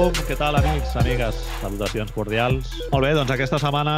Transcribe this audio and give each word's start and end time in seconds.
home. 0.00 0.24
Què 0.26 0.36
tal, 0.38 0.56
amics, 0.56 0.94
amigues? 0.96 1.38
Salutacions 1.60 2.12
cordials. 2.14 2.70
Molt 2.92 3.04
bé, 3.04 3.10
doncs 3.16 3.32
aquesta 3.34 3.58
setmana 3.60 3.94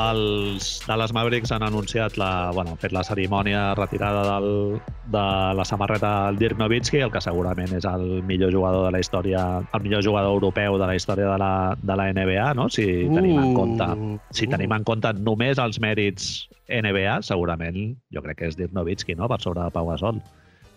els 0.00 0.68
Dallas 0.86 1.12
Mavericks 1.14 1.52
han 1.54 1.64
anunciat 1.66 2.16
la, 2.20 2.50
bueno, 2.56 2.74
fet 2.80 2.94
la 2.94 3.02
cerimònia 3.06 3.72
retirada 3.78 4.22
del, 4.28 4.78
de 5.12 5.24
la 5.58 5.66
samarreta 5.68 6.12
del 6.26 6.40
Dirk 6.40 6.60
Nowitzki, 6.60 7.02
el 7.04 7.12
que 7.12 7.20
segurament 7.24 7.74
és 7.76 7.88
el 7.88 8.22
millor 8.28 8.54
jugador 8.54 8.86
de 8.86 8.94
la 8.96 9.02
història, 9.02 9.42
el 9.62 9.84
millor 9.84 10.04
jugador 10.06 10.38
europeu 10.38 10.78
de 10.80 10.88
la 10.88 10.96
història 10.96 11.28
de 11.34 11.40
la, 11.42 11.52
de 11.82 11.98
la 12.00 12.08
NBA, 12.14 12.48
no? 12.58 12.68
Si 12.72 12.86
tenim 13.12 13.42
en 13.42 13.52
compte, 13.58 13.90
si 14.36 14.48
tenim 14.48 14.72
en 14.78 14.88
compte 14.88 15.12
només 15.20 15.60
els 15.62 15.80
mèrits 15.82 16.32
NBA, 16.72 17.20
segurament 17.28 17.82
jo 18.14 18.24
crec 18.24 18.40
que 18.40 18.52
és 18.52 18.56
Dirk 18.56 18.72
Nowitzki, 18.76 19.18
no? 19.18 19.28
Per 19.28 19.40
sobre 19.44 19.66
de 19.66 19.74
Pau 19.74 19.92
Gasol. 19.92 20.22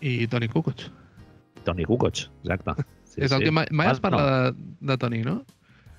I 0.04 0.26
Toni 0.28 0.52
Kukoc. 0.52 0.84
Toni 1.64 1.88
Kukoc, 1.88 2.26
exacte. 2.44 2.76
Sí, 3.16 3.24
és 3.24 3.32
el 3.32 3.40
sí. 3.40 3.48
que 3.48 3.54
mai, 3.56 3.66
mai 3.72 3.90
es 3.90 4.00
parla 4.00 4.22
no. 4.22 4.30
de, 4.30 4.72
de 4.92 4.98
Toni, 5.00 5.22
no? 5.24 5.40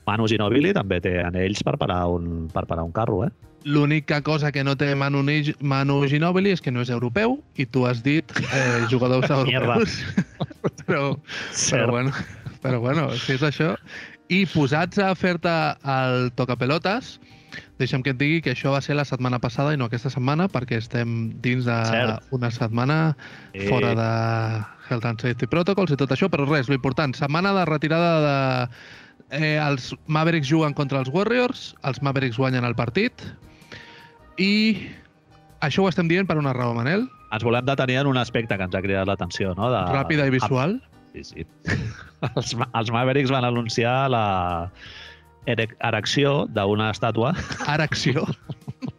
Manu 0.07 0.27
Ginobili 0.31 0.71
també 0.75 1.01
té 1.03 1.17
anells 1.19 1.63
per 1.67 1.75
parar 1.81 2.05
un, 2.13 2.47
per 2.53 2.63
parar 2.69 2.85
un 2.87 2.93
carro, 2.95 3.25
eh? 3.25 3.31
L'única 3.67 4.21
cosa 4.23 4.53
que 4.55 4.63
no 4.63 4.77
té 4.79 4.93
Manu, 4.95 5.25
Manu 5.59 5.97
Ginobili 6.07 6.53
és 6.55 6.61
que 6.63 6.71
no 6.71 6.85
és 6.85 6.91
europeu 6.93 7.39
i 7.59 7.65
tu 7.65 7.83
has 7.89 8.03
dit 8.05 8.23
eh, 8.45 8.85
jugadors 8.91 9.27
europeus. 9.35 9.97
però, 10.87 11.17
però, 11.71 11.89
bueno, 11.91 12.13
però 12.63 12.79
bueno, 12.79 13.09
si 13.17 13.35
és 13.35 13.43
això... 13.43 13.73
I 14.27 14.41
posats 14.51 14.99
a 14.99 15.13
fer-te 15.15 15.51
el 15.87 16.33
tocapelotes, 16.35 17.13
deixa'm 17.79 18.01
que 18.03 18.11
et 18.11 18.17
digui 18.19 18.41
que 18.43 18.51
això 18.51 18.73
va 18.73 18.81
ser 18.83 18.97
la 18.99 19.05
setmana 19.07 19.39
passada 19.39 19.71
i 19.71 19.79
no 19.79 19.87
aquesta 19.87 20.11
setmana, 20.11 20.49
perquè 20.51 20.81
estem 20.81 21.29
dins 21.43 21.63
d'una 21.63 22.49
setmana 22.51 22.97
eh. 23.53 23.69
fora 23.69 23.93
de 23.95 24.09
Health 24.89 25.07
and 25.09 25.21
Safety 25.23 25.49
Protocols 25.51 25.93
i 25.93 25.99
tot 25.99 26.13
això, 26.15 26.29
però 26.31 26.47
res, 26.47 26.71
l'important, 26.71 27.15
setmana 27.17 27.53
de 27.57 27.67
retirada 27.69 28.13
de... 28.23 28.37
Eh, 29.27 29.57
els 29.59 29.89
Mavericks 30.07 30.47
juguen 30.47 30.71
contra 30.71 31.01
els 31.03 31.09
Warriors, 31.11 31.73
els 31.83 31.99
Mavericks 32.05 32.37
guanyen 32.39 32.63
el 32.63 32.77
partit 32.79 33.25
i 34.39 34.51
això 35.65 35.83
ho 35.83 35.89
estem 35.89 36.07
dient 36.07 36.29
per 36.29 36.37
una 36.39 36.53
raó, 36.55 36.75
Manel. 36.77 37.07
Ens 37.33 37.43
volem 37.43 37.65
detenir 37.67 37.97
en 38.03 38.07
un 38.07 38.19
aspecte 38.21 38.55
que 38.55 38.67
ens 38.69 38.77
ha 38.77 38.83
cridat 38.85 39.09
l'atenció, 39.09 39.51
no? 39.57 39.71
De... 39.73 39.81
Ràpida 39.91 40.29
i 40.29 40.33
visual. 40.37 40.77
Sí, 41.11 41.25
sí. 41.25 41.47
els, 42.29 42.53
els 42.55 42.93
Mavericks 42.93 43.33
van 43.33 43.47
anunciar 43.47 43.97
la 44.13 44.25
erecció 45.47 46.45
d'una 46.53 46.91
estàtua. 46.93 47.33
Erecció? 47.73 48.27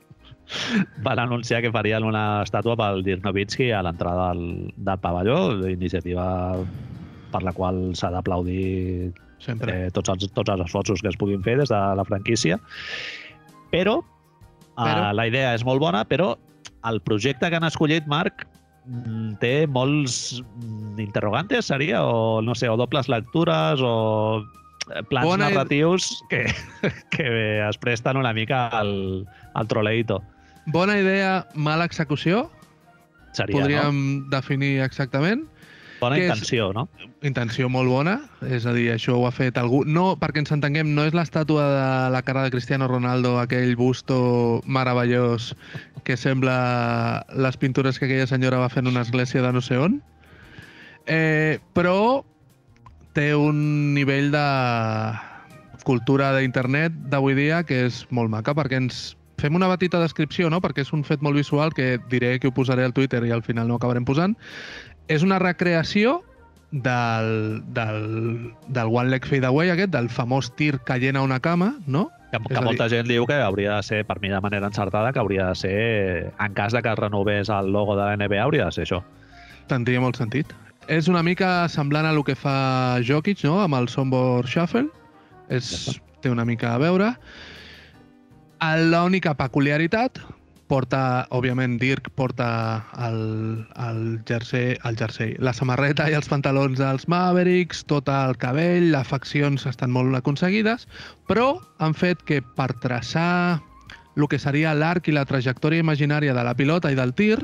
van 1.04 1.18
anunciar 1.18 1.60
que 1.62 1.72
farien 1.72 2.06
una 2.06 2.42
estàtua 2.44 2.76
pel 2.78 3.02
Dirk 3.06 3.24
Nowitzki 3.26 3.70
a 3.72 3.82
l'entrada 3.84 4.30
del, 4.32 4.72
del 4.76 5.00
pavelló, 5.02 5.38
iniciativa 5.68 6.26
per 7.32 7.42
la 7.44 7.52
qual 7.52 7.80
s'ha 7.98 8.10
d'aplaudir 8.14 9.12
eh, 9.46 9.88
tots, 9.94 10.08
els, 10.08 10.28
tots 10.34 10.52
els 10.52 10.64
esforços 10.64 11.02
que 11.02 11.12
es 11.12 11.18
puguin 11.20 11.42
fer 11.44 11.58
des 11.60 11.72
de 11.72 11.80
la 11.98 12.06
franquícia. 12.08 12.58
Però, 13.72 13.98
eh, 14.00 14.82
però... 14.82 15.10
Eh, 15.10 15.16
la 15.20 15.26
idea 15.28 15.54
és 15.56 15.64
molt 15.68 15.82
bona, 15.84 16.04
però 16.08 16.34
el 16.88 17.02
projecte 17.04 17.50
que 17.50 17.58
han 17.58 17.66
escollit, 17.68 18.06
Marc, 18.08 18.46
mm, 18.86 19.36
té 19.42 19.66
molts 19.68 20.38
mm, 20.40 20.96
interrogantes, 21.04 21.68
seria? 21.68 22.04
O, 22.04 22.40
no 22.42 22.56
sé, 22.56 22.70
o 22.70 22.78
dobles 22.80 23.10
lectures, 23.12 23.82
o 23.84 24.44
plans 25.10 25.26
bona 25.28 25.50
narratius 25.50 26.22
que, 26.30 26.46
que 27.12 27.28
es 27.68 27.78
presten 27.78 28.16
una 28.16 28.32
mica 28.32 28.68
al, 28.72 29.26
al 29.54 29.68
troleïto. 29.68 30.22
Bona 30.68 30.98
idea, 31.00 31.46
mala 31.54 31.86
execució. 31.88 32.50
Seria, 33.32 33.56
Podríem 33.56 34.00
no? 34.20 34.30
definir 34.32 34.82
exactament. 34.84 35.46
Bona 35.98 36.18
intenció, 36.20 36.68
és... 36.70 36.76
no? 36.76 36.84
Intenció 37.26 37.70
molt 37.72 37.90
bona, 37.90 38.18
és 38.46 38.66
a 38.68 38.74
dir, 38.76 38.90
això 38.92 39.16
ho 39.16 39.24
ha 39.26 39.32
fet 39.34 39.58
algú... 39.58 39.80
No, 39.88 40.12
perquè 40.20 40.42
ens 40.44 40.52
entenguem, 40.54 40.92
no 40.94 41.06
és 41.08 41.16
l'estàtua 41.16 41.64
de 41.72 41.88
la 42.14 42.22
cara 42.22 42.44
de 42.44 42.52
Cristiano 42.54 42.86
Ronaldo, 42.90 43.38
aquell 43.40 43.74
busto 43.80 44.60
meravellós 44.66 45.54
que 46.06 46.16
sembla 46.20 47.24
les 47.34 47.58
pintures 47.58 47.98
que 47.98 48.06
aquella 48.06 48.28
senyora 48.30 48.62
va 48.62 48.70
fer 48.70 48.84
en 48.84 48.92
una 48.92 49.02
església 49.02 49.42
de 49.42 49.52
no 49.56 49.64
sé 49.64 49.80
on. 49.80 49.98
Eh, 51.08 51.58
però 51.74 52.22
té 53.16 53.32
un 53.34 53.94
nivell 53.96 54.30
de 54.30 54.46
cultura 55.88 56.34
d'internet 56.36 56.92
d'avui 57.08 57.34
dia 57.34 57.64
que 57.64 57.86
és 57.88 58.04
molt 58.12 58.30
maca, 58.30 58.54
perquè 58.54 58.78
ens 58.78 59.17
fem 59.38 59.54
una 59.54 59.68
petita 59.70 60.00
descripció, 60.02 60.50
no? 60.50 60.60
perquè 60.64 60.84
és 60.84 60.92
un 60.92 61.04
fet 61.06 61.22
molt 61.24 61.38
visual 61.38 61.72
que 61.74 61.96
diré 62.10 62.36
que 62.42 62.50
ho 62.50 62.54
posaré 62.54 62.84
al 62.84 62.94
Twitter 62.94 63.22
i 63.26 63.32
al 63.34 63.44
final 63.46 63.68
no 63.70 63.78
acabarem 63.78 64.06
posant. 64.08 64.36
És 65.08 65.24
una 65.24 65.38
recreació 65.38 66.18
del, 66.70 67.62
del, 67.72 68.52
del 68.68 68.92
One 68.92 69.10
Leg 69.14 69.26
Fadeaway 69.26 69.72
aquest, 69.72 69.92
del 69.94 70.10
famós 70.12 70.50
tir 70.58 70.76
caient 70.84 71.16
a 71.16 71.24
una 71.24 71.40
cama, 71.40 71.74
no? 71.86 72.08
Que, 72.32 72.40
que 72.44 72.60
molta 72.60 72.90
dir... 72.90 72.98
gent 72.98 73.08
diu 73.08 73.24
que 73.28 73.38
hauria 73.40 73.78
de 73.78 73.86
ser, 73.86 74.02
per 74.04 74.18
mi 74.20 74.28
de 74.28 74.40
manera 74.44 74.68
encertada, 74.68 75.14
que 75.14 75.22
hauria 75.22 75.48
de 75.48 75.60
ser, 75.62 75.76
en 76.36 76.58
cas 76.58 76.76
de 76.76 76.82
que 76.84 76.92
es 76.92 76.98
renovés 76.98 77.48
el 77.48 77.72
logo 77.72 77.96
de 77.96 78.04
la 78.04 78.18
NBA, 78.18 78.42
hauria 78.42 78.68
de 78.68 78.76
ser 78.76 78.84
això. 78.84 79.00
Tindria 79.70 80.02
molt 80.04 80.20
sentit. 80.20 80.52
És 80.88 81.08
una 81.08 81.22
mica 81.22 81.68
semblant 81.72 82.08
a 82.08 82.12
el 82.12 82.20
que 82.24 82.36
fa 82.36 83.00
Jokic, 83.04 83.46
no?, 83.48 83.62
amb 83.64 83.76
el 83.80 83.88
Sombor 83.92 84.48
Shuffle. 84.48 84.88
És, 85.48 85.72
ja 85.86 85.96
té 86.20 86.30
una 86.30 86.44
mica 86.44 86.74
a 86.74 86.78
veure. 86.78 87.12
L'única 88.58 89.34
peculiaritat 89.38 90.18
porta, 90.68 91.26
òbviament, 91.32 91.78
Dirk 91.80 92.10
porta 92.14 92.84
el, 93.06 93.64
el, 93.80 94.00
jersey, 94.28 94.76
el 94.84 94.98
jersey, 95.00 95.34
la 95.40 95.54
samarreta 95.56 96.08
i 96.10 96.16
els 96.18 96.28
pantalons 96.28 96.78
dels 96.78 97.08
Mavericks, 97.08 97.82
tot 97.88 98.10
el 98.12 98.36
cabell, 98.40 98.90
les 98.92 99.08
faccions 99.08 99.64
estan 99.66 99.94
molt 99.94 100.14
aconseguides, 100.18 100.86
però 101.26 101.56
han 101.80 101.96
fet 101.96 102.22
que 102.28 102.42
per 102.58 102.70
traçar 102.84 103.62
el 104.18 104.26
que 104.28 104.38
seria 104.42 104.74
l'arc 104.74 105.08
i 105.08 105.14
la 105.14 105.24
trajectòria 105.24 105.82
imaginària 105.84 106.34
de 106.36 106.44
la 106.44 106.54
pilota 106.58 106.92
i 106.92 106.98
del 106.98 107.14
tir, 107.16 107.38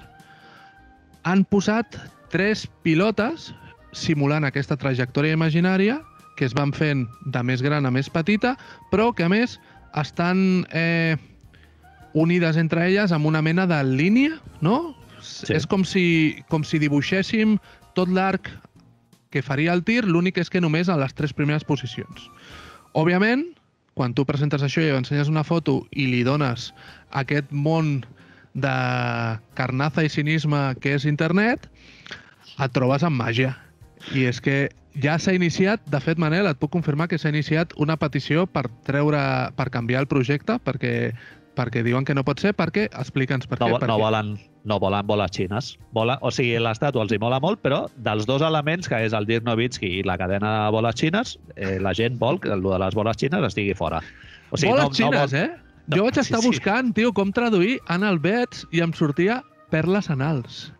han 1.24 1.46
posat 1.48 1.96
tres 2.34 2.66
pilotes 2.84 3.52
simulant 3.94 4.44
aquesta 4.44 4.76
trajectòria 4.76 5.38
imaginària 5.38 6.00
que 6.36 6.44
es 6.44 6.54
van 6.54 6.72
fent 6.74 7.06
de 7.30 7.42
més 7.46 7.62
gran 7.62 7.86
a 7.86 7.92
més 7.94 8.10
petita, 8.10 8.56
però 8.90 9.12
que 9.14 9.22
a 9.22 9.30
més 9.30 9.60
estan 10.00 10.66
eh, 10.72 11.16
unides 12.14 12.56
entre 12.56 12.86
elles 12.88 13.12
amb 13.12 13.26
una 13.26 13.42
mena 13.42 13.66
de 13.66 13.80
línia, 13.84 14.38
no? 14.60 14.94
Sí. 15.20 15.54
És 15.56 15.66
com 15.66 15.84
si, 15.88 16.42
com 16.52 16.64
si 16.66 16.78
dibuixéssim 16.82 17.58
tot 17.96 18.10
l'arc 18.12 18.50
que 19.34 19.42
faria 19.42 19.74
el 19.74 19.82
tir, 19.82 20.04
l'únic 20.06 20.38
és 20.38 20.50
que 20.50 20.62
només 20.62 20.88
a 20.88 20.98
les 21.00 21.14
tres 21.14 21.32
primeres 21.34 21.64
posicions. 21.66 22.28
Òbviament, 22.94 23.48
quan 23.98 24.14
tu 24.14 24.26
presentes 24.26 24.62
això 24.62 24.82
i 24.82 24.92
ensenyes 24.94 25.30
una 25.30 25.42
foto 25.46 25.80
i 25.90 26.06
li 26.10 26.22
dones 26.26 26.70
aquest 27.10 27.50
món 27.50 28.04
de 28.54 28.74
carnaza 29.58 30.04
i 30.06 30.10
cinisme 30.10 30.60
que 30.82 30.94
és 30.94 31.06
internet, 31.10 31.66
et 32.54 32.74
trobes 32.74 33.02
amb 33.02 33.18
màgia. 33.18 33.56
I 34.14 34.28
és 34.30 34.38
que 34.42 34.68
ja 35.02 35.18
s'ha 35.18 35.34
iniciat, 35.34 35.82
de 35.90 36.00
fet, 36.00 36.18
Manel, 36.18 36.46
et 36.50 36.58
puc 36.60 36.72
confirmar 36.74 37.08
que 37.10 37.18
s'ha 37.18 37.32
iniciat 37.32 37.72
una 37.80 37.96
petició 38.00 38.46
per 38.46 38.66
treure, 38.86 39.20
per 39.58 39.70
canviar 39.74 40.04
el 40.04 40.10
projecte, 40.10 40.58
perquè 40.62 41.14
perquè 41.54 41.84
diuen 41.86 42.04
que 42.04 42.14
no 42.18 42.24
pot 42.26 42.40
ser, 42.42 42.52
perquè 42.58 42.88
explica'ns 42.90 43.46
per 43.46 43.60
no, 43.60 43.68
què. 43.68 43.80
Per 43.84 43.88
no, 43.88 43.96
volen, 44.00 44.34
no 44.66 44.78
volen 44.82 45.06
boles 45.06 45.32
xines. 45.36 45.74
Volen, 45.94 46.18
o 46.20 46.32
sigui, 46.34 46.56
l'estàtua 46.58 47.04
els 47.06 47.14
hi 47.14 47.20
mola 47.22 47.38
molt, 47.42 47.62
però 47.62 47.84
dels 48.06 48.26
dos 48.26 48.42
elements, 48.42 48.90
que 48.90 48.98
és 49.06 49.14
el 49.16 49.28
Dirk 49.28 49.46
Nowitzki 49.46 50.00
i 50.00 50.02
la 50.06 50.18
cadena 50.20 50.54
de 50.64 50.74
boles 50.74 50.98
xines, 51.00 51.36
eh, 51.54 51.78
la 51.82 51.94
gent 51.94 52.18
vol 52.18 52.40
que 52.42 52.52
el 52.54 52.64
de 52.64 52.80
les 52.82 52.98
boles 52.98 53.20
xines 53.20 53.46
estigui 53.50 53.74
fora. 53.78 54.02
O 54.50 54.58
sigui, 54.58 54.74
boles 54.74 54.90
no, 54.90 54.98
xines, 54.98 55.14
no 55.14 55.38
vol... 55.38 55.40
eh? 55.44 55.80
No, 55.84 55.98
jo 55.98 56.04
vaig 56.06 56.20
estar 56.22 56.40
sí, 56.40 56.48
buscant, 56.48 56.90
sí. 56.90 57.00
tio, 57.00 57.14
com 57.16 57.32
traduir 57.36 57.76
anal 57.92 58.18
bets 58.18 58.64
i 58.72 58.80
em 58.84 58.94
sortia 58.96 59.42
perles 59.70 60.08
anals. 60.10 60.70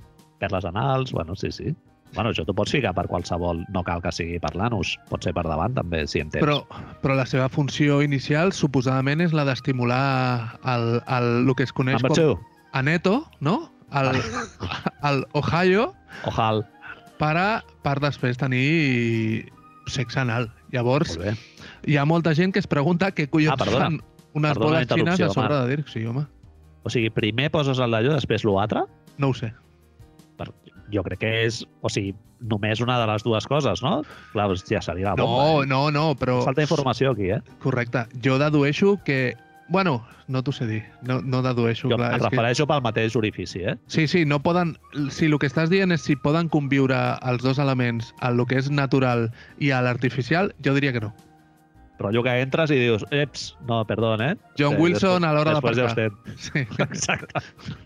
Perles 0.40 0.64
anals, 0.68 1.12
bueno, 1.12 1.36
sí, 1.36 1.52
sí. 1.52 1.74
Bueno, 2.14 2.30
això 2.30 2.44
t'ho 2.46 2.54
pots 2.54 2.70
ficar 2.74 2.92
per 2.94 3.06
qualsevol, 3.10 3.64
no 3.74 3.82
cal 3.86 4.02
que 4.02 4.12
sigui 4.14 4.38
per 4.42 4.52
l'anus, 4.58 4.94
pot 5.10 5.24
ser 5.26 5.34
per 5.34 5.44
davant 5.48 5.74
també, 5.74 6.04
si 6.10 6.22
en 6.22 6.30
tens. 6.30 6.44
Però, 6.44 6.60
però 7.02 7.16
la 7.18 7.26
seva 7.26 7.48
funció 7.50 8.00
inicial 8.06 8.54
suposadament 8.54 9.24
és 9.24 9.34
la 9.34 9.46
d'estimular 9.48 10.58
el, 10.70 10.86
el, 11.02 11.30
el 11.42 11.56
que 11.58 11.66
es 11.66 11.74
coneix 11.74 11.98
Number 11.98 12.12
com 12.14 12.20
two. 12.20 12.36
aneto, 12.78 13.16
no? 13.40 13.56
El, 13.94 14.12
el 15.10 15.24
Ohio. 15.40 15.88
Ojal. 16.30 16.62
Per, 17.18 17.34
a, 17.38 17.48
per 17.82 17.96
després 18.02 18.38
tenir 18.38 19.50
sexe 19.90 20.22
anal. 20.22 20.48
Llavors, 20.74 21.18
hi 21.86 21.98
ha 21.98 22.06
molta 22.06 22.34
gent 22.34 22.54
que 22.54 22.62
es 22.62 22.70
pregunta 22.70 23.10
què 23.14 23.28
collons 23.30 23.58
ah, 23.58 23.70
fan 23.70 24.00
unes 24.34 24.54
perdona 24.54 24.80
boles 24.80 24.88
xines 24.90 25.20
a 25.22 25.30
sobre 25.34 25.60
de 25.60 25.76
dir 25.76 25.84
sí, 25.90 26.06
home. 26.06 26.24
O 26.84 26.90
sigui, 26.92 27.10
primer 27.14 27.50
poses 27.54 27.78
el 27.82 27.94
d'allò, 27.94 28.14
després 28.18 28.46
l'altre? 28.46 28.86
No 29.18 29.30
ho 29.30 29.36
sé 29.38 29.52
jo 30.92 31.04
crec 31.06 31.22
que 31.22 31.32
és, 31.44 31.62
o 31.82 31.90
sigui, 31.92 32.14
només 32.44 32.82
una 32.84 32.98
de 33.00 33.06
les 33.08 33.24
dues 33.24 33.46
coses, 33.48 33.82
no? 33.84 34.02
Clar, 34.34 34.50
ja 34.68 34.82
seria 34.84 35.12
la 35.12 35.16
bomba. 35.16 35.46
No, 35.46 35.62
eh? 35.62 35.66
no, 35.70 35.80
no, 35.94 36.04
però... 36.18 36.42
Falta 36.44 36.66
informació 36.66 37.14
aquí, 37.14 37.30
eh? 37.32 37.40
Correcte. 37.62 38.06
Jo 38.24 38.38
dedueixo 38.42 38.98
que 39.04 39.34
Bueno, 39.68 40.04
no 40.28 40.42
t'ho 40.44 40.52
sé 40.52 40.66
dir, 40.68 40.82
no, 41.08 41.22
no 41.22 41.40
dedueixo. 41.42 41.88
Jo 41.88 41.96
clar, 41.96 42.10
em 42.18 42.20
refereixo 42.20 42.66
que... 42.66 42.68
pel 42.68 42.82
mateix 42.84 43.16
orifici, 43.16 43.62
eh? 43.64 43.76
Sí, 43.88 44.06
sí, 44.10 44.24
no 44.28 44.42
poden... 44.44 44.74
Si 45.08 45.24
el 45.30 45.38
que 45.40 45.48
estàs 45.48 45.70
dient 45.72 45.94
és 45.94 46.04
si 46.04 46.18
poden 46.20 46.50
conviure 46.52 46.98
els 47.24 47.44
dos 47.44 47.60
elements, 47.62 48.12
el 48.28 48.44
que 48.50 48.60
és 48.60 48.68
natural 48.68 49.30
i 49.64 49.72
l'artificial, 49.72 50.52
jo 50.64 50.76
diria 50.76 50.92
que 50.92 51.00
no. 51.06 51.14
Rotllo 51.98 52.24
que 52.26 52.32
entres 52.42 52.72
i 52.74 52.78
dius, 52.80 53.04
eps, 53.14 53.52
no, 53.68 53.82
perdó, 53.86 54.14
eh? 54.18 54.34
John 54.58 54.74
sí, 54.74 54.82
Wilson 54.82 55.26
a 55.26 55.32
l'hora 55.36 55.54
d'aparcar. 55.54 55.92
Ja 55.94 56.08
sí. 56.34 56.64
Exacte. 56.88 57.42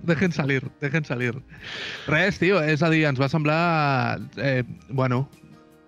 Dejen 0.09 0.33
salir, 0.33 0.63
dejen 0.81 1.05
salir. 1.05 1.35
Res, 2.09 2.41
tio, 2.41 2.63
és 2.65 2.83
a 2.83 2.93
dir, 2.95 3.05
ens 3.11 3.21
va 3.21 3.29
semblar... 3.33 3.61
Eh, 4.37 4.63
bueno... 4.89 5.27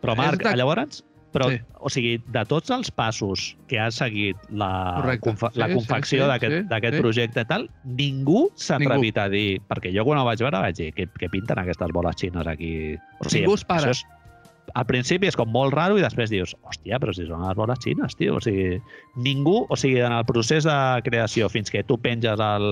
Però 0.00 0.14
Marc, 0.16 0.40
de... 0.40 0.54
llavors, 0.56 1.02
però, 1.30 1.50
sí. 1.52 1.58
o 1.78 1.90
sigui, 1.92 2.14
de 2.34 2.42
tots 2.48 2.72
els 2.74 2.90
passos 2.90 3.50
que 3.70 3.78
ha 3.78 3.90
seguit 3.94 4.38
la, 4.50 4.70
confa 5.22 5.50
sí, 5.52 5.60
la 5.60 5.68
confecció 5.70 6.24
sí, 6.24 6.30
d'aquest 6.30 6.54
sí, 6.56 6.62
sí, 6.64 6.94
sí. 6.96 7.02
projecte 7.04 7.44
tal, 7.46 7.68
ningú 7.84 8.46
s'ha 8.58 8.80
atrevit 8.80 9.20
a 9.20 9.28
dir... 9.32 9.60
Perquè 9.70 9.92
jo 9.94 10.04
quan 10.08 10.20
ho 10.20 10.24
vaig 10.26 10.42
veure 10.42 10.62
vaig 10.64 10.78
dir, 10.80 10.90
que, 10.96 11.06
que 11.20 11.28
pinten 11.32 11.60
aquestes 11.62 11.92
boles 11.94 12.18
xines 12.20 12.48
aquí? 12.50 12.72
O 13.20 13.28
sigui, 13.28 13.44
ningú 13.44 13.58
es 13.60 13.66
para. 13.68 13.92
Això 13.92 13.96
és, 13.96 14.19
al 14.74 14.86
principi 14.86 15.28
és 15.30 15.36
com 15.38 15.50
molt 15.52 15.74
raro 15.74 15.98
i 15.98 16.04
després 16.04 16.30
dius, 16.32 16.54
hòstia, 16.66 16.98
però 17.02 17.14
si 17.16 17.26
són 17.28 17.42
les 17.46 17.56
boles 17.58 17.80
xines, 17.82 18.16
tio. 18.18 18.36
O 18.38 18.42
sigui, 18.44 18.78
ningú, 19.24 19.64
o 19.68 19.78
sigui, 19.78 20.00
en 20.04 20.14
el 20.16 20.26
procés 20.28 20.68
de 20.68 20.76
creació 21.06 21.48
fins 21.52 21.72
que 21.72 21.84
tu 21.86 21.98
penges 22.00 22.40
el, 22.44 22.68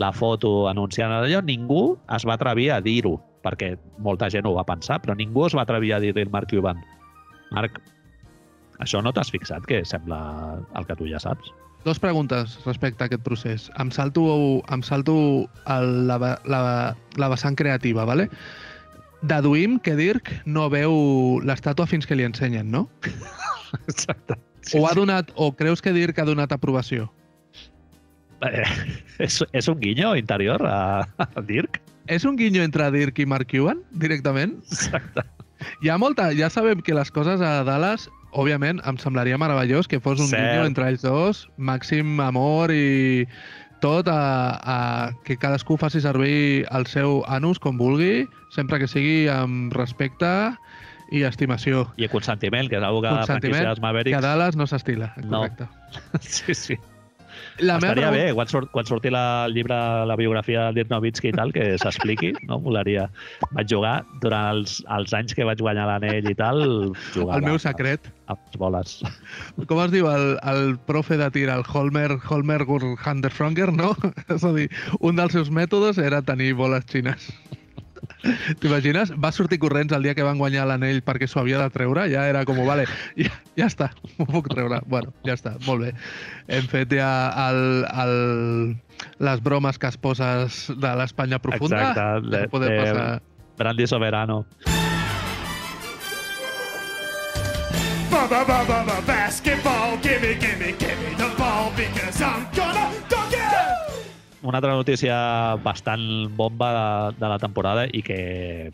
la 0.00 0.12
foto 0.12 0.68
anunciant 0.70 1.14
allò, 1.14 1.42
ningú 1.44 1.96
es 2.16 2.26
va 2.28 2.38
atrevir 2.38 2.70
a 2.74 2.80
dir-ho, 2.84 3.16
perquè 3.44 3.74
molta 4.04 4.30
gent 4.32 4.48
ho 4.48 4.54
va 4.56 4.66
pensar, 4.68 5.00
però 5.02 5.16
ningú 5.18 5.46
es 5.48 5.56
va 5.56 5.64
atrevir 5.66 5.94
a 5.94 6.00
dir-li 6.02 6.26
al 6.26 6.32
Marc 6.34 6.50
Cuban. 6.52 6.80
Marc, 7.54 7.80
això 8.82 9.02
no 9.02 9.12
t'has 9.14 9.30
fixat 9.30 9.66
que 9.68 9.84
sembla 9.86 10.18
el 10.74 10.88
que 10.88 10.98
tu 10.98 11.08
ja 11.10 11.22
saps? 11.22 11.52
Dos 11.84 12.00
preguntes 12.00 12.56
respecte 12.64 13.04
a 13.04 13.10
aquest 13.10 13.22
procés. 13.26 13.66
Em 13.76 13.90
salto, 13.92 14.24
em 14.72 14.82
salto 14.82 15.14
el, 15.68 15.90
la, 16.08 16.16
la, 16.48 16.60
la 17.20 17.28
vessant 17.28 17.58
creativa, 17.60 18.06
¿vale? 18.08 18.30
Deduïm 19.28 19.78
que 19.82 19.96
Dirk 19.98 20.30
no 20.46 20.68
veu 20.72 20.94
l'estàtua 21.44 21.88
fins 21.90 22.06
que 22.08 22.16
li 22.18 22.26
ensenyen, 22.26 22.70
no? 22.70 22.86
Exacte. 23.90 24.38
Sí, 24.64 24.78
o 24.78 24.86
ha 24.88 24.94
donat, 24.96 25.32
o 25.36 25.50
creus 25.56 25.82
que 25.84 25.92
Dirk 25.92 26.18
ha 26.18 26.28
donat 26.28 26.52
aprovació? 26.54 27.10
Eh, 28.44 28.64
és, 29.24 29.40
és 29.52 29.68
un 29.68 29.78
guinyo 29.80 30.14
interior 30.16 30.64
a, 30.68 31.04
a 31.24 31.44
Dirk? 31.44 31.80
És 32.12 32.24
un 32.28 32.36
guinyo 32.36 32.64
entre 32.64 32.90
Dirk 32.92 33.20
i 33.20 33.26
Mark 33.28 33.48
Cuban, 33.50 33.80
directament? 34.00 34.58
Exacte. 34.72 35.24
Hi 35.80 35.88
ha 35.88 35.96
molta... 36.00 36.30
Ja 36.36 36.50
sabem 36.52 36.82
que 36.84 36.96
les 36.96 37.10
coses 37.14 37.40
a 37.40 37.62
Dallas, 37.64 38.08
òbviament, 38.36 38.82
em 38.84 38.98
semblaria 39.00 39.38
meravellós 39.40 39.88
que 39.88 40.00
fos 40.02 40.20
un 40.20 40.28
Cert. 40.28 40.42
guinyo 40.42 40.68
entre 40.68 40.88
ells 40.90 41.04
dos, 41.04 41.44
màxim 41.56 42.18
amor 42.20 42.72
i 42.74 43.24
tot 43.84 44.08
a, 44.08 44.16
a 44.64 44.78
que 45.28 45.36
cadascú 45.36 45.76
faci 45.76 46.00
servir 46.00 46.64
el 46.72 46.88
seu 46.88 47.20
anus 47.28 47.60
com 47.60 47.76
vulgui, 47.76 48.24
sempre 48.54 48.80
que 48.80 48.88
sigui 48.88 49.26
amb 49.28 49.76
respecte 49.76 50.30
i 51.12 51.20
estimació. 51.28 51.84
I 52.00 52.08
consentiment, 52.08 52.70
que 52.72 52.80
és 52.80 52.82
una 52.82 53.04
que 53.04 53.12
consentiment, 53.20 53.68
la 53.68 53.76
Mavericks... 53.84 54.16
que 54.16 54.22
a 54.22 54.24
Dallas 54.24 54.56
no 54.56 54.66
s'estila, 54.70 55.12
correcte. 55.20 55.68
No. 55.68 56.20
sí, 56.24 56.56
sí. 56.56 56.80
La 57.58 57.76
Estaria 57.78 58.10
meva... 58.10 58.16
bé, 58.16 58.32
quan, 58.34 58.48
surt, 58.50 58.70
quan 58.74 58.86
surti 58.88 59.12
la, 59.14 59.44
el 59.46 59.54
llibre, 59.54 59.76
la 60.08 60.16
biografia 60.18 60.66
del 60.66 60.80
Dirk 60.80 60.90
Nowitzki 60.90 61.30
i 61.30 61.34
tal, 61.36 61.52
que 61.54 61.74
s'expliqui, 61.78 62.32
no? 62.48 62.58
Molaria. 62.64 63.06
Vaig 63.54 63.70
jugar 63.70 63.94
durant 64.24 64.50
els, 64.56 64.80
els 64.96 65.14
anys 65.14 65.36
que 65.38 65.46
vaig 65.46 65.62
guanyar 65.62 65.86
l'anell 65.90 66.30
i 66.30 66.34
tal, 66.38 66.64
jugava. 67.14 67.38
El 67.38 67.46
meu 67.46 67.60
secret. 67.62 68.10
A, 68.26 68.34
a 68.34 68.58
boles. 68.58 68.96
Com 69.70 69.82
es 69.84 69.92
diu 69.92 70.08
el, 70.10 70.34
el 70.50 70.78
profe 70.88 71.18
de 71.20 71.30
tir, 71.34 71.46
el 71.52 71.62
Holmer, 71.68 72.16
Holmer 72.28 72.62
Handerfronger, 72.64 73.70
no? 73.72 73.92
És 74.34 74.42
a 74.42 74.54
dir, 74.56 74.70
un 75.00 75.20
dels 75.20 75.36
seus 75.36 75.52
mètodes 75.54 76.00
era 76.02 76.24
tenir 76.26 76.54
boles 76.58 76.88
xines. 76.90 77.30
T'imagines? 78.60 79.12
Va 79.20 79.30
sortir 79.34 79.58
corrents 79.62 79.94
el 79.96 80.06
dia 80.06 80.14
que 80.16 80.26
van 80.26 80.40
guanyar 80.40 80.66
l'anell 80.70 81.02
perquè 81.06 81.28
s'ho 81.30 81.42
havia 81.42 81.60
de 81.62 81.70
treure, 81.74 82.06
ja 82.12 82.26
era 82.30 82.44
com, 82.48 82.60
vale, 82.66 82.86
ja, 83.18 83.32
ja 83.58 83.68
està, 83.70 83.90
m'ho 84.18 84.28
puc 84.30 84.50
treure. 84.52 84.80
Bueno, 84.90 85.14
ja 85.26 85.36
està, 85.38 85.56
molt 85.66 85.86
bé. 85.86 85.92
Hem 86.52 86.68
fet 86.70 86.94
ja 86.96 87.10
el, 87.48 87.84
el, 88.04 88.14
les 89.24 89.44
bromes 89.44 89.78
que 89.80 89.90
es 89.90 89.98
poses 90.00 90.64
de 90.70 90.96
l'Espanya 91.00 91.40
profunda. 91.42 91.90
Exacte. 91.90 92.34
Ja 92.36 92.48
podem 92.52 92.72
eh, 92.72 92.80
passar... 92.82 93.08
Brandy 93.54 93.86
Soberano. 93.86 94.44
Basketball, 99.06 99.98
gimme, 100.00 100.34
gimme, 100.40 100.72
gimme 100.78 101.16
the 101.16 101.34
ball 101.36 101.70
because 101.76 102.22
I'm 102.22 102.46
gonna! 102.54 103.13
Una 104.44 104.60
altra 104.60 104.74
notícia 104.76 105.16
bastant 105.64 106.04
bomba 106.36 106.70
de, 106.76 107.16
de 107.18 107.28
la 107.32 107.38
temporada 107.40 107.86
i 107.90 108.02
que 108.04 108.70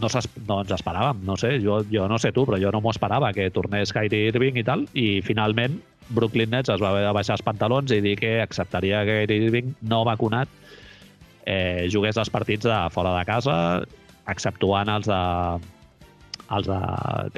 no, 0.00 0.08
no 0.46 0.58
ens 0.62 0.74
esperàvem, 0.76 1.22
no 1.26 1.36
sé, 1.40 1.54
jo, 1.64 1.80
jo 1.90 2.06
no 2.08 2.18
sé 2.20 2.32
tu, 2.36 2.44
però 2.48 2.60
jo 2.60 2.72
no 2.72 2.82
m'ho 2.84 2.92
esperava 2.92 3.32
que 3.36 3.50
tornés 3.52 3.94
Kyrie 3.96 4.28
Irving 4.30 4.60
i 4.60 4.66
tal, 4.66 4.84
i 4.92 5.20
finalment 5.24 5.80
Brooklyn 6.10 6.52
Nets 6.52 6.72
es 6.72 6.82
va 6.82 6.92
haver 6.92 7.06
de 7.06 7.16
baixar 7.16 7.38
els 7.38 7.46
pantalons 7.46 7.92
i 7.94 8.00
dir 8.04 8.16
que 8.20 8.38
acceptaria 8.44 9.04
que 9.08 9.22
Kyrie 9.24 9.48
Irving 9.48 9.74
no 9.88 10.04
vacunat 10.08 10.52
eh, 11.46 11.88
jugués 11.92 12.20
els 12.20 12.32
partits 12.32 12.68
de 12.68 12.78
fora 12.92 13.16
de 13.16 13.26
casa, 13.28 13.56
exceptuant 14.30 14.90
els 14.92 15.08
de, 15.08 15.20
els 16.56 16.66
de, 16.66 16.78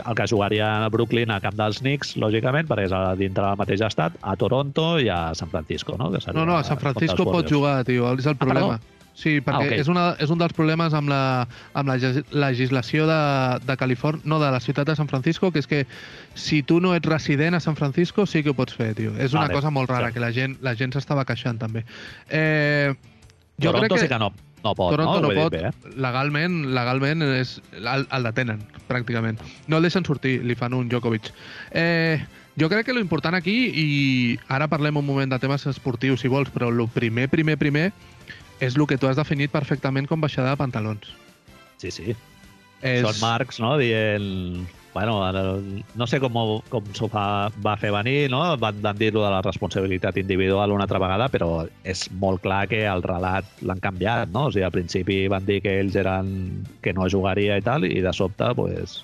el 0.07 0.17
que 0.17 0.27
jugaria 0.31 0.71
a 0.85 0.89
Brooklyn 0.93 1.33
a 1.35 1.41
camp 1.45 1.59
dels 1.59 1.83
Knicks, 1.83 2.15
lògicament, 2.21 2.69
perquè 2.71 2.89
és 2.89 2.97
a 2.97 3.03
dintre 3.19 3.45
del 3.45 3.61
mateix 3.61 3.85
estat, 3.85 4.17
a 4.23 4.37
Toronto 4.41 4.97
i 5.03 5.11
a 5.13 5.21
San 5.39 5.53
Francisco, 5.53 5.99
no? 6.01 6.11
Que 6.15 6.33
no, 6.33 6.47
no, 6.49 6.57
a 6.57 6.65
San 6.65 6.81
Francisco 6.81 7.29
pot 7.29 7.49
jugar, 7.49 7.83
tio, 7.89 8.09
és 8.17 8.27
el 8.27 8.39
ah, 8.39 8.43
problema. 8.47 8.81
Ah, 8.81 8.99
Sí, 9.13 9.43
perquè 9.45 9.59
ah, 9.59 9.69
okay. 9.69 9.81
és, 9.83 9.89
una, 9.93 10.05
és 10.25 10.31
un 10.33 10.41
dels 10.41 10.55
problemes 10.57 10.95
amb 10.97 11.11
la, 11.13 11.45
amb 11.77 11.91
la 11.91 11.97
legislació 12.33 13.05
de, 13.05 13.19
de 13.69 13.77
Califòrnia, 13.77 14.25
no, 14.25 14.39
de 14.41 14.49
la 14.55 14.61
ciutat 14.65 14.89
de 14.89 14.95
San 14.97 15.11
Francisco, 15.11 15.51
que 15.53 15.61
és 15.61 15.69
que 15.69 15.83
si 16.33 16.63
tu 16.65 16.79
no 16.81 16.95
ets 16.97 17.09
resident 17.11 17.59
a 17.59 17.61
San 17.61 17.77
Francisco 17.77 18.25
sí 18.27 18.41
que 18.43 18.55
ho 18.55 18.57
pots 18.57 18.73
fer, 18.79 18.95
tio. 18.97 19.13
És 19.21 19.37
una 19.37 19.45
vale, 19.45 19.59
cosa 19.61 19.73
molt 19.75 19.93
rara, 19.93 20.09
sí. 20.09 20.17
que 20.17 20.25
la 20.25 20.33
gent 20.33 20.57
la 20.65 20.73
gent 20.81 20.97
s'estava 20.97 21.27
queixant, 21.29 21.61
també. 21.61 21.85
Eh, 22.31 22.95
jo 23.61 23.69
Toronto 23.69 23.85
crec 23.85 23.99
que... 23.99 24.07
sí 24.07 24.13
que 24.15 24.23
no, 24.23 24.33
no 24.65 24.75
pot, 24.79 24.93
Toronto 24.95 25.21
no? 25.21 25.29
no 25.29 25.35
pot. 25.35 25.55
Bé, 25.55 25.69
eh? 25.69 25.97
Legalment, 26.01 26.61
legalment 26.77 27.25
és, 27.27 27.57
el, 27.81 28.07
el 28.07 28.29
detenen, 28.29 28.63
pràcticament. 28.89 29.41
No 29.69 29.81
el 29.81 29.89
deixen 29.89 30.07
sortir, 30.09 30.39
li 30.47 30.57
fan 30.59 30.77
un 30.79 30.91
Djokovic. 30.91 31.33
Eh, 31.71 32.23
jo 32.61 32.69
crec 32.73 32.87
que 32.89 32.97
l'important 32.97 33.37
aquí, 33.39 33.57
i 33.73 33.89
ara 34.53 34.69
parlem 34.71 35.01
un 35.01 35.07
moment 35.09 35.33
de 35.33 35.41
temes 35.43 35.67
esportius, 35.71 36.23
si 36.23 36.31
vols, 36.33 36.53
però 36.55 36.71
el 36.73 36.85
primer, 36.93 37.29
primer, 37.33 37.59
primer, 37.61 37.89
és 38.63 38.77
el 38.77 38.87
que 38.87 38.99
tu 39.01 39.11
has 39.11 39.19
definit 39.19 39.51
perfectament 39.55 40.07
com 40.11 40.23
baixada 40.23 40.53
de 40.53 40.61
pantalons. 40.61 41.15
Sí, 41.83 41.91
sí. 41.91 42.15
És... 42.83 43.03
Són 43.03 43.19
marcs, 43.23 43.59
no?, 43.63 43.75
dient 43.81 44.69
bueno, 44.95 45.33
no 45.95 46.07
sé 46.07 46.21
com, 46.21 46.35
com 46.69 46.89
s'ho 46.93 47.09
fa, 47.13 47.51
va 47.65 47.77
fer 47.81 47.93
venir, 47.95 48.31
no? 48.33 48.43
Van, 48.61 48.81
van 48.85 48.99
dir-ho 48.99 49.23
de 49.23 49.31
la 49.33 49.41
responsabilitat 49.45 50.19
individual 50.21 50.75
una 50.75 50.85
altra 50.85 51.01
vegada, 51.03 51.29
però 51.33 51.65
és 51.89 52.05
molt 52.21 52.43
clar 52.45 52.67
que 52.69 52.83
el 52.89 53.05
relat 53.07 53.49
l'han 53.65 53.81
canviat, 53.81 54.29
no? 54.35 54.49
O 54.49 54.53
sigui, 54.53 54.67
al 54.69 54.75
principi 54.75 55.23
van 55.33 55.49
dir 55.49 55.63
que 55.65 55.79
ells 55.81 55.97
eren... 55.97 56.29
que 56.83 56.93
no 56.93 57.09
jugaria 57.09 57.57
i 57.57 57.65
tal, 57.65 57.89
i 57.89 58.03
de 58.05 58.13
sobte, 58.13 58.53
pues... 58.59 59.01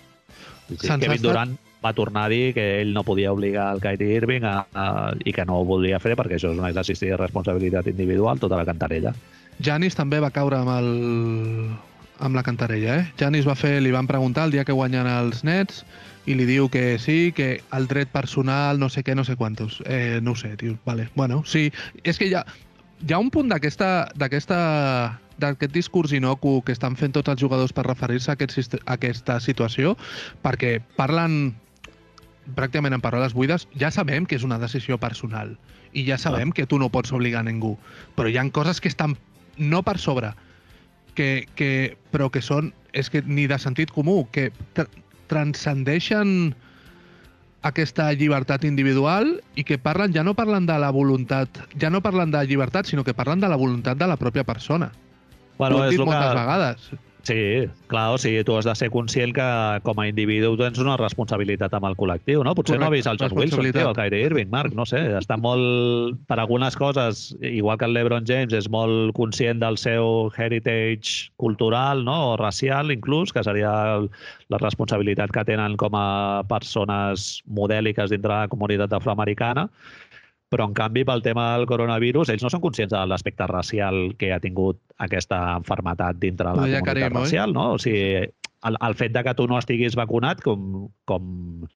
Kevin 0.69 1.23
Durant 1.23 1.57
va 1.85 1.95
tornar 1.97 2.27
a 2.27 2.29
dir 2.29 2.53
que 2.53 2.65
ell 2.83 2.93
no 2.93 3.05
podia 3.07 3.33
obligar 3.33 3.71
el 3.73 3.81
Kyrie 3.81 4.19
Irving 4.19 4.45
a, 4.45 4.67
a, 4.75 4.87
i 5.25 5.33
que 5.33 5.47
no 5.49 5.61
ho 5.61 5.65
volia 5.65 6.01
fer 6.03 6.17
perquè 6.19 6.37
això 6.37 6.53
és 6.53 6.61
un 6.61 6.67
exercici 6.69 7.09
de 7.09 7.17
responsabilitat 7.17 7.89
individual, 7.89 8.41
tota 8.43 8.59
la 8.59 8.67
cantarella. 8.69 9.15
Janis 9.65 9.97
també 9.97 10.21
va 10.21 10.35
caure 10.35 10.59
amb 10.61 10.75
el, 10.75 10.91
amb 12.19 12.37
la 12.37 12.43
cantarella, 12.43 12.99
eh? 13.01 13.09
Janis 13.19 13.47
va 13.49 13.57
fer, 13.59 13.79
li 13.83 13.93
van 13.95 14.09
preguntar 14.11 14.47
el 14.49 14.55
dia 14.55 14.65
que 14.67 14.77
guanyen 14.77 15.07
els 15.11 15.45
nets 15.47 15.85
i 16.29 16.35
li 16.37 16.45
diu 16.49 16.69
que 16.69 16.99
sí, 17.01 17.33
que 17.33 17.61
el 17.73 17.87
dret 17.89 18.11
personal, 18.13 18.81
no 18.81 18.91
sé 18.93 19.05
què, 19.05 19.15
no 19.17 19.25
sé 19.25 19.37
quantos. 19.37 19.83
Eh, 19.87 20.21
no 20.23 20.33
ho 20.33 20.37
sé, 20.37 20.57
tio, 20.61 20.77
vale. 20.85 21.09
Bueno, 21.15 21.43
sí, 21.47 21.71
és 22.05 22.19
que 22.19 22.29
hi 22.29 22.35
ha, 22.37 22.45
hi 23.01 23.15
ha 23.15 23.23
un 23.23 23.31
punt 23.31 23.49
d'aquesta 23.53 24.59
d'aquest 25.39 25.71
discurs 25.71 26.11
inocu 26.13 26.59
que 26.67 26.75
estan 26.75 26.97
fent 26.99 27.13
tots 27.15 27.31
els 27.31 27.41
jugadors 27.41 27.71
per 27.73 27.85
referir-se 27.87 28.33
a, 28.33 28.35
aquest, 28.35 28.75
a 28.75 28.97
aquesta 28.97 29.39
situació, 29.39 29.95
perquè 30.43 30.81
parlen 30.97 31.55
pràcticament 32.57 32.97
en 32.97 33.05
paraules 33.05 33.37
buides, 33.37 33.69
ja 33.79 33.93
sabem 33.95 34.27
que 34.27 34.35
és 34.35 34.43
una 34.43 34.59
decisió 34.59 34.99
personal 34.99 35.55
i 35.93 36.05
ja 36.09 36.19
sabem 36.19 36.51
ah. 36.51 36.57
que 36.57 36.67
tu 36.67 36.79
no 36.83 36.91
pots 36.91 37.13
obligar 37.15 37.45
a 37.45 37.47
ningú, 37.47 37.77
però 38.17 38.29
hi 38.29 38.37
han 38.41 38.51
coses 38.51 38.81
que 38.81 38.91
estan 38.91 39.15
no 39.59 39.85
per 39.87 39.99
sobre, 40.03 40.33
que, 41.19 41.49
que, 41.59 41.99
però 42.15 42.31
que 42.31 42.39
són, 42.45 42.71
és 42.95 43.11
que 43.11 43.25
ni 43.27 43.49
de 43.51 43.59
sentit 43.59 43.91
comú, 43.91 44.23
que 44.31 44.53
tr 44.79 44.87
transcendeixen 45.29 46.55
aquesta 47.69 48.07
llibertat 48.17 48.63
individual 48.65 49.35
i 49.61 49.65
que 49.67 49.77
parlen, 49.83 50.15
ja 50.15 50.23
no 50.25 50.33
parlen 50.39 50.65
de 50.71 50.79
la 50.81 50.89
voluntat, 50.95 51.59
ja 51.77 51.91
no 51.93 52.01
parlen 52.01 52.31
de 52.33 52.41
llibertat, 52.49 52.89
sinó 52.89 53.05
que 53.05 53.13
parlen 53.19 53.43
de 53.43 53.51
la 53.51 53.59
voluntat 53.61 53.99
de 54.01 54.09
la 54.09 54.17
pròpia 54.17 54.47
persona. 54.49 54.89
Bueno, 55.59 55.83
és 55.85 55.93
dit 55.93 56.01
moltes 56.01 56.31
que... 56.31 56.39
vegades. 56.39 56.89
Sí, 57.29 57.69
clar, 57.89 58.15
o 58.15 58.19
sigui, 58.19 58.41
tu 58.45 58.55
has 58.57 58.65
de 58.65 58.73
ser 58.79 58.87
conscient 58.89 59.35
que 59.37 59.47
com 59.85 59.99
a 60.01 60.07
individu 60.09 60.55
tens 60.57 60.79
una 60.81 60.95
responsabilitat 60.97 61.75
amb 61.77 61.85
el 61.91 61.97
col·lectiu, 62.01 62.41
no? 62.47 62.55
Potser 62.57 62.79
Correcte. 62.79 62.81
no 62.81 62.89
ha 62.89 62.95
vist 62.95 63.11
el 63.11 63.19
John 63.21 63.35
Wilson, 63.37 63.67
tio, 63.69 63.91
el 63.91 63.99
Kyrie 63.99 64.31
Irving, 64.31 64.49
Marc, 64.55 64.73
no 64.79 64.87
sé, 64.89 65.03
està 65.19 65.37
molt, 65.37 66.17
per 66.31 66.39
algunes 66.41 66.79
coses, 66.81 67.27
igual 67.45 67.77
que 67.77 67.85
el 67.85 67.93
LeBron 67.99 68.25
James, 68.25 68.57
és 68.57 68.71
molt 68.73 69.13
conscient 69.19 69.61
del 69.61 69.77
seu 69.77 70.33
heritage 70.41 71.29
cultural, 71.37 72.01
no?, 72.09 72.17
o 72.31 72.41
racial, 72.41 72.95
inclús, 72.97 73.35
que 73.37 73.45
seria 73.45 73.75
la 74.49 74.63
responsabilitat 74.65 75.35
que 75.37 75.45
tenen 75.53 75.77
com 75.77 76.01
a 76.01 76.09
persones 76.49 77.43
modèliques 77.45 78.09
dintre 78.09 78.33
de 78.33 78.37
la 78.47 78.53
comunitat 78.57 78.97
afroamericana, 78.97 79.69
però 80.49 80.65
en 80.69 80.75
canvi 80.77 81.05
pel 81.05 81.23
tema 81.25 81.51
del 81.55 81.67
coronavirus 81.69 82.33
ells 82.33 82.45
no 82.45 82.51
són 82.53 82.63
conscients 82.65 82.95
de 82.95 83.01
l'aspecte 83.11 83.47
racial 83.51 84.15
que 84.21 84.33
ha 84.33 84.41
tingut 84.41 84.81
aquesta 85.05 85.41
enfermetat 85.61 86.21
dintre 86.23 86.53
la 86.53 86.63
comunitat 86.63 86.89
Carim, 86.89 87.19
racial, 87.21 87.53
no? 87.57 87.73
O 87.77 87.81
sigui, 87.83 88.29
el, 88.69 88.79
el 88.89 88.97
fet 88.99 89.13
de 89.15 89.25
que 89.27 89.35
tu 89.37 89.49
no 89.51 89.59
estiguis 89.61 89.97
vacunat, 89.99 90.41
com, 90.45 90.89
com 91.11 91.67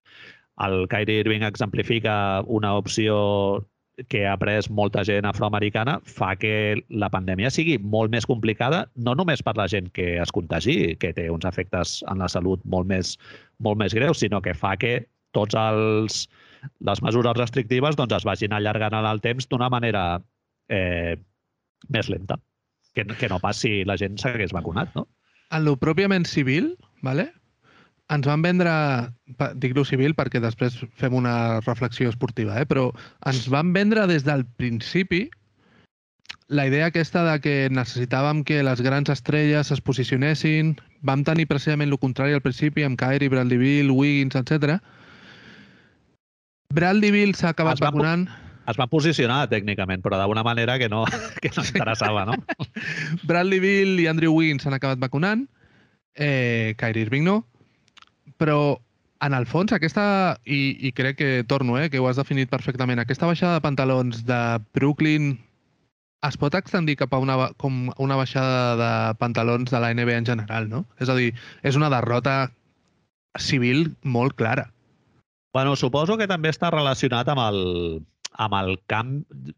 el 0.65 0.87
Kyrie 0.89 1.21
Irving 1.25 1.45
exemplifica 1.47 2.15
una 2.47 2.75
opció 2.79 3.67
que 4.09 4.27
ha 4.27 4.37
pres 4.41 4.71
molta 4.71 5.03
gent 5.05 5.27
afroamericana 5.29 5.99
fa 6.09 6.33
que 6.41 6.81
la 6.89 7.11
pandèmia 7.13 7.51
sigui 7.53 7.77
molt 7.79 8.11
més 8.13 8.27
complicada, 8.27 8.87
no 8.97 9.15
només 9.19 9.45
per 9.45 9.55
la 9.59 9.69
gent 9.69 9.91
que 9.97 10.17
es 10.23 10.33
contagi, 10.33 10.97
que 10.97 11.13
té 11.13 11.29
uns 11.31 11.45
efectes 11.49 12.01
en 12.11 12.25
la 12.25 12.31
salut 12.33 12.63
molt 12.65 12.89
més, 12.89 13.19
molt 13.61 13.79
més 13.83 13.95
greus, 13.95 14.23
sinó 14.25 14.41
que 14.41 14.57
fa 14.57 14.77
que 14.81 14.95
tots 15.37 15.57
els, 15.59 16.25
les 16.81 17.03
mesures 17.03 17.37
restrictives 17.39 17.99
doncs, 17.99 18.15
es 18.19 18.27
vagin 18.29 18.55
allargant 18.57 18.97
en 18.99 19.09
el 19.09 19.21
temps 19.25 19.49
d'una 19.49 19.69
manera 19.73 20.23
eh, 20.69 21.19
més 21.89 22.09
lenta, 22.13 22.39
que, 22.95 23.07
que 23.07 23.29
no 23.29 23.41
pas 23.43 23.59
si 23.59 23.83
la 23.89 23.99
gent 24.01 24.19
s'hagués 24.21 24.55
vacunat, 24.55 24.95
no? 24.99 25.07
En 25.53 25.67
lo 25.67 25.77
pròpiament 25.77 26.25
civil, 26.29 26.75
vale? 27.05 27.31
ens 28.13 28.27
van 28.29 28.43
vendre, 28.45 28.73
dic-lo 29.63 29.85
civil 29.89 30.13
perquè 30.19 30.41
després 30.43 30.75
fem 31.01 31.15
una 31.17 31.61
reflexió 31.63 32.11
esportiva, 32.11 32.59
eh? 32.61 32.67
però 32.69 32.91
ens 33.31 33.47
van 33.53 33.73
vendre 33.73 34.05
des 34.11 34.27
del 34.27 34.45
principi 34.61 35.29
la 36.53 36.67
idea 36.69 36.91
aquesta 36.91 37.23
de 37.25 37.39
que 37.41 37.55
necessitàvem 37.73 38.43
que 38.45 38.61
les 38.67 38.83
grans 38.85 39.09
estrelles 39.09 39.71
es 39.73 39.81
posicionessin, 39.81 40.75
vam 41.01 41.23
tenir 41.25 41.47
precisament 41.49 41.89
el 41.89 42.01
contrari 42.03 42.37
al 42.37 42.45
principi 42.45 42.85
amb 42.85 42.99
Kyrie, 43.01 43.31
Bradley 43.33 43.61
Bill, 43.63 43.95
Wiggins, 43.95 44.37
etc 44.37 44.77
Bradley 46.73 47.13
Bill 47.15 47.35
s'ha 47.39 47.53
acabat 47.53 47.79
es 47.79 47.85
va, 47.85 47.91
vacunant... 47.91 48.27
Es 48.71 48.79
va 48.79 48.87
posicionar 48.87 49.41
tècnicament, 49.51 50.05
però 50.05 50.21
d'una 50.21 50.45
manera 50.47 50.79
que 50.79 50.89
no, 50.89 51.03
que 51.43 51.51
no 51.57 51.65
interessava, 51.67 52.25
no? 52.29 52.39
Bradley 53.29 53.61
Bill 53.63 53.99
i 54.01 54.07
Andrew 54.11 54.37
Wiggins 54.37 54.65
s'han 54.67 54.79
acabat 54.79 55.03
vacunant, 55.03 55.47
eh, 56.15 56.75
Kyrie 56.79 57.09
Irving 57.09 57.27
no, 57.27 57.41
però 58.39 58.79
en 59.23 59.35
el 59.39 59.47
fons, 59.47 59.73
aquesta, 59.75 60.05
i, 60.45 60.75
i 60.83 60.91
crec 60.95 61.19
que 61.19 61.31
torno, 61.49 61.79
eh, 61.79 61.89
que 61.91 62.01
ho 62.03 62.09
has 62.11 62.19
definit 62.19 62.51
perfectament, 62.51 63.03
aquesta 63.03 63.29
baixada 63.31 63.59
de 63.59 63.65
pantalons 63.65 64.25
de 64.27 64.43
Brooklyn 64.75 65.37
es 66.27 66.39
pot 66.39 66.55
extendir 66.55 66.97
cap 66.99 67.15
a 67.15 67.21
una, 67.23 67.37
com 67.59 67.89
una 68.03 68.19
baixada 68.19 68.75
de 68.79 68.91
pantalons 69.19 69.71
de 69.75 69.81
la 69.83 69.91
NBA 69.95 70.21
en 70.23 70.29
general, 70.29 70.69
no? 70.71 70.85
És 71.03 71.11
a 71.11 71.17
dir, 71.19 71.33
és 71.67 71.79
una 71.79 71.91
derrota 71.91 72.53
civil 73.39 73.89
molt 74.03 74.37
clara. 74.39 74.69
Bueno, 75.53 75.77
suposo 75.77 76.17
que 76.17 76.29
també 76.31 76.49
està 76.53 76.71
relacionat 76.73 77.29
amb 77.29 77.43
el, 77.45 77.59
amb 78.41 78.55
el 78.57 78.79
camp... 78.89 79.13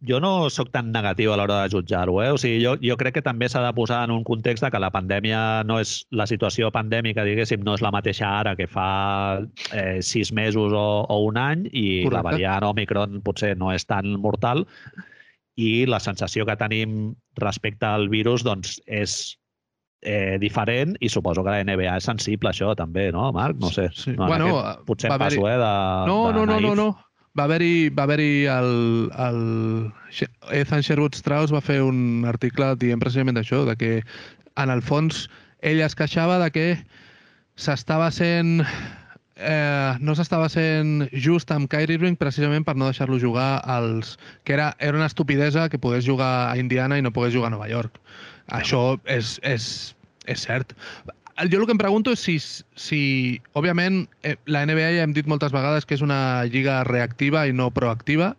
Jo 0.06 0.18
no 0.22 0.50
sóc 0.50 0.72
tan 0.74 0.90
negatiu 0.92 1.32
a 1.32 1.38
l'hora 1.38 1.60
de 1.62 1.70
jutjar-ho, 1.76 2.16
eh? 2.24 2.32
O 2.34 2.40
sigui, 2.40 2.58
jo, 2.64 2.74
jo 2.82 2.96
crec 2.98 3.18
que 3.18 3.24
també 3.24 3.48
s'ha 3.48 3.62
de 3.62 3.72
posar 3.76 4.02
en 4.08 4.14
un 4.14 4.24
context 4.26 4.64
de 4.64 4.72
que 4.74 4.82
la 4.82 4.90
pandèmia 4.94 5.62
no 5.68 5.78
és... 5.82 5.96
La 6.10 6.26
situació 6.30 6.70
pandèmica, 6.74 7.24
diguéssim, 7.26 7.62
no 7.66 7.76
és 7.78 7.84
la 7.84 7.92
mateixa 7.94 8.28
ara 8.40 8.56
que 8.58 8.66
fa 8.70 8.88
eh, 9.72 10.00
sis 10.02 10.32
mesos 10.34 10.74
o, 10.74 10.86
o 11.06 11.20
un 11.28 11.38
any 11.38 11.68
i 11.70 11.86
Correcte. 12.04 12.14
la 12.16 12.24
variant 12.26 12.68
Omicron 12.72 13.20
potser 13.24 13.54
no 13.58 13.72
és 13.74 13.86
tan 13.86 14.16
mortal 14.20 14.64
i 15.54 15.86
la 15.86 16.00
sensació 16.02 16.46
que 16.46 16.58
tenim 16.58 17.14
respecte 17.38 17.86
al 17.86 18.08
virus 18.10 18.42
doncs, 18.42 18.80
és 18.86 19.36
eh, 20.04 20.36
diferent 20.40 20.94
i 21.00 21.08
suposo 21.08 21.42
que 21.42 21.50
la 21.50 21.64
NBA 21.64 21.96
és 21.96 22.06
sensible 22.06 22.50
a 22.50 22.54
això 22.54 22.74
també, 22.78 23.10
no, 23.12 23.30
Marc? 23.34 23.58
No 23.60 23.72
sé. 23.74 23.88
Sí. 23.96 24.14
No, 24.14 24.28
bueno, 24.28 24.52
aquest, 24.60 24.86
potser 24.88 25.10
em 25.10 25.18
passo, 25.18 25.48
eh, 25.48 25.58
de, 25.58 25.72
no, 26.10 26.18
de 26.28 26.38
no, 26.38 26.46
no, 26.46 26.60
no, 26.60 26.74
no. 26.78 26.88
Va 27.34 27.48
haver-hi 27.48 27.88
va 27.90 28.04
haver 28.06 28.20
el, 28.22 28.68
el... 29.10 29.40
Ethan 30.54 30.84
Sherwood 30.86 31.16
Strauss 31.18 31.50
va 31.50 31.64
fer 31.64 31.80
un 31.82 32.22
article 32.30 32.76
dient 32.78 33.02
precisament 33.02 33.40
això, 33.40 33.64
de 33.66 33.74
que 33.80 33.94
en 34.62 34.70
el 34.70 34.84
fons 34.86 35.24
ell 35.64 35.80
es 35.82 35.96
queixava 35.98 36.38
de 36.38 36.52
que 36.54 36.66
s'estava 37.58 38.12
sent 38.14 38.60
eh, 39.36 39.96
no 40.00 40.14
s'estava 40.14 40.48
sent 40.52 41.08
just 41.12 41.50
amb 41.54 41.66
Kyrie 41.70 41.98
Irving 41.98 42.18
precisament 42.20 42.66
per 42.66 42.76
no 42.76 42.86
deixar-lo 42.90 43.18
jugar 43.18 43.62
als... 43.64 44.16
que 44.44 44.54
era, 44.54 44.74
era 44.78 44.96
una 44.96 45.10
estupidesa 45.10 45.68
que 45.68 45.78
pogués 45.78 46.06
jugar 46.06 46.52
a 46.52 46.56
Indiana 46.58 46.98
i 46.98 47.02
no 47.02 47.12
pogués 47.12 47.34
jugar 47.34 47.50
a 47.50 47.56
Nova 47.56 47.68
York. 47.68 47.98
Això 48.52 48.96
és, 49.08 49.38
és, 49.42 49.66
és 50.26 50.46
cert. 50.46 50.74
Jo 51.50 51.60
el 51.60 51.66
que 51.66 51.74
em 51.74 51.80
pregunto 51.80 52.12
és 52.14 52.20
si, 52.22 52.36
si 52.78 53.00
òbviament, 53.58 54.04
eh, 54.22 54.36
la 54.46 54.64
NBA 54.66 54.92
ja 54.98 55.06
hem 55.06 55.14
dit 55.16 55.26
moltes 55.26 55.52
vegades 55.54 55.86
que 55.86 55.96
és 55.96 56.04
una 56.04 56.44
lliga 56.46 56.82
reactiva 56.84 57.46
i 57.48 57.52
no 57.52 57.72
proactiva, 57.74 58.34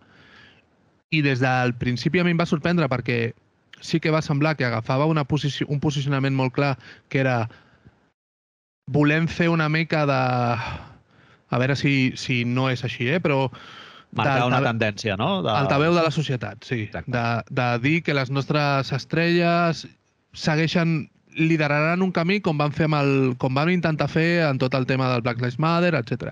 i 1.12 1.22
des 1.26 1.42
del 1.42 1.74
principi 1.80 2.20
a 2.20 2.24
mi 2.24 2.34
em 2.34 2.40
va 2.40 2.48
sorprendre 2.50 2.88
perquè 2.92 3.34
sí 3.82 4.00
que 4.00 4.14
va 4.14 4.24
semblar 4.26 4.56
que 4.58 4.66
agafava 4.66 5.06
una 5.06 5.26
posició, 5.28 5.68
un 5.70 5.82
posicionament 5.84 6.36
molt 6.36 6.56
clar, 6.56 6.76
que 7.10 7.20
era 7.22 7.46
volem 8.92 9.28
fer 9.28 9.50
una 9.50 9.70
mica 9.70 10.06
de... 10.06 10.22
A 11.54 11.58
veure 11.62 11.76
si, 11.78 12.14
si 12.18 12.44
no 12.46 12.70
és 12.72 12.84
així, 12.84 13.08
eh? 13.08 13.20
però 13.22 13.52
marcar 14.18 14.48
una 14.48 14.62
tendència, 14.64 15.18
no? 15.20 15.42
De... 15.46 15.52
Altaveu 15.52 15.96
de 15.96 16.06
la 16.06 16.14
societat, 16.14 16.64
sí. 16.68 16.86
De, 16.94 17.26
de 17.50 17.68
dir 17.84 18.00
que 18.06 18.16
les 18.18 18.32
nostres 18.32 18.92
estrelles 18.96 19.86
segueixen 20.36 21.06
lideraran 21.36 22.02
un 22.02 22.14
camí 22.16 22.40
com 22.44 22.58
van 22.58 22.74
fer 22.76 22.88
amb 22.88 22.98
el, 23.02 23.14
com 23.42 23.56
van 23.56 23.72
intentar 23.74 24.08
fer 24.12 24.46
en 24.48 24.60
tot 24.62 24.76
el 24.78 24.88
tema 24.88 25.12
del 25.12 25.24
Black 25.26 25.42
Lives 25.44 25.60
Matter, 25.60 25.94
etc. 26.00 26.32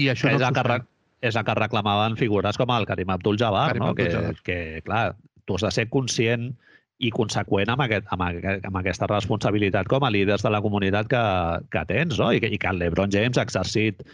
I 0.00 0.10
això 0.12 0.32
és 0.32 0.40
no 0.40 0.48
el 0.48 0.56
que, 0.56 0.80
és 1.28 1.36
el 1.36 1.46
que 1.46 1.56
reclamaven 1.60 2.16
figures 2.20 2.58
com 2.60 2.72
el 2.74 2.88
Karim 2.88 3.12
Abdul-Jabbar, 3.14 3.68
no? 3.78 3.92
Abdul 3.92 4.34
que, 4.34 4.36
que, 4.44 4.58
clar, 4.86 5.14
tu 5.44 5.58
has 5.58 5.66
de 5.68 5.72
ser 5.76 5.88
conscient 5.92 6.52
i 7.04 7.10
conseqüent 7.12 7.72
amb, 7.72 7.84
aquest, 7.84 8.06
amb, 8.14 8.22
aquest, 8.28 8.66
amb 8.68 8.78
aquesta 8.80 9.08
responsabilitat 9.10 9.88
com 9.90 10.06
a 10.06 10.12
líders 10.14 10.44
de 10.46 10.52
la 10.54 10.62
comunitat 10.64 11.10
que, 11.10 11.24
que 11.74 11.84
tens, 11.90 12.20
no? 12.20 12.30
I 12.32 12.40
que, 12.40 12.48
i 12.48 12.60
que 12.60 12.70
el 12.70 12.80
LeBron 12.80 13.12
James 13.12 13.40
ha 13.40 13.44
exercit 13.44 14.04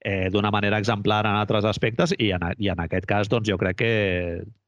eh, 0.00 0.30
d'una 0.32 0.50
manera 0.50 0.78
exemplar 0.78 1.26
en 1.26 1.36
altres 1.36 1.66
aspectes 1.68 2.14
i 2.18 2.30
en, 2.36 2.46
i 2.58 2.70
en 2.72 2.80
aquest 2.80 3.06
cas 3.08 3.28
doncs, 3.28 3.48
jo 3.50 3.58
crec 3.60 3.78
que, 3.80 3.92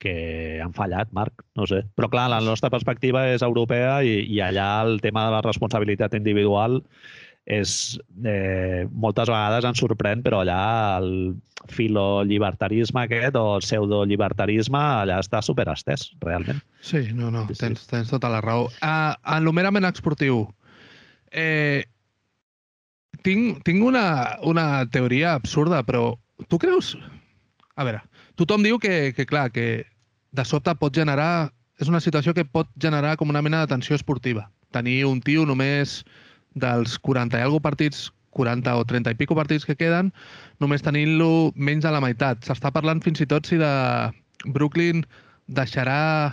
que 0.02 0.14
han 0.62 0.74
fallat, 0.76 1.12
Marc, 1.16 1.44
no 1.56 1.66
sé. 1.66 1.82
Però 1.96 2.10
clar, 2.12 2.28
la 2.32 2.42
nostra 2.44 2.70
perspectiva 2.72 3.26
és 3.32 3.44
europea 3.46 4.00
i, 4.04 4.20
i 4.28 4.40
allà 4.44 4.70
el 4.86 5.00
tema 5.04 5.26
de 5.26 5.36
la 5.36 5.44
responsabilitat 5.44 6.16
individual 6.18 6.82
és, 7.44 7.98
eh, 8.22 8.86
moltes 8.92 9.26
vegades 9.26 9.64
ens 9.66 9.80
sorprèn, 9.82 10.22
però 10.22 10.42
allà 10.42 10.98
el 11.00 11.34
filollibertarisme 11.72 13.02
aquest 13.02 13.36
o 13.38 13.56
el 13.56 13.64
pseudollibertarisme 13.64 14.78
allà 14.78 15.18
està 15.22 15.42
superestès, 15.42 16.10
realment. 16.22 16.60
Sí, 16.80 17.08
no, 17.14 17.30
no, 17.34 17.46
sí, 17.50 17.58
tens, 17.58 17.86
tens 17.90 18.10
tota 18.10 18.30
la 18.30 18.40
raó. 18.44 18.68
Uh, 18.82 19.14
en 19.34 19.48
el 19.48 19.54
merament 19.54 19.88
esportiu, 19.90 20.44
eh, 21.32 21.82
tinc, 23.20 23.62
tinc 23.66 23.84
una, 23.84 24.38
una 24.48 24.84
teoria 24.90 25.34
absurda, 25.34 25.82
però 25.86 26.14
tu 26.48 26.58
creus... 26.58 26.96
A 27.72 27.86
veure, 27.88 28.02
tothom 28.36 28.60
diu 28.64 28.76
que, 28.76 29.14
que, 29.16 29.24
clar, 29.24 29.50
que 29.52 29.84
de 30.32 30.44
sobte 30.44 30.74
pot 30.80 30.94
generar... 30.94 31.52
És 31.80 31.88
una 31.88 32.02
situació 32.04 32.34
que 32.36 32.44
pot 32.44 32.68
generar 32.78 33.16
com 33.18 33.32
una 33.32 33.40
mena 33.42 33.62
de 33.62 33.70
tensió 33.72 33.96
esportiva. 33.96 34.44
Tenir 34.76 35.06
un 35.08 35.22
tio 35.24 35.46
només 35.48 36.02
dels 36.54 36.98
40 37.00 37.40
i 37.40 37.44
alguna 37.46 37.64
partits 37.64 38.10
40 38.32 38.76
o 38.76 38.84
30 38.88 39.12
i 39.12 39.16
pico 39.16 39.36
partits 39.36 39.66
que 39.68 39.76
queden, 39.76 40.10
només 40.60 40.84
tenint-lo 40.84 41.52
menys 41.54 41.84
de 41.84 41.92
la 41.92 42.00
meitat. 42.04 42.40
S'està 42.46 42.72
parlant 42.72 43.02
fins 43.04 43.20
i 43.20 43.28
tot 43.28 43.48
si 43.48 43.58
de 43.60 43.72
Brooklyn 44.56 45.04
deixarà 45.52 46.32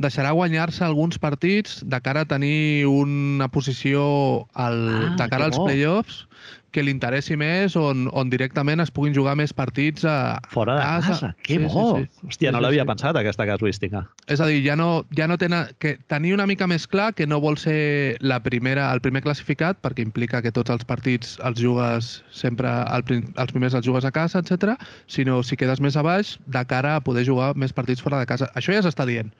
deixarà 0.00 0.32
guanyar-se 0.36 0.84
alguns 0.86 1.20
partits 1.20 1.80
de 1.84 2.00
cara 2.00 2.24
a 2.24 2.30
tenir 2.30 2.86
una 2.88 3.50
posició 3.52 4.48
al, 4.54 4.80
ah, 4.88 5.14
de 5.20 5.28
cara 5.28 5.50
als 5.50 5.60
bo. 5.60 5.68
playoffs 5.68 6.24
que 6.70 6.82
li 6.84 6.92
interessi 6.94 7.34
més, 7.38 7.74
on, 7.78 8.06
on 8.14 8.30
directament 8.30 8.82
es 8.82 8.92
puguin 8.94 9.14
jugar 9.14 9.34
més 9.38 9.52
partits 9.56 10.04
a 10.06 10.38
Fora 10.52 10.76
de 10.78 10.84
casa. 10.84 11.08
casa. 11.08 11.30
Que 11.42 11.56
sí, 11.58 11.64
bo! 11.64 11.86
Sí, 11.98 12.06
sí. 12.06 12.28
Hòstia, 12.28 12.52
no 12.54 12.60
sí, 12.60 12.64
l'havia 12.66 12.84
sí. 12.84 12.90
pensat, 12.92 13.18
aquesta 13.18 13.46
casuística. 13.48 14.04
És 14.30 14.42
a 14.42 14.46
dir, 14.50 14.60
ja 14.66 14.76
no, 14.78 15.04
ja 15.16 15.26
no 15.30 15.38
tenen... 15.40 15.72
Que 15.82 15.96
tenir 16.12 16.32
una 16.36 16.46
mica 16.46 16.68
més 16.70 16.86
clar 16.90 17.10
que 17.18 17.26
no 17.26 17.40
vol 17.42 17.58
ser 17.58 18.16
la 18.22 18.40
primera, 18.44 18.88
el 18.94 19.02
primer 19.02 19.24
classificat, 19.26 19.80
perquè 19.82 20.04
implica 20.06 20.42
que 20.44 20.54
tots 20.54 20.70
els 20.72 20.86
partits 20.86 21.36
els 21.46 21.60
jugues 21.60 22.12
sempre, 22.30 22.70
el, 22.86 23.04
els 23.34 23.54
primers 23.56 23.74
els 23.74 23.86
jugues 23.86 24.06
a 24.06 24.14
casa, 24.14 24.44
etc. 24.44 24.76
sinó 25.10 25.42
si 25.42 25.58
quedes 25.58 25.82
més 25.82 25.98
a 25.98 26.06
baix, 26.06 26.36
de 26.46 26.64
cara 26.70 26.96
a 26.96 27.04
poder 27.04 27.26
jugar 27.26 27.52
més 27.58 27.74
partits 27.74 28.02
fora 28.02 28.22
de 28.22 28.30
casa. 28.30 28.50
Això 28.54 28.76
ja 28.76 28.86
s'està 28.86 29.08
dient. 29.08 29.34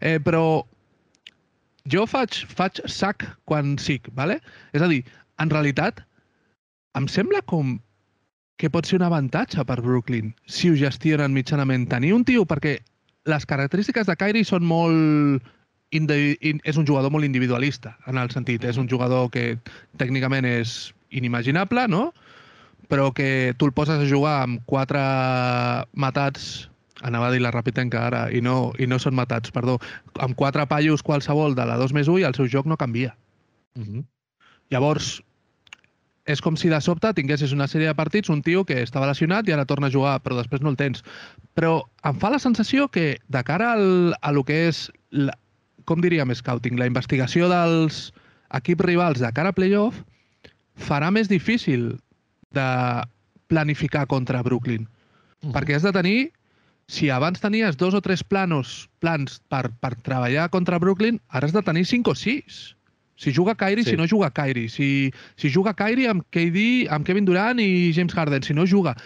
Eh, 0.00 0.18
però 0.22 0.62
jo 1.90 2.04
faig, 2.06 2.44
faig 2.52 2.80
sac 2.86 3.24
quan 3.48 3.76
sic, 3.82 4.08
¿vale? 4.14 4.38
és 4.76 4.84
a 4.84 4.88
dir, 4.90 5.02
en 5.42 5.50
realitat, 5.50 6.02
em 6.98 7.08
sembla 7.10 7.42
com 7.46 7.78
que 8.58 8.70
pot 8.70 8.86
ser 8.86 8.98
un 8.98 9.06
avantatge 9.06 9.62
per 9.64 9.78
Brooklyn 9.80 10.32
si 10.50 10.70
ho 10.70 10.76
gestionen 10.76 11.34
mitjanament. 11.34 11.86
Tenir 11.90 12.12
un 12.16 12.24
tio, 12.26 12.44
perquè 12.44 12.78
les 13.30 13.46
característiques 13.46 14.08
de 14.08 14.16
Kyrie 14.18 14.46
són 14.46 14.66
molt... 14.66 15.44
és 15.88 16.76
un 16.76 16.84
jugador 16.84 17.10
molt 17.10 17.24
individualista, 17.24 17.94
en 18.06 18.18
el 18.20 18.28
sentit, 18.34 18.64
és 18.64 18.76
un 18.76 18.88
jugador 18.90 19.30
que 19.32 19.56
tècnicament 19.96 20.44
és 20.44 20.92
inimaginable, 21.08 21.86
no? 21.88 22.10
però 22.88 23.12
que 23.12 23.54
tu 23.56 23.68
el 23.68 23.72
poses 23.76 24.00
a 24.00 24.08
jugar 24.08 24.42
amb 24.42 24.60
quatre 24.66 25.00
matats 25.92 26.68
anava 27.02 27.28
a 27.28 27.32
dir 27.32 27.40
la 27.42 27.52
Rapitenca 27.54 28.06
ara, 28.06 28.26
i 28.34 28.40
no, 28.40 28.72
i 28.78 28.86
no 28.86 28.98
són 28.98 29.14
matats, 29.14 29.52
perdó, 29.54 29.78
amb 30.18 30.36
quatre 30.38 30.66
pallos 30.66 31.04
qualsevol 31.06 31.54
de 31.54 31.66
la 31.68 31.78
2 31.78 31.94
més 31.94 32.08
1 32.08 32.22
i 32.22 32.28
el 32.28 32.34
seu 32.34 32.48
joc 32.50 32.66
no 32.66 32.76
canvia. 32.76 33.14
Uh 33.76 33.84
-huh. 33.84 34.04
Llavors, 34.70 35.22
és 36.28 36.42
com 36.44 36.56
si 36.60 36.68
de 36.68 36.80
sobte 36.84 37.12
tinguessis 37.16 37.54
una 37.56 37.66
sèrie 37.66 37.88
de 37.88 37.96
partits, 37.96 38.28
un 38.28 38.42
tio 38.42 38.64
que 38.68 38.82
estava 38.82 39.08
lesionat 39.08 39.48
i 39.48 39.52
ara 39.52 39.64
torna 39.64 39.88
a 39.88 39.90
jugar, 39.94 40.20
però 40.22 40.36
després 40.36 40.60
no 40.60 40.68
el 40.68 40.76
tens. 40.76 41.02
Però 41.54 41.88
em 42.04 42.18
fa 42.20 42.30
la 42.30 42.38
sensació 42.38 42.88
que 42.88 43.16
de 43.28 43.42
cara 43.44 43.72
al, 43.72 44.14
a 44.20 44.32
lo 44.32 44.44
que 44.44 44.68
és, 44.68 44.92
la, 45.10 45.32
com 45.84 46.00
diríem, 46.00 46.34
scouting, 46.34 46.78
la 46.78 46.86
investigació 46.86 47.48
dels 47.48 48.12
equips 48.52 48.84
rivals 48.84 49.20
de 49.20 49.32
cara 49.32 49.48
a 49.48 49.56
playoff, 49.56 50.02
farà 50.76 51.10
més 51.10 51.28
difícil 51.28 51.98
de 52.52 52.68
planificar 53.48 54.06
contra 54.06 54.42
Brooklyn. 54.42 54.82
Uh 54.84 55.48
-huh. 55.48 55.52
Perquè 55.54 55.76
has 55.76 55.82
de 55.82 55.92
tenir 55.92 56.32
si 56.88 57.10
abans 57.12 57.40
tenies 57.40 57.76
dos 57.76 57.94
o 57.94 58.00
tres 58.00 58.24
planos, 58.24 58.88
plans 58.98 59.38
per, 59.52 59.68
per 59.76 59.92
treballar 60.02 60.48
contra 60.50 60.80
Brooklyn, 60.80 61.20
ara 61.28 61.46
has 61.46 61.52
de 61.52 61.62
tenir 61.62 61.84
cinc 61.86 62.08
o 62.08 62.14
sis. 62.16 62.74
Si 63.18 63.32
juga 63.34 63.54
Kyrie, 63.58 63.84
sí. 63.84 63.92
si 63.92 63.96
no 63.98 64.06
juga 64.06 64.30
Kyrie. 64.30 64.70
Si, 64.72 65.12
si 65.36 65.50
juga 65.52 65.74
Kyrie 65.76 66.08
amb 66.08 66.24
KD, 66.32 66.88
amb 66.88 67.04
Kevin 67.04 67.26
Durant 67.26 67.60
i 67.60 67.92
James 67.92 68.14
Harden. 68.14 68.42
Si 68.42 68.56
no 68.56 68.66
juga... 68.66 68.96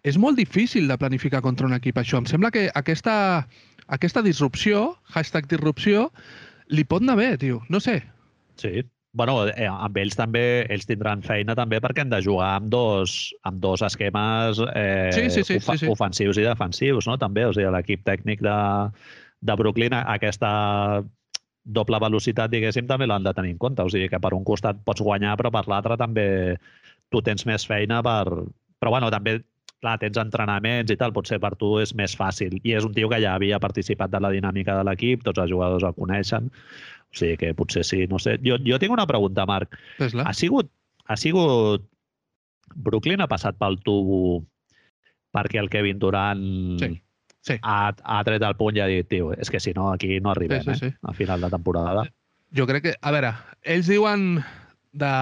És 0.00 0.16
molt 0.16 0.38
difícil 0.38 0.86
de 0.88 0.96
planificar 0.96 1.42
contra 1.44 1.66
un 1.68 1.74
equip, 1.76 1.98
això. 2.00 2.22
Em 2.22 2.28
sembla 2.28 2.48
que 2.54 2.70
aquesta, 2.78 3.44
aquesta 3.92 4.22
disrupció, 4.24 4.94
hashtag 5.12 5.50
disrupció, 5.50 6.06
li 6.72 6.86
pot 6.88 7.04
anar 7.04 7.18
bé, 7.18 7.34
tio. 7.36 7.58
No 7.68 7.82
sé. 7.84 7.98
Sí, 8.56 8.80
bueno, 9.12 9.48
eh, 9.48 9.66
amb 9.66 9.96
ells 9.98 10.16
també 10.18 10.42
ells 10.70 10.86
tindran 10.86 11.24
feina 11.26 11.56
també 11.58 11.80
perquè 11.82 12.04
han 12.04 12.12
de 12.12 12.20
jugar 12.22 12.52
amb 12.60 12.70
dos, 12.70 13.16
amb 13.48 13.58
dos 13.62 13.82
esquemes 13.82 14.60
eh, 14.74 15.10
sí, 15.14 15.26
sí, 15.30 15.42
sí, 15.42 15.58
sí, 15.58 15.78
sí. 15.82 15.88
ofensius 15.90 16.38
i 16.38 16.46
defensius, 16.46 17.08
no? 17.10 17.18
També, 17.18 17.48
o 17.48 17.54
sigui, 17.56 17.70
l'equip 17.74 18.04
tècnic 18.06 18.44
de, 18.46 18.58
de 19.42 19.56
Brooklyn, 19.58 19.96
aquesta 19.98 20.52
doble 21.64 22.00
velocitat, 22.00 22.50
diguéssim, 22.52 22.86
també 22.88 23.06
l'han 23.06 23.26
de 23.26 23.34
tenir 23.36 23.54
en 23.54 23.60
compte. 23.60 23.84
O 23.84 23.92
sigui, 23.92 24.08
que 24.10 24.20
per 24.22 24.32
un 24.36 24.46
costat 24.46 24.80
pots 24.86 25.02
guanyar, 25.04 25.36
però 25.38 25.52
per 25.54 25.66
l'altre 25.70 25.98
també 26.00 26.26
tu 27.10 27.22
tens 27.26 27.46
més 27.46 27.66
feina 27.66 28.00
per... 28.06 28.24
Però, 28.80 28.92
bueno, 28.94 29.10
també, 29.12 29.42
clar, 29.80 29.96
tens 30.02 30.18
entrenaments 30.20 30.92
i 30.92 30.96
tal, 31.00 31.14
potser 31.16 31.40
per 31.42 31.54
tu 31.60 31.74
és 31.80 31.94
més 31.96 32.14
fàcil. 32.16 32.58
I 32.62 32.76
és 32.78 32.86
un 32.86 32.94
tio 32.96 33.10
que 33.12 33.20
ja 33.22 33.34
havia 33.34 33.60
participat 33.62 34.12
de 34.12 34.20
la 34.22 34.32
dinàmica 34.34 34.76
de 34.78 34.86
l'equip, 34.88 35.24
tots 35.26 35.42
els 35.42 35.52
jugadors 35.52 35.86
el 35.86 35.96
coneixen. 35.96 36.50
O 37.10 37.18
sigui 37.18 37.36
que 37.40 37.54
potser 37.58 37.84
sí, 37.86 38.04
no 38.10 38.20
sé. 38.22 38.36
Jo, 38.44 38.60
jo 38.66 38.78
tinc 38.78 38.94
una 38.94 39.08
pregunta, 39.08 39.46
Marc. 39.48 39.78
Ha 39.98 40.34
sigut, 40.36 40.70
ha 41.06 41.18
sigut... 41.20 41.86
Brooklyn 42.70 43.18
ha 43.18 43.26
passat 43.26 43.56
pel 43.58 43.80
tubo 43.82 44.44
perquè 45.34 45.58
el 45.58 45.66
Kevin 45.72 45.98
Durant 45.98 46.42
sí. 46.78 46.92
Sí. 47.42 47.56
Ha, 47.66 47.90
ha 47.90 48.18
tret 48.22 48.44
el 48.46 48.54
puny 48.54 48.78
i 48.78 48.82
ha 48.84 48.86
dit, 48.86 49.08
tio, 49.10 49.32
és 49.32 49.50
que 49.50 49.58
si 49.58 49.72
no, 49.74 49.88
aquí 49.90 50.20
no 50.20 50.30
arribem, 50.30 50.62
sí, 50.62 50.74
sí, 50.76 50.78
sí. 50.84 50.92
eh? 50.92 51.08
A 51.08 51.14
final 51.16 51.40
de 51.40 51.50
temporada. 51.50 52.04
Jo 52.54 52.66
crec 52.68 52.84
que... 52.84 52.94
A 53.00 53.10
veure, 53.14 53.32
ells 53.64 53.88
diuen 53.88 54.26
de, 54.92 55.12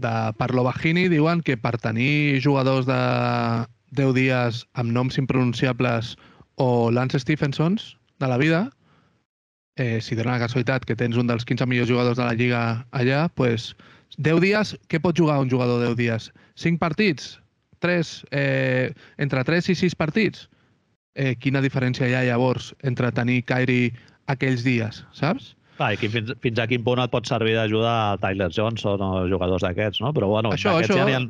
de, 0.00 0.14
per 0.38 0.50
l'Obahini 0.54 1.06
diuen 1.12 1.42
que 1.46 1.58
per 1.60 1.76
tenir 1.82 2.40
jugadors 2.42 2.88
de 2.88 2.98
10 3.96 4.14
dies 4.16 4.62
amb 4.78 4.92
noms 4.94 5.18
impronunciables 5.20 6.14
o 6.62 6.90
Lance 6.92 7.20
Stephensons 7.20 7.94
de 8.20 8.28
la 8.28 8.38
vida, 8.40 8.66
eh, 9.76 10.00
si 10.00 10.16
dona 10.16 10.36
la 10.36 10.44
casualitat 10.44 10.86
que 10.88 10.96
tens 10.96 11.16
un 11.20 11.28
dels 11.28 11.44
15 11.44 11.66
millors 11.68 11.90
jugadors 11.90 12.16
de 12.16 12.24
la 12.24 12.36
Lliga 12.36 12.62
allà, 12.92 13.26
pues, 13.28 13.74
10 14.16 14.40
dies, 14.40 14.76
què 14.88 15.00
pot 15.02 15.16
jugar 15.16 15.40
un 15.42 15.50
jugador 15.50 15.82
10 15.84 15.96
dies? 15.98 16.30
5 16.56 16.80
partits? 16.80 17.36
3? 17.84 18.24
Eh, 18.30 18.94
entre 19.18 19.44
3 19.44 19.68
i 19.72 19.76
6 19.76 19.96
partits? 19.98 20.48
Eh, 21.16 21.34
quina 21.40 21.62
diferència 21.64 22.08
hi 22.08 22.16
ha 22.16 22.24
llavors 22.24 22.72
entre 22.84 23.12
tenir 23.12 23.42
Kyrie 23.48 23.92
aquells 24.32 24.64
dies, 24.64 25.04
saps? 25.16 25.54
Ah, 25.78 25.92
i 25.92 26.00
fins, 26.00 26.32
fins 26.40 26.60
a 26.60 26.66
quin 26.68 26.84
punt 26.84 27.02
et 27.02 27.12
pot 27.12 27.26
servir 27.28 27.54
d'ajuda 27.56 27.90
a 27.92 28.16
Tyler 28.20 28.48
Johnson 28.52 29.02
o 29.04 29.10
jugadors 29.28 29.64
d'aquests, 29.64 30.00
no? 30.04 30.12
Però 30.16 30.30
bueno, 30.30 30.52
això, 30.56 30.78
això... 30.80 30.96
ja 30.96 31.04
n'hi 31.04 31.16
ha, 31.18 31.20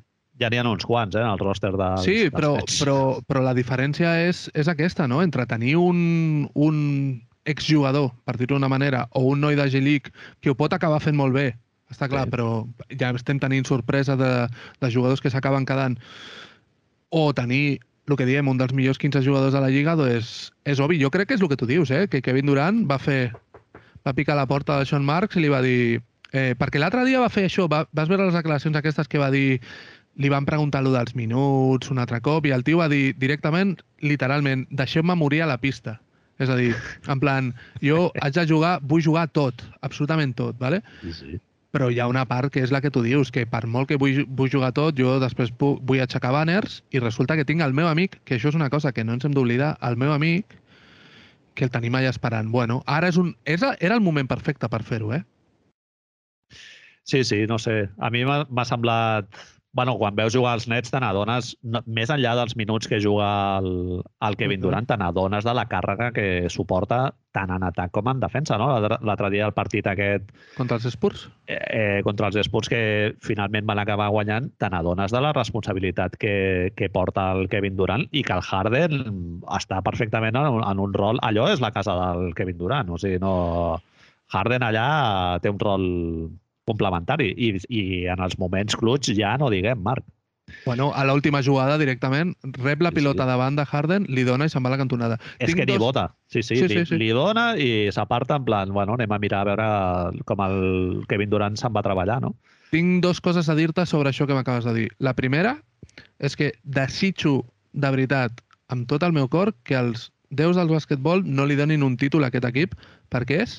ja 0.40 0.50
n'hi 0.50 0.60
ha 0.60 0.66
uns 0.68 0.86
quants, 0.86 1.16
eh, 1.16 1.22
en 1.22 1.30
el 1.30 1.40
roster 1.40 1.72
de 1.76 1.90
Sí, 2.04 2.16
però, 2.32 2.56
però, 2.78 2.98
però 3.26 3.44
la 3.44 3.54
diferència 3.56 4.16
és, 4.28 4.46
és 4.54 4.68
aquesta, 4.68 5.06
no? 5.08 5.22
Entre 5.24 5.46
tenir 5.46 5.76
un, 5.80 6.48
un 6.54 6.80
exjugador, 7.46 8.10
per 8.24 8.36
dir-ho 8.36 8.56
d'una 8.56 8.70
manera, 8.72 9.06
o 9.14 9.24
un 9.30 9.40
noi 9.40 9.56
de 9.56 9.68
G-League 9.70 10.12
que 10.40 10.50
ho 10.50 10.58
pot 10.58 10.74
acabar 10.76 11.00
fent 11.00 11.16
molt 11.16 11.34
bé, 11.36 11.52
està 11.90 12.08
clar, 12.10 12.26
sí. 12.26 12.34
però 12.34 12.48
ja 12.98 13.12
estem 13.14 13.38
tenint 13.38 13.66
sorpresa 13.68 14.16
de, 14.18 14.32
de 14.82 14.90
jugadors 14.90 15.22
que 15.22 15.30
s'acaben 15.30 15.66
quedant. 15.66 15.96
O 17.14 17.30
tenir 17.32 17.78
el 18.06 18.16
que 18.18 18.26
diem, 18.26 18.48
un 18.50 18.58
dels 18.58 18.74
millors 18.74 18.98
15 19.02 19.22
jugadors 19.22 19.54
de 19.54 19.62
la 19.62 19.70
Lliga, 19.70 19.96
doncs 19.98 20.50
és 20.66 20.82
obvi. 20.82 20.98
Jo 21.02 21.10
crec 21.14 21.30
que 21.30 21.38
és 21.38 21.42
el 21.42 21.50
que 21.50 21.58
tu 21.58 21.66
dius, 21.66 21.90
eh? 21.90 22.06
que 22.10 22.22
Kevin 22.22 22.50
Durant 22.50 22.84
va 22.90 22.98
fer 23.02 23.32
va 24.06 24.14
picar 24.14 24.36
la 24.38 24.46
porta 24.46 24.78
de 24.78 24.86
Sean 24.86 25.06
Marks 25.06 25.38
i 25.38 25.42
li 25.42 25.50
va 25.50 25.62
dir... 25.64 26.02
Eh, 26.36 26.54
perquè 26.58 26.78
l'altre 26.82 27.04
dia 27.06 27.22
va 27.22 27.30
fer 27.32 27.46
això, 27.46 27.68
va, 27.70 27.84
vas 27.96 28.10
veure 28.10 28.26
les 28.26 28.34
declaracions 28.34 28.76
aquestes 28.76 29.08
que 29.08 29.18
va 29.22 29.30
dir 29.32 29.60
li 30.16 30.30
van 30.32 30.46
preguntar 30.48 30.82
lo 30.84 30.92
dels 30.94 31.14
minuts 31.16 31.90
un 31.92 32.00
altre 32.00 32.20
cop 32.24 32.46
i 32.48 32.52
el 32.56 32.64
tio 32.64 32.80
va 32.80 32.88
dir 32.92 33.14
directament, 33.20 33.76
literalment, 34.00 34.66
deixeu-me 34.70 35.16
morir 35.16 35.42
a 35.44 35.50
la 35.50 35.60
pista. 35.60 35.98
És 36.40 36.50
a 36.52 36.56
dir, 36.56 36.74
en 37.08 37.20
plan, 37.20 37.52
jo 37.80 38.10
haig 38.20 38.34
de 38.36 38.44
jugar, 38.48 38.78
vull 38.84 39.04
jugar 39.04 39.26
tot, 39.32 39.62
absolutament 39.80 40.34
tot, 40.36 40.58
¿vale? 40.60 40.82
Sí, 41.00 41.12
sí. 41.16 41.38
Però 41.72 41.88
hi 41.92 42.00
ha 42.00 42.08
una 42.08 42.24
part 42.28 42.52
que 42.52 42.62
és 42.64 42.72
la 42.72 42.80
que 42.80 42.90
tu 42.92 43.02
dius, 43.04 43.30
que 43.32 43.44
per 43.48 43.64
molt 43.68 43.88
que 43.88 43.96
vull, 44.00 44.22
vull 44.36 44.52
jugar 44.52 44.72
tot, 44.76 44.96
jo 44.96 45.16
després 45.20 45.52
vull 45.60 46.00
aixecar 46.00 46.32
banners 46.32 46.82
i 46.92 47.00
resulta 47.00 47.36
que 47.36 47.44
tinc 47.48 47.64
el 47.64 47.76
meu 47.76 47.88
amic, 47.88 48.20
que 48.24 48.36
això 48.36 48.52
és 48.52 48.56
una 48.56 48.70
cosa 48.72 48.92
que 48.92 49.04
no 49.04 49.16
ens 49.16 49.24
hem 49.24 49.36
d'oblidar, 49.36 49.74
el 49.84 49.96
meu 50.00 50.12
amic, 50.12 50.56
que 51.56 51.64
el 51.64 51.72
tenim 51.72 51.96
allà 51.96 52.12
esperant. 52.12 52.52
Bueno, 52.52 52.82
ara 52.86 53.08
és 53.08 53.16
un... 53.20 53.34
Era, 53.44 53.74
era 53.80 53.96
el 53.96 54.04
moment 54.04 54.28
perfecte 54.28 54.68
per 54.72 54.82
fer-ho, 54.84 55.12
eh? 55.16 55.24
Sí, 57.06 57.24
sí, 57.24 57.44
no 57.48 57.58
sé. 57.58 57.86
A 57.96 58.10
mi 58.12 58.24
m'ha 58.28 58.64
semblat 58.68 59.28
bueno, 59.76 59.98
quan 60.00 60.16
veus 60.16 60.32
jugar 60.32 60.54
als 60.56 60.64
nets 60.72 60.88
te 60.88 60.96
n'adones, 61.02 61.50
no, 61.68 61.82
més 61.84 62.08
enllà 62.08 62.32
dels 62.38 62.54
minuts 62.56 62.88
que 62.88 62.96
juga 63.04 63.28
el, 63.60 64.00
el 64.24 64.36
Kevin 64.40 64.62
Durant, 64.62 64.86
te 64.88 64.96
n'adones 64.96 65.44
de 65.44 65.52
la 65.52 65.66
càrrega 65.68 66.08
que 66.16 66.48
suporta 66.48 67.10
tant 67.36 67.52
en 67.52 67.66
atac 67.68 67.92
com 67.92 68.08
en 68.08 68.22
defensa, 68.22 68.56
no? 68.56 68.70
L'altre 68.80 69.28
dia 69.34 69.44
el 69.44 69.52
partit 69.52 69.84
aquest... 69.90 70.32
Contra 70.56 70.78
els 70.80 70.88
Spurs? 70.94 71.26
Eh, 71.44 71.58
eh, 71.60 71.98
contra 72.06 72.30
els 72.30 72.40
Spurs 72.48 72.72
que 72.72 72.80
finalment 73.20 73.68
van 73.68 73.82
acabar 73.82 74.08
guanyant, 74.14 74.48
te 74.56 74.72
n'adones 74.72 75.12
de 75.12 75.20
la 75.20 75.34
responsabilitat 75.36 76.16
que, 76.16 76.72
que 76.72 76.88
porta 76.88 77.28
el 77.36 77.50
Kevin 77.52 77.76
Durant 77.76 78.08
i 78.16 78.24
que 78.24 78.32
el 78.32 78.46
Harden 78.48 79.04
està 79.58 79.82
perfectament 79.84 80.40
en 80.40 80.48
un, 80.56 80.64
en 80.64 80.80
un 80.88 80.96
rol... 80.96 81.20
Allò 81.20 81.50
és 81.52 81.60
la 81.60 81.74
casa 81.76 81.98
del 82.00 82.32
Kevin 82.38 82.56
Durant, 82.64 82.96
o 82.96 83.02
sigui, 83.02 83.20
no... 83.20 83.36
Harden 84.32 84.64
allà 84.64 84.88
té 85.38 85.52
un 85.52 85.60
rol 85.60 85.84
complementari. 86.68 87.32
I, 87.36 87.54
I 87.70 87.82
en 88.12 88.22
els 88.22 88.36
moments 88.42 88.76
clutch 88.78 89.14
ja 89.16 89.36
no 89.40 89.50
diguem, 89.52 89.80
Marc. 89.82 90.04
Bueno, 90.64 90.92
a 90.94 91.02
l'última 91.04 91.40
jugada 91.42 91.74
directament 91.78 92.36
rep 92.62 92.82
la 92.82 92.92
pilota 92.94 93.24
sí, 93.24 93.26
sí. 93.26 93.30
davant 93.32 93.56
de 93.58 93.64
Harden, 93.66 94.06
li 94.08 94.22
dona 94.22 94.46
i 94.46 94.52
se'n 94.52 94.62
va 94.62 94.70
a 94.70 94.76
la 94.76 94.78
cantonada. 94.78 95.18
És 95.40 95.50
Tinc 95.50 95.58
que 95.58 95.66
dos... 95.66 95.74
ni 95.74 95.82
vota. 95.82 96.04
Sí, 96.30 96.42
sí, 96.42 96.54
sí, 96.54 96.68
li, 96.68 96.76
sí, 96.78 96.84
sí. 96.92 96.98
li 97.02 97.08
dona 97.14 97.48
i 97.58 97.70
s'aparta 97.94 98.38
en 98.38 98.44
plan, 98.46 98.72
bueno, 98.74 98.94
anem 98.94 99.10
a 99.10 99.18
mirar 99.22 99.42
a 99.42 99.48
veure 99.50 99.68
com 100.28 100.42
el 100.46 100.60
Kevin 101.10 101.32
Durant 101.32 101.58
se'n 101.58 101.74
va 101.74 101.82
a 101.82 101.88
treballar, 101.88 102.20
no? 102.22 102.34
Tinc 102.70 103.02
dos 103.02 103.20
coses 103.22 103.50
a 103.50 103.56
dir-te 103.58 103.86
sobre 103.86 104.10
això 104.10 104.26
que 104.26 104.38
m'acabes 104.38 104.66
de 104.66 104.74
dir. 104.74 104.88
La 105.02 105.14
primera 105.18 105.56
és 106.22 106.38
que 106.38 106.52
desitjo 106.62 107.40
de 107.72 107.90
veritat, 107.90 108.38
amb 108.70 108.86
tot 108.90 109.02
el 109.06 109.14
meu 109.14 109.26
cor, 109.30 109.52
que 109.66 109.78
els 109.78 110.10
déus 110.30 110.58
del 110.58 110.70
basquetbol 110.70 111.24
no 111.26 111.46
li 111.46 111.58
donin 111.58 111.82
un 111.86 111.98
títol 111.98 112.26
a 112.26 112.30
aquest 112.30 112.46
equip 112.48 112.78
perquè 113.10 113.42
és 113.44 113.58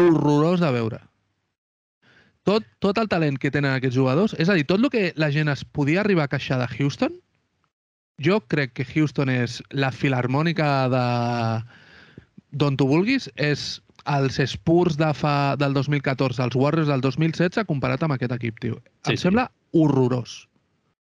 horrorós 0.00 0.60
de 0.60 0.70
veure 0.72 1.00
tot, 2.48 2.66
tot 2.82 2.98
el 2.98 3.08
talent 3.10 3.38
que 3.38 3.52
tenen 3.54 3.74
aquests 3.74 3.96
jugadors, 3.96 4.34
és 4.40 4.50
a 4.50 4.56
dir, 4.58 4.66
tot 4.66 4.82
el 4.82 4.90
que 4.90 5.12
la 5.20 5.30
gent 5.34 5.50
es 5.52 5.64
podia 5.64 6.02
arribar 6.02 6.26
a 6.26 6.32
queixar 6.32 6.58
de 6.62 6.68
Houston, 6.74 7.14
jo 8.22 8.40
crec 8.52 8.74
que 8.76 8.86
Houston 8.86 9.30
és 9.32 9.60
la 9.70 9.92
filarmònica 9.94 10.68
de 10.92 11.06
d'on 12.52 12.76
tu 12.76 12.84
vulguis, 12.84 13.30
és 13.40 13.80
els 14.12 14.36
Spurs 14.50 14.98
de 15.00 15.08
fa, 15.14 15.54
del 15.56 15.72
2014, 15.74 16.42
els 16.42 16.56
Warriors 16.58 16.90
del 16.90 17.00
2016, 17.00 17.64
comparat 17.68 18.02
amb 18.02 18.16
aquest 18.16 18.34
equip, 18.36 18.58
tio. 18.60 18.76
Sí, 19.06 19.14
em 19.14 19.16
sí. 19.16 19.22
sembla 19.24 19.46
horrorós. 19.72 20.42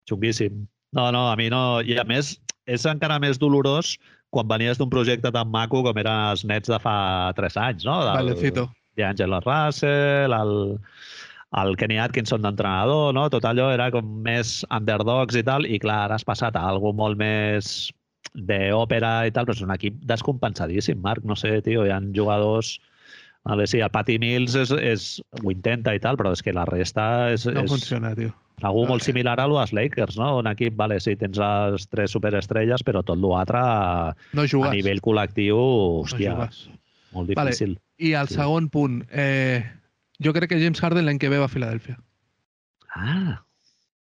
Xunguíssim. 0.10 0.66
No, 0.96 1.12
no, 1.12 1.28
a 1.30 1.36
mi 1.38 1.50
no... 1.54 1.82
I 1.84 2.00
a 2.00 2.06
més, 2.08 2.38
és 2.66 2.88
encara 2.90 3.20
més 3.22 3.38
dolorós 3.38 3.98
quan 4.34 4.48
venies 4.50 4.80
d'un 4.80 4.90
projecte 4.90 5.32
tan 5.36 5.52
maco 5.52 5.84
com 5.86 6.00
eren 6.00 6.32
els 6.32 6.44
nets 6.48 6.72
de 6.72 6.80
fa 6.82 6.98
3 7.38 7.60
anys, 7.68 7.86
no? 7.88 8.00
Del, 8.08 8.16
Valecito 8.24 8.68
D'Angelo 8.98 9.40
Russell, 9.46 10.34
el, 10.34 10.56
el 11.56 11.78
Kenny 11.80 11.98
Atkinson 12.02 12.44
d'entrenador, 12.44 13.14
no? 13.16 13.28
Tot 13.32 13.46
allò 13.48 13.70
era 13.72 13.88
com 13.94 14.08
més 14.26 14.60
underdogs 14.74 15.38
i 15.40 15.46
tal, 15.48 15.66
i 15.66 15.80
clar, 15.80 16.04
ara 16.08 16.18
has 16.20 16.28
passat 16.28 16.58
a 16.60 16.66
algú 16.68 16.92
molt 16.96 17.20
més 17.20 17.90
d'òpera 18.36 19.14
i 19.28 19.34
tal, 19.34 19.48
però 19.48 19.56
és 19.56 19.64
un 19.64 19.72
equip 19.74 20.02
descompensadíssim, 20.10 21.00
Marc. 21.02 21.24
No 21.26 21.38
sé, 21.40 21.60
tio, 21.66 21.86
hi 21.88 21.94
ha 21.94 22.02
jugadors... 22.14 22.78
Vale, 23.48 23.64
sí, 23.64 23.80
el 23.80 23.88
Patty 23.94 24.18
Mills 24.20 24.58
és, 24.60 24.74
és, 24.76 25.04
ho 25.40 25.52
intenta 25.54 25.94
i 25.96 26.02
tal, 26.04 26.18
però 26.20 26.34
és 26.36 26.42
que 26.44 26.52
la 26.52 26.66
resta 26.68 27.30
és... 27.32 27.46
No 27.48 27.64
és, 27.64 27.72
funciona, 27.72 28.12
tio. 28.18 28.34
Algú 28.66 28.84
molt 28.90 29.06
similar 29.06 29.38
a 29.40 29.46
los 29.48 29.72
Lakers, 29.72 30.18
no? 30.20 30.34
Un 30.42 30.50
equip, 30.52 30.76
vale, 30.76 30.98
sí, 31.00 31.14
tens 31.16 31.40
les 31.40 31.86
tres 31.88 32.12
superestrelles, 32.12 32.84
però 32.84 33.06
tot 33.08 33.22
l'altre 33.22 33.62
no 34.36 34.44
jugues. 34.50 34.68
a 34.68 34.76
nivell 34.76 35.00
col·lectiu, 35.06 35.62
hòstia, 36.02 36.34
no 36.36 36.50
molt 37.16 37.32
difícil. 37.32 37.78
Vale. 37.78 37.86
I 38.04 38.14
el 38.20 38.28
sí. 38.30 38.38
segon 38.42 38.68
punt, 38.74 39.00
eh, 39.12 39.64
jo 40.24 40.34
crec 40.34 40.52
que 40.52 40.60
James 40.62 40.82
Harden 40.82 41.06
l'any 41.06 41.20
que 41.22 41.30
ve 41.30 41.40
va 41.42 41.48
a 41.50 41.54
Filadèlfia. 41.54 41.98
Ah, 42.96 43.44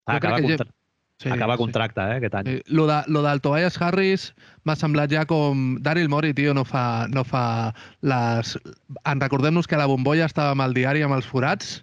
ah 0.05 0.15
acaba, 0.15 0.41
contra... 0.41 0.65
James... 0.65 0.75
sí, 1.19 1.29
acaba 1.29 1.57
contracte, 1.57 2.01
sí. 2.01 2.07
eh, 2.07 2.19
aquest 2.21 2.35
any. 2.35 2.51
Sí. 2.51 2.61
Lo, 2.67 2.87
de, 2.87 3.01
lo 3.07 3.23
del 3.23 3.41
Tobias 3.41 3.81
Harris 3.81 4.29
m'ha 4.63 4.77
semblat 4.79 5.11
ja 5.11 5.25
com... 5.29 5.81
Daryl 5.83 6.09
Morey, 6.09 6.33
tio, 6.37 6.53
no 6.53 6.63
fa, 6.65 7.07
no 7.11 7.25
fa 7.27 7.73
les... 8.01 8.55
En 9.03 9.23
recordem-nos 9.23 9.67
que 9.67 9.79
la 9.79 9.89
bombolla 9.89 10.29
estava 10.29 10.55
amb 10.55 10.67
el 10.67 10.77
diari 10.77 11.03
amb 11.03 11.17
els 11.19 11.27
forats, 11.27 11.81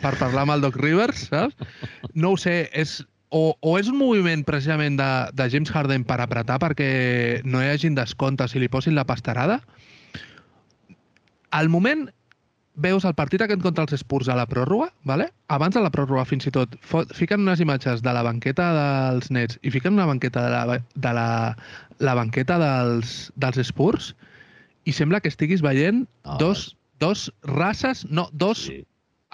per 0.00 0.16
parlar 0.20 0.44
amb 0.44 0.56
el 0.56 0.64
Doc 0.64 0.76
Rivers, 0.80 1.28
saps? 1.30 1.56
No 2.14 2.34
ho 2.34 2.40
sé, 2.40 2.66
és, 2.76 2.98
o, 3.30 3.56
o 3.60 3.76
és 3.80 3.88
un 3.92 3.98
moviment 3.98 4.44
precisament 4.46 4.98
de, 5.00 5.10
de 5.36 5.48
James 5.52 5.72
Harden 5.72 6.04
per 6.08 6.20
apretar 6.22 6.58
perquè 6.62 6.90
no 7.44 7.62
hi 7.62 7.72
hagin 7.72 7.96
descomptes 7.96 8.54
i 8.54 8.62
li 8.62 8.70
posin 8.72 8.96
la 8.96 9.06
pastarada. 9.08 9.60
Al 11.56 11.70
moment 11.72 12.06
veus 12.76 13.06
el 13.08 13.14
partit 13.16 13.42
aquest 13.42 13.62
contra 13.64 13.86
els 13.86 13.96
Spurs 14.00 14.28
a 14.28 14.36
la 14.38 14.46
pròrroga, 14.48 14.90
vale? 15.08 15.30
abans 15.48 15.76
de 15.76 15.82
la 15.84 15.90
pròrroga 15.92 16.26
fins 16.28 16.48
i 16.48 16.52
tot, 16.54 16.76
fiquen 17.16 17.44
unes 17.46 17.62
imatges 17.64 18.02
de 18.04 18.12
la 18.12 18.24
banqueta 18.26 18.70
dels 18.76 19.30
Nets 19.32 19.60
i 19.62 19.72
fiquen 19.74 19.96
una 19.96 20.08
banqueta 20.08 20.44
de 20.44 20.50
la, 20.52 20.80
de 20.94 21.12
la, 21.16 21.28
la 22.04 22.16
banqueta 22.18 22.58
dels, 22.62 23.16
dels 23.36 23.62
Spurs 23.70 24.12
i 24.84 24.94
sembla 24.94 25.22
que 25.22 25.32
estiguis 25.32 25.64
veient 25.64 26.04
oh. 26.24 26.36
dos, 26.42 26.68
dos 27.00 27.30
races, 27.48 28.04
no, 28.10 28.28
dos 28.32 28.68
sí 28.68 28.84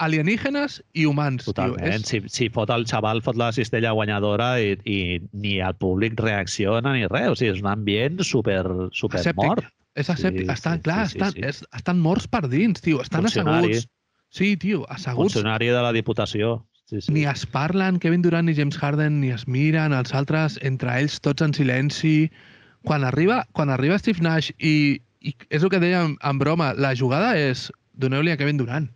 alienígenes 0.03 0.81
i 0.97 1.05
humans. 1.05 1.45
Totalment. 1.45 1.79
Tio. 1.79 1.93
És... 1.93 2.07
Si, 2.09 2.21
si 2.31 2.49
fot 2.53 2.71
el 2.73 2.85
xaval, 2.89 3.21
fot 3.25 3.37
la 3.39 3.51
cistella 3.55 3.93
guanyadora 3.95 4.55
i, 4.61 4.75
i 4.89 4.97
ni 5.31 5.59
el 5.63 5.77
públic 5.79 6.17
reacciona 6.19 6.95
ni 6.95 7.07
res. 7.11 7.29
O 7.31 7.37
sigui, 7.39 7.53
és 7.55 7.63
un 7.63 7.69
ambient 7.71 8.19
super, 8.25 8.63
super 8.97 9.23
mort. 9.39 9.69
És 9.95 10.09
asèptic. 10.09 10.47
Sí, 10.47 10.53
estan, 10.53 10.79
sí, 10.79 10.83
clar, 10.87 11.01
sí, 11.07 11.19
estan, 11.19 11.33
sí, 11.33 11.65
estan 11.77 11.99
morts 12.01 12.27
per 12.27 12.47
dins, 12.49 12.81
tio. 12.81 13.01
Estan 13.03 13.27
asseguts. 13.29 13.87
Sí, 14.33 14.55
tio, 14.57 14.87
asseguts. 14.89 15.35
Funcionari 15.35 15.69
de 15.69 15.81
la 15.85 15.91
Diputació. 15.93 16.63
Sí, 16.89 17.01
sí. 17.01 17.13
Ni 17.13 17.25
es 17.29 17.45
parlen 17.45 17.99
Kevin 18.01 18.23
Durant 18.25 18.49
ni 18.49 18.55
James 18.57 18.77
Harden, 18.77 19.21
ni 19.21 19.29
es 19.31 19.45
miren 19.47 19.93
els 19.93 20.13
altres, 20.13 20.57
entre 20.65 20.97
ells 20.99 21.19
tots 21.21 21.45
en 21.45 21.53
silenci. 21.53 22.31
Quan 22.83 23.05
arriba, 23.07 23.43
quan 23.53 23.69
arriba 23.69 23.99
Steve 24.01 24.25
Nash 24.25 24.49
i, 24.57 24.99
i 25.21 25.35
és 25.53 25.63
el 25.63 25.71
que 25.71 25.79
dèiem 25.79 26.17
en 26.19 26.41
broma, 26.41 26.73
la 26.73 26.91
jugada 26.97 27.37
és 27.39 27.69
doneu-li 27.93 28.33
a 28.33 28.37
Kevin 28.41 28.59
Durant. 28.59 28.89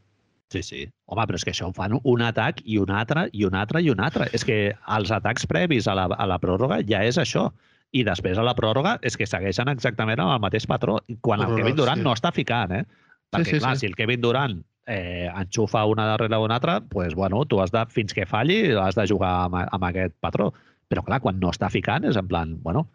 Sí, 0.52 0.64
sí. 0.64 0.84
Home, 1.12 1.24
però 1.28 1.40
és 1.40 1.46
que 1.46 1.54
això 1.54 1.70
ho 1.70 1.76
fan 1.76 1.96
un 1.98 2.24
atac 2.24 2.62
i 2.66 2.78
un 2.80 2.92
altre 2.92 3.28
i 3.36 3.44
un 3.48 3.56
altre 3.56 3.82
i 3.84 3.90
un 3.92 4.02
altre. 4.04 4.30
És 4.36 4.46
que 4.48 4.74
els 4.98 5.12
atacs 5.12 5.48
previs 5.48 5.88
a 5.88 5.96
la, 5.96 6.08
a 6.08 6.28
la 6.28 6.40
pròrroga 6.44 6.82
ja 6.88 7.04
és 7.06 7.20
això. 7.22 7.50
I 7.96 8.04
després 8.04 8.38
a 8.38 8.44
la 8.44 8.56
pròrroga 8.58 8.98
és 9.08 9.16
que 9.16 9.28
segueixen 9.30 9.70
exactament 9.72 10.20
amb 10.20 10.34
el 10.36 10.42
mateix 10.44 10.68
patró. 10.68 10.98
Quan 11.24 11.44
el 11.46 11.56
Kevin 11.56 11.78
Durant 11.78 12.02
sí. 12.02 12.08
no 12.08 12.16
està 12.18 12.34
ficant, 12.36 12.74
eh? 12.76 12.84
Perquè, 13.32 13.48
sí, 13.48 13.56
sí, 13.58 13.64
clar, 13.64 13.76
sí. 13.76 13.86
si 13.86 13.92
el 13.92 13.96
Kevin 13.96 14.24
Durant 14.24 14.60
eh, 14.88 15.28
enxufa 15.30 15.86
una 15.86 16.06
darrere 16.08 16.38
una 16.38 16.56
altra, 16.56 16.82
pues, 16.82 17.16
bueno, 17.16 17.46
tu 17.46 17.62
has 17.62 17.72
de, 17.72 17.86
fins 17.92 18.14
que 18.14 18.26
falli, 18.26 18.72
has 18.76 18.96
de 18.96 19.08
jugar 19.08 19.34
amb, 19.48 19.60
amb 19.64 19.90
aquest 19.90 20.16
patró. 20.24 20.54
Però, 20.88 21.04
clar, 21.04 21.20
quan 21.24 21.40
no 21.40 21.52
està 21.52 21.70
ficant, 21.72 22.08
és 22.08 22.16
en 22.20 22.28
plan, 22.28 22.56
bueno, 22.64 22.86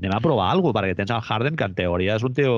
anem 0.00 0.16
a 0.16 0.20
provar 0.24 0.50
alguna 0.50 0.72
cosa, 0.72 0.82
perquè 0.82 0.96
tens 0.96 1.12
el 1.12 1.24
Harden, 1.24 1.56
que 1.56 1.68
en 1.68 1.76
teoria 1.76 2.16
és 2.16 2.24
un 2.24 2.36
tio 2.36 2.54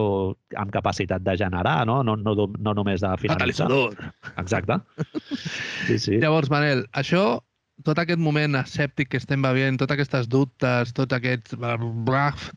amb 0.59 0.75
capacitat 0.75 1.23
de 1.23 1.37
generar, 1.39 1.83
no? 1.87 2.01
No, 2.07 2.17
no, 2.19 2.35
no 2.35 2.75
només 2.79 3.03
de 3.03 3.11
finalitzar. 3.23 3.69
Catalitzador. 3.71 4.13
Exacte. 4.37 4.81
Sí, 5.83 5.97
sí. 5.99 6.19
Llavors, 6.23 6.47
Manel, 6.47 6.85
això, 6.95 7.43
tot 7.87 7.99
aquest 7.99 8.21
moment 8.23 8.57
escèptic 8.61 9.11
que 9.13 9.21
estem 9.21 9.43
veient, 9.45 9.79
totes 9.81 9.97
aquestes 9.97 10.29
dubtes, 10.31 10.93
tot 10.97 11.13
aquest, 11.17 11.55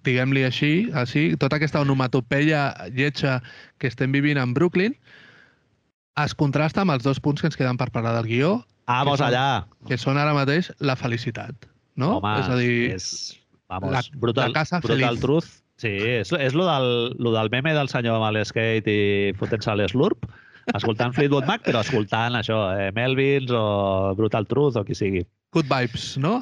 diguem-li 0.06 0.43
així, 0.45 0.73
així, 0.93 1.28
tota 1.41 1.58
aquesta 1.60 1.82
onomatopeia 1.82 2.67
lletja 2.93 3.39
que 3.82 3.89
estem 3.91 4.13
vivint 4.15 4.39
en 4.41 4.54
Brooklyn, 4.58 4.97
es 6.21 6.36
contrasta 6.38 6.84
amb 6.84 6.95
els 6.95 7.04
dos 7.04 7.19
punts 7.19 7.41
que 7.41 7.49
ens 7.49 7.58
queden 7.60 7.80
per 7.80 7.89
parlar 7.95 8.15
del 8.19 8.30
guió. 8.30 8.54
Vamos 8.88 9.17
que 9.17 9.23
són, 9.23 9.28
allà! 9.32 9.47
Que 9.89 9.97
són 9.99 10.19
ara 10.21 10.36
mateix 10.38 10.69
la 10.80 10.95
felicitat, 10.99 11.67
no? 11.99 12.19
Home, 12.19 12.38
és 12.39 12.51
a 12.51 12.60
dir... 12.62 12.78
És 12.99 13.10
Vamos, 13.67 13.89
la, 13.95 14.01
brutal, 14.21 14.51
la 14.51 14.60
casa 14.62 14.78
brutal 14.80 15.15
feliz. 15.15 15.21
truth. 15.23 15.54
Sí, 15.82 15.89
és, 15.89 16.30
és 16.32 16.54
lo, 16.56 16.67
del, 16.69 17.15
lo 17.19 17.34
del 17.34 17.49
meme 17.51 17.73
del 17.75 17.89
senyor 17.91 18.21
amb 18.21 18.38
l'skate 18.38 18.93
i 18.93 19.34
fotent-se 19.39 19.73
l'eslurp, 19.75 20.28
escoltant 20.73 21.13
Fleetwood 21.13 21.45
Mac, 21.49 21.63
però 21.65 21.84
escoltant 21.86 22.39
això, 22.39 22.58
eh, 22.80 22.89
Melvins 22.95 23.51
o 23.54 24.15
Brutal 24.17 24.47
Truth 24.49 24.82
o 24.82 24.86
qui 24.88 24.97
sigui. 24.97 25.23
Good 25.54 25.69
vibes, 25.69 26.15
no? 26.17 26.39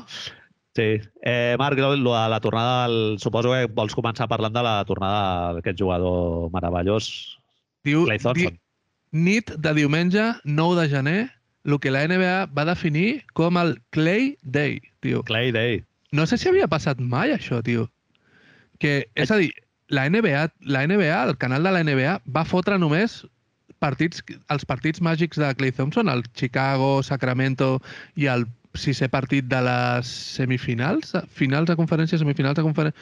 Sí. 0.73 0.97
Eh, 1.21 1.55
Marc, 1.59 1.77
lo 1.77 1.93
de 1.93 2.29
la 2.29 2.39
tornada, 2.39 2.87
del, 2.87 3.19
suposo 3.19 3.51
que 3.53 3.67
vols 3.67 3.93
començar 3.93 4.29
parlant 4.31 4.55
de 4.55 4.63
la 4.65 4.79
tornada 4.89 5.53
d'aquest 5.57 5.77
jugador 5.77 6.49
meravellós, 6.53 7.37
Diu, 7.83 8.05
Clay 8.07 8.19
Thompson. 8.19 8.55
Di, 8.55 9.19
nit 9.25 9.51
de 9.59 9.73
diumenge, 9.75 10.31
9 10.45 10.81
de 10.81 10.89
gener, 10.89 11.21
el 11.65 11.79
que 11.79 11.91
la 11.91 12.07
NBA 12.07 12.47
va 12.55 12.65
definir 12.65 13.23
com 13.33 13.59
el 13.59 13.75
Clay 13.91 14.37
Day, 14.41 14.79
tio. 15.01 15.23
Clay 15.23 15.51
Day. 15.51 15.83
No 16.11 16.25
sé 16.25 16.37
si 16.37 16.49
havia 16.49 16.69
passat 16.71 16.99
mai 16.99 17.33
això, 17.35 17.61
tio. 17.63 17.89
Que, 18.79 19.05
és 19.15 19.31
a 19.31 19.37
dir, 19.39 19.51
la 19.93 20.07
NBA, 20.09 20.47
la 20.65 20.83
NBA, 20.87 21.23
el 21.29 21.37
canal 21.37 21.63
de 21.63 21.75
la 21.75 21.83
NBA, 21.83 22.17
va 22.25 22.45
fotre 22.47 22.79
només 22.79 23.21
partits, 23.81 24.23
els 24.53 24.65
partits 24.65 25.01
màgics 25.01 25.39
de 25.41 25.49
Clay 25.57 25.71
Thompson, 25.71 26.09
el 26.09 26.23
Chicago, 26.35 27.01
Sacramento 27.03 27.77
i 28.15 28.29
el 28.31 28.47
sisè 28.73 29.09
partit 29.13 29.45
de 29.49 29.61
les 29.61 30.09
semifinals, 30.37 31.13
finals 31.29 31.69
de 31.69 31.77
conferència, 31.77 32.17
semifinals 32.21 32.57
de 32.57 32.65
conferència, 32.65 32.99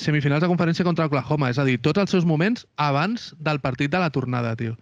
semifinals 0.00 0.42
de 0.42 0.50
conferència 0.50 0.86
contra 0.86 1.06
Oklahoma. 1.10 1.50
És 1.52 1.60
a 1.60 1.66
dir, 1.68 1.78
tots 1.78 2.00
els 2.00 2.14
seus 2.14 2.24
moments 2.24 2.66
abans 2.76 3.32
del 3.38 3.60
partit 3.60 3.92
de 3.92 4.00
la 4.00 4.10
tornada, 4.10 4.56
tio 4.56 4.78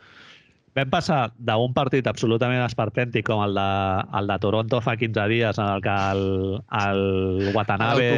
vam 0.77 0.89
passar 0.93 1.21
d'un 1.37 1.75
partit 1.77 2.07
absolutament 2.09 2.63
esperpèntic 2.65 3.27
com 3.29 3.43
el 3.45 3.55
de, 3.57 3.69
el 4.19 4.31
de 4.31 4.39
Toronto 4.41 4.81
fa 4.85 4.95
15 4.97 5.27
dies 5.29 5.61
en 5.61 5.69
el 5.69 5.85
que 5.85 5.97
el, 6.15 6.25
el 6.81 7.03
Watanabe 7.57 8.09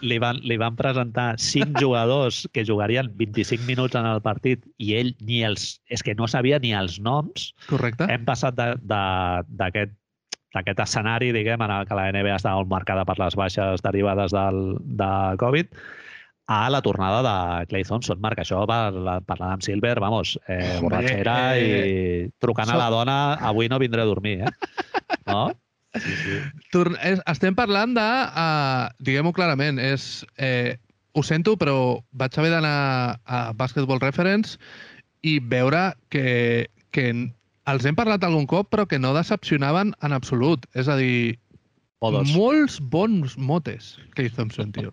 li 0.00 0.18
van, 0.22 0.40
li 0.40 0.56
van 0.60 0.76
presentar 0.78 1.28
cinc 1.42 1.76
jugadors 1.80 2.46
que 2.56 2.64
jugarien 2.64 3.12
25 3.20 3.68
minuts 3.68 3.98
en 3.98 4.08
el 4.08 4.22
partit 4.24 4.64
i 4.78 4.94
ell 4.96 5.14
ni 5.20 5.44
els... 5.44 5.78
És 5.92 6.04
que 6.04 6.16
no 6.16 6.28
sabia 6.28 6.58
ni 6.62 6.72
els 6.76 6.98
noms. 7.00 7.52
Correcte. 7.68 8.08
Hem 8.08 8.24
passat 8.28 8.56
d'aquest 8.56 9.96
d'aquest 10.56 10.78
escenari, 10.80 11.28
diguem, 11.36 11.60
en 11.60 11.70
el 11.70 11.84
que 11.84 11.96
la 11.96 12.06
NBA 12.08 12.38
estava 12.38 12.56
molt 12.62 12.70
marcada 12.70 13.04
per 13.04 13.18
les 13.20 13.36
baixes 13.36 13.82
derivades 13.84 14.32
del, 14.32 14.78
de 14.96 15.10
Covid, 15.42 15.68
a 16.48 16.70
la 16.72 16.80
tornada 16.80 17.20
de 17.22 17.66
Clay 17.68 17.84
Thompson. 17.84 18.20
Marc, 18.24 18.40
això 18.40 18.62
per, 18.66 18.88
per 19.28 19.36
l'Adam 19.36 19.60
Silver, 19.60 19.98
vamos, 20.00 20.38
eh, 20.48 20.78
borratxera 20.80 21.36
eh, 21.60 21.64
i 21.68 21.96
trucant 22.40 22.72
so... 22.72 22.74
a 22.78 22.80
la 22.80 22.88
dona, 22.92 23.16
avui 23.50 23.68
no 23.68 23.78
vindré 23.78 24.02
a 24.02 24.08
dormir, 24.08 24.40
eh? 24.48 24.52
No? 25.28 25.50
Sí, 25.92 26.14
sí. 26.22 26.38
Torn 26.72 26.96
estem 27.02 27.56
parlant 27.56 27.92
de, 27.96 28.06
uh, 28.32 28.88
diguem-ho 29.04 29.34
clarament, 29.36 29.80
és, 29.80 30.24
eh, 30.40 30.78
ho 31.12 31.24
sento, 31.24 31.56
però 31.60 32.00
vaig 32.16 32.40
haver 32.40 32.54
d'anar 32.54 33.20
a 33.24 33.42
Basketball 33.52 34.00
Reference 34.00 34.56
i 35.20 35.38
veure 35.52 35.90
que, 36.08 36.68
que 36.96 37.10
els 37.68 37.84
hem 37.84 37.98
parlat 37.98 38.24
algun 38.24 38.48
cop, 38.48 38.70
però 38.72 38.88
que 38.88 39.00
no 39.00 39.12
decepcionaven 39.16 39.92
en 40.00 40.16
absolut. 40.16 40.64
És 40.72 40.88
a 40.88 40.96
dir, 40.96 41.36
o 41.98 42.10
dos. 42.12 42.30
Molts 42.34 42.78
bons 42.80 43.34
motes, 43.38 43.96
Clay 44.14 44.30
Thompson, 44.30 44.70
tio. 44.72 44.92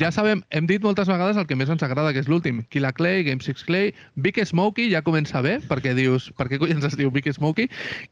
Ja 0.00 0.10
sabem, 0.12 0.42
hem 0.52 0.68
dit 0.68 0.82
moltes 0.84 1.08
vegades 1.08 1.38
el 1.40 1.46
que 1.48 1.56
més 1.56 1.70
ens 1.72 1.84
agrada, 1.84 2.12
que 2.12 2.20
és 2.20 2.28
l'últim. 2.28 2.60
Killa 2.72 2.92
Clay, 2.92 3.24
Game 3.28 3.40
6 3.44 3.64
Clay, 3.68 3.92
Big 4.20 4.40
Smokey 4.44 4.90
ja 4.92 5.04
comença 5.06 5.40
bé, 5.44 5.58
perquè 5.68 5.94
dius, 5.96 6.30
per 6.36 6.50
què 6.52 6.60
collons 6.60 6.84
es 6.88 6.98
diu 7.00 7.12
Big 7.14 7.30
Smokey? 7.32 7.70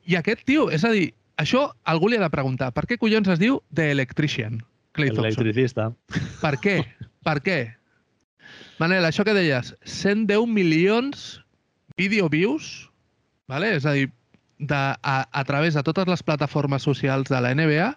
I 0.09 0.17
aquest 0.21 0.47
tio, 0.49 0.71
és 0.73 0.87
a 0.89 0.93
dir, 0.97 1.11
això 1.41 1.69
algú 1.85 2.09
li 2.09 2.21
ha 2.21 2.25
de 2.25 2.33
preguntar, 2.33 2.73
per 2.77 2.87
què 2.89 2.99
collons 3.01 3.29
es 3.29 3.43
diu 3.43 3.61
The 3.75 3.91
Electrician, 3.93 4.63
Clay 4.97 5.13
Thompson? 5.13 5.45
Electricista. 5.45 5.91
Per 6.41 6.57
què? 6.65 6.81
Per 7.27 7.39
què? 7.45 7.61
Manel, 8.81 9.05
això 9.05 9.27
que 9.29 9.37
deies, 9.37 9.75
110 9.85 10.49
milions 10.49 11.43
video 12.01 12.31
views, 12.33 12.89
vale? 13.51 13.75
és 13.77 13.85
a 13.85 13.93
dir, 13.93 14.09
de, 14.61 14.77
a, 14.77 15.17
a 15.29 15.43
través 15.45 15.77
de 15.77 15.83
totes 15.85 16.09
les 16.09 16.23
plataformes 16.25 16.85
socials 16.89 17.29
de 17.29 17.41
la 17.45 17.53
NBA, 17.53 17.91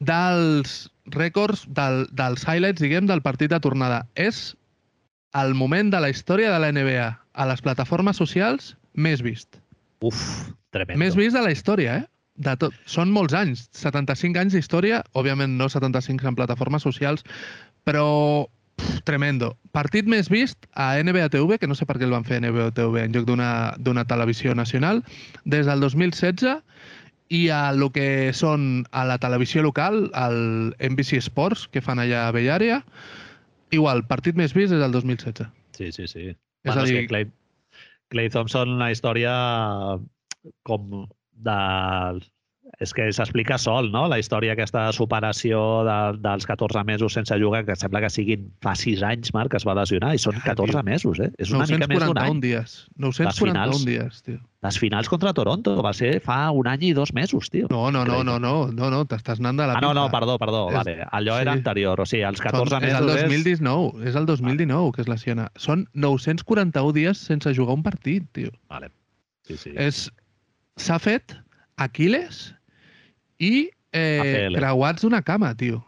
dels 0.00 0.90
rècords, 1.14 1.66
del, 1.68 2.06
dels 2.16 2.44
highlights, 2.48 2.82
diguem, 2.82 3.06
del 3.08 3.22
partit 3.22 3.52
de 3.52 3.60
tornada. 3.62 4.04
És 4.16 4.54
el 5.36 5.54
moment 5.54 5.92
de 5.92 6.00
la 6.02 6.10
història 6.10 6.50
de 6.52 6.60
la 6.62 6.70
NBA 6.72 7.08
a 7.32 7.46
les 7.46 7.62
plataformes 7.62 8.18
socials 8.18 8.74
més 8.94 9.22
vist. 9.22 9.60
Uf, 10.02 10.20
tremendo. 10.74 10.98
Més 11.04 11.18
vist 11.18 11.36
de 11.36 11.44
la 11.44 11.52
història, 11.52 12.00
eh? 12.00 12.06
De 12.40 12.54
tot. 12.56 12.74
Són 12.88 13.12
molts 13.12 13.36
anys, 13.36 13.66
75 13.76 14.40
anys 14.40 14.56
d'història, 14.56 15.02
òbviament 15.12 15.58
no 15.60 15.68
75 15.68 16.30
en 16.30 16.38
plataformes 16.38 16.82
socials, 16.86 17.26
però 17.84 18.06
pff, 18.80 19.02
tremendo. 19.04 19.52
Partit 19.76 20.08
més 20.08 20.30
vist 20.32 20.64
a 20.72 20.94
NBA 21.04 21.28
TV, 21.34 21.60
que 21.60 21.68
no 21.68 21.76
sé 21.76 21.84
per 21.86 21.98
què 22.00 22.08
el 22.08 22.16
van 22.16 22.24
fer 22.24 22.40
a 22.40 22.46
NBA 22.46 22.70
TV 22.78 23.04
en 23.04 23.12
lloc 23.12 23.28
d'una 23.28 24.06
televisió 24.08 24.56
nacional, 24.56 25.04
des 25.44 25.68
del 25.68 25.84
2016 25.84 26.56
i 27.30 27.44
a 27.54 27.70
lo 27.72 27.90
que 27.94 28.32
són 28.34 28.84
a 28.90 29.04
la 29.06 29.16
televisió 29.22 29.62
local, 29.62 30.08
al 30.18 30.74
NBC 30.82 31.20
Sports, 31.22 31.68
que 31.70 31.82
fan 31.84 32.02
allà 32.02 32.24
a 32.26 32.32
Bellària, 32.34 32.80
igual, 33.70 34.02
partit 34.10 34.34
més 34.34 34.54
vist 34.56 34.74
és 34.74 34.82
el 34.82 34.90
2016. 34.96 35.46
Sí, 35.78 35.92
sí, 35.94 36.08
sí. 36.10 36.24
És 36.30 36.72
bueno, 36.74 36.82
a 36.82 36.84
és 36.84 36.90
dir- 36.90 36.98
que 37.04 37.06
Clay, 37.12 37.28
Clay 38.10 38.30
Thompson, 38.34 38.74
una 38.74 38.90
història 38.90 39.30
com 40.66 41.06
de... 41.32 41.58
És 42.80 42.94
que 42.96 43.04
s'explica 43.12 43.58
sol, 43.60 43.90
no? 43.92 44.06
La 44.08 44.16
història 44.18 44.54
aquesta 44.54 44.86
de 44.86 44.92
superació 44.96 45.58
de, 45.84 45.96
dels 46.24 46.46
14 46.48 46.80
mesos 46.88 47.12
sense 47.12 47.36
jugar, 47.36 47.66
que 47.68 47.74
sembla 47.76 48.00
que 48.00 48.08
siguin 48.08 48.46
fa 48.64 48.72
6 48.74 49.02
anys, 49.04 49.34
Marc, 49.36 49.50
que 49.52 49.58
es 49.60 49.66
va 49.68 49.74
lesionar, 49.76 50.14
i 50.16 50.18
són 50.22 50.38
Ja, 50.38 50.54
14 50.54 50.72
tio. 50.78 50.82
mesos, 50.88 51.20
eh? 51.20 51.28
És 51.36 51.50
una 51.52 51.66
mica 51.68 51.86
més 51.90 52.00
d'un 52.00 52.14
941 52.16 52.30
any. 52.30 52.40
dies. 52.40 52.88
941 52.96 53.52
finals. 53.52 53.84
dies, 53.84 54.22
tio. 54.24 54.38
Les 54.62 54.78
finals 54.78 55.08
contra 55.08 55.32
Toronto 55.36 55.74
va 55.82 55.92
ser 55.96 56.20
fa 56.24 56.50
un 56.52 56.66
any 56.68 56.82
i 56.88 56.92
dos 56.96 57.12
mesos, 57.12 57.50
tio. 57.50 57.66
No, 57.70 57.90
no, 57.90 58.04
no, 58.04 58.22
no, 58.24 58.38
no, 58.38 58.54
no, 58.72 58.88
no 58.90 59.04
t'estàs 59.08 59.40
anant 59.40 59.56
de 59.60 59.66
la 59.68 59.74
Ah, 59.76 59.80
no, 59.80 59.92
no, 59.92 60.06
pinta. 60.08 60.18
perdó, 60.18 60.38
perdó, 60.38 60.68
És- 60.70 60.74
vale. 60.76 60.96
Allò 61.12 61.36
sí. 61.36 61.42
era 61.42 61.52
anterior, 61.52 62.00
o 62.00 62.06
sigui, 62.06 62.22
els 62.24 62.40
14 62.40 62.70
Són, 62.76 62.84
és 62.84 62.94
el 62.96 63.04
mesos 63.04 63.16
és... 63.16 63.28
2019, 63.28 64.08
és 64.08 64.16
el 64.16 64.24
2019 64.26 64.92
que 64.92 65.02
es 65.02 65.08
lesiona. 65.08 65.50
Són 65.56 65.86
941 65.94 66.92
dies 66.96 67.18
sense 67.18 67.52
jugar 67.54 67.74
un 67.76 67.82
partit, 67.82 68.24
tio. 68.32 68.50
Vale. 68.68 68.88
Sí, 69.44 69.56
sí. 69.58 69.72
És... 69.76 70.10
S'ha 70.80 70.98
fet 70.98 71.36
Aquiles 71.76 72.54
i 73.40 73.70
eh, 73.92 74.20
ACL. 74.20 74.58
creuats 74.60 75.02
d'una 75.02 75.22
cama, 75.26 75.54
tio. 75.56 75.82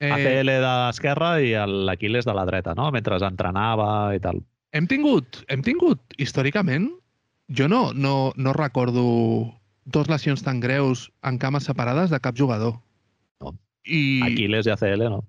Eh, 0.00 0.10
ACL 0.12 0.52
d'esquerra 0.62 1.34
i 1.44 1.52
l'Aquiles 1.88 2.24
de 2.28 2.34
la 2.36 2.46
dreta, 2.48 2.74
no? 2.76 2.90
Mentre 2.94 3.18
entrenava 3.26 4.14
i 4.16 4.20
tal. 4.20 4.40
hem 4.72 4.86
tingut, 4.86 5.42
hem 5.48 5.64
tingut, 5.66 6.00
històricament, 6.16 6.88
jo 7.48 7.66
no, 7.68 7.90
no, 7.92 8.32
no 8.36 8.52
recordo 8.54 9.02
dos 9.84 10.08
lesions 10.08 10.44
tan 10.46 10.60
greus 10.60 11.10
en 11.26 11.40
cames 11.42 11.64
separades 11.66 12.10
de 12.10 12.20
cap 12.20 12.36
jugador. 12.38 12.76
No. 13.42 13.56
I, 13.84 14.20
Aquiles 14.22 14.68
i 14.68 14.70
ACL, 14.76 15.08
no? 15.10 15.24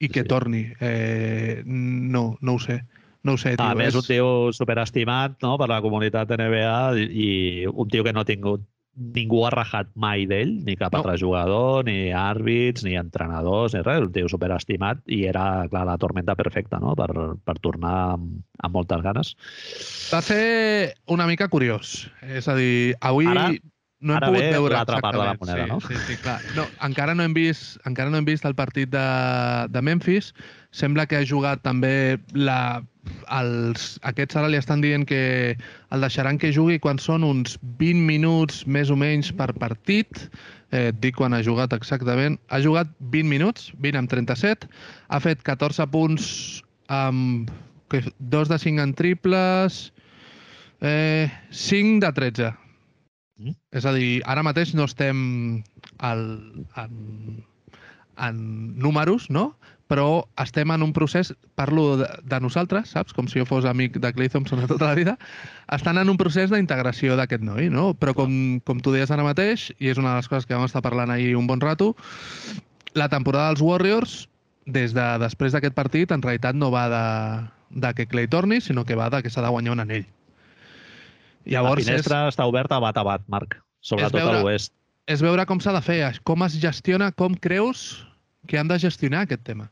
i 0.00 0.08
que 0.08 0.22
sí. 0.24 0.28
torni. 0.28 0.64
Eh, 0.80 1.62
no, 1.66 2.38
no 2.40 2.54
ho 2.54 2.58
sé. 2.58 2.80
No 3.22 3.34
ho 3.36 3.38
sé, 3.38 3.54
tio. 3.56 3.66
A 3.66 3.74
més, 3.76 3.92
és- 3.92 4.00
un 4.00 4.06
tio 4.06 4.28
superestimat 4.56 5.36
no? 5.44 5.56
per 5.60 5.68
la 5.68 5.82
comunitat 5.84 6.30
NBA 6.32 7.04
i 7.12 7.66
un 7.68 7.88
tio 7.92 8.02
que 8.02 8.14
no 8.16 8.24
ha 8.24 8.28
tingut 8.28 8.64
ningú 9.00 9.40
ha 9.46 9.50
rajat 9.54 9.88
mai 9.96 10.26
d'ell, 10.28 10.58
ni 10.66 10.76
cap 10.76 10.92
No. 10.92 11.00
altre 11.00 11.16
jugador, 11.18 11.86
ni 11.88 12.10
àrbits, 12.12 12.84
ni 12.84 12.94
entrenadors, 13.00 13.72
ni 13.74 13.80
res. 13.82 14.02
Un 14.04 14.12
tio 14.12 14.28
superestimat 14.28 15.00
i 15.08 15.24
era, 15.24 15.66
clar, 15.72 15.86
la 15.88 15.96
tormenta 15.98 16.36
perfecta 16.36 16.78
no? 16.78 16.92
per, 16.94 17.08
per 17.42 17.56
tornar 17.64 18.12
amb, 18.18 18.42
amb 18.60 18.74
moltes 18.76 19.02
ganes. 19.02 19.34
Va 20.12 20.20
ser 20.22 20.94
una 21.08 21.26
mica 21.26 21.48
curiós. 21.48 22.10
És 22.22 22.48
a 22.48 22.54
dir, 22.54 22.94
avui 23.00 23.26
Ara- 23.26 23.50
no 24.00 24.14
hem 24.14 24.16
ara 24.16 24.28
pogut 24.30 24.40
ve 24.44 24.52
veure 24.54 24.74
l'altra 24.74 25.00
part 25.00 25.16
de 25.18 25.24
la 25.24 25.34
moneda, 25.40 25.80
sí, 25.80 25.94
Sí, 25.96 26.00
sí, 26.06 26.16
clar. 26.18 26.38
No, 26.56 26.70
encara 26.80 27.14
no 27.14 27.22
hem 27.22 27.34
vist, 27.36 27.76
encara 27.84 28.08
no 28.10 28.16
hem 28.16 28.24
vist 28.24 28.44
el 28.48 28.54
partit 28.56 28.88
de, 28.92 29.06
de 29.68 29.82
Memphis. 29.82 30.32
Sembla 30.72 31.04
que 31.06 31.16
ha 31.20 31.26
jugat 31.26 31.60
també 31.62 32.18
la, 32.32 32.82
els, 33.36 33.98
aquests 34.08 34.38
ara 34.40 34.50
li 34.50 34.58
estan 34.58 34.82
dient 34.84 35.06
que 35.08 35.56
el 35.94 36.04
deixaran 36.04 36.38
que 36.40 36.52
jugui 36.54 36.78
quan 36.82 36.98
són 37.02 37.24
uns 37.26 37.56
20 37.80 38.06
minuts 38.08 38.64
més 38.66 38.90
o 38.90 38.96
menys 38.98 39.32
per 39.36 39.52
partit. 39.58 40.26
Eh, 40.70 40.90
et 40.90 41.00
dic 41.02 41.16
quan 41.18 41.34
ha 41.34 41.42
jugat 41.46 41.74
exactament. 41.76 42.38
Ha 42.50 42.60
jugat 42.62 42.90
20 43.14 43.30
minuts, 43.30 43.70
20 43.82 44.02
amb 44.02 44.12
37. 44.12 44.70
Ha 45.08 45.20
fet 45.22 45.42
14 45.46 45.86
punts 45.90 46.30
amb 46.90 47.50
que, 47.90 48.04
2 48.18 48.50
de 48.50 48.58
5 48.62 48.82
en 48.82 48.94
triples, 48.94 49.80
eh, 50.80 51.30
5 51.50 52.00
de 52.06 52.12
13. 52.12 52.52
Mm. 53.40 53.56
És 53.72 53.86
a 53.86 53.94
dir, 53.96 54.20
ara 54.28 54.44
mateix 54.46 54.74
no 54.76 54.86
estem 54.86 55.62
al, 55.98 56.24
en, 56.78 57.44
en 58.28 58.40
números, 58.78 59.30
no? 59.30 59.50
Però 59.90 60.22
estem 60.38 60.70
en 60.70 60.84
un 60.86 60.92
procés, 60.94 61.32
parlo 61.58 61.96
de, 61.98 62.06
de 62.30 62.38
nosaltres, 62.40 62.92
saps? 62.94 63.10
Com 63.16 63.26
si 63.26 63.40
jo 63.40 63.46
fos 63.48 63.66
amic 63.66 63.98
de 63.98 64.12
Clay 64.14 64.30
Thompson 64.30 64.62
de 64.62 64.68
tota 64.72 64.86
la 64.86 64.94
vida, 64.94 65.16
estan 65.74 65.98
en 65.98 66.08
un 66.12 66.18
procés 66.20 66.52
d'integració 66.54 67.16
d'aquest 67.18 67.42
noi, 67.42 67.66
no? 67.74 67.90
Però 67.98 68.14
com, 68.14 68.32
com 68.62 68.78
tu 68.78 68.94
deies 68.94 69.10
ara 69.10 69.26
mateix, 69.26 69.72
i 69.82 69.90
és 69.90 69.98
una 69.98 70.14
de 70.14 70.20
les 70.22 70.30
coses 70.30 70.46
que 70.46 70.54
vam 70.54 70.68
estar 70.70 70.82
parlant 70.86 71.10
ahir 71.10 71.34
un 71.38 71.48
bon 71.50 71.60
rato, 71.60 71.96
la 72.94 73.08
temporada 73.10 73.50
dels 73.50 73.62
Warriors, 73.66 74.14
des 74.70 74.94
de 74.94 75.06
després 75.18 75.52
d'aquest 75.56 75.74
partit, 75.74 76.12
en 76.14 76.22
realitat 76.22 76.54
no 76.54 76.70
va 76.70 76.86
de, 76.92 77.04
de 77.82 77.90
que 77.98 78.06
Clay 78.06 78.28
torni, 78.30 78.60
sinó 78.62 78.84
que 78.86 78.94
va 78.98 79.10
de 79.10 79.24
que 79.26 79.30
s'ha 79.34 79.42
de 79.42 79.50
guanyar 79.50 79.74
un 79.74 79.82
anell. 79.82 80.06
Llavors, 81.50 81.80
la 81.82 81.88
finestra 81.88 82.20
està 82.30 82.46
oberta 82.46 82.78
bat 82.82 82.98
a 83.00 83.02
bat, 83.06 83.24
Marc, 83.32 83.56
sobretot 83.82 84.20
veure- 84.20 84.38
a 84.38 84.44
l'oest. 84.44 84.70
és, 85.08 85.16
és 85.18 85.22
veure 85.24 85.46
com 85.48 85.58
s'ha 85.58 85.72
de 85.74 85.82
fer, 85.82 86.00
com 86.22 86.44
es 86.46 86.58
gestiona, 86.62 87.10
com 87.10 87.34
creus 87.34 88.04
que 88.46 88.58
han 88.60 88.68
de 88.68 88.78
gestionar 88.78 89.24
aquest 89.26 89.42
tema. 89.46 89.70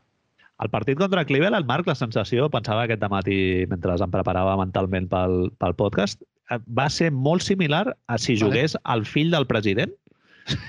El 0.59 0.69
partit 0.69 0.97
contra 0.99 1.23
Cleveland, 1.25 1.65
Marc, 1.69 1.87
la 1.87 1.95
sensació, 1.95 2.49
pensava 2.51 2.83
aquest 2.83 3.03
matí 3.11 3.65
mentre 3.71 3.93
em 3.95 4.11
preparava 4.11 4.57
mentalment 4.59 5.07
pel, 5.11 5.37
pel 5.61 5.75
podcast, 5.79 6.21
eh, 6.51 6.57
va 6.67 6.89
ser 6.91 7.11
molt 7.15 7.45
similar 7.45 7.85
a 8.07 8.17
si 8.19 8.35
Vale. 8.35 8.43
jugués 8.45 8.75
el 8.83 9.05
fill 9.07 9.31
del 9.31 9.47
president, 9.47 9.93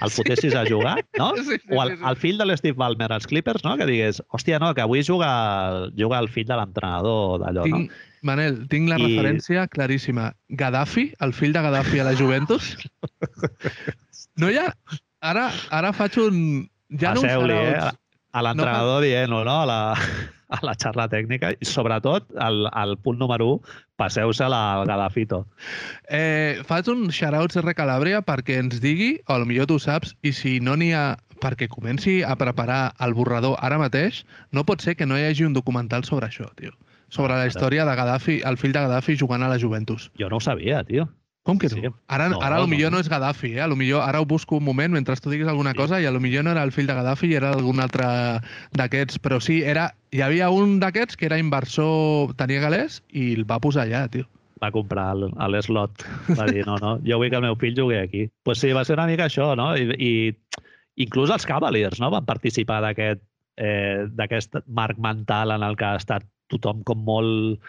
el 0.04 0.10
fotessis 0.12 0.54
a 0.54 0.62
jugar, 0.68 0.98
no? 1.18 1.30
Sí, 1.38 1.44
sí, 1.56 1.58
O 1.74 1.82
el, 1.82 1.90
sí, 1.90 1.96
sí. 1.96 2.04
el 2.10 2.16
fill 2.20 2.38
de 2.38 2.46
l'Steve 2.46 2.76
Ballmer, 2.76 3.10
als 3.16 3.26
Clippers, 3.26 3.64
no? 3.64 3.74
Que 3.80 3.86
digués, 3.88 4.22
hòstia, 4.28 4.58
no, 4.60 4.74
que 4.76 4.82
avui 4.84 5.02
juga, 5.02 5.30
juga 5.96 6.18
el 6.20 6.28
fill 6.28 6.46
de 6.46 6.58
l'entrenador 6.60 7.40
d'allò, 7.42 7.64
no? 7.72 7.82
Manel, 8.22 8.58
tinc 8.68 8.90
la 8.92 8.98
I- 9.00 9.06
referència 9.08 9.64
claríssima. 9.72 10.34
Gaddafi, 10.50 11.06
el 11.24 11.32
fill 11.32 11.54
de 11.56 11.62
Gaddafi 11.64 11.98
a 12.02 12.04
la 12.10 12.14
Juventus. 12.18 12.74
No 14.36 14.50
hi 14.52 14.58
ha... 14.60 14.68
Ara, 15.20 15.48
ara 15.74 15.90
faig 15.96 16.14
un... 16.22 16.36
Ja 17.00 17.10
no 17.16 17.20
Passeu-li, 17.24 17.52
eh? 17.52 17.90
A 18.32 18.42
l'entrenador 18.46 19.02
dient-ho, 19.02 19.42
no? 19.46 19.56
A 19.62 19.66
la, 19.66 19.78
a 20.56 20.60
la 20.66 20.74
xarra 20.78 21.06
tècnica. 21.10 21.52
I 21.54 21.66
sobretot, 21.66 22.28
el, 22.46 22.66
el 22.82 22.96
punt 23.02 23.18
número 23.20 23.48
1, 23.56 23.78
passeu-se-la 24.00 24.60
al 24.74 24.86
Gadafito. 24.88 25.44
Eh, 26.08 26.60
faig 26.66 26.90
un 26.92 27.08
shout-out 27.10 27.54
CR 27.54 27.74
Calàbria 27.78 28.22
perquè 28.26 28.60
ens 28.62 28.80
digui, 28.82 29.16
o 29.28 29.40
potser 29.40 29.66
tu 29.70 29.80
saps, 29.82 30.14
i 30.22 30.34
si 30.36 30.58
no 30.64 30.76
n'hi 30.78 30.92
ha 30.96 31.08
perquè 31.40 31.70
comenci 31.72 32.20
a 32.22 32.36
preparar 32.36 32.94
el 33.00 33.16
borrador 33.16 33.56
ara 33.64 33.80
mateix, 33.80 34.24
no 34.52 34.66
pot 34.68 34.84
ser 34.84 34.94
que 34.96 35.08
no 35.08 35.18
hi 35.18 35.24
hagi 35.30 35.46
un 35.48 35.56
documental 35.56 36.04
sobre 36.04 36.28
això, 36.28 36.50
tio. 36.60 36.76
Sobre 37.10 37.34
la 37.34 37.48
història 37.48 37.84
de 37.88 37.94
Gaddafi, 37.98 38.36
el 38.46 38.58
fill 38.60 38.76
de 38.76 38.84
Gaddafi 38.84 39.16
jugant 39.18 39.42
a 39.42 39.48
la 39.50 39.58
Juventus. 39.58 40.10
Jo 40.20 40.28
no 40.30 40.38
ho 40.38 40.44
sabia, 40.44 40.84
tio. 40.86 41.08
Com 41.50 41.58
que 41.58 41.68
Sí. 41.68 41.80
no? 41.82 41.92
Ara, 42.06 42.28
No, 42.30 42.38
ara 42.40 42.60
no, 42.62 42.68
potser 42.70 42.86
no. 42.86 42.90
no 42.96 43.00
és 43.02 43.08
Gaddafi, 43.10 43.52
eh? 43.56 43.60
A 43.64 43.68
lo 43.68 43.76
millor, 43.76 44.04
ara 44.06 44.20
ho 44.22 44.26
busco 44.30 44.56
un 44.56 44.64
moment 44.64 44.92
mentre 44.94 45.16
tu 45.18 45.30
diguis 45.34 45.48
alguna 45.50 45.72
Sí. 45.74 45.78
cosa 45.82 46.00
i 46.00 46.06
a 46.06 46.12
lo 46.14 46.20
millor 46.22 46.44
no 46.46 46.52
era 46.54 46.62
el 46.62 46.70
fill 46.72 46.86
de 46.86 46.94
Gaddafi 46.94 47.26
i 47.32 47.34
era 47.38 47.50
algun 47.52 47.80
altre 47.82 48.06
d'aquests, 48.78 49.18
però 49.20 49.40
sí, 49.42 49.60
era, 49.66 49.90
hi 50.14 50.22
havia 50.22 50.50
un 50.54 50.78
d'aquests 50.80 51.16
que 51.18 51.26
era 51.26 51.38
inversor, 51.42 52.34
tenia 52.38 52.60
galès 52.62 53.02
i 53.10 53.32
el 53.34 53.44
va 53.50 53.58
posar 53.60 53.86
allà, 53.88 54.06
tio. 54.10 54.28
va 54.60 54.68
comprar 54.70 55.14
l'slot. 55.16 56.02
Va 56.36 56.44
dir, 56.52 56.66
no, 56.66 56.74
no, 56.76 56.98
jo 57.00 57.16
vull 57.16 57.30
que 57.32 57.36
el 57.38 57.46
meu 57.46 57.56
fill 57.56 57.74
jugui 57.74 57.96
aquí. 57.96 58.26
Doncs 58.28 58.44
pues 58.44 58.58
sí, 58.60 58.72
va 58.76 58.84
ser 58.84 58.98
una 58.98 59.06
mica 59.08 59.24
això, 59.24 59.54
no? 59.56 59.70
I, 59.74 59.88
i 59.96 60.36
inclús 61.00 61.30
els 61.32 61.46
Cavaliers 61.48 61.98
no? 61.98 62.10
van 62.12 62.26
participar 62.28 62.82
d'aquest 62.84 63.22
eh, 63.56 64.60
marc 64.68 64.98
mental 65.00 65.50
en 65.56 65.62
el 65.64 65.76
que 65.80 65.86
ha 65.88 65.96
estat 65.96 66.26
tothom 66.52 66.82
com 66.84 67.00
molt 67.06 67.60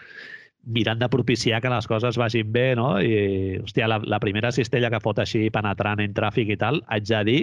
mirant 0.64 1.00
de 1.00 1.08
propiciar 1.10 1.60
que 1.62 1.70
les 1.72 1.88
coses 1.90 2.18
vagin 2.18 2.52
bé, 2.52 2.72
no? 2.78 2.94
I, 3.02 3.58
hòstia, 3.62 3.88
la, 3.90 3.98
la 4.06 4.20
primera 4.22 4.52
cistella 4.54 4.90
que 4.92 5.02
fot 5.02 5.18
així 5.22 5.48
penetrant 5.54 6.02
en 6.04 6.14
tràfic 6.14 6.54
i 6.54 6.58
tal, 6.60 6.82
haig 6.86 7.08
de 7.08 7.22
dir 7.28 7.40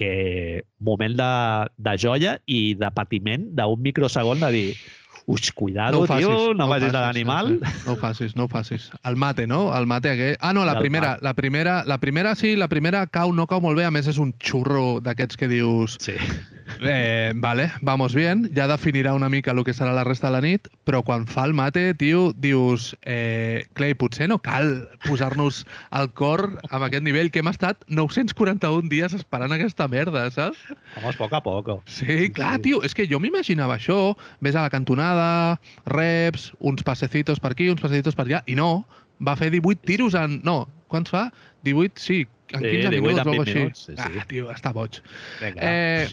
que 0.00 0.62
moment 0.78 1.16
de, 1.18 1.32
de 1.76 1.96
joia 2.00 2.38
i 2.46 2.74
de 2.78 2.88
patiment 2.94 3.50
d'un 3.56 3.82
microsegon 3.84 4.40
de 4.40 4.50
dir 4.54 4.68
Uix, 5.30 5.52
cuidado, 5.54 6.00
ho 6.02 6.06
facis, 6.10 6.26
tio, 6.26 6.54
no, 6.58 6.66
ho 6.66 6.68
vagis 6.72 6.88
a 6.88 6.92
facis, 6.92 7.06
l'animal. 7.06 7.48
sí, 7.60 7.72
sí. 7.72 7.82
No 7.86 7.92
ho 7.92 7.96
facis, 8.00 8.36
no 8.36 8.44
ho 8.44 8.48
facis. 8.50 8.90
El 9.04 9.16
mate, 9.16 9.46
no? 9.46 9.62
El 9.78 9.86
mate 9.86 10.10
aquell. 10.10 10.36
Ah, 10.40 10.52
no, 10.56 10.64
la 10.66 10.72
El 10.78 10.80
primera, 10.82 11.12
mate. 11.14 11.24
la 11.24 11.34
primera, 11.34 11.76
la 11.86 11.98
primera 11.98 12.34
sí, 12.34 12.56
la 12.56 12.68
primera 12.68 13.06
cau, 13.06 13.32
no 13.32 13.46
cau 13.46 13.60
molt 13.62 13.78
bé, 13.78 13.84
a 13.86 13.92
més 13.94 14.08
és 14.10 14.18
un 14.18 14.34
xurro 14.42 14.98
d'aquests 15.00 15.36
que 15.38 15.48
dius 15.48 15.96
Sí. 16.00 16.16
eh, 16.82 17.32
vale, 17.34 17.70
vamos 17.82 18.14
bien, 18.14 18.44
ja 18.54 18.66
definirà 18.70 19.12
una 19.14 19.28
mica 19.28 19.50
el 19.52 19.62
que 19.66 19.74
serà 19.74 19.92
la 19.94 20.04
resta 20.06 20.28
de 20.28 20.32
la 20.36 20.40
nit, 20.44 20.68
però 20.86 21.02
quan 21.04 21.26
fa 21.26 21.44
el 21.48 21.54
mate, 21.54 21.94
tio, 21.98 22.32
dius 22.36 22.92
eh, 23.02 23.66
Clay, 23.74 23.94
potser 23.98 24.28
no 24.30 24.38
cal 24.38 24.88
posar-nos 25.06 25.64
al 25.90 26.12
cor 26.14 26.44
amb 26.70 26.86
aquest 26.86 27.02
nivell 27.06 27.30
que 27.34 27.42
hem 27.42 27.50
estat 27.50 27.82
941 27.88 28.88
dies 28.90 29.14
esperant 29.18 29.52
aquesta 29.56 29.88
merda, 29.90 30.28
saps? 30.30 30.58
Vamos 30.96 31.16
poco 31.18 31.36
a 31.36 31.42
poco. 31.42 31.78
Sí, 31.86 32.30
clar, 32.34 32.56
sí. 32.60 32.62
tio, 32.70 32.82
és 32.86 32.94
que 32.94 33.08
jo 33.10 33.20
m'imaginava 33.22 33.76
això, 33.78 34.14
ves 34.40 34.54
a 34.56 34.62
la 34.66 34.70
cantonada, 34.72 35.19
reps, 35.90 36.50
uns 36.58 36.84
passecitos 36.86 37.40
per 37.42 37.52
aquí, 37.54 37.68
uns 37.72 37.82
passecitos 37.82 38.16
per 38.18 38.26
allà, 38.26 38.42
i 38.50 38.56
no, 38.58 38.84
va 39.26 39.36
fer 39.36 39.50
18 39.54 39.86
tiros 39.86 40.16
en... 40.18 40.40
No, 40.46 40.64
quants 40.92 41.12
fa? 41.12 41.28
18, 41.66 42.00
sí, 42.00 42.22
en 42.52 42.64
15 42.64 42.70
Sí, 42.70 42.76
18 42.76 42.90
minuts 42.90 43.04
o 43.04 43.06
20 43.06 43.20
alguna 43.20 43.46
així. 43.46 43.58
minuts, 43.58 43.84
sí, 43.86 43.96
sí. 43.96 44.18
Ah, 44.20 44.26
tio, 44.28 44.50
està 44.52 44.72
boig. 44.76 45.00
Vinga. 45.42 45.70
Eh, 45.70 46.08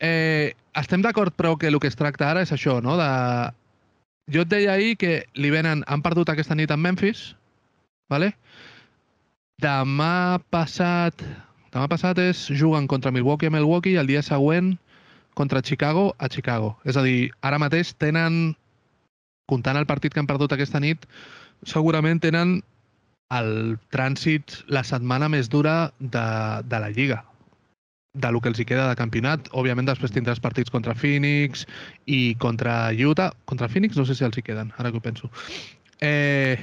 eh, 0.00 0.52
estem 0.80 1.04
d'acord, 1.04 1.34
però, 1.36 1.54
que 1.60 1.70
el 1.70 1.78
que 1.80 1.90
es 1.92 1.98
tracta 2.00 2.30
ara 2.30 2.44
és 2.44 2.52
això, 2.54 2.80
no? 2.84 2.96
De... 3.00 3.10
Jo 4.32 4.44
et 4.46 4.52
deia 4.52 4.76
ahir 4.76 4.94
que 5.00 5.24
li 5.36 5.50
venen... 5.52 5.84
Han 5.86 6.04
perdut 6.04 6.32
aquesta 6.32 6.56
nit 6.56 6.72
en 6.72 6.80
Memphis, 6.80 7.32
vale? 8.12 8.32
Demà 9.62 10.40
passat... 10.54 11.26
Demà 11.74 11.88
passat 11.90 12.20
és 12.22 12.46
juguen 12.54 12.86
contra 12.86 13.10
Milwaukee 13.10 13.50
a 13.50 13.52
Milwaukee 13.52 13.96
i 13.96 14.00
el 14.00 14.06
dia 14.06 14.22
següent 14.22 14.76
contra 15.34 15.62
Chicago 15.62 16.14
a 16.18 16.28
Chicago. 16.28 16.76
És 16.84 16.96
a 16.96 17.02
dir, 17.02 17.32
ara 17.42 17.60
mateix 17.62 17.94
tenen, 17.98 18.54
comptant 19.50 19.76
el 19.76 19.86
partit 19.86 20.14
que 20.14 20.22
han 20.22 20.30
perdut 20.30 20.54
aquesta 20.54 20.80
nit, 20.80 21.06
segurament 21.68 22.22
tenen 22.22 22.58
el 23.34 23.76
trànsit, 23.92 24.62
la 24.68 24.84
setmana 24.84 25.28
més 25.28 25.48
dura 25.50 25.92
de, 25.98 26.26
de 26.64 26.80
la 26.80 26.90
Lliga 26.94 27.24
de 28.14 28.30
lo 28.30 28.40
que 28.40 28.48
els 28.48 28.60
hi 28.60 28.64
queda 28.64 28.86
de 28.88 28.96
campionat. 28.96 29.48
Òbviament 29.58 29.88
després 29.90 30.12
tindràs 30.14 30.40
partits 30.40 30.70
contra 30.70 30.94
Phoenix 30.94 31.66
i 32.06 32.36
contra 32.38 32.94
Utah. 32.94 33.32
Contra 33.50 33.68
Phoenix 33.68 33.98
no 33.98 34.06
sé 34.06 34.14
si 34.14 34.24
els 34.24 34.38
hi 34.38 34.44
queden, 34.46 34.70
ara 34.78 34.92
que 34.92 35.02
ho 35.02 35.04
penso. 35.04 35.30
Eh, 36.00 36.54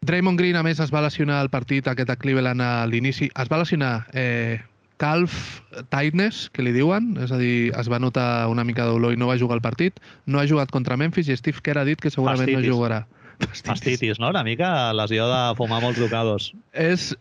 Draymond 0.00 0.40
Green, 0.40 0.56
a 0.56 0.62
més, 0.64 0.80
es 0.80 0.92
va 0.94 1.04
lesionar 1.04 1.42
al 1.42 1.50
partit 1.52 1.88
aquest 1.90 2.10
a 2.10 2.16
Cleveland 2.16 2.64
a 2.64 2.86
l'inici. 2.86 3.28
Es 3.34 3.52
va 3.52 3.60
lesionar 3.60 4.06
eh, 4.14 4.64
calf 4.98 5.62
tightness, 5.92 6.48
que 6.52 6.64
li 6.66 6.74
diuen, 6.74 7.14
és 7.22 7.32
a 7.32 7.38
dir, 7.40 7.70
es 7.78 7.88
va 7.90 8.00
notar 8.02 8.48
una 8.50 8.64
mica 8.66 8.86
dolor 8.88 9.14
i 9.14 9.20
no 9.20 9.30
va 9.30 9.38
jugar 9.38 9.58
al 9.58 9.64
partit. 9.64 10.02
No 10.26 10.42
ha 10.42 10.48
jugat 10.50 10.74
contra 10.74 10.98
Memphis 11.00 11.30
i 11.30 11.38
Steve 11.38 11.62
Kerr 11.64 11.80
ha 11.80 11.86
dit 11.88 12.02
que 12.02 12.10
segurament 12.12 12.50
Fastitis. 12.50 12.66
no 12.66 12.74
jugarà. 12.74 13.00
Fastitis, 13.38 14.18
no? 14.18 14.32
Una 14.34 14.42
mica 14.44 14.92
lesió 14.92 15.28
de 15.30 15.42
fumar 15.58 15.80
molts 15.84 16.00
ducados. 16.02 16.50
És, 16.72 17.12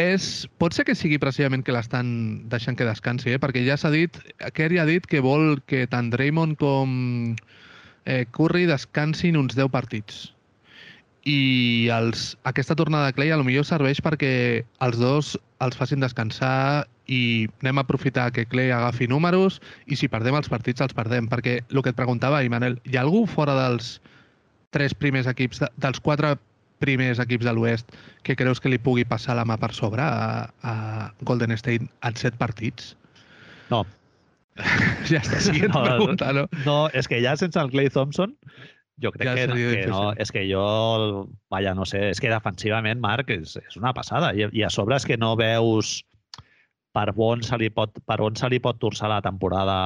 és, 0.00 0.46
pot 0.60 0.72
ser 0.72 0.86
que 0.88 0.96
sigui 0.96 1.20
precisament 1.20 1.64
que 1.66 1.74
l'estan 1.76 2.08
deixant 2.52 2.78
que 2.78 2.88
descansi, 2.88 3.34
eh? 3.36 3.40
perquè 3.42 3.64
ja 3.68 3.76
s'ha 3.76 3.92
dit, 3.92 4.16
Kerry 4.56 4.80
ha 4.80 4.88
dit 4.88 5.04
que 5.06 5.20
vol 5.24 5.60
que 5.68 5.84
tant 5.92 6.08
Draymond 6.14 6.56
com 6.60 7.36
eh, 8.06 8.24
Curry 8.32 8.64
descansin 8.70 9.36
uns 9.36 9.58
10 9.58 9.68
partits. 9.74 10.30
I 11.26 11.90
els, 11.90 12.36
aquesta 12.46 12.76
tornada 12.78 13.10
de 13.10 13.16
Clay 13.16 13.32
a 13.34 13.36
lo 13.36 13.44
millor 13.44 13.66
serveix 13.66 13.98
perquè 14.00 14.62
els 14.86 15.00
dos 15.00 15.34
els 15.64 15.76
facin 15.76 16.04
descansar 16.04 16.86
i 17.06 17.46
anem 17.62 17.78
a 17.78 17.84
aprofitar 17.86 18.30
que 18.32 18.46
Clay 18.50 18.72
agafi 18.74 19.06
números 19.10 19.60
i 19.86 19.96
si 19.96 20.08
perdem 20.10 20.34
els 20.38 20.48
partits 20.50 20.82
els 20.84 20.94
perdem. 20.96 21.28
Perquè 21.30 21.60
el 21.70 21.82
que 21.82 21.92
et 21.94 21.98
preguntava, 21.98 22.42
Imanel, 22.46 22.80
hi 22.84 22.96
ha 22.98 23.04
algú 23.06 23.26
fora 23.30 23.54
dels 23.58 24.00
tres 24.74 24.94
primers 24.94 25.26
equips, 25.30 25.60
de- 25.62 25.70
dels 25.80 26.00
quatre 26.00 26.36
primers 26.82 27.18
equips 27.22 27.46
de 27.46 27.52
l'Oest 27.56 27.94
que 28.26 28.36
creus 28.36 28.60
que 28.60 28.68
li 28.68 28.76
pugui 28.82 29.06
passar 29.08 29.36
la 29.38 29.46
mà 29.48 29.56
per 29.56 29.72
sobre 29.72 30.02
a, 30.04 30.50
a 30.62 30.74
Golden 31.22 31.54
State 31.56 31.86
en 32.04 32.16
set 32.20 32.36
partits? 32.36 32.96
No. 33.70 33.84
ja 35.10 35.20
està, 35.22 35.40
siguiente 35.40 35.72
No, 35.78 35.84
pregunta, 35.84 36.32
no? 36.36 36.46
No, 36.66 36.78
és 36.92 37.08
que 37.08 37.22
ja 37.24 37.36
sense 37.36 37.60
el 37.60 37.70
Clay 37.72 37.88
Thompson, 37.92 38.34
jo 39.00 39.12
crec 39.12 39.28
Ja 39.28 39.34
que, 39.36 39.46
seria 39.48 39.70
que 39.80 39.86
no. 39.92 40.02
És 40.20 40.32
que 40.32 40.44
jo, 40.50 40.66
vaja, 41.52 41.74
no 41.76 41.84
sé, 41.88 42.10
és 42.10 42.20
que 42.20 42.32
defensivament, 42.32 43.00
Marc, 43.00 43.30
és, 43.32 43.56
és 43.60 43.76
una 43.80 43.92
passada. 43.96 44.32
I, 44.36 44.48
I 44.52 44.64
a 44.66 44.70
sobre 44.72 44.96
és 44.96 45.04
que 45.08 45.16
no 45.20 45.34
veus 45.36 46.02
per 46.96 47.12
on 47.28 47.44
se 47.44 47.58
li 47.60 47.68
pot, 47.70 48.00
per 48.08 48.18
on 48.24 48.36
se 48.40 48.48
li 48.52 48.60
pot 48.64 48.80
torçar 48.80 49.12
la 49.12 49.22
temporada 49.24 49.76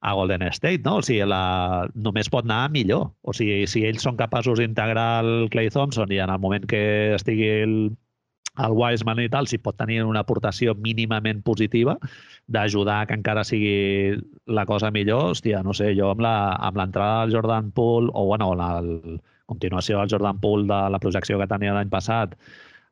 a 0.00 0.12
Golden 0.14 0.44
State, 0.52 0.82
no? 0.84 0.98
O 0.98 1.02
sigui, 1.02 1.22
la, 1.26 1.86
només 1.94 2.30
pot 2.30 2.46
anar 2.46 2.68
millor. 2.74 3.08
O 3.22 3.34
sigui, 3.34 3.64
si 3.70 3.84
ells 3.86 4.04
són 4.06 4.18
capaços 4.18 4.60
d'integrar 4.60 5.08
el 5.24 5.48
Clay 5.54 5.70
Thompson 5.74 6.12
i 6.14 6.20
en 6.22 6.30
el 6.30 6.42
moment 6.42 6.66
que 6.70 6.82
estigui 7.16 7.48
el, 7.64 7.74
el 8.64 8.76
Wiseman 8.78 9.22
i 9.24 9.30
tal, 9.32 9.48
si 9.50 9.58
pot 9.62 9.78
tenir 9.78 10.02
una 10.06 10.22
aportació 10.26 10.74
mínimament 10.78 11.42
positiva 11.46 11.96
d'ajudar 12.46 13.00
que 13.08 13.18
encara 13.18 13.44
sigui 13.46 14.18
la 14.46 14.66
cosa 14.66 14.92
millor, 14.94 15.32
hòstia, 15.34 15.64
no 15.66 15.74
sé, 15.74 15.92
jo 15.98 16.12
amb 16.14 16.22
l'entrada 16.78 17.24
del 17.24 17.34
Jordan 17.36 17.72
Poole, 17.74 18.10
o 18.14 18.24
bueno, 18.30 18.54
la 18.58 18.70
continuació 19.48 19.98
del 19.98 20.14
Jordan 20.14 20.40
Poole 20.40 20.68
de 20.70 20.80
la 20.94 21.02
projecció 21.02 21.38
que 21.40 21.50
tenia 21.50 21.74
l'any 21.74 21.90
passat, 21.90 22.38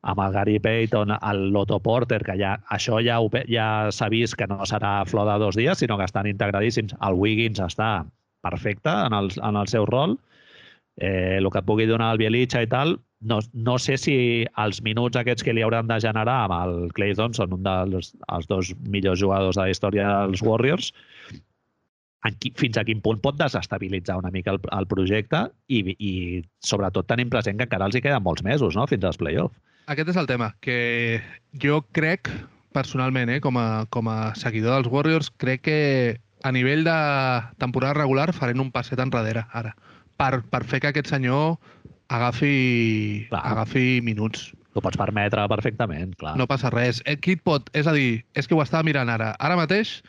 amb 0.01 0.21
el 0.21 0.33
Gary 0.33 0.59
Payton, 0.59 1.15
el 1.17 1.49
Lotto 1.53 1.79
Porter, 1.79 2.21
que 2.23 2.37
ja, 2.39 2.57
això 2.73 3.01
ja, 3.03 3.19
ho 3.19 3.29
ja 3.49 3.89
s'ha 3.91 4.09
vist 4.13 4.37
que 4.37 4.47
no 4.47 4.65
serà 4.65 5.01
flor 5.05 5.27
de 5.31 5.39
dos 5.39 5.57
dies, 5.57 5.79
sinó 5.79 5.97
que 5.97 6.05
estan 6.05 6.27
integradíssims. 6.27 6.95
El 7.01 7.17
Wiggins 7.17 7.59
està 7.59 8.05
perfecte 8.41 8.89
en 8.89 9.13
el, 9.13 9.31
en 9.43 9.55
el 9.55 9.67
seu 9.67 9.85
rol. 9.85 10.17
Eh, 10.97 11.37
el 11.37 11.49
que 11.53 11.61
pugui 11.61 11.85
donar 11.85 12.13
el 12.13 12.21
Bielitsa 12.21 12.63
i 12.65 12.69
tal, 12.69 12.97
no, 13.21 13.39
no 13.53 13.77
sé 13.81 13.97
si 13.97 14.45
els 14.61 14.79
minuts 14.85 15.17
aquests 15.17 15.45
que 15.45 15.53
li 15.53 15.63
hauran 15.65 15.89
de 15.89 15.99
generar 16.01 16.37
amb 16.45 16.55
el 16.57 16.91
Clay 16.97 17.13
Thompson, 17.17 17.53
un 17.53 17.63
dels 17.65 18.13
els 18.33 18.49
dos 18.49 18.73
millors 18.85 19.21
jugadors 19.21 19.57
de 19.57 19.65
la 19.65 19.73
història 19.73 20.07
dels 20.07 20.41
Warriors, 20.45 20.91
en 22.27 22.35
qui, 22.41 22.51
fins 22.57 22.77
a 22.77 22.83
quin 22.85 23.01
punt 23.01 23.21
pot 23.23 23.37
desestabilitzar 23.39 24.17
una 24.19 24.33
mica 24.33 24.53
el, 24.53 24.59
el 24.73 24.87
projecte 24.89 25.45
i, 25.69 25.83
i 25.97 26.13
sobretot 26.65 27.07
tenint 27.09 27.29
present 27.33 27.57
que 27.57 27.67
encara 27.69 27.87
els 27.89 27.97
hi 27.97 28.03
queden 28.03 28.25
molts 28.25 28.45
mesos 28.45 28.77
no? 28.77 28.87
fins 28.89 29.05
als 29.07 29.19
play-off. 29.21 29.53
Aquest 29.87 30.09
és 30.11 30.17
el 30.19 30.27
tema, 30.27 30.49
que 30.59 31.21
jo 31.63 31.79
crec, 31.95 32.27
personalment, 32.75 33.29
eh, 33.31 33.39
com, 33.39 33.55
a, 33.55 33.85
com 33.87 34.09
a 34.11 34.33
seguidor 34.35 34.75
dels 34.75 34.91
Warriors, 34.91 35.29
crec 35.39 35.63
que 35.63 35.77
a 36.43 36.51
nivell 36.51 36.83
de 36.83 36.97
temporada 37.63 37.95
regular 37.95 38.33
farem 38.35 38.59
un 38.65 38.73
passet 38.75 38.99
enrere, 38.99 39.45
ara, 39.55 39.71
per, 40.19 40.43
per 40.51 40.61
fer 40.67 40.81
que 40.83 40.91
aquest 40.91 41.13
senyor 41.13 41.55
agafi, 42.11 43.27
Clar. 43.31 43.41
agafi 43.53 44.01
minuts. 44.03 44.51
T'ho 44.75 44.83
pots 44.83 44.99
permetre 44.99 45.47
perfectament, 45.49 46.13
clar. 46.19 46.35
No 46.37 46.51
passa 46.51 46.69
res. 46.73 47.01
Eh, 47.07 47.15
qui 47.15 47.37
et 47.39 47.47
pot... 47.47 47.71
És 47.71 47.87
a 47.87 47.95
dir, 47.95 48.25
és 48.35 48.45
que 48.45 48.59
ho 48.59 48.61
estava 48.61 48.83
mirant 48.85 49.09
ara. 49.09 49.31
Ara 49.39 49.55
mateix, 49.55 50.01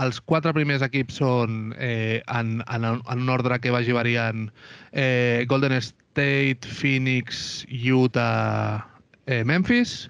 els 0.00 0.18
quatre 0.24 0.56
primers 0.56 0.80
equips 0.80 1.20
són 1.20 1.76
eh, 1.76 2.24
en, 2.32 2.58
en, 2.72 2.90
en 2.96 3.20
un 3.20 3.30
ordre 3.36 3.60
que 3.60 3.72
vagi 3.72 3.92
variant 3.92 4.48
eh, 4.92 5.44
Golden 5.48 5.76
State, 5.76 6.66
Phoenix, 6.80 7.64
Utah, 7.68 8.95
eh, 9.26 9.42
Memphis, 9.44 10.06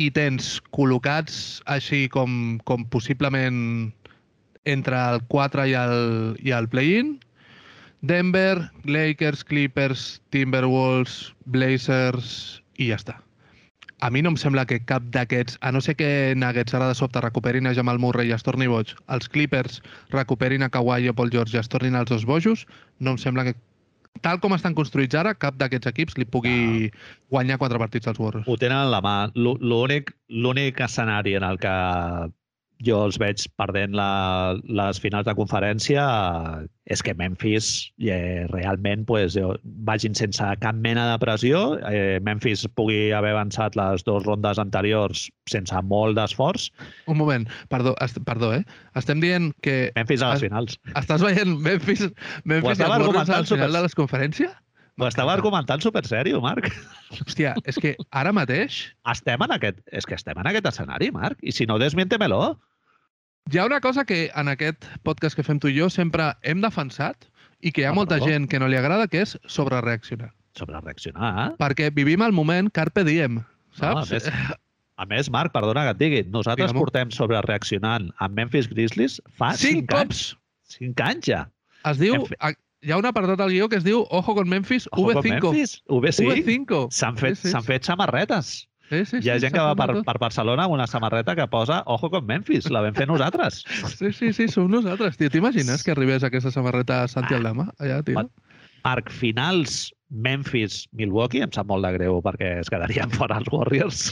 i 0.00 0.08
tens 0.14 0.56
col·locats 0.72 1.60
així 1.70 2.06
com, 2.12 2.58
com 2.68 2.86
possiblement 2.92 3.92
entre 4.64 4.96
el 4.96 5.20
4 5.28 5.66
i 5.68 5.74
el, 5.76 5.98
i 6.40 6.54
el 6.56 6.68
play-in, 6.72 7.18
Denver, 8.02 8.70
Lakers, 8.84 9.44
Clippers, 9.44 10.22
Timberwolves, 10.34 11.34
Blazers 11.44 12.62
i 12.78 12.90
ja 12.90 12.98
està. 12.98 13.18
A 14.02 14.08
mi 14.10 14.18
no 14.24 14.32
em 14.32 14.36
sembla 14.40 14.64
que 14.66 14.80
cap 14.82 15.04
d'aquests, 15.14 15.60
a 15.62 15.70
no 15.70 15.80
ser 15.80 15.94
que 15.94 16.34
Nuggets 16.34 16.74
ara 16.74 16.88
de 16.90 16.96
sobte 16.98 17.20
recuperin 17.22 17.70
a 17.70 17.74
Jamal 17.78 18.00
Murray 18.02 18.32
i 18.32 18.34
es 18.34 18.42
torni 18.42 18.66
boig, 18.66 18.90
els 19.14 19.28
Clippers 19.30 19.78
recuperin 20.10 20.66
a 20.66 20.70
Kawhi 20.74 21.06
o 21.12 21.14
Paul 21.14 21.30
George 21.30 21.54
i 21.54 21.60
es 21.60 21.70
tornin 21.70 21.94
els 21.94 22.10
dos 22.10 22.26
bojos, 22.26 22.66
no 22.98 23.14
em 23.14 23.20
sembla 23.22 23.46
que 23.46 23.54
tal 24.20 24.38
com 24.42 24.52
estan 24.54 24.74
construïts 24.76 25.16
ara, 25.18 25.32
cap 25.34 25.56
d'aquests 25.58 25.88
equips 25.92 26.18
li 26.20 26.26
pugui 26.28 26.90
guanyar 27.32 27.58
quatre 27.58 27.78
partits 27.80 28.06
als 28.10 28.20
Warriors. 28.20 28.46
Ho 28.46 28.56
tenen 28.60 28.78
a 28.78 28.90
la 28.90 29.00
mà. 29.00 29.16
L'ú- 29.34 29.58
L'únic 29.60 30.12
l'únic 30.28 30.80
escenari 30.80 31.34
en 31.38 31.42
el 31.48 31.58
que 31.58 31.72
jo 32.82 32.98
els 33.06 33.18
veig 33.20 33.42
perdent 33.60 33.94
la, 33.94 34.54
les 34.66 34.98
finals 35.02 35.26
de 35.28 35.34
conferència 35.38 36.02
és 36.90 37.02
que 37.06 37.14
Memphis 37.14 37.68
eh, 38.02 38.46
realment 38.50 39.04
pues, 39.06 39.36
jo, 39.38 39.52
vagin 39.86 40.16
sense 40.18 40.42
cap 40.60 40.74
mena 40.82 41.04
de 41.12 41.18
pressió. 41.22 41.60
Eh, 41.88 42.18
Memphis 42.26 42.64
pugui 42.74 43.12
haver 43.14 43.30
avançat 43.36 43.76
les 43.78 44.02
dues 44.04 44.24
rondes 44.26 44.58
anteriors 44.58 45.28
sense 45.50 45.82
molt 45.86 46.18
d'esforç. 46.18 46.70
Un 47.06 47.16
moment, 47.20 47.46
perdó, 47.70 47.94
est 48.02 48.18
perdó, 48.26 48.50
eh? 48.58 48.64
Estem 48.98 49.22
dient 49.22 49.52
que 49.62 49.92
Memphis 49.94 50.22
a 50.26 50.32
les 50.34 50.42
Es- 50.42 50.48
finals. 50.48 50.78
estàs 50.98 51.22
veient 51.22 51.54
Memphis, 51.62 52.08
Memphis 52.44 52.78
i 52.78 52.82
Warriors 52.82 52.98
argumentant 52.98 53.38
al 53.38 53.46
final 53.46 53.68
super- 53.68 53.72
de 53.78 53.82
les 53.86 53.94
conferències? 54.02 54.58
Ho 55.00 55.06
estava 55.08 55.32
argumentant 55.32 55.80
super 55.80 56.02
sèrio, 56.04 56.42
Marc. 56.44 56.66
Hòstia, 57.16 57.54
és 57.64 57.78
que 57.80 57.94
ara 58.12 58.30
mateix 58.36 58.90
Estem 59.08 59.40
en 59.40 59.54
aquest, 59.56 59.78
és 59.90 60.04
que 60.04 60.14
estem 60.18 60.36
en 60.38 60.50
aquest 60.50 60.66
escenari, 60.68 61.08
Marc. 61.10 61.38
I 61.42 61.50
si 61.56 61.64
no, 61.64 61.78
desmiéntemelo. 61.80 62.58
Hi 63.50 63.58
ha 63.58 63.66
una 63.66 63.80
cosa 63.80 64.04
que 64.04 64.30
en 64.34 64.48
aquest 64.48 64.84
podcast 65.02 65.36
que 65.36 65.42
fem 65.44 65.58
tu 65.60 65.68
i 65.68 65.74
jo 65.76 65.88
sempre 65.90 66.30
hem 66.46 66.60
defensat 66.62 67.26
i 67.60 67.72
que 67.72 67.82
hi 67.82 67.84
ha 67.84 67.90
Ah, 67.90 67.96
molta 67.96 68.16
perdó. 68.16 68.28
gent 68.30 68.48
que 68.48 68.58
no 68.58 68.68
li 68.68 68.76
agrada, 68.76 69.08
que 69.08 69.20
és 69.22 69.36
sobrereaccionar. 69.46 70.30
Sobre 70.54 70.78
reaccionar. 70.80 71.56
Perquè 71.58 71.90
vivim 71.94 72.22
el 72.22 72.32
moment 72.32 72.70
carpe 72.72 73.04
diem, 73.04 73.34
No, 73.40 73.44
a, 73.98 74.04
saps? 74.04 74.10
més, 74.12 74.28
a 74.96 75.06
més, 75.06 75.30
Marc, 75.30 75.52
perdona 75.52 75.84
que 75.84 75.90
et 75.90 75.98
digui, 75.98 76.22
nosaltres 76.30 76.70
Digue'm-ho. 76.70 76.84
portem 76.84 77.10
sobre 77.10 77.40
reaccionant 77.42 78.10
amb 78.18 78.34
Memphis 78.36 78.68
Grizzlies 78.68 79.20
fa 79.36 79.54
Cinc 79.56 79.90
5 79.90 79.96
anys. 79.98 80.34
cops! 80.34 80.36
5 80.78 81.00
anys 81.02 81.26
ja. 81.26 81.48
Es 81.90 81.98
diu... 81.98 82.26
A- 82.40 82.52
Hi 82.84 82.90
ha 82.90 82.96
un 82.98 83.06
apartat 83.06 83.38
al 83.38 83.50
guió 83.50 83.68
que 83.68 83.76
es 83.76 83.84
diu 83.84 84.00
Ojo 84.10 84.34
con 84.34 84.48
Memphis 84.48 84.88
Ojo 84.90 85.12
con 85.12 85.22
V5. 85.22 85.30
Memphis, 85.40 85.82
V5. 85.86 86.42
V5. 86.42 86.88
S'han 86.90 87.16
fet, 87.16 87.36
Sí, 87.36 87.42
sí. 87.46 87.50
s'han 87.52 87.62
fet 87.62 87.84
samarretes. 87.84 88.66
Sí, 88.92 89.06
sí, 89.08 89.20
Hi 89.24 89.30
ha 89.32 89.38
sí, 89.38 89.46
gent 89.46 89.54
que 89.54 89.62
va 89.64 89.72
per, 89.72 89.86
tot. 89.96 90.04
per 90.04 90.18
Barcelona 90.20 90.66
amb 90.66 90.74
una 90.74 90.84
samarreta 90.84 91.32
que 91.32 91.46
posa 91.48 91.78
Ojo 91.88 92.10
con 92.12 92.26
Memphis. 92.28 92.66
La 92.68 92.82
vam 92.84 92.92
fer 92.98 93.06
nosaltres. 93.08 93.62
Sí, 94.02 94.10
sí, 94.12 94.32
sí, 94.36 94.48
som 94.52 94.68
nosaltres, 94.68 95.16
tio. 95.16 95.30
T'imagines 95.32 95.80
que 95.86 95.94
arribés 95.94 96.26
aquesta 96.26 96.52
samarreta 96.52 97.02
a 97.04 97.08
Santi. 97.08 97.32
Aldama? 97.38 97.70
Allà, 97.80 98.02
tio. 98.04 98.26
Arc 98.84 99.08
finals 99.14 99.86
Memphis-Milwaukee, 100.12 101.40
em 101.46 101.52
sap 101.56 101.70
molt 101.70 101.86
de 101.86 101.94
greu 101.94 102.18
perquè 102.20 102.58
es 102.60 102.68
quedarien 102.68 103.08
fora 103.16 103.40
els 103.40 103.48
Warriors. 103.54 104.02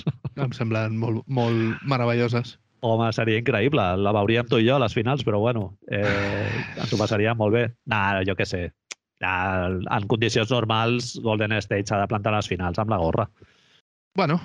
Em 0.41 0.57
semblen 0.57 0.97
molt, 0.97 1.27
molt 1.29 1.85
meravelloses. 1.85 2.57
Home, 2.81 3.11
seria 3.13 3.43
increïble. 3.43 3.85
La 4.01 4.15
veuríem 4.17 4.49
tu 4.49 4.63
i 4.63 4.65
jo 4.65 4.79
a 4.79 4.81
les 4.87 4.97
finals, 4.97 5.27
però 5.27 5.43
bueno, 5.43 5.75
eh, 5.93 6.49
ens 6.81 6.95
ho 6.95 7.01
passaria 7.03 7.37
molt 7.37 7.53
bé. 7.59 7.67
Nah, 7.93 8.23
jo 8.25 8.33
què 8.39 8.49
sé. 8.49 8.63
En 9.21 10.09
condicions 10.09 10.49
normals, 10.57 11.13
Golden 11.21 11.53
State 11.61 11.93
s'ha 11.93 12.01
de 12.01 12.09
plantar 12.09 12.33
a 12.33 12.39
les 12.39 12.49
finals 12.49 12.81
amb 12.81 12.97
la 12.97 13.03
gorra. 13.05 13.29
Bueno, 14.17 14.41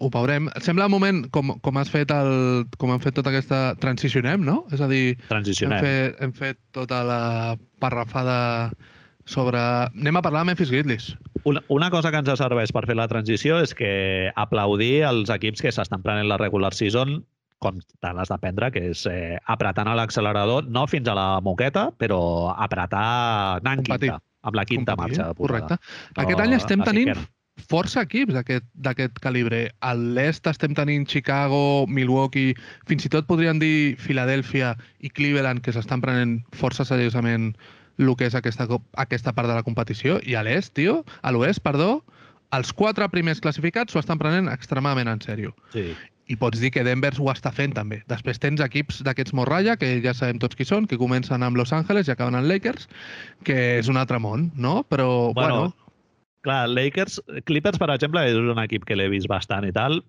ho 0.00 0.10
veurem. 0.14 0.48
Sembla 0.64 0.86
un 0.88 0.94
moment 0.94 1.22
com, 1.34 1.54
com 1.64 1.80
has 1.80 1.90
fet 1.92 2.12
el, 2.14 2.66
com 2.78 2.92
hem 2.94 3.02
fet 3.04 3.16
tota 3.18 3.32
aquesta... 3.32 3.62
Transicionem, 3.82 4.44
no? 4.44 4.62
És 4.74 4.82
a 4.84 4.88
dir, 4.90 5.16
Transicionem. 5.30 5.78
hem 5.78 5.84
fet, 5.84 6.22
hem 6.24 6.36
fet 6.36 6.60
tota 6.76 7.02
la 7.06 7.22
parrafada 7.82 8.38
sobre... 9.28 9.60
Anem 9.60 10.18
a 10.18 10.24
parlar 10.24 10.44
de 10.44 10.52
Memphis 10.52 10.72
Grizzlies. 10.72 11.10
Una, 11.48 11.62
una 11.72 11.90
cosa 11.94 12.10
que 12.12 12.20
ens 12.20 12.30
serveix 12.40 12.72
per 12.74 12.84
fer 12.88 12.96
la 12.98 13.08
transició 13.10 13.60
és 13.62 13.74
que 13.76 13.90
aplaudir 14.36 15.04
els 15.08 15.30
equips 15.32 15.62
que 15.64 15.72
s'estan 15.74 16.02
prenent 16.04 16.28
la 16.30 16.40
regular 16.40 16.72
season 16.76 17.20
com 17.62 17.78
te 17.82 18.10
l'has 18.14 18.30
d'aprendre, 18.30 18.70
que 18.74 18.84
és 18.92 19.00
eh, 19.10 19.36
apretant 19.50 19.90
l'accelerador, 19.98 20.68
no 20.70 20.84
fins 20.90 21.08
a 21.10 21.16
la 21.18 21.28
moqueta, 21.44 21.88
però 21.98 22.20
apretar 22.54 23.06
anant 23.58 23.82
Competir. 23.82 24.12
quinta, 24.12 24.22
amb 24.46 24.58
la 24.58 24.64
quinta 24.68 24.94
Competir, 24.94 25.18
marxa 25.18 25.26
de 25.26 25.38
posada. 25.40 25.66
Correcte. 25.74 26.22
Aquest 26.22 26.44
any 26.44 26.54
estem 26.54 26.84
a 26.84 26.88
tenint. 26.88 27.24
Força 27.58 28.04
equips 28.06 28.34
d'aquest 28.34 29.18
calibre. 29.24 29.68
A 29.80 29.94
l'est 29.94 30.46
estem 30.46 30.74
tenint 30.78 31.06
Chicago, 31.10 31.86
Milwaukee, 31.88 32.54
fins 32.88 33.06
i 33.06 33.12
tot 33.12 33.28
podríem 33.28 33.60
dir 33.62 33.96
Filadèlfia 34.00 34.74
i 35.00 35.10
Cleveland, 35.10 35.62
que 35.64 35.74
s'estan 35.74 36.02
prenent 36.04 36.38
força 36.56 36.86
seriosament 36.88 37.52
el 37.98 38.14
que 38.14 38.28
és 38.30 38.36
aquesta, 38.38 38.68
aquesta 39.02 39.34
part 39.34 39.50
de 39.50 39.56
la 39.58 39.64
competició. 39.66 40.20
I 40.22 40.38
a 40.38 40.44
l'est, 40.46 40.72
tio, 40.78 41.02
a 41.22 41.34
l'oest, 41.34 41.62
perdó, 41.64 41.98
els 42.54 42.70
quatre 42.72 43.08
primers 43.12 43.42
classificats 43.44 43.92
s'ho 43.92 44.00
estan 44.00 44.20
prenent 44.20 44.48
extremadament 44.52 45.10
en 45.10 45.20
sèrio. 45.24 45.52
Sí. 45.74 45.90
I 46.28 46.36
pots 46.36 46.60
dir 46.60 46.70
que 46.70 46.84
Denver 46.84 47.14
ho 47.16 47.30
està 47.32 47.50
fent 47.56 47.72
també. 47.72 48.02
Després 48.08 48.38
tens 48.40 48.60
equips 48.60 49.00
d'aquests 49.04 49.32
morralla, 49.36 49.78
que 49.80 49.94
ja 50.04 50.12
sabem 50.14 50.38
tots 50.38 50.56
qui 50.56 50.66
són, 50.68 50.86
que 50.86 51.00
comencen 51.00 51.42
amb 51.42 51.56
Los 51.56 51.72
Angeles 51.72 52.08
i 52.08 52.12
acaben 52.12 52.36
amb 52.36 52.46
Lakers, 52.46 52.84
que 53.48 53.56
és 53.80 53.88
un 53.88 53.96
altre 53.96 54.20
món, 54.20 54.50
no? 54.54 54.82
Però, 54.92 55.32
bueno, 55.32 55.72
Bueno, 55.72 55.87
Clar, 56.48 56.64
Lakers, 56.72 57.20
Clippers, 57.44 57.76
per 57.78 57.90
exemple, 57.92 58.22
és 58.24 58.36
un 58.40 58.56
equip 58.62 58.86
que 58.88 58.96
l'he 58.96 59.10
vist 59.12 59.28
bastant 59.28 59.66
i 59.68 59.72
tal, 59.76 60.00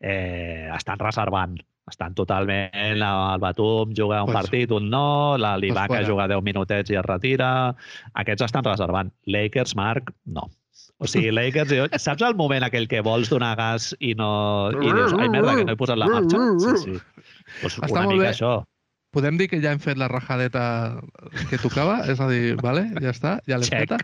eh, 0.00 0.70
estan 0.72 0.98
reservant. 1.02 1.58
Estan 1.90 2.14
totalment 2.16 3.02
al 3.04 3.38
batum, 3.42 3.92
juga 3.92 4.22
un 4.24 4.30
Pues- 4.32 4.38
partit, 4.46 4.70
un 4.72 4.88
no, 4.88 5.36
la 5.36 5.58
Libaca 5.58 5.86
fuera. 5.98 6.06
juga 6.08 6.26
10 6.28 6.40
minutets 6.42 6.88
i 6.90 6.96
es 6.96 7.04
retira. 7.04 7.76
Aquests 8.14 8.46
estan 8.46 8.64
reservant. 8.64 9.12
Lakers, 9.26 9.76
Marc, 9.76 10.14
no. 10.24 10.48
O 10.96 11.06
sigui, 11.06 11.30
Lakers, 11.30 11.68
jo, 11.74 11.84
saps 11.98 12.22
el 12.22 12.34
moment 12.36 12.64
aquell 12.64 12.88
que 12.88 13.02
vols 13.02 13.28
donar 13.28 13.56
gas 13.58 13.94
i 14.00 14.14
no... 14.14 14.70
I 14.70 14.92
dius, 14.92 15.12
ai, 15.18 15.28
merda, 15.28 15.56
que 15.56 15.64
no 15.66 15.72
he 15.72 15.76
posat 15.76 15.98
la 15.98 16.06
marxa? 16.08 16.38
Sí, 16.60 16.76
sí. 16.84 16.98
Pues 17.60 17.76
Està 17.78 17.90
una 17.90 18.06
mica 18.06 18.22
bé. 18.22 18.30
això. 18.30 18.64
Podem 19.14 19.38
dir 19.38 19.48
que 19.50 19.60
ja 19.62 19.72
hem 19.74 19.80
fet 19.82 19.98
la 20.00 20.08
rajadeta 20.10 20.64
que 21.50 21.60
tocava? 21.62 22.00
És 22.10 22.20
a 22.20 22.28
dir, 22.30 22.56
vale, 22.62 22.88
ja 23.00 23.14
està, 23.14 23.38
ja 23.48 23.60
l'hem 23.60 23.70
feta? 23.86 24.00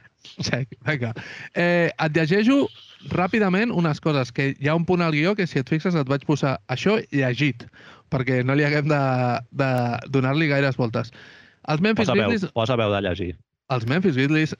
Check. 0.46 0.78
Vinga. 0.86 1.12
Eh, 1.58 1.90
et 1.90 2.16
llegeixo 2.16 2.62
ràpidament 3.10 3.72
unes 3.72 4.00
coses, 4.04 4.32
que 4.32 4.52
hi 4.52 4.70
ha 4.70 4.76
un 4.78 4.86
punt 4.88 5.02
al 5.04 5.14
guió 5.16 5.34
que 5.36 5.46
si 5.50 5.60
et 5.60 5.68
fixes 5.68 5.96
et 5.96 6.08
vaig 6.08 6.26
posar 6.28 6.58
això 6.72 6.98
llegit, 7.10 7.66
perquè 8.12 8.42
no 8.44 8.56
li 8.56 8.66
haguem 8.66 8.90
de, 8.90 9.02
de 9.62 9.70
donar-li 10.12 10.50
gaires 10.50 10.78
voltes. 10.80 11.14
Els 11.70 11.80
Memphis 11.84 12.08
Posa 12.08 12.18
veu, 12.18 12.28
Grizzlies 12.28 12.52
posa 12.56 12.76
veu 12.80 12.92
de 12.92 13.00
llegir. 13.04 13.32
els 13.70 13.86
Memphis 13.86 14.16
Grizzlies 14.18 14.54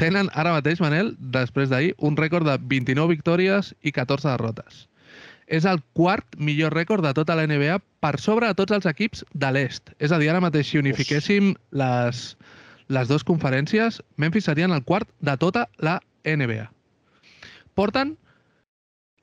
tenen 0.00 0.30
ara 0.34 0.54
mateix, 0.56 0.80
Manel, 0.80 1.14
després 1.18 1.70
d'ahir, 1.72 1.94
un 1.98 2.16
rècord 2.20 2.46
de 2.48 2.58
29 2.70 3.16
victòries 3.16 3.74
i 3.82 3.92
14 3.92 4.28
derrotes. 4.30 4.84
És 5.46 5.66
el 5.68 5.80
quart 5.92 6.36
millor 6.40 6.72
rècord 6.72 7.04
de 7.04 7.12
tota 7.16 7.36
la 7.36 7.46
NBA 7.46 7.78
per 8.00 8.16
sobre 8.20 8.48
de 8.48 8.56
tots 8.56 8.72
els 8.72 8.86
equips 8.88 9.24
de 9.34 9.50
l'est. 9.52 9.92
És 9.98 10.12
a 10.12 10.18
dir, 10.20 10.30
ara 10.32 10.42
mateix, 10.44 10.70
si 10.70 10.80
unifiquéssim 10.80 11.52
les, 11.76 12.24
les 12.88 13.08
dues 13.08 13.24
conferències, 13.24 14.00
Memphis 14.16 14.48
serien 14.48 14.72
el 14.72 14.84
quart 14.84 15.10
de 15.20 15.36
tota 15.40 15.66
la 15.78 15.98
NBA. 16.24 16.70
Porten, 17.74 18.14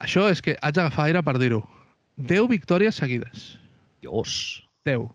això 0.01 0.28
és 0.30 0.41
que 0.43 0.57
haig 0.61 0.76
d'agafar 0.78 1.07
aire 1.09 1.24
per 1.26 1.38
dir-ho, 1.41 1.63
10 2.17 2.49
victòries 2.51 2.97
seguides. 3.01 3.55
Dios. 4.01 4.61
10. 4.86 5.09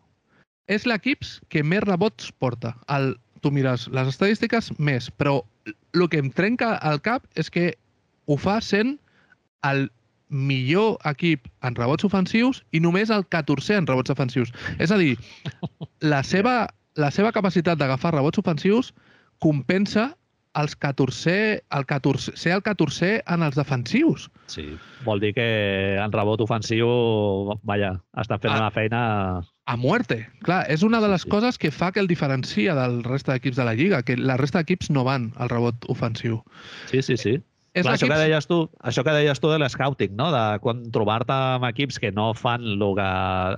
És 0.71 0.87
l'equip 0.87 1.23
que 1.51 1.63
més 1.63 1.85
rebots 1.85 2.33
porta. 2.43 2.75
El, 2.91 3.15
tu 3.43 3.53
mires 3.55 3.87
les 3.95 4.09
estadístiques, 4.11 4.73
més, 4.79 5.11
però 5.11 5.41
el 5.67 6.09
que 6.11 6.23
em 6.23 6.31
trenca 6.35 6.75
al 6.83 7.01
cap 7.03 7.27
és 7.39 7.51
que 7.51 7.75
ho 8.27 8.37
fa 8.41 8.59
sent 8.63 8.97
el 9.67 9.87
millor 10.29 10.97
equip 11.07 11.47
en 11.63 11.75
rebots 11.79 12.05
ofensius 12.09 12.63
i 12.73 12.81
només 12.81 13.11
el 13.15 13.25
14è 13.31 13.77
en 13.79 13.87
rebots 13.87 14.11
defensius. 14.11 14.53
És 14.79 14.91
a 14.91 14.99
dir, 14.99 15.17
la 16.01 16.23
seva, 16.27 16.67
la 16.97 17.11
seva 17.15 17.33
capacitat 17.33 17.79
d'agafar 17.79 18.15
rebots 18.17 18.39
ofensius 18.43 18.93
compensa 19.39 20.17
els 20.57 20.73
14, 20.81 21.33
el 21.69 21.85
14, 21.85 22.33
ser 22.41 22.55
el 22.57 22.63
14è 22.65 23.19
en 23.29 23.43
els 23.45 23.59
defensius. 23.59 24.31
Sí, 24.49 24.65
vol 25.05 25.21
dir 25.21 25.35
que 25.37 25.45
en 26.01 26.15
rebot 26.15 26.41
ofensiu, 26.41 26.89
vaja, 27.69 27.91
està 28.17 28.39
fent 28.41 28.55
Ah. 28.55 28.63
una 28.63 28.71
feina... 28.71 29.03
a 29.67 29.77
muerte. 29.77 30.29
Clar, 30.47 30.65
és 30.71 30.83
una 30.83 31.01
de 31.03 31.07
Sí, 31.09 31.13
les 31.13 31.23
sí. 31.23 31.29
coses 31.29 31.59
que 31.59 31.71
fa 31.71 31.91
que 31.93 32.01
el 32.01 32.07
diferencia 32.07 32.75
del 32.75 33.03
resta 33.05 33.33
d'equips 33.35 33.57
de 33.57 33.65
la 33.65 33.75
Lliga, 33.75 34.03
que 34.03 34.17
la 34.17 34.37
resta 34.39 34.59
d'equips 34.63 34.89
no 34.91 35.05
van 35.05 35.33
al 35.37 35.51
rebot 35.51 35.85
ofensiu. 35.89 36.43
Sí, 36.87 37.03
sí, 37.03 37.17
sí. 37.19 37.43
És 37.77 37.85
Clar, 37.85 37.95
això, 37.99 38.09
que 38.09 38.17
deies 38.17 38.47
tu, 38.49 38.59
això 38.89 39.03
que 39.05 39.13
deies 39.13 39.41
tu 39.43 39.51
de 39.53 39.59
l'scouting, 39.61 40.15
no? 40.17 40.31
de 40.33 40.45
quan 40.65 40.79
trobar-te 40.95 41.35
amb 41.59 41.67
equips 41.69 42.01
que 42.01 42.09
no 42.17 42.31
fan 42.37 42.65
el 42.65 42.85
que 42.97 43.09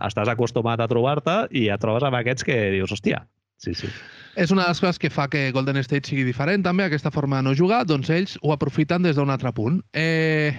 estàs 0.08 0.30
acostumat 0.32 0.82
a 0.82 0.88
trobar-te 0.90 1.44
i 1.54 1.68
et 1.70 1.82
trobes 1.82 2.06
amb 2.06 2.18
aquests 2.18 2.46
que 2.48 2.56
dius, 2.74 2.90
hòstia, 2.96 3.22
sí, 3.62 3.76
sí. 3.78 3.90
És 4.38 4.50
una 4.54 4.64
de 4.64 4.72
les 4.72 4.82
coses 4.82 4.98
que 5.02 5.10
fa 5.10 5.28
que 5.30 5.48
Golden 5.54 5.78
State 5.82 6.10
sigui 6.10 6.24
diferent 6.26 6.66
també, 6.66 6.88
aquesta 6.88 7.12
forma 7.14 7.38
de 7.38 7.46
no 7.46 7.54
jugar, 7.58 7.84
doncs 7.86 8.10
ells 8.14 8.36
ho 8.42 8.52
aprofiten 8.54 9.06
des 9.06 9.18
d'un 9.18 9.30
altre 9.34 9.50
punt. 9.54 9.80
Eh, 9.94 10.50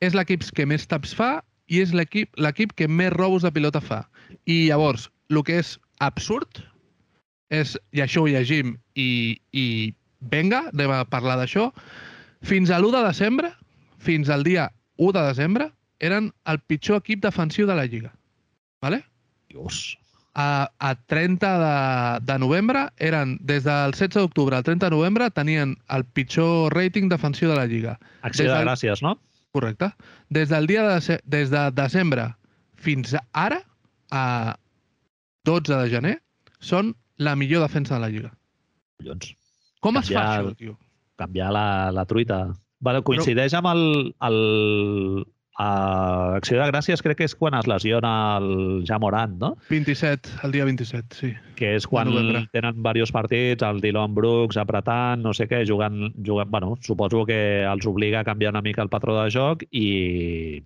és 0.00 0.16
l'equip 0.16 0.44
que 0.56 0.66
més 0.68 0.88
taps 0.88 1.12
fa 1.16 1.34
i 1.68 1.80
és 1.84 1.92
l'equip 1.96 2.32
l'equip 2.40 2.72
que 2.76 2.88
més 2.88 3.12
robos 3.14 3.44
de 3.44 3.52
pilota 3.52 3.80
fa. 3.80 4.02
I 4.44 4.66
llavors, 4.70 5.10
el 5.32 5.40
que 5.48 5.60
és 5.60 5.76
absurd 6.04 6.64
és, 7.52 7.76
i 7.92 8.00
això 8.04 8.24
ho 8.24 8.30
llegim, 8.30 8.74
i, 8.96 9.36
i 9.52 9.66
venga, 10.32 10.64
anem 10.72 10.92
a 10.96 11.04
parlar 11.08 11.36
d'això, 11.40 11.68
fins 12.42 12.70
a 12.70 12.78
l'1 12.78 12.92
de 12.98 13.06
desembre, 13.06 13.52
fins 13.98 14.28
al 14.28 14.44
dia 14.44 14.68
1 14.98 15.14
de 15.16 15.24
desembre, 15.30 15.70
eren 16.02 16.32
el 16.50 16.58
pitjor 16.66 17.02
equip 17.02 17.22
defensiu 17.22 17.66
de 17.66 17.78
la 17.78 17.86
Lliga. 17.86 18.12
Vale? 18.82 19.04
Dios. 19.48 19.98
a, 20.34 20.72
a 20.78 20.94
30 20.94 21.58
de, 21.58 22.20
de 22.24 22.38
novembre 22.38 22.88
eren, 22.96 23.36
des 23.40 23.64
del 23.64 23.92
16 23.92 24.22
d'octubre 24.22 24.56
al 24.56 24.64
30 24.64 24.86
de 24.86 24.96
novembre, 24.96 25.30
tenien 25.30 25.76
el 25.88 26.04
pitjor 26.04 26.74
rating 26.74 27.08
defensiu 27.08 27.50
de 27.50 27.56
la 27.56 27.66
Lliga. 27.66 27.98
Acció 28.22 28.48
Des 28.48 28.54
de 28.54 28.64
gràcies, 28.64 29.02
no? 29.04 29.18
Correcte. 29.52 29.90
Des 30.30 30.48
del 30.48 30.66
dia 30.66 30.86
de, 30.88 31.18
des 31.24 31.52
de 31.52 31.66
desembre 31.76 32.30
fins 32.76 33.14
ara, 33.32 33.60
a 34.10 34.56
12 35.44 35.76
de 35.76 35.90
gener, 35.92 36.16
són 36.60 36.94
la 37.18 37.36
millor 37.36 37.62
defensa 37.66 37.96
de 37.96 38.00
la 38.00 38.10
Lliga. 38.12 38.32
Collons. 39.02 39.34
Com 39.82 39.98
es 39.98 40.08
fa 40.12 40.24
això, 40.24 40.54
tio? 40.56 40.76
Canviar 41.22 41.52
la, 41.54 41.66
la 41.94 42.06
truita. 42.10 42.44
Bueno, 42.82 43.04
coincideix 43.06 43.54
amb 43.58 43.70
el... 43.74 43.86
el 44.26 44.42
a 45.60 46.34
Acció 46.38 46.56
de 46.56 46.66
Gràcies 46.70 47.02
crec 47.04 47.18
que 47.20 47.26
és 47.28 47.34
quan 47.36 47.54
es 47.58 47.66
lesiona 47.68 48.38
el 48.40 48.84
Jamorant, 48.88 49.34
no? 49.40 49.50
27, 49.68 50.38
el 50.46 50.54
dia 50.54 50.64
27, 50.64 51.18
sí. 51.18 51.32
que 51.58 51.74
és 51.76 51.86
quan 51.86 52.08
tenen 52.54 52.78
diversos 52.78 53.12
partits, 53.12 53.64
el 53.66 53.82
Dylan 53.84 54.16
Brooks 54.16 54.56
apretant, 54.60 55.20
no 55.22 55.34
sé 55.36 55.46
què, 55.50 55.62
jugant, 55.68 56.08
jugant, 56.24 56.50
bueno, 56.50 56.74
suposo 56.80 57.26
que 57.28 57.40
els 57.68 57.86
obliga 57.86 58.22
a 58.22 58.28
canviar 58.28 58.54
una 58.56 58.64
mica 58.64 58.82
el 58.82 58.92
patró 58.92 59.18
de 59.20 59.28
joc 59.34 59.66
i 59.70 60.62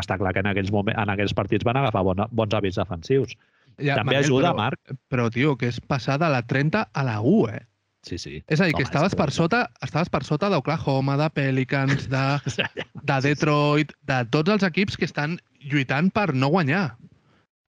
està 0.00 0.18
clar 0.18 0.34
que 0.34 0.42
en 0.42 0.50
aquells, 0.50 0.72
moments, 0.74 0.98
en 0.98 1.14
aquells 1.14 1.36
partits 1.38 1.66
van 1.66 1.78
agafar 1.78 2.02
bona, 2.02 2.26
bons 2.34 2.56
hàbits 2.58 2.80
defensius. 2.80 3.36
Ja, 3.78 4.00
També 4.00 4.14
Manel, 4.14 4.26
ajuda, 4.26 4.50
però, 4.50 4.58
Marc. 4.58 4.98
Però, 5.10 5.28
tio, 5.34 5.54
que 5.58 5.70
és 5.70 5.78
passar 5.78 6.18
de 6.22 6.30
la 6.30 6.42
30 6.46 6.88
a 6.90 7.06
la 7.06 7.20
1, 7.22 7.54
eh? 7.54 7.62
Sí, 8.04 8.18
sí. 8.18 8.42
És 8.46 8.60
a 8.60 8.66
dir, 8.68 8.74
que 8.74 8.82
Home, 8.82 8.90
estaves 8.90 9.14
que- 9.14 9.16
per 9.22 9.30
sota, 9.32 9.70
estaves 9.80 10.10
per 10.12 10.22
sota 10.24 10.50
d'Oklahoma, 10.52 11.16
de 11.16 11.30
Pelicans, 11.30 12.08
de, 12.12 12.24
de 13.02 13.20
Detroit, 13.24 13.92
de 14.02 14.18
tots 14.30 14.50
els 14.52 14.62
equips 14.62 14.96
que 15.00 15.06
estan 15.08 15.38
lluitant 15.60 16.10
per 16.12 16.34
no 16.34 16.48
guanyar. 16.52 16.96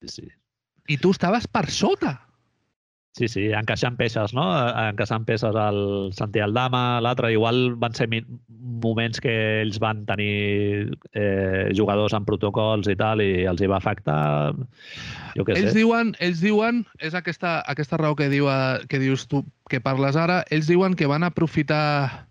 Sí, 0.02 0.08
sí. 0.08 0.28
I 0.88 0.98
tu 0.98 1.10
estaves 1.16 1.46
per 1.48 1.70
sota. 1.72 2.25
Sí, 3.16 3.28
sí, 3.32 3.46
encaixant 3.56 3.94
peces, 3.96 4.34
no? 4.36 4.44
Encaixant 4.76 5.24
peces 5.24 5.56
al 5.56 5.78
Santi 6.12 6.42
Aldama, 6.44 7.00
l'altre. 7.00 7.30
Igual 7.32 7.78
van 7.80 7.94
ser 7.96 8.10
moments 8.84 9.22
que 9.24 9.32
ells 9.62 9.78
van 9.80 10.02
tenir 10.04 10.92
eh, 11.16 11.72
jugadors 11.72 12.12
amb 12.12 12.28
protocols 12.28 12.90
i 12.92 12.96
tal 13.00 13.22
i 13.24 13.46
els 13.48 13.62
hi 13.62 13.70
va 13.72 13.78
afectar, 13.80 14.52
jo 15.32 15.46
què 15.48 15.56
ells 15.56 15.70
sé. 15.70 15.78
Diuen, 15.78 16.12
ells 16.20 16.42
diuen, 16.44 16.82
és 17.00 17.16
aquesta, 17.16 17.62
aquesta 17.72 17.96
raó 18.02 18.18
que, 18.20 18.28
diu, 18.28 18.50
que 18.92 19.00
dius 19.00 19.24
tu, 19.32 19.40
que 19.72 19.80
parles 19.80 20.20
ara, 20.20 20.42
ells 20.52 20.68
diuen 20.68 20.92
que 20.92 21.08
van 21.08 21.24
aprofitar, 21.24 22.28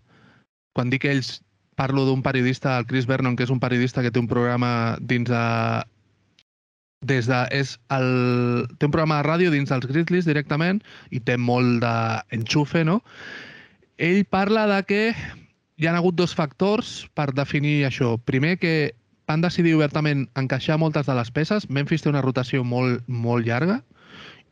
quan 0.78 0.94
dic 0.94 1.08
ells, 1.10 1.40
parlo 1.74 2.06
d'un 2.06 2.22
periodista, 2.22 2.78
el 2.78 2.86
Chris 2.86 3.10
Vernon, 3.10 3.34
que 3.34 3.42
és 3.44 3.50
un 3.50 3.58
periodista 3.60 4.06
que 4.06 4.14
té 4.14 4.22
un 4.22 4.30
programa 4.30 4.70
dins 5.02 5.26
de 5.34 5.42
des 7.00 7.26
de, 7.28 7.40
és 7.52 7.76
el, 7.92 8.66
té 8.78 8.88
un 8.88 8.92
programa 8.94 9.20
de 9.20 9.28
ràdio 9.28 9.50
dins 9.52 9.70
dels 9.70 9.86
Grizzlies 9.88 10.28
directament 10.28 10.80
i 11.10 11.20
té 11.20 11.36
molt 11.36 11.82
d'enxufe, 11.84 12.84
no? 12.88 13.02
Ell 13.98 14.24
parla 14.28 14.66
de 14.70 14.80
que 14.88 15.02
hi 15.76 15.86
ha 15.86 15.96
hagut 15.96 16.16
dos 16.16 16.34
factors 16.34 17.06
per 17.14 17.32
definir 17.36 17.84
això. 17.88 18.16
Primer, 18.24 18.56
que 18.58 18.94
van 19.28 19.42
decidir 19.42 19.74
obertament 19.76 20.26
encaixar 20.38 20.78
moltes 20.78 21.06
de 21.08 21.16
les 21.18 21.30
peces. 21.34 21.68
Memphis 21.68 22.04
té 22.04 22.10
una 22.12 22.24
rotació 22.24 22.64
molt, 22.64 23.02
molt 23.08 23.46
llarga 23.46 23.82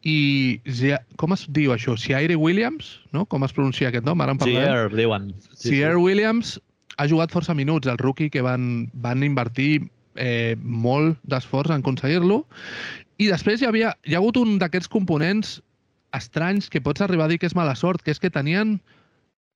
i 0.04 0.60
com 1.16 1.32
es 1.32 1.46
diu 1.48 1.72
això? 1.72 1.96
Ciaire 1.96 2.36
Williams, 2.36 2.98
no? 3.16 3.24
Com 3.24 3.46
es 3.46 3.54
pronuncia 3.56 3.88
aquest 3.88 4.04
nom? 4.04 4.20
Ara 4.20 4.36
en 4.36 4.40
parlem. 4.42 4.60
Ciaire, 4.60 4.88
diuen. 4.92 5.30
Sí, 5.54 5.78
sí. 5.78 5.82
Williams 5.96 6.58
ha 6.98 7.08
jugat 7.08 7.32
força 7.32 7.56
minuts, 7.56 7.88
el 7.88 7.98
rookie 7.98 8.30
que 8.30 8.44
van, 8.44 8.90
van 8.92 9.24
invertir 9.24 9.88
eh, 10.16 10.56
molt 10.60 11.20
d'esforç 11.28 11.72
en 11.74 11.84
aconseguir-lo. 11.84 12.42
I 13.18 13.30
després 13.30 13.62
hi, 13.62 13.68
havia, 13.68 13.94
hi 14.04 14.16
ha 14.16 14.22
hagut 14.22 14.40
un 14.40 14.58
d'aquests 14.58 14.90
components 14.90 15.60
estranys 16.14 16.70
que 16.70 16.82
pots 16.82 17.02
arribar 17.02 17.26
a 17.26 17.32
dir 17.32 17.40
que 17.42 17.50
és 17.50 17.56
mala 17.58 17.74
sort, 17.78 18.02
que 18.02 18.14
és 18.14 18.22
que 18.22 18.30
tenien 18.30 18.78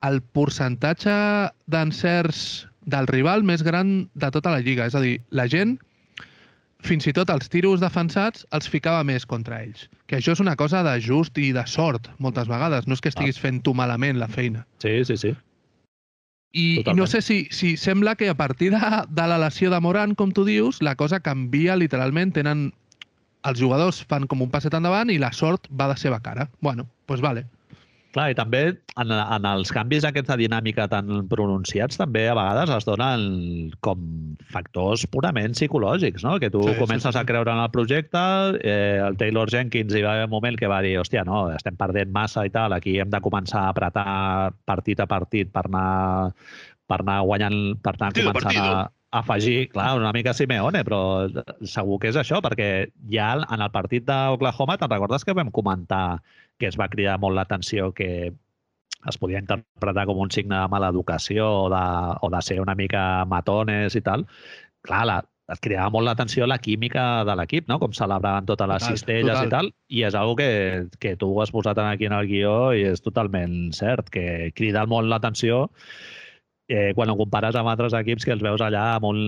el 0.07 0.21
percentatge 0.35 1.15
d'encerts 1.67 2.69
del 2.89 3.09
rival 3.11 3.45
més 3.45 3.63
gran 3.67 4.09
de 4.15 4.31
tota 4.35 4.55
la 4.55 4.63
lliga. 4.65 4.87
És 4.87 4.97
a 4.97 5.03
dir, 5.03 5.19
la 5.31 5.49
gent, 5.51 5.77
fins 6.87 7.09
i 7.11 7.15
tot 7.15 7.31
els 7.35 7.51
tiros 7.51 7.83
defensats, 7.83 8.47
els 8.55 8.71
ficava 8.71 9.03
més 9.07 9.27
contra 9.27 9.61
ells. 9.65 9.89
Que 10.07 10.19
això 10.21 10.35
és 10.37 10.43
una 10.45 10.57
cosa 10.57 10.85
de 10.87 10.95
just 11.03 11.39
i 11.39 11.51
de 11.53 11.67
sort, 11.67 12.09
moltes 12.19 12.49
vegades. 12.51 12.87
No 12.87 12.97
és 12.97 13.03
que 13.03 13.13
estiguis 13.13 13.39
ah. 13.39 13.45
fent 13.49 13.63
tu 13.67 13.75
malament 13.75 14.19
la 14.21 14.31
feina. 14.31 14.65
Sí, 14.83 15.01
sí, 15.05 15.19
sí. 15.19 15.35
I, 16.53 16.81
I 16.81 16.95
no 16.97 17.07
sé 17.07 17.21
si, 17.23 17.47
si 17.51 17.77
sembla 17.77 18.17
que 18.17 18.29
a 18.29 18.37
partir 18.37 18.71
de, 18.73 18.81
de 19.09 19.27
la 19.29 19.39
lesió 19.39 19.71
de 19.71 19.81
Moran, 19.81 20.15
com 20.15 20.33
tu 20.33 20.47
dius, 20.49 20.81
la 20.83 20.97
cosa 20.97 21.21
canvia 21.21 21.77
literalment. 21.77 22.33
Tenen, 22.37 22.71
els 23.49 23.61
jugadors 23.61 24.01
fan 24.09 24.27
com 24.27 24.43
un 24.43 24.51
passet 24.51 24.75
endavant 24.75 25.13
i 25.13 25.21
la 25.21 25.33
sort 25.37 25.69
va 25.71 25.91
de 25.93 25.99
seva 26.01 26.21
cara. 26.25 26.49
Bueno, 26.61 26.89
doncs 26.89 27.07
pues 27.07 27.25
vale. 27.25 27.47
Clar, 28.19 28.33
i 28.33 28.35
també 28.35 28.61
en, 28.99 29.13
en 29.15 29.45
els 29.47 29.71
canvis 29.71 30.03
aquests 30.09 30.33
de 30.33 30.37
dinàmica 30.41 30.89
tan 30.91 31.29
pronunciats 31.31 32.01
també 32.01 32.25
a 32.27 32.35
vegades 32.35 32.73
es 32.75 32.87
donen 32.89 33.21
com 33.85 34.01
factors 34.51 35.05
purament 35.13 35.55
psicològics, 35.55 36.25
no? 36.27 36.35
Que 36.43 36.51
tu 36.51 36.65
sí, 36.67 36.75
comences 36.81 37.13
sí, 37.13 37.15
sí. 37.15 37.21
a 37.23 37.29
creure 37.29 37.55
en 37.55 37.63
el 37.63 37.71
projecte, 37.71 38.25
eh, 38.59 38.99
el 39.07 39.21
Taylor 39.21 39.53
Jenkins 39.55 39.95
hi 39.95 40.03
va 40.03 40.17
haver 40.17 40.27
un 40.27 40.35
moment 40.35 40.59
que 40.59 40.71
va 40.73 40.81
dir, 40.83 40.97
hòstia, 40.99 41.23
no, 41.29 41.45
estem 41.55 41.79
perdent 41.79 42.11
massa 42.11 42.43
i 42.49 42.51
tal, 42.51 42.75
aquí 42.75 42.97
hem 42.99 43.15
de 43.15 43.23
començar 43.23 43.69
a 43.69 43.73
apretar 43.77 44.09
partit 44.67 44.99
a 44.99 45.07
partit 45.07 45.55
per 45.55 45.69
anar, 45.71 46.35
per 46.91 47.03
anar 47.05 47.21
guanyant, 47.29 47.61
per 47.79 47.95
anar 47.95 48.11
Partido, 48.11 48.35
començant 48.35 48.65
a, 48.65 48.87
afegir, 49.11 49.69
clar, 49.73 49.97
una 49.97 50.13
mica 50.13 50.35
Simeone, 50.37 50.83
però 50.85 51.29
segur 51.65 51.99
que 52.03 52.11
és 52.13 52.19
això, 52.21 52.43
perquè 52.45 52.91
ja 53.13 53.31
en 53.41 53.63
el 53.65 53.73
partit 53.73 54.05
d'Oklahoma, 54.09 54.77
te'n 54.77 54.93
recordes 54.93 55.25
que 55.25 55.37
vam 55.37 55.53
comentar 55.55 56.21
que 56.59 56.69
es 56.69 56.77
va 56.79 56.91
cridar 56.93 57.17
molt 57.23 57.39
l'atenció 57.39 57.93
que 57.97 58.33
es 59.09 59.19
podia 59.19 59.41
interpretar 59.41 60.05
com 60.11 60.19
un 60.19 60.31
signe 60.35 60.57
de 60.57 60.69
mala 60.69 60.91
educació 60.93 61.47
o 61.65 61.67
de, 61.73 61.85
o 62.21 62.31
de 62.35 62.43
ser 62.43 62.61
una 62.61 62.75
mica 62.75 63.25
matones 63.31 63.95
i 63.97 64.03
tal. 64.05 64.27
Clar, 64.85 65.05
la, 65.07 65.19
et 65.49 65.63
cridava 65.65 65.89
molt 65.95 66.05
l'atenció 66.09 66.47
la 66.47 66.59
química 66.61 67.25
de 67.25 67.37
l'equip, 67.39 67.69
no? 67.71 67.79
com 67.81 67.95
celebraven 67.97 68.49
totes 68.49 68.69
les 68.69 68.83
total, 68.83 68.99
cistelles 68.99 69.39
total. 69.39 69.47
i 69.47 69.55
tal, 69.55 69.73
i 69.89 70.05
és 70.11 70.19
una 70.19 70.37
que, 70.37 70.51
que 71.01 71.15
tu 71.21 71.31
has 71.41 71.55
posat 71.55 71.81
aquí 71.85 72.11
en 72.11 72.17
el 72.19 72.29
guió 72.29 72.57
i 72.77 72.85
és 72.91 73.05
totalment 73.05 73.73
cert, 73.77 74.11
que 74.13 74.53
crida 74.59 74.85
molt 74.91 75.09
l'atenció 75.09 75.69
eh, 76.69 76.93
quan 76.95 77.11
ho 77.11 77.17
compares 77.17 77.57
amb 77.57 77.73
altres 77.73 77.97
equips 77.97 78.29
que 78.29 78.37
els 78.37 78.45
veus 78.45 78.63
allà 78.63 78.85
amb 78.99 79.09
un, 79.09 79.21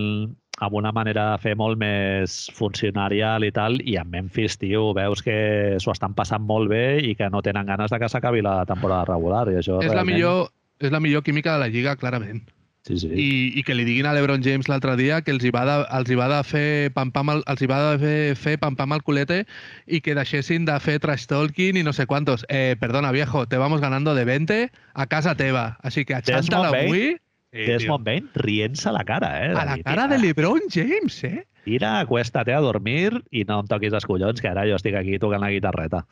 amb 0.61 0.77
una 0.77 0.93
manera 0.93 1.31
de 1.31 1.41
fer 1.41 1.55
molt 1.57 1.79
més 1.81 2.45
funcionarial 2.55 3.43
i 3.43 3.51
tal, 3.51 3.81
i 3.81 3.97
en 3.97 4.09
Memphis, 4.13 4.59
tio, 4.61 4.91
veus 4.97 5.25
que 5.25 5.35
s'ho 5.81 5.93
estan 5.95 6.15
passant 6.17 6.45
molt 6.45 6.69
bé 6.71 7.01
i 7.01 7.15
que 7.17 7.29
no 7.33 7.41
tenen 7.41 7.67
ganes 7.67 7.91
de 7.91 7.99
que 7.99 8.09
s'acabi 8.09 8.45
la 8.45 8.61
temporada 8.69 9.09
regular. 9.15 9.47
I 9.49 9.59
això 9.59 9.81
és, 9.81 9.89
realment... 9.89 9.97
la 9.97 10.07
millor, 10.07 10.49
és 10.79 10.93
la 10.93 11.01
millor 11.03 11.25
química 11.25 11.57
de 11.57 11.65
la 11.65 11.71
Lliga, 11.73 11.97
clarament. 11.97 12.45
Sí, 12.85 12.97
sí. 12.97 13.09
I, 13.13 13.31
I 13.59 13.63
que 13.65 13.75
li 13.77 13.83
diguin 13.85 14.07
a 14.09 14.13
l'Ebron 14.17 14.41
James 14.41 14.65
l'altre 14.69 14.95
dia 14.97 15.19
que 15.21 15.29
els 15.33 15.43
hi 15.45 15.51
va 15.53 15.61
de, 15.67 15.75
els 15.99 16.09
hi 16.09 16.17
va 16.17 16.25
de 16.31 16.39
fer 16.45 16.69
pam-pam 16.95 17.29
al, 17.29 17.43
els 17.51 17.61
hi 17.61 17.69
va 17.69 17.77
de 17.83 17.99
fer, 18.01 18.15
fer 18.41 18.55
pam-pam 18.61 18.95
al 18.95 19.03
culete 19.05 19.43
i 19.85 20.01
que 20.01 20.15
deixessin 20.17 20.65
de 20.65 20.79
fer 20.81 20.97
trash 21.03 21.27
talking 21.29 21.77
i 21.77 21.85
no 21.85 21.93
sé 21.93 22.07
quantos. 22.09 22.45
Eh, 22.49 22.75
perdona, 22.81 23.13
viejo, 23.13 23.45
te 23.45 23.61
vamos 23.61 23.81
ganando 23.81 24.15
de 24.17 24.25
20 24.25 24.71
a 24.93 25.05
casa 25.05 25.35
teva. 25.37 25.77
Així 25.81 26.05
que 26.05 26.17
axanta 26.17 26.63
avui... 26.69 27.17
Sí, 27.51 27.65
Desmond 27.67 28.05
Bain 28.07 28.29
rient-se 28.39 28.87
a 28.89 28.93
la 28.95 29.03
cara, 29.03 29.31
eh? 29.45 29.51
A 29.51 29.65
la 29.65 29.77
cara 29.83 30.07
de 30.07 30.17
l'Ebron 30.21 30.69
James, 30.71 31.23
eh? 31.27 31.45
Tira, 31.65 31.99
acuéstate 31.99 32.53
a 32.55 32.61
dormir 32.63 33.19
i 33.29 33.43
no 33.45 33.59
em 33.61 33.67
toquis 33.69 33.93
els 33.93 34.07
collons, 34.07 34.39
que 34.41 34.49
ara 34.49 34.63
jo 34.69 34.77
estic 34.79 34.95
aquí 34.97 35.19
tocant 35.21 35.43
la 35.43 35.51
guitarreta. 35.51 36.05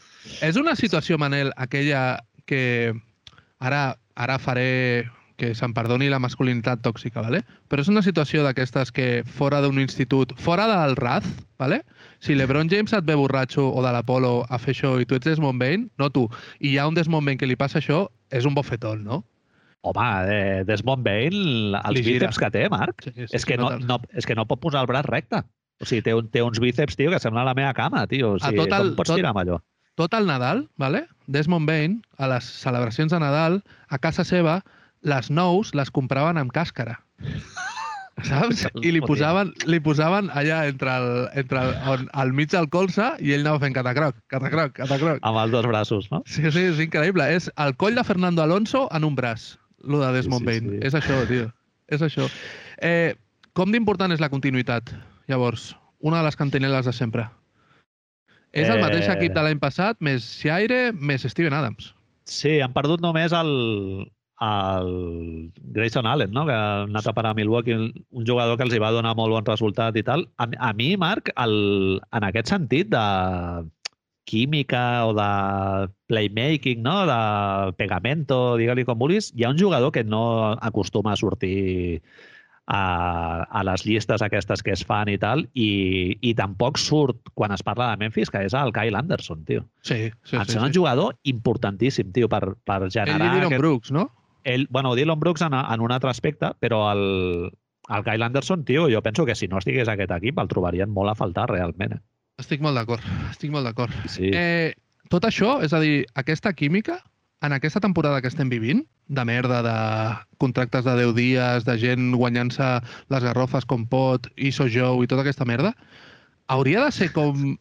És 0.45 0.59
una 0.59 0.75
situació, 0.77 1.17
Manel, 1.17 1.53
aquella 1.55 2.19
que 2.45 2.91
ara, 3.59 3.95
ara 4.19 4.37
faré 4.37 5.07
que 5.39 5.53
se'm 5.55 5.71
perdoni 5.73 6.09
la 6.11 6.19
masculinitat 6.19 6.83
tòxica, 6.83 7.23
¿vale? 7.23 7.45
però 7.71 7.81
és 7.81 7.89
una 7.89 8.03
situació 8.03 8.43
d'aquestes 8.43 8.91
que 8.91 9.23
fora 9.23 9.61
d'un 9.63 9.79
institut, 9.79 10.35
fora 10.35 10.67
del 10.67 10.97
RAZ, 10.99 11.25
¿vale? 11.57 11.85
si 12.19 12.35
l'Ebron 12.35 12.69
James 12.69 12.91
et 12.93 13.07
ve 13.07 13.15
borratxo 13.15 13.69
o 13.71 13.81
de 13.85 13.93
l'Apolo 13.95 14.43
a 14.49 14.59
fer 14.59 14.75
això 14.75 14.97
i 14.99 15.07
tu 15.07 15.15
ets 15.15 15.31
Desmond 15.31 15.63
Bain, 15.63 15.87
no 15.97 16.11
tu, 16.11 16.27
i 16.59 16.73
hi 16.73 16.77
ha 16.77 16.89
un 16.91 16.99
Desmond 16.99 17.25
Bain 17.25 17.39
que 17.39 17.47
li 17.47 17.55
passa 17.55 17.79
això, 17.79 18.09
és 18.29 18.45
un 18.45 18.53
bofetón, 18.53 19.05
no? 19.07 19.23
Home, 19.82 20.07
eh, 20.27 20.63
Desmond 20.67 21.05
Bain, 21.05 21.36
els 21.80 22.01
bíceps 22.03 22.39
que 22.41 22.49
té, 22.51 22.65
Marc, 22.71 23.05
sí, 23.05 23.13
sí, 23.15 23.27
és, 23.32 23.45
que 23.47 23.55
no, 23.59 23.71
no, 23.80 23.99
és 24.11 24.27
que 24.27 24.36
no 24.36 24.47
pot 24.49 24.59
posar 24.59 24.84
el 24.84 24.91
braç 24.91 25.07
recte. 25.07 25.43
O 25.80 25.88
sigui, 25.88 26.03
té, 26.03 26.15
un, 26.17 26.27
té 26.27 26.43
uns 26.43 26.59
bíceps, 26.59 26.97
tio, 26.99 27.13
que 27.13 27.21
sembla 27.23 27.45
la 27.47 27.55
meva 27.55 27.71
cama, 27.77 28.03
tio. 28.11 28.34
O 28.36 28.41
sigui, 28.43 28.59
tot 28.59 28.75
el, 28.75 28.91
com 28.91 28.99
pots 28.99 29.13
tot, 29.13 29.21
tirar 29.21 29.32
amb 29.32 29.43
allò? 29.45 29.61
Tot 29.99 30.15
el 30.15 30.27
Nadal, 30.27 30.65
vale? 30.80 31.05
Desmond 31.32 31.67
Bain, 31.69 31.99
a 32.19 32.27
les 32.34 32.51
celebracions 32.59 33.15
de 33.15 33.21
Nadal, 33.23 33.61
a 33.88 33.99
casa 34.03 34.27
seva, 34.27 34.59
les 35.07 35.32
nous 35.32 35.71
les 35.75 35.91
compraven 35.95 36.41
amb 36.41 36.51
càscara. 36.55 36.99
saps? 38.27 38.65
I 38.84 38.91
li 38.95 39.01
posaven, 39.03 39.53
li 39.69 39.80
posaven 39.84 40.30
allà 40.36 40.63
entre 40.67 40.95
el, 40.99 41.09
entre 41.39 41.61
el, 41.63 41.73
on, 41.91 42.05
al 42.19 42.34
mig 42.36 42.51
del 42.51 42.67
colze 42.73 43.13
i 43.23 43.34
ell 43.36 43.45
anava 43.45 43.63
fent 43.63 43.77
catacroc, 43.77 44.19
catacroc, 44.32 44.75
catacroc. 44.82 45.23
Amb 45.23 45.41
els 45.45 45.55
dos 45.55 45.67
braços, 45.69 46.09
no? 46.11 46.23
Sí, 46.27 46.43
sí, 46.51 46.67
és 46.73 46.84
increïble. 46.84 47.27
És 47.36 47.49
el 47.55 47.75
coll 47.80 47.95
de 47.95 48.03
Fernando 48.07 48.43
Alonso 48.43 48.88
en 48.95 49.07
un 49.07 49.15
braç 49.15 49.53
lo 49.84 50.01
de 50.03 50.13
Desmond 50.13 50.45
sí, 50.45 50.45
sí, 50.45 50.59
Bain. 50.59 50.69
Sí. 50.71 50.86
És 50.88 50.97
això, 50.97 51.19
tio. 51.30 51.49
És 51.89 52.05
això. 52.05 52.27
Eh, 52.82 53.15
com 53.57 53.73
d'important 53.73 54.13
és 54.13 54.21
la 54.21 54.32
continuïtat, 54.32 54.93
llavors? 55.32 55.73
Una 55.99 56.21
de 56.21 56.30
les 56.30 56.38
cantineles 56.39 56.88
de 56.88 56.93
sempre. 56.95 57.27
És 58.55 58.69
el 58.69 58.82
mateix 58.82 59.07
eh... 59.07 59.13
equip 59.13 59.36
de 59.36 59.43
l'any 59.45 59.59
passat, 59.61 59.99
més 60.01 60.25
Shire, 60.39 60.89
més 60.93 61.25
Steven 61.27 61.53
Adams. 61.53 61.91
Sí, 62.30 62.59
han 62.61 62.73
perdut 62.73 63.01
només 63.01 63.34
el, 63.34 63.51
el 64.45 64.89
Grayson 65.75 66.07
Allen, 66.09 66.32
no? 66.34 66.45
que 66.47 66.55
ha 66.55 66.86
anat 66.86 67.09
a 67.09 67.13
parar 67.17 67.34
a 67.34 67.38
Milwaukee, 67.38 67.75
un 67.75 68.25
jugador 68.25 68.57
que 68.57 68.65
els 68.67 68.73
hi 68.73 68.82
va 68.82 68.93
donar 68.95 69.15
molt 69.17 69.36
bon 69.36 69.49
resultat 69.49 69.97
i 69.97 70.05
tal. 70.05 70.25
A, 70.38 70.49
a 70.69 70.71
mi, 70.77 70.93
Marc, 70.97 71.34
el, 71.38 71.99
en 72.15 72.30
aquest 72.30 72.53
sentit 72.53 72.89
de 72.93 73.03
química 74.30 75.07
o 75.07 75.13
de 75.17 75.89
playmaking, 76.05 76.84
no? 76.86 77.05
de 77.09 77.73
pegamento, 77.82 78.57
digue-li 78.61 78.86
com 78.86 78.99
vulguis, 79.01 79.32
hi 79.34 79.45
ha 79.45 79.53
un 79.53 79.57
jugador 79.57 79.91
que 79.95 80.03
no 80.05 80.53
acostuma 80.53 81.15
a 81.15 81.17
sortir 81.17 82.03
a, 82.69 83.47
a 83.49 83.63
les 83.65 83.86
llistes 83.88 84.21
aquestes 84.21 84.61
que 84.61 84.75
es 84.77 84.84
fan 84.86 85.09
i 85.09 85.17
tal, 85.17 85.47
i, 85.57 86.13
i 86.21 86.36
tampoc 86.38 86.77
surt 86.77 87.32
quan 87.34 87.55
es 87.55 87.65
parla 87.65 87.89
de 87.89 88.03
Memphis, 88.03 88.30
que 88.30 88.43
és 88.45 88.53
el 88.53 88.73
Kyle 88.75 88.99
Anderson, 88.99 89.41
tio. 89.47 89.65
Sí, 89.82 90.11
sí, 90.21 90.38
em 90.38 90.45
sí. 90.45 90.53
sí. 90.53 90.61
un 90.61 90.75
jugador 90.75 91.17
importantíssim, 91.23 92.13
tio, 92.13 92.30
per, 92.30 92.43
per 92.69 92.84
generar... 92.86 93.17
Ell 93.17 93.25
i 93.25 93.32
Dylan 93.34 93.47
aquest... 93.49 93.63
Brooks, 93.63 93.95
no? 93.95 94.05
Ell, 94.45 94.67
bueno, 94.69 94.93
Dylan 94.95 95.19
Brooks 95.19 95.41
en, 95.47 95.57
en 95.57 95.82
un 95.82 95.91
altre 95.91 96.13
aspecte, 96.13 96.53
però 96.61 96.86
el, 96.93 97.49
el 97.89 98.05
Kyle 98.05 98.30
Anderson, 98.30 98.63
tio, 98.69 98.86
jo 98.93 99.01
penso 99.01 99.25
que 99.25 99.36
si 99.36 99.49
no 99.49 99.57
estigués 99.57 99.89
aquest 99.89 100.13
equip 100.19 100.38
el 100.38 100.53
trobarien 100.53 100.93
molt 100.93 101.15
a 101.15 101.17
faltar 101.17 101.49
realment. 101.49 101.97
Eh? 101.97 102.03
Estic 102.39 102.63
molt 102.63 102.79
d'acord, 102.79 103.03
estic 103.29 103.51
molt 103.51 103.67
d'acord. 103.67 103.95
Sí. 104.07 104.31
Eh, 104.31 104.71
tot 105.11 105.25
això, 105.27 105.57
és 105.65 105.73
a 105.75 105.81
dir, 105.83 106.05
aquesta 106.19 106.53
química, 106.55 106.99
en 107.43 107.55
aquesta 107.55 107.81
temporada 107.83 108.21
que 108.21 108.29
estem 108.31 108.49
vivint, 108.51 108.83
de 109.09 109.25
merda, 109.25 109.61
de 109.65 109.77
contractes 110.37 110.85
de 110.85 110.95
10 111.01 111.15
dies, 111.17 111.65
de 111.65 111.75
gent 111.81 112.11
guanyant-se 112.15 112.67
les 113.09 113.25
garrofes 113.25 113.65
com 113.65 113.87
pot, 113.89 114.29
ISO 114.37 114.69
Joe 114.69 115.03
i 115.03 115.09
tota 115.09 115.25
aquesta 115.25 115.47
merda, 115.49 115.73
hauria 116.47 116.85
de 116.85 116.93
ser 116.95 117.09
com 117.15 117.57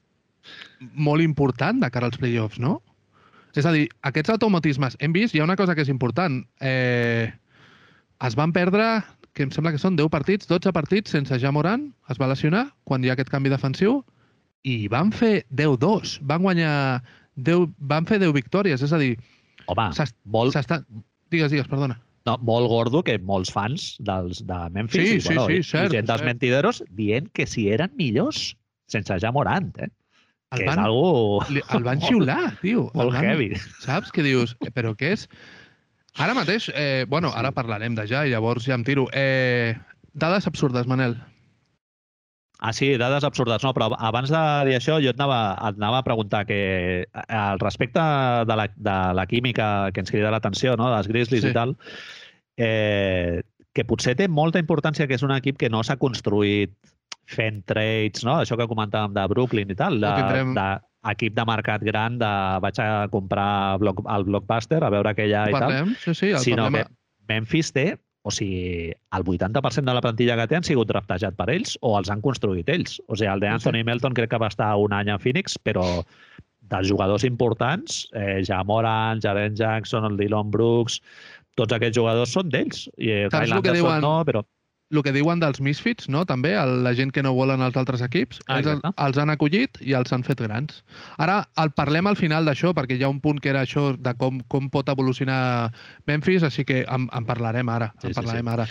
molt 0.95 1.25
important 1.25 1.81
de 1.83 1.91
cara 1.91 2.11
als 2.11 2.21
playoffs, 2.21 2.61
no? 2.61 2.79
És 3.57 3.67
a 3.67 3.73
dir, 3.75 3.89
aquests 4.07 4.31
automatismes, 4.37 4.99
hem 5.01 5.15
vist, 5.17 5.35
hi 5.35 5.41
ha 5.41 5.49
una 5.49 5.57
cosa 5.59 5.75
que 5.75 5.83
és 5.83 5.91
important. 5.91 6.43
Eh, 6.61 7.33
es 8.27 8.37
van 8.39 8.53
perdre, 8.53 9.01
que 9.33 9.47
em 9.47 9.51
sembla 9.55 9.73
que 9.73 9.81
són 9.81 9.97
10 9.97 10.11
partits, 10.13 10.47
12 10.51 10.73
partits 10.77 11.15
sense 11.15 11.41
ja 11.41 11.53
Moran, 11.55 11.89
es 12.13 12.21
va 12.21 12.31
lesionar 12.31 12.69
quan 12.85 13.03
hi 13.03 13.11
ha 13.11 13.17
aquest 13.17 13.33
canvi 13.33 13.51
defensiu, 13.51 14.03
i 14.67 14.89
van 14.91 15.13
fer 15.15 15.45
10-2, 15.55 16.19
van 16.27 16.43
guanyar 16.43 16.75
10, 17.37 17.69
van 17.79 18.07
fer 18.09 18.19
10 18.23 18.33
victòries, 18.37 18.83
és 18.83 18.93
a 18.93 18.99
dir... 19.01 19.15
Home, 19.69 19.91
molt... 20.25 20.57
Digues, 21.29 21.51
digues, 21.53 21.69
perdona. 21.69 21.99
No, 22.27 22.35
molt 22.45 22.69
gordo 22.69 23.03
que 23.05 23.19
molts 23.25 23.53
fans 23.55 23.95
dels, 24.05 24.43
de 24.49 24.57
Memphis 24.75 25.05
sí, 25.05 25.15
i, 25.17 25.21
bueno, 25.29 25.47
sí, 25.47 25.55
sí, 25.55 25.61
i, 25.61 25.69
cert, 25.71 25.93
i 25.93 25.97
gent 25.97 26.09
dels 26.09 26.21
cert. 26.21 26.29
mentideros 26.29 26.83
dient 26.97 27.29
que 27.37 27.47
si 27.49 27.69
eren 27.73 27.93
millors 27.97 28.55
sense 28.89 29.17
ja 29.23 29.31
Morant, 29.33 29.71
eh? 29.79 29.89
El 30.53 30.63
que 30.63 30.67
van, 30.69 30.79
és 30.81 30.85
algo... 30.89 31.41
li- 31.53 31.65
el 31.77 31.85
van 31.85 32.01
xiular, 32.01 32.41
tio. 32.65 32.87
Molt 32.97 33.13
van, 33.15 33.25
heavy. 33.29 33.51
Saps? 33.85 34.13
Que 34.13 34.25
dius, 34.25 34.57
eh, 34.65 34.73
però 34.73 34.95
què 34.97 35.13
és? 35.17 35.27
Ara 36.19 36.35
mateix, 36.35 36.71
eh, 36.75 37.05
bueno, 37.09 37.31
ara 37.37 37.53
parlarem 37.55 37.95
de 37.95 38.07
ja 38.11 38.25
i 38.27 38.33
llavors 38.33 38.65
ja 38.67 38.75
em 38.77 38.85
tiro. 38.85 39.07
Eh, 39.13 39.77
dades 40.17 40.49
absurdes, 40.49 40.89
Manel. 40.89 41.15
Ah, 42.61 42.73
sí, 42.73 42.97
dades 42.99 43.23
absurdes. 43.23 43.63
No, 43.63 43.71
però 43.73 43.87
abans 43.97 44.31
de 44.35 44.41
dir 44.67 44.75
això, 44.81 44.97
jo 45.03 45.13
et 45.13 45.21
anava, 45.21 45.55
et 45.69 45.77
anava 45.79 46.01
a 46.01 46.07
preguntar 46.07 46.45
que 46.49 47.07
al 47.15 47.61
respecte 47.63 48.03
de 48.51 48.57
la, 48.59 48.67
de 48.75 48.97
la 49.15 49.27
química 49.31 49.91
que 49.95 50.01
ens 50.03 50.11
crida 50.11 50.33
l'atenció, 50.35 50.75
no?, 50.77 50.89
dels 50.95 51.07
Grizzlies 51.07 51.45
Sí. 51.47 51.53
i 51.53 51.55
tal, 51.55 51.77
eh, 52.57 53.43
que 53.75 53.85
potser 53.87 54.17
té 54.19 54.27
molta 54.29 54.59
importància 54.59 55.07
que 55.07 55.15
és 55.15 55.23
un 55.23 55.31
equip 55.37 55.59
que 55.61 55.71
no 55.71 55.85
s'ha 55.87 55.97
construït 56.01 56.73
fent 57.29 57.61
trades, 57.69 58.25
no? 58.25 58.39
Això 58.43 58.57
que 58.59 58.67
comentàvem 58.67 59.15
de 59.15 59.27
Brooklyn 59.31 59.71
i 59.71 59.77
tal, 59.79 60.01
de, 60.01 60.09
Ho 60.09 60.17
tindrem. 60.17 60.55
de 60.57 60.69
equip 61.13 61.35
de 61.37 61.45
mercat 61.47 61.85
gran, 61.87 62.19
de 62.19 62.31
vaig 62.65 62.81
a 62.83 63.07
comprar 63.13 63.79
block, 63.79 64.01
el 64.09 64.25
Blockbuster 64.25 64.83
a 64.83 64.91
veure 64.91 65.15
què 65.15 65.29
hi 65.29 65.35
ha 65.37 65.45
i 65.49 65.53
tal, 65.55 65.61
Parlem? 65.69 65.95
Sí, 66.03 66.15
sí, 66.15 66.31
el 66.33 66.41
sinó 66.43 66.67
parlem. 66.67 66.89
que 66.89 67.33
Memphis 67.35 67.71
té, 67.77 67.87
o 68.27 68.33
sigui, 68.35 68.91
el 69.17 69.25
80% 69.25 69.85
de 69.89 69.95
la 69.95 70.03
plantilla 70.05 70.37
que 70.37 70.49
té 70.51 70.59
han 70.59 70.67
sigut 70.67 70.91
draftejat 70.91 71.37
per 71.39 71.49
ells 71.55 71.77
o 71.87 71.95
els 71.99 72.11
han 72.11 72.23
construït 72.25 72.69
ells. 72.73 72.99
O 73.07 73.17
sigui, 73.17 73.31
el 73.33 73.41
de 73.41 73.49
Sí, 73.49 73.53
sí. 73.53 73.55
Anthony 73.61 73.85
Melton 73.87 74.17
crec 74.19 74.33
que 74.35 74.43
va 74.43 74.51
estar 74.53 74.75
un 74.77 74.93
any 74.97 75.13
a 75.13 75.19
Phoenix, 75.23 75.57
però 75.63 75.87
dels 76.69 76.91
jugadors 76.91 77.25
importants, 77.25 78.03
eh, 78.13 78.43
ja 78.45 78.63
Moran, 78.65 79.23
Jaren 79.25 79.57
Jackson, 79.57 80.05
el 80.05 80.19
Dylan 80.19 80.51
Brooks, 80.51 81.01
tots 81.57 81.75
aquests 81.75 81.97
jugadors 81.97 82.35
són 82.35 82.51
d'ells. 82.53 82.87
I 82.99 83.11
eh, 83.11 83.29
Kyle 83.33 83.59
Anderson 83.59 83.81
diuen? 83.81 84.05
no, 84.05 84.15
però... 84.29 84.45
El 84.91 85.03
que 85.05 85.13
diuen 85.13 85.37
dels 85.41 85.61
misfits, 85.61 86.07
no? 86.09 86.23
també, 86.25 86.55
el, 86.57 86.79
la 86.83 86.95
gent 86.97 87.11
que 87.13 87.21
no 87.23 87.35
volen 87.37 87.61
els 87.61 87.77
altres 87.77 88.01
equips, 88.01 88.39
Ah, 88.47 88.57
ells 88.59 88.67
el- 88.71 88.79
exacte. 88.79 89.03
els 89.05 89.19
han 89.21 89.29
acollit 89.35 89.77
i 89.85 89.93
els 89.93 90.13
han 90.17 90.25
fet 90.25 90.41
grans. 90.41 90.83
Ara 91.19 91.43
el 91.61 91.73
parlem 91.77 92.07
al 92.09 92.17
final 92.17 92.49
d'això, 92.49 92.73
perquè 92.73 92.97
hi 92.97 93.05
ha 93.05 93.11
un 93.13 93.21
punt 93.21 93.39
que 93.45 93.51
era 93.53 93.67
això 93.67 93.91
de 93.99 94.15
com, 94.17 94.41
com 94.49 94.71
pot 94.73 94.89
evolucionar 94.89 95.73
Memphis, 96.07 96.43
així 96.43 96.65
que 96.65 96.87
en, 96.89 97.09
en 97.13 97.27
parlarem 97.29 97.69
ara. 97.69 97.93
Sí, 98.01 98.07
en 98.09 98.15
sí, 98.15 98.21
parlarem 98.23 98.47
sí. 98.49 98.55
ara. 98.57 98.67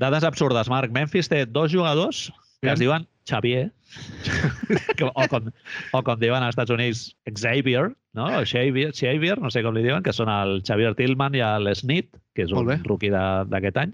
Dades 0.00 0.24
absurdes, 0.24 0.70
Marc. 0.72 0.90
Memphis 0.90 1.28
té 1.28 1.44
dos 1.44 1.70
jugadors 1.70 2.30
que 2.62 2.68
Bien. 2.68 2.72
es 2.72 2.80
diuen 2.80 3.06
Xavier, 3.28 3.70
que- 4.96 5.04
o, 5.04 5.28
com, 5.28 5.50
o 5.92 6.02
com 6.02 6.18
diuen 6.18 6.42
als 6.42 6.54
Estats 6.56 6.70
Units, 6.72 7.04
Xavier, 7.28 7.90
no? 8.14 8.26
O 8.40 8.44
Xavier, 8.46 8.92
Xavier, 8.96 9.36
no 9.40 9.50
sé 9.52 9.62
com 9.62 9.74
li 9.76 9.82
diuen, 9.84 10.02
que 10.02 10.12
són 10.16 10.30
el 10.32 10.62
Xavier 10.66 10.94
Tillman 10.96 11.36
i 11.36 11.44
el 11.44 11.68
Smith, 11.76 12.08
que 12.34 12.46
és 12.48 12.52
un 12.56 12.70
rookie 12.86 13.12
d'aquest 13.12 13.76
any. 13.84 13.92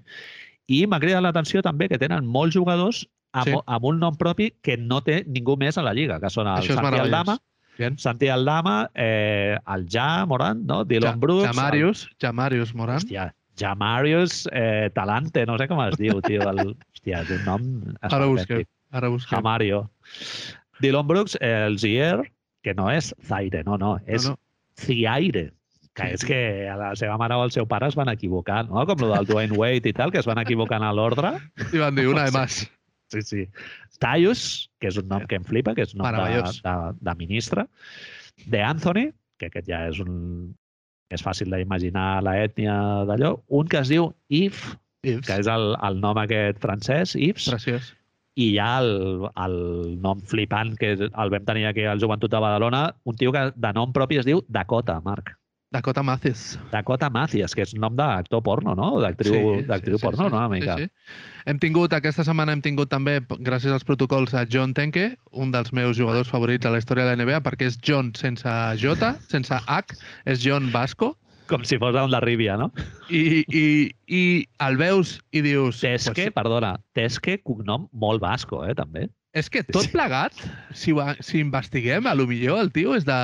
I 0.69 0.83
m'ha 0.87 0.99
cridat 1.01 1.23
l'atenció 1.25 1.63
també 1.65 1.87
que 1.89 1.97
tenen 1.97 2.27
molts 2.29 2.53
jugadors 2.55 3.03
amb, 3.33 3.47
Sí. 3.49 3.55
amb 3.65 3.85
un 3.85 3.99
nom 3.99 4.15
propi 4.17 4.51
que 4.61 4.77
no 4.77 5.01
té 5.01 5.23
ningú 5.27 5.55
més 5.57 5.77
a 5.77 5.83
la 5.85 5.93
Lliga, 5.97 6.19
que 6.21 6.29
són 6.29 6.47
el 6.47 6.61
Això 6.63 6.75
Santi. 6.77 6.99
Aldama, 6.99 7.37
Bien. 7.79 7.97
Santi 7.97 8.27
Aldama, 8.27 8.89
eh, 8.93 9.57
el 9.75 9.85
Ja 9.89 10.25
Morant, 10.27 10.61
no? 10.67 10.83
Dylan 10.85 11.13
Ja- 11.13 11.19
Brooks, 11.19 11.45
Jamarius, 11.47 12.07
Jamarius 12.19 12.73
Moran. 12.75 12.97
Hòstia, 12.99 13.33
Jamarius 13.57 14.47
eh, 14.51 14.89
Talante, 14.93 15.45
no 15.45 15.57
sé 15.57 15.67
com 15.67 15.81
es 15.87 15.95
diu, 15.97 16.21
tio. 16.21 16.41
El, 16.49 16.75
hòstia, 16.93 17.21
és 17.23 17.29
un 17.31 17.45
nom 17.45 17.95
Ara 18.01 18.25
busquem. 18.25 18.63
Ara 18.91 19.09
busquem. 19.09 19.37
Jamario. 19.37 19.89
Dylan 20.81 21.07
Brooks, 21.07 21.37
eh, 21.41 21.65
el 21.67 21.77
Zier, 21.79 22.31
que 22.63 22.73
no 22.73 22.89
és 22.91 23.13
Zaire, 23.23 23.63
no, 23.63 23.77
no, 23.77 23.97
és 24.07 24.25
no, 24.25 24.31
no. 24.31 24.39
Ziaire, 24.79 25.51
que 25.99 26.09
és 26.15 26.25
que 26.25 26.39
a 26.71 26.75
la 26.79 26.89
seva 26.99 27.17
mare 27.21 27.37
o 27.37 27.43
el 27.45 27.53
seu 27.55 27.67
pare 27.69 27.87
es 27.91 27.97
van 27.99 28.09
equivocar, 28.11 28.63
no? 28.69 28.85
Com 28.89 29.05
el 29.05 29.13
del 29.17 29.29
Dwayne 29.29 29.57
Wade 29.59 29.91
i 29.91 29.95
tal, 29.95 30.11
que 30.15 30.19
es 30.23 30.27
van 30.29 30.41
equivocar 30.41 30.79
en 30.81 30.87
l'ordre. 30.95 31.35
I 31.73 31.81
van 31.81 31.95
dir 31.99 32.07
una 32.09 32.25
de 32.25 32.35
más. 32.39 32.63
Sí, 33.09 33.21
sí. 33.25 33.45
Tyus, 33.99 34.69
que 34.79 34.87
és 34.91 34.97
un 35.01 35.07
nom 35.09 35.25
que 35.27 35.39
em 35.39 35.45
flipa, 35.45 35.73
que 35.75 35.83
és 35.87 35.95
un 35.95 36.03
nom 36.03 36.17
de, 36.19 36.41
de, 36.63 36.75
de 37.09 37.15
ministre. 37.19 37.65
De 38.47 38.61
Anthony, 38.63 39.09
que 39.41 39.49
aquest 39.49 39.67
ja 39.69 39.85
és 39.89 39.99
un... 40.03 40.53
És 41.09 41.23
fàcil 41.25 41.49
d'imaginar 41.49 42.19
la 42.21 42.35
ètnia 42.37 42.73
d'allò. 43.09 43.31
Un 43.57 43.65
que 43.71 43.79
es 43.81 43.89
diu 43.89 44.11
Yves, 44.29 44.59
Ips. 45.01 45.25
que 45.25 45.39
és 45.41 45.47
el, 45.49 45.71
el 45.87 45.97
nom 46.03 46.19
aquest 46.21 46.59
francès, 46.61 47.15
Yves, 47.17 47.47
Preciós. 47.49 47.87
i 48.37 48.51
hi 48.51 48.59
ha 48.61 48.75
el, 48.83 49.25
el 49.41 49.55
nom 50.03 50.21
flipant 50.29 50.75
que 50.77 50.91
el 50.99 51.33
vam 51.33 51.47
tenir 51.47 51.65
aquí 51.65 51.87
al 51.89 51.99
Joventut 52.03 52.29
de 52.29 52.43
Badalona, 52.43 52.83
un 53.09 53.17
tio 53.17 53.33
que 53.33 53.47
de 53.55 53.71
nom 53.73 53.89
propi 53.95 54.21
es 54.21 54.29
diu 54.29 54.43
Dakota, 54.53 54.99
Marc. 55.01 55.33
Dakota 55.71 56.01
Mathis. 56.01 56.57
Dakota 56.71 57.11
Macias, 57.13 57.53
que 57.53 57.61
és 57.61 57.75
nom 57.77 57.93
d'actor 57.93 58.41
porno, 58.41 58.73
no? 58.77 58.89
D'actriu 59.03 59.59
d'actriu 59.69 59.99
porno, 60.01 60.25
no? 60.25 60.39
Una 60.41 60.49
mica. 60.49 60.79
Sí, 60.79 60.87
sí. 60.87 61.43
Hem 61.49 61.59
tingut, 61.61 61.93
aquesta 61.93 62.25
setmana 62.25 62.55
hem 62.55 62.63
tingut 62.65 62.89
també, 62.89 63.19
gràcies 63.45 63.75
als 63.75 63.85
protocols, 63.85 64.33
a 64.33 64.47
John 64.49 64.73
Tenke, 64.73 65.11
un 65.29 65.53
dels 65.53 65.69
meus 65.73 65.97
jugadors 65.97 66.31
favorits 66.33 66.65
de 66.65 66.73
la 66.73 66.81
història 66.81 67.05
de 67.05 67.13
la 67.13 67.21
NBA, 67.21 67.43
perquè 67.45 67.69
és 67.69 67.77
John 67.85 68.09
sense 68.17 68.55
J, 68.81 69.13
sense 69.29 69.61
H, 69.61 69.99
és 70.25 70.41
John 70.45 70.73
Vasco, 70.73 71.13
Com 71.49 71.63
si 71.65 71.79
fos 71.81 71.95
un 71.97 72.11
de 72.13 72.19
Rívia, 72.21 72.55
no? 72.61 72.67
i, 73.09 73.41
i, 73.49 73.63
i 74.05 74.21
el 74.61 74.75
veus 74.77 75.15
i 75.33 75.41
dius... 75.41 75.79
Tesque, 75.81 76.27
perdona, 76.35 76.75
Tesque, 76.93 77.39
cognom 77.41 77.87
molt 77.89 78.21
basco, 78.21 78.61
eh, 78.67 78.75
també. 78.77 79.07
És 79.37 79.45
que 79.53 79.61
tot 79.61 79.85
plegat, 79.93 80.33
si, 80.73 80.89
ho, 80.89 81.03
si 81.21 81.37
investiguem, 81.37 82.07
a 82.09 82.15
lo 82.17 82.25
millor 82.25 82.63
el 82.63 82.71
tio 82.73 82.95
és 82.97 83.03
de, 83.05 83.17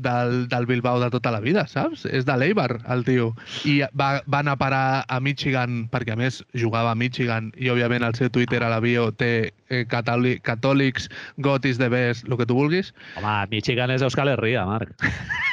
del, 0.00 0.46
del 0.48 0.66
Bilbao 0.66 1.02
de 1.02 1.10
tota 1.12 1.32
la 1.34 1.42
vida, 1.44 1.66
saps? 1.68 2.06
És 2.08 2.24
de 2.24 2.36
l'Eibar, 2.40 2.78
el 2.88 3.04
tio. 3.04 3.26
I 3.68 3.82
va, 3.92 4.08
va 4.24 4.40
anar 4.40 4.54
a 4.56 4.60
parar 4.62 4.84
a 5.04 5.18
Michigan, 5.20 5.82
perquè 5.92 6.16
a 6.16 6.20
més 6.20 6.40
jugava 6.56 6.94
a 6.94 6.96
Michigan, 6.96 7.52
i 7.60 7.68
òbviament 7.68 8.08
el 8.08 8.16
seu 8.16 8.32
Twitter 8.32 8.62
a 8.64 8.72
la 8.72 8.80
bio 8.80 9.10
té 9.12 9.50
eh, 9.68 9.82
catòlic, 9.90 10.40
catòlics, 10.48 11.10
gotis 11.44 11.76
de 11.82 11.90
best, 11.92 12.24
el 12.30 12.40
que 12.40 12.48
tu 12.48 12.56
vulguis. 12.56 12.94
Home, 13.20 13.36
Michigan 13.52 13.92
és 13.92 14.06
Euskal 14.06 14.32
Herria, 14.32 14.64
Marc. 14.64 14.96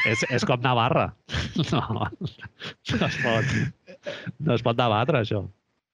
és, 0.08 0.24
és 0.32 0.48
com 0.48 0.64
Navarra. 0.64 1.10
No, 1.68 1.82
no 1.82 3.08
es 3.08 3.16
pot, 3.20 3.56
no 4.40 4.56
es 4.56 4.64
pot 4.64 4.78
debatre, 4.78 5.20
això. 5.20 5.42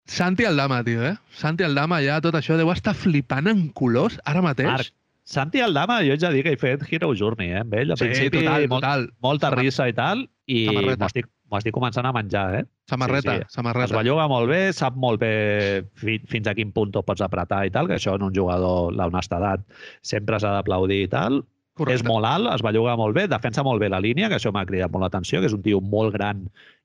Santi 0.06 0.46
Aldama, 0.46 0.84
tio, 0.84 1.04
eh? 1.06 1.16
Santi 1.32 1.64
Aldama 1.64 2.02
ja 2.04 2.20
tot 2.22 2.36
això 2.36 2.58
deu 2.60 2.70
estar 2.74 2.94
flipant 2.98 3.48
en 3.48 3.70
colors 3.76 4.20
ara 4.28 4.42
mateix. 4.44 4.68
Marc, 4.68 4.92
Santi 5.24 5.62
Aldama, 5.64 6.02
jo 6.04 6.18
de 6.20 6.32
dir 6.34 6.44
que 6.44 6.52
he 6.54 6.60
fet 6.60 6.84
Hero 6.92 7.14
Journey, 7.16 7.54
eh, 7.54 7.62
amb 7.62 7.74
ell. 7.74 7.92
Al 7.92 7.98
sí, 7.98 8.10
principi, 8.10 8.42
total, 8.44 8.68
molt, 8.68 8.84
total. 8.84 9.08
molta 9.24 9.50
Samar- 9.50 9.64
risa 9.64 9.88
i 9.88 9.94
tal, 9.96 10.26
i 10.52 10.66
m'ho 10.68 10.98
estic, 11.08 11.30
estic 11.56 11.74
començant 11.74 12.06
a 12.06 12.12
menjar, 12.12 12.56
eh? 12.60 12.64
Samarreta, 12.90 13.32
Sí, 13.32 13.38
sí. 13.40 13.46
Es 13.48 13.54
samarreta. 13.54 13.96
belluga 13.96 14.28
molt 14.28 14.50
bé, 14.50 14.74
sap 14.74 14.96
molt 15.00 15.22
bé 15.22 15.86
fi, 15.96 16.20
fins 16.28 16.48
a 16.48 16.54
quin 16.54 16.74
punt 16.74 16.92
ho 16.98 17.04
pots 17.08 17.22
apretar 17.22 17.66
i 17.66 17.72
tal, 17.72 17.88
que 17.88 17.96
això 17.96 18.16
en 18.16 18.24
un 18.28 18.34
jugador, 18.36 18.92
l'honestedat, 18.92 19.62
sempre 20.02 20.38
s'ha 20.40 20.52
d'aplaudir 20.58 21.04
i 21.06 21.08
tal. 21.08 21.46
És 21.90 22.04
molt 22.06 22.26
alt, 22.30 22.52
es 22.54 22.62
belluga 22.62 22.94
molt 23.00 23.16
bé, 23.18 23.24
defensa 23.28 23.64
molt 23.66 23.82
bé 23.82 23.88
la 23.90 24.00
línia, 24.00 24.28
que 24.30 24.36
això 24.38 24.52
m'ha 24.54 24.66
cridat 24.70 24.92
molt 24.94 25.02
l'atenció, 25.08 25.40
que 25.42 25.48
és 25.50 25.54
un 25.58 25.64
tio 25.66 25.80
molt 25.82 26.14
gran 26.14 26.44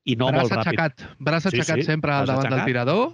i 0.09 0.15
no 0.17 0.31
braç 0.31 0.41
molt 0.41 0.53
ràpid. 0.53 0.67
aixecat, 0.67 1.03
braç 1.19 1.43
Sí, 1.43 1.49
aixecat 1.53 1.75
sí, 1.77 1.83
sempre 1.83 2.11
al 2.11 2.25
davant 2.25 2.43
del 2.47 2.53
aixecat. 2.53 2.65
tirador. 2.71 3.09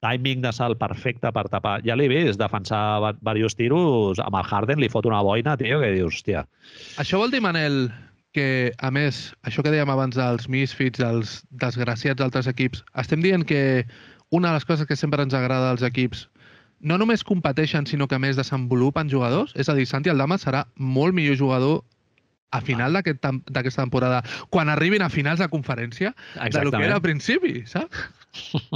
Timing 0.00 0.40
de 0.40 0.50
salt 0.56 0.78
perfecte 0.80 1.30
per 1.30 1.44
tapar. 1.52 1.82
Ja 1.84 1.94
l'he 1.94 2.08
vist 2.08 2.40
defensar 2.40 3.00
va- 3.02 3.12
diversos 3.12 3.54
tiros, 3.54 4.18
amb 4.18 4.34
el 4.34 4.42
Harden 4.48 4.80
li 4.80 4.88
fot 4.88 5.04
una 5.06 5.20
boina, 5.22 5.56
tio, 5.60 5.78
que 5.78 5.92
dius, 5.92 6.14
hòstia, 6.16 6.46
Això 6.96 7.18
vol 7.18 7.30
dir, 7.30 7.42
Manel, 7.42 7.92
que, 8.32 8.72
a 8.78 8.90
més, 8.90 9.34
això 9.44 9.62
que 9.62 9.70
dèiem 9.70 9.90
abans 9.90 10.16
dels 10.16 10.48
misfits, 10.48 10.98
dels 10.98 11.44
desgraciats 11.50 12.16
d'altres 12.18 12.46
equips, 12.48 12.82
estem 12.96 13.20
dient 13.20 13.44
que 13.44 13.84
una 14.30 14.48
de 14.48 14.54
les 14.54 14.64
coses 14.64 14.86
que 14.86 14.96
sempre 14.96 15.22
ens 15.22 15.34
agrada 15.34 15.68
dels 15.68 15.82
equips 15.82 16.29
no 16.80 16.98
només 16.98 17.24
competeixen, 17.24 17.86
sinó 17.86 18.08
que 18.08 18.16
a 18.16 18.22
més 18.22 18.38
desenvolupen 18.40 19.10
jugadors? 19.12 19.54
És 19.56 19.68
a 19.68 19.76
dir, 19.76 19.86
Santi 19.86 20.12
Aldama 20.12 20.38
serà 20.40 20.66
molt 20.76 21.16
millor 21.16 21.36
jugador 21.40 21.82
a 22.50 22.60
final 22.60 22.96
d'aquesta 22.96 23.82
temporada, 23.82 24.22
quan 24.50 24.68
arribin 24.68 25.02
a 25.02 25.10
finals 25.10 25.38
de 25.38 25.48
conferència, 25.48 26.10
de 26.10 26.38
lo 26.38 26.40
que 26.40 26.48
exactament. 26.48 26.86
era 26.88 26.96
al 26.98 27.04
principi, 27.04 27.62
saps? 27.66 28.08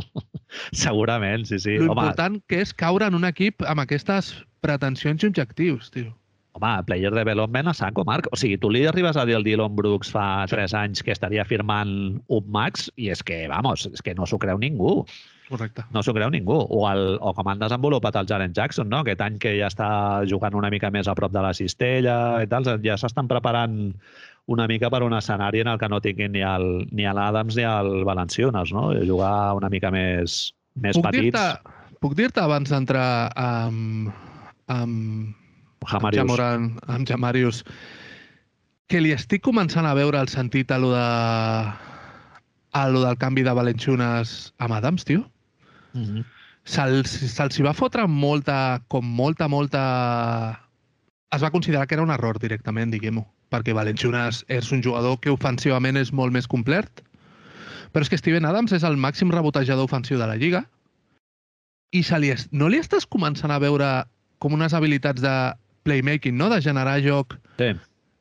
Segurament, 0.85 1.47
sí, 1.49 1.59
sí. 1.59 1.79
L'important 1.83 2.39
que 2.51 2.61
és 2.63 2.75
caure 2.75 3.09
en 3.11 3.19
un 3.19 3.27
equip 3.27 3.65
amb 3.67 3.83
aquestes 3.83 4.33
pretensions 4.63 5.25
i 5.25 5.31
objectius, 5.31 5.91
tio. 5.95 6.15
home, 6.55 6.71
player 6.87 7.11
development 7.11 7.69
a 7.69 7.75
saco, 7.75 8.05
Marc. 8.07 8.29
O 8.31 8.39
sigui, 8.39 8.61
tu 8.63 8.71
li 8.71 8.85
arribes 8.87 9.19
a 9.19 9.27
dir 9.27 9.35
al 9.35 9.43
Dylan 9.47 9.75
Brooks 9.75 10.13
fa 10.15 10.47
3 10.51 10.77
anys 10.79 11.03
que 11.03 11.11
estaria 11.11 11.43
firmant 11.45 12.21
un 12.31 12.51
max 12.55 12.87
i 12.95 13.11
és 13.11 13.25
que, 13.27 13.49
vamos, 13.51 13.89
és 13.91 14.03
que 14.07 14.15
no 14.15 14.27
s'ho 14.27 14.39
creu 14.39 14.61
ningú. 14.63 15.01
Correcte. 15.49 15.85
No 15.93 16.01
s'ho 16.03 16.15
creu 16.17 16.31
ningú. 16.33 16.57
O, 16.57 16.85
el, 16.89 17.19
o 17.21 17.35
com 17.37 17.49
han 17.53 17.61
desenvolupat 17.61 18.17
el 18.17 18.29
Jaren 18.31 18.55
Jackson, 18.57 18.89
no? 18.89 19.03
aquest 19.05 19.21
any 19.25 19.39
que 19.43 19.53
ja 19.59 19.69
està 19.73 19.89
jugant 20.31 20.57
una 20.57 20.71
mica 20.73 20.91
més 20.95 21.09
a 21.09 21.17
prop 21.19 21.33
de 21.35 21.43
la 21.45 21.53
cistella 21.57 22.17
i 22.43 22.49
tal, 22.51 22.69
ja 22.85 22.97
s'estan 23.01 23.29
preparant 23.29 23.93
una 24.47 24.67
mica 24.69 24.91
per 24.93 25.03
un 25.05 25.15
escenari 25.17 25.63
en 25.63 25.71
el 25.73 25.79
que 25.81 25.89
no 25.89 26.01
tinguin 26.05 26.33
ni 26.37 26.43
el, 26.45 26.69
ni 26.93 27.09
l'Adams 27.09 27.57
ni 27.57 27.65
el 27.69 28.05
Valenciunes, 28.05 28.73
no? 28.77 28.91
Jugar 29.09 29.55
una 29.57 29.71
mica 29.73 29.93
més, 29.93 30.53
més 30.77 30.99
puc 30.99 31.09
petits. 31.09 31.37
Dir 31.37 31.81
puc 32.05 32.17
dir-te 32.19 32.43
abans 32.43 32.69
d'entrar 32.69 33.33
amb, 33.41 34.11
amb, 34.69 35.33
Jamarius. 35.89 36.05
amb 36.05 36.19
Jamoran, 36.19 36.67
amb 36.93 37.09
Jamarius, 37.09 37.63
que 38.93 39.01
li 39.01 39.15
estic 39.17 39.41
començant 39.47 39.89
a 39.89 39.95
veure 39.97 40.21
el 40.21 40.29
sentit 40.29 40.73
a 40.75 40.79
lo, 40.83 40.91
de, 40.93 41.07
a 42.77 42.83
lo 42.93 43.05
del 43.07 43.17
canvi 43.17 43.47
de 43.47 43.57
Valenciunes 43.57 44.53
amb 44.59 44.77
Adams, 44.77 45.09
tio. 45.09 45.25
Mm 45.95 46.03
-hmm. 46.05 46.25
Se'ls 46.65 47.11
se 47.55 47.63
va 47.63 47.75
fotre 47.75 48.07
molta, 48.07 48.83
com 48.89 49.05
molta, 49.05 49.49
molta... 49.49 50.61
Es 51.31 51.43
va 51.43 51.51
considerar 51.51 51.87
que 51.87 51.95
era 51.95 52.03
un 52.03 52.11
error 52.11 52.39
directament, 52.39 52.91
diguem-ho, 52.91 53.27
perquè 53.51 53.75
Valenciunes 53.75 54.45
és 54.49 54.71
un 54.73 54.83
jugador 54.83 55.19
que 55.21 55.31
ofensivament 55.31 55.97
és 55.97 56.13
molt 56.13 56.33
més 56.33 56.47
complet, 56.47 57.03
però 57.93 58.03
és 58.03 58.09
que 58.09 58.19
Steven 58.19 58.45
Adams 58.45 58.73
és 58.73 58.83
el 58.83 58.97
màxim 58.97 59.31
rebotejador 59.31 59.85
ofensiu 59.85 60.19
de 60.19 60.27
la 60.27 60.37
Lliga 60.37 60.65
i 61.95 62.03
se 62.03 62.19
li 62.19 62.31
es... 62.35 62.49
no 62.51 62.69
li 62.69 62.81
estàs 62.83 63.07
començant 63.07 63.53
a 63.55 63.61
veure 63.63 64.05
com 64.43 64.55
unes 64.57 64.75
habilitats 64.75 65.23
de 65.23 65.35
playmaking, 65.85 66.37
no? 66.37 66.49
de 66.51 66.61
generar 66.65 67.01
joc 67.05 67.37
Sí. 67.59 67.71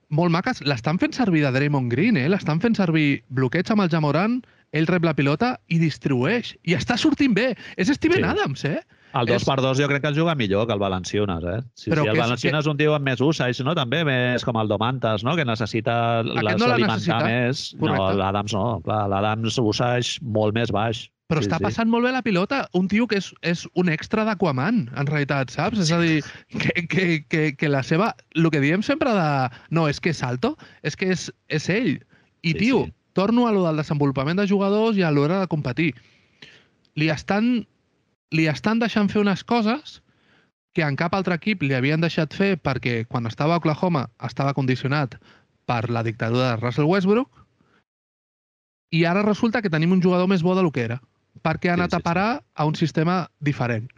molt 0.10 0.32
maques. 0.32 0.62
L'estan 0.62 1.00
fent 1.00 1.16
servir 1.16 1.42
de 1.44 1.52
Draymond 1.52 1.90
Green, 1.92 2.18
eh? 2.18 2.28
l'estan 2.30 2.62
fent 2.62 2.76
servir 2.78 3.24
bloqueig 3.30 3.72
amb 3.72 3.82
el 3.82 3.90
Jamoran, 3.90 4.42
ell 4.74 4.88
rep 4.90 5.06
la 5.06 5.14
pilota 5.16 5.54
i 5.72 5.78
distribueix. 5.80 6.56
I 6.68 6.76
està 6.76 6.98
sortint 7.00 7.34
bé. 7.38 7.54
És 7.78 7.88
Steven 7.94 8.24
Sí. 8.24 8.30
Adams, 8.34 8.66
eh? 8.66 8.82
El 9.14 9.28
2 9.30 9.44
És- 9.44 9.46
per 9.46 9.60
2 9.62 9.78
jo 9.78 9.88
crec 9.88 10.02
que 10.02 10.10
es 10.10 10.18
juga 10.18 10.34
millor 10.34 10.66
que 10.66 10.74
el 10.74 10.80
Valenciunes, 10.82 11.44
eh? 11.46 11.62
Sí, 11.76 11.92
Però 11.92 12.02
sí, 12.02 12.10
el 12.10 12.18
Valenciunes 12.18 12.66
és 12.66 12.68
un 12.72 12.78
tio 12.78 12.96
amb 12.96 13.06
més 13.06 13.22
usage, 13.22 13.64
no? 13.64 13.76
També 13.78 14.04
més 14.04 14.44
com 14.44 14.58
el 14.58 14.68
Domantas, 14.68 15.24
no? 15.24 15.36
Que 15.38 15.46
necessita 15.46 16.24
no 16.24 16.34
les 16.42 16.60
l'ha 16.60 16.74
alimentar 16.74 17.24
més. 17.24 17.76
No, 17.76 17.80
Correcte. 17.94 18.18
l'Adams 18.18 18.54
no. 18.58 18.82
Clar, 18.84 19.08
l'Adams 19.10 19.58
usage 19.62 20.18
molt 20.24 20.56
més 20.56 20.72
baix. 20.74 21.10
Però 21.30 21.40
Sí, 21.42 21.48
està 21.48 21.58
sí. 21.58 21.64
passant 21.64 21.88
molt 21.90 22.04
bé 22.06 22.12
la 22.12 22.22
pilota. 22.22 22.68
Un 22.74 22.88
tio 22.88 23.06
que 23.08 23.18
és, 23.18 23.34
és 23.42 23.68
un 23.76 23.88
extra 23.90 24.26
d'Aquaman, 24.26 24.90
en 24.98 25.06
realitat, 25.08 25.50
saps? 25.52 25.80
És 25.80 25.92
a 25.92 26.00
dir, 26.02 26.24
que, 26.50 26.88
que, 26.88 27.26
que, 27.30 27.56
que 27.56 27.70
la 27.70 27.82
seva... 27.84 28.16
El 28.36 28.50
que 28.50 28.60
diem 28.60 28.82
sempre 28.82 29.14
de... 29.14 29.50
No, 29.70 29.88
és 29.88 30.00
que 30.02 30.10
és 30.10 30.22
alto, 30.24 30.58
és 30.82 30.96
que 30.98 31.12
és, 31.14 31.32
és 31.50 31.70
ell. 31.70 32.02
I, 32.42 32.52
Sí, 32.52 32.54
tio, 32.56 32.86
sí. 32.86 32.94
Torno 33.14 33.48
a 33.48 33.52
lo 33.54 33.64
del 33.66 33.78
desenvolupament 33.78 34.40
de 34.40 34.48
jugadors 34.50 34.98
i 34.98 35.04
a 35.04 35.12
l'hora 35.12 35.40
de 35.42 35.48
competir. 35.48 35.94
Li 36.96 37.10
estan, 37.10 37.66
li 38.32 38.48
estan 38.50 38.82
deixant 38.82 39.10
fer 39.10 39.22
unes 39.22 39.44
coses 39.44 40.02
que 40.74 40.82
en 40.82 40.98
cap 40.98 41.14
altre 41.14 41.38
equip 41.38 41.62
li 41.62 41.76
havien 41.78 42.02
deixat 42.02 42.34
fer 42.34 42.58
perquè 42.58 43.06
quan 43.06 43.30
estava 43.30 43.56
a 43.56 43.62
Oklahoma 43.62 44.08
estava 44.26 44.56
condicionat 44.58 45.20
per 45.70 45.90
la 45.90 46.04
dictadura 46.04 46.52
de 46.52 46.62
Russell 46.62 46.90
Westbrook 46.90 47.44
i 48.94 49.06
ara 49.10 49.24
resulta 49.26 49.62
que 49.62 49.70
tenim 49.74 49.94
un 49.94 50.02
jugador 50.02 50.28
més 50.30 50.44
bo 50.46 50.56
del 50.58 50.72
que 50.74 50.86
era 50.90 51.00
perquè 51.46 51.70
ha 51.72 51.78
Sí, 51.78 51.80
anat 51.80 51.94
sí, 51.94 51.98
a 51.98 52.06
parar 52.06 52.44
a 52.54 52.66
un 52.66 52.76
sistema 52.76 53.28
diferent. 53.40 53.90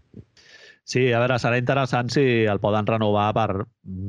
Sí, 0.86 1.02
a 1.12 1.18
veure, 1.18 1.40
serà 1.42 1.58
interessant 1.58 2.12
si 2.14 2.22
el 2.46 2.60
poden 2.62 2.86
renovar 2.86 3.32
per 3.34 3.48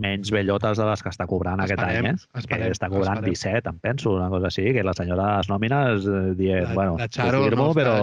menys 0.04 0.28
bellotes 0.34 0.76
de 0.76 0.84
les 0.84 1.00
que 1.02 1.08
està 1.08 1.24
cobrant 1.26 1.62
aquest 1.64 1.78
Esperem, 1.80 2.04
any, 2.10 2.18
eh? 2.18 2.40
esperem, 2.42 2.64
que 2.66 2.74
està 2.76 2.90
cobrant 2.92 3.16
esperem. 3.22 3.32
17, 3.32 3.70
em 3.72 3.78
penso, 3.80 4.12
una 4.18 4.28
cosa 4.28 4.50
així, 4.50 4.66
que 4.76 4.84
la 4.84 4.92
senyora 4.92 5.30
de 5.30 5.38
les 5.38 5.48
nòmines 5.48 6.04
eh, 6.04 6.20
dient, 6.36 6.74
bueno, 6.76 6.98
la 7.00 7.08
t'ho 7.08 7.30
firmo, 7.46 7.70
no 7.70 7.72
però... 7.78 7.96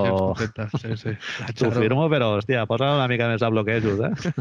Sí, 0.82 0.98
sí. 0.98 1.14
La 1.44 1.54
T'ho 1.54 1.70
firmo, 1.76 2.08
però, 2.10 2.32
hòstia, 2.40 2.66
posa 2.66 2.90
una 2.98 3.06
mica 3.12 3.30
més 3.30 3.46
de 3.46 3.52
bloquejos, 3.54 4.02
eh? 4.10 4.34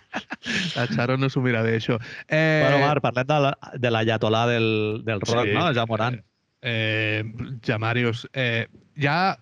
la 0.76 0.86
Charo 0.94 1.16
no 1.18 1.28
s'ho 1.30 1.42
mira 1.42 1.62
bé, 1.66 1.76
això. 1.82 1.98
Eh, 2.28 2.62
Bueno, 2.68 2.86
Marc, 2.86 3.02
parlem 3.04 3.26
de 3.26 3.40
la, 3.48 3.52
de 3.74 3.90
l'ayatolà 3.90 4.46
del, 4.54 5.02
del 5.06 5.20
rock, 5.26 5.48
Sí. 5.50 5.54
no? 5.58 5.66
Ja 5.74 5.86
Morant. 5.90 6.22
eh, 6.62 7.24
Jamarius, 7.66 8.28
eh, 8.34 8.68
ja 9.00 9.36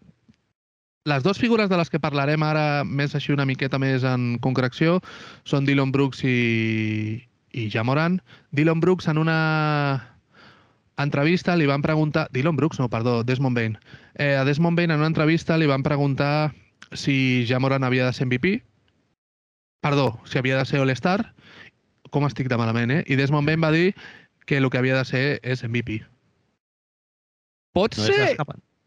les 1.08 1.24
dues 1.24 1.38
figures 1.40 1.70
de 1.70 1.78
les 1.80 1.90
que 1.90 2.00
parlarem 2.02 2.42
ara 2.44 2.84
més 2.84 3.14
així 3.16 3.32
una 3.32 3.46
miqueta 3.48 3.80
més 3.80 4.04
en 4.04 4.36
concreció 4.44 4.98
són 5.48 5.66
Dylan 5.66 5.92
Brooks 5.94 6.22
i, 6.28 7.24
i 7.56 7.68
Jamoran. 7.72 8.20
Dylan 8.52 8.82
Brooks 8.84 9.08
en 9.08 9.18
una 9.24 9.38
entrevista 10.98 11.56
li 11.56 11.66
van 11.70 11.82
preguntar... 11.82 12.28
Dylan 12.34 12.56
Brooks, 12.56 12.78
no, 12.82 12.90
perdó, 12.92 13.22
Desmond 13.24 13.56
Bain. 13.56 13.78
Eh, 14.14 14.34
a 14.36 14.44
Desmond 14.44 14.76
Bain 14.76 14.90
en 14.90 15.00
una 15.00 15.10
entrevista 15.10 15.56
li 15.56 15.66
van 15.70 15.82
preguntar 15.86 16.52
si 16.92 17.46
Jamoran 17.48 17.84
havia 17.84 18.06
de 18.06 18.12
ser 18.12 18.26
MVP. 18.26 18.62
Perdó, 19.80 20.20
si 20.24 20.38
havia 20.38 20.58
de 20.58 20.66
ser 20.66 20.82
All-Star. 20.82 21.32
Com 22.10 22.24
estic 22.26 22.48
de 22.48 22.56
malament, 22.56 22.90
eh? 22.90 23.02
I 23.06 23.16
Desmond 23.20 23.48
Bain 23.48 23.62
va 23.62 23.72
dir 23.72 23.94
que 24.46 24.56
el 24.56 24.68
que 24.70 24.78
havia 24.80 24.96
de 24.96 25.04
ser 25.04 25.26
és 25.42 25.62
MVP. 25.64 26.02
Pot 27.76 27.96
No 27.96 28.08
ser... 28.08 28.36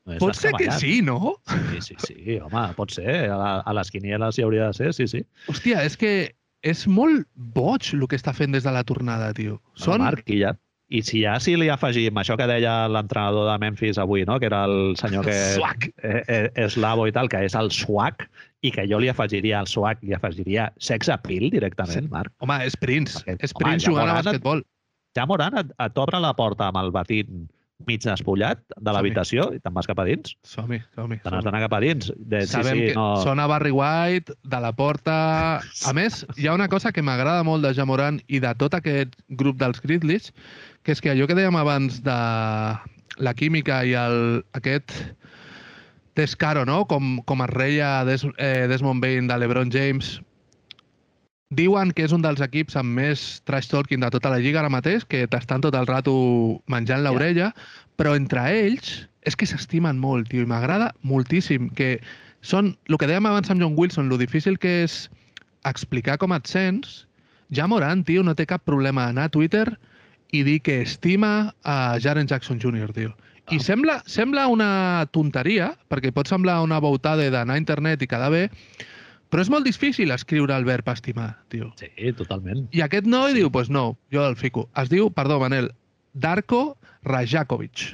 no 0.08 0.16
és 0.18 0.20
Pot 0.24 0.36
ser 0.39 0.52
que 0.58 0.72
sí, 0.82 1.02
no? 1.06 1.36
Sí, 1.47 1.82
sí, 1.91 1.95
sí, 2.08 2.39
home, 2.41 2.66
pot 2.78 2.91
ser. 2.95 3.30
A, 3.30 3.38
la, 3.38 3.52
a 3.62 3.74
les 3.78 3.91
quinieles 3.93 4.39
hi 4.39 4.45
hauria 4.47 4.72
de 4.72 4.74
ser, 4.80 4.93
sí, 4.97 5.08
sí. 5.08 5.22
Hòstia, 5.52 5.84
és 5.86 5.97
que 5.99 6.12
és 6.66 6.84
molt 6.89 7.24
boig 7.56 7.93
el 7.97 8.08
que 8.10 8.18
està 8.20 8.34
fent 8.38 8.54
des 8.54 8.66
de 8.66 8.74
la 8.74 8.84
tornada, 8.84 9.32
tio. 9.38 9.60
Són... 9.76 9.97
Són... 9.99 10.06
Marc, 10.08 10.28
i, 10.30 10.41
ja, 10.43 10.56
I 10.91 10.99
si 11.08 11.22
ja 11.24 11.38
si 11.39 11.54
li 11.56 11.70
afegim 11.72 12.18
això 12.20 12.36
que 12.36 12.45
deia 12.49 12.88
l'entrenador 12.91 13.45
de 13.47 13.54
Memphis 13.64 13.95
avui, 14.02 14.26
no? 14.28 14.36
que 14.43 14.49
era 14.49 14.66
el 14.68 14.97
senyor 14.99 15.24
que 15.24 15.38
Swag. 15.56 15.86
eh, 16.04 16.20
eh, 16.28 16.49
és 16.66 16.76
l'avo 16.76 17.06
i 17.08 17.14
tal, 17.16 17.30
que 17.32 17.39
és 17.47 17.56
el 17.56 17.72
swag, 17.72 18.26
i 18.62 18.74
que 18.76 18.84
jo 18.91 18.99
li 18.99 19.08
afegiria 19.08 19.62
al 19.62 19.70
swag, 19.72 20.02
li 20.04 20.14
afegiria 20.18 20.68
sex 20.84 21.08
appeal 21.10 21.47
directament, 21.54 22.10
Sí. 22.10 22.12
Marc. 22.12 22.34
Home, 22.43 22.58
és 22.68 22.76
Prince. 22.76 23.22
Perquè, 23.24 23.38
és 23.39 23.56
home, 23.56 23.64
Prince 23.64 23.86
ja 23.86 23.93
jugant 23.93 24.12
a 24.12 24.18
basquetbol. 24.20 24.66
Ja 25.16 25.26
Morant 25.32 25.58
et, 25.64 25.72
et 25.88 25.97
obre 26.04 26.20
la 26.24 26.34
porta 26.36 26.68
amb 26.68 26.78
el 26.84 26.91
batit 26.91 27.32
mig 27.89 28.03
despullat 28.03 28.61
de 28.77 28.93
l'habitació 28.93 29.49
i 29.55 29.59
te'n 29.61 29.75
vas 29.75 29.89
cap 29.89 29.99
a 30.01 30.05
dins. 30.07 30.36
Som-hi, 30.47 30.82
som-hi. 30.97 31.19
Te 31.23 31.34
n'has 31.34 31.45
d'anar 31.47 31.63
cap 31.65 31.75
a 31.77 31.82
dins. 31.84 32.11
De, 32.17 32.43
sí, 32.45 32.53
Sabem 32.53 32.77
sí, 32.77 32.88
que 32.89 32.95
no... 32.97 33.07
sona 33.25 33.47
Barry 33.51 33.73
White, 33.75 34.38
de 34.43 34.61
la 34.63 34.73
porta... 34.77 35.15
A 35.89 35.93
més, 35.97 36.21
hi 36.38 36.47
ha 36.47 36.55
una 36.57 36.69
cosa 36.71 36.91
que 36.95 37.03
m'agrada 37.05 37.45
molt 37.47 37.65
de 37.65 37.73
Jamoran 37.77 38.21
i 38.27 38.41
de 38.43 38.53
tot 38.59 38.75
aquest 38.77 39.15
grup 39.39 39.59
dels 39.61 39.82
Grizzlies, 39.84 40.32
que 40.86 40.95
és 40.95 41.01
que 41.03 41.13
allò 41.13 41.27
que 41.29 41.38
dèiem 41.38 41.57
abans 41.57 42.01
de 42.05 42.17
la 43.21 43.34
química 43.38 43.82
i 43.86 43.95
el, 43.97 44.41
aquest 44.57 44.93
descaro, 46.15 46.65
no? 46.65 46.84
Com, 46.89 47.19
com 47.27 47.43
es 47.45 47.51
reia 47.53 48.01
Des, 48.07 48.25
eh, 48.38 48.67
Desmond 48.71 49.03
Bain 49.03 49.29
de 49.29 49.38
LeBron 49.39 49.71
James, 49.73 50.19
diuen 51.52 51.91
que 51.91 52.06
és 52.08 52.14
un 52.16 52.24
dels 52.24 52.41
equips 52.43 52.78
amb 52.80 52.95
més 52.95 53.41
trash 53.47 53.68
talking 53.72 54.02
de 54.02 54.10
tota 54.14 54.32
la 54.32 54.39
lliga 54.39 54.62
ara 54.62 54.72
mateix, 54.72 55.04
que 55.06 55.26
t'estan 55.28 55.62
tot 55.64 55.76
el 55.76 55.88
rato 55.89 56.14
menjant 56.72 57.04
l'orella, 57.04 57.52
però 57.99 58.16
entre 58.16 58.43
ells 58.56 59.02
és 59.28 59.36
que 59.38 59.45
s'estimen 59.45 59.99
molt, 60.02 60.32
tio, 60.32 60.45
i 60.45 60.49
m'agrada 60.49 60.89
moltíssim 61.06 61.70
que 61.78 61.99
són, 62.41 62.74
el 62.89 62.97
que 62.97 63.10
dèiem 63.10 63.28
abans 63.30 63.52
amb 63.52 63.62
John 63.62 63.76
Wilson, 63.78 64.10
lo 64.10 64.18
difícil 64.18 64.58
que 64.58 64.82
és 64.86 65.06
explicar 65.68 66.18
com 66.18 66.34
et 66.34 66.47
sents, 66.49 67.04
ja 67.54 67.68
Morant, 67.68 68.06
tio, 68.08 68.24
no 68.24 68.34
té 68.34 68.47
cap 68.49 68.64
problema 68.66 69.10
anar 69.12 69.28
a 69.28 69.34
Twitter 69.34 69.68
i 70.32 70.45
dir 70.47 70.62
que 70.64 70.80
estima 70.82 71.52
a 71.68 71.99
Jaren 71.99 72.32
Jackson 72.32 72.60
Jr., 72.64 72.93
tio. 72.95 73.12
I 73.52 73.58
Ah. 73.58 73.60
sembla, 73.60 73.99
sembla 74.08 74.47
una 74.47 75.06
tonteria, 75.12 75.76
perquè 75.91 76.14
pot 76.16 76.30
semblar 76.30 76.62
una 76.64 76.80
bautada 76.80 77.28
d'anar 77.30 77.56
a 77.56 77.60
internet 77.60 78.02
i 78.02 78.08
quedar 78.08 78.32
bé, 78.32 78.49
però 79.32 79.41
és 79.45 79.49
molt 79.49 79.63
difícil 79.65 80.11
escriure 80.11 80.53
el 80.59 80.65
verb 80.67 80.88
estimar, 80.91 81.29
tio. 81.49 81.71
Sí, 81.79 81.88
totalment. 82.19 82.67
I 82.75 82.84
aquest 82.86 83.07
noi 83.07 83.34
diu, 83.38 83.49
pues 83.51 83.69
no, 83.71 83.95
jo 84.11 84.25
el 84.27 84.36
fico. 84.36 84.67
Es 84.77 84.89
diu, 84.91 85.09
perdó, 85.15 85.39
Manel, 85.39 85.71
Darko 86.13 86.75
Rajakovic. 87.07 87.88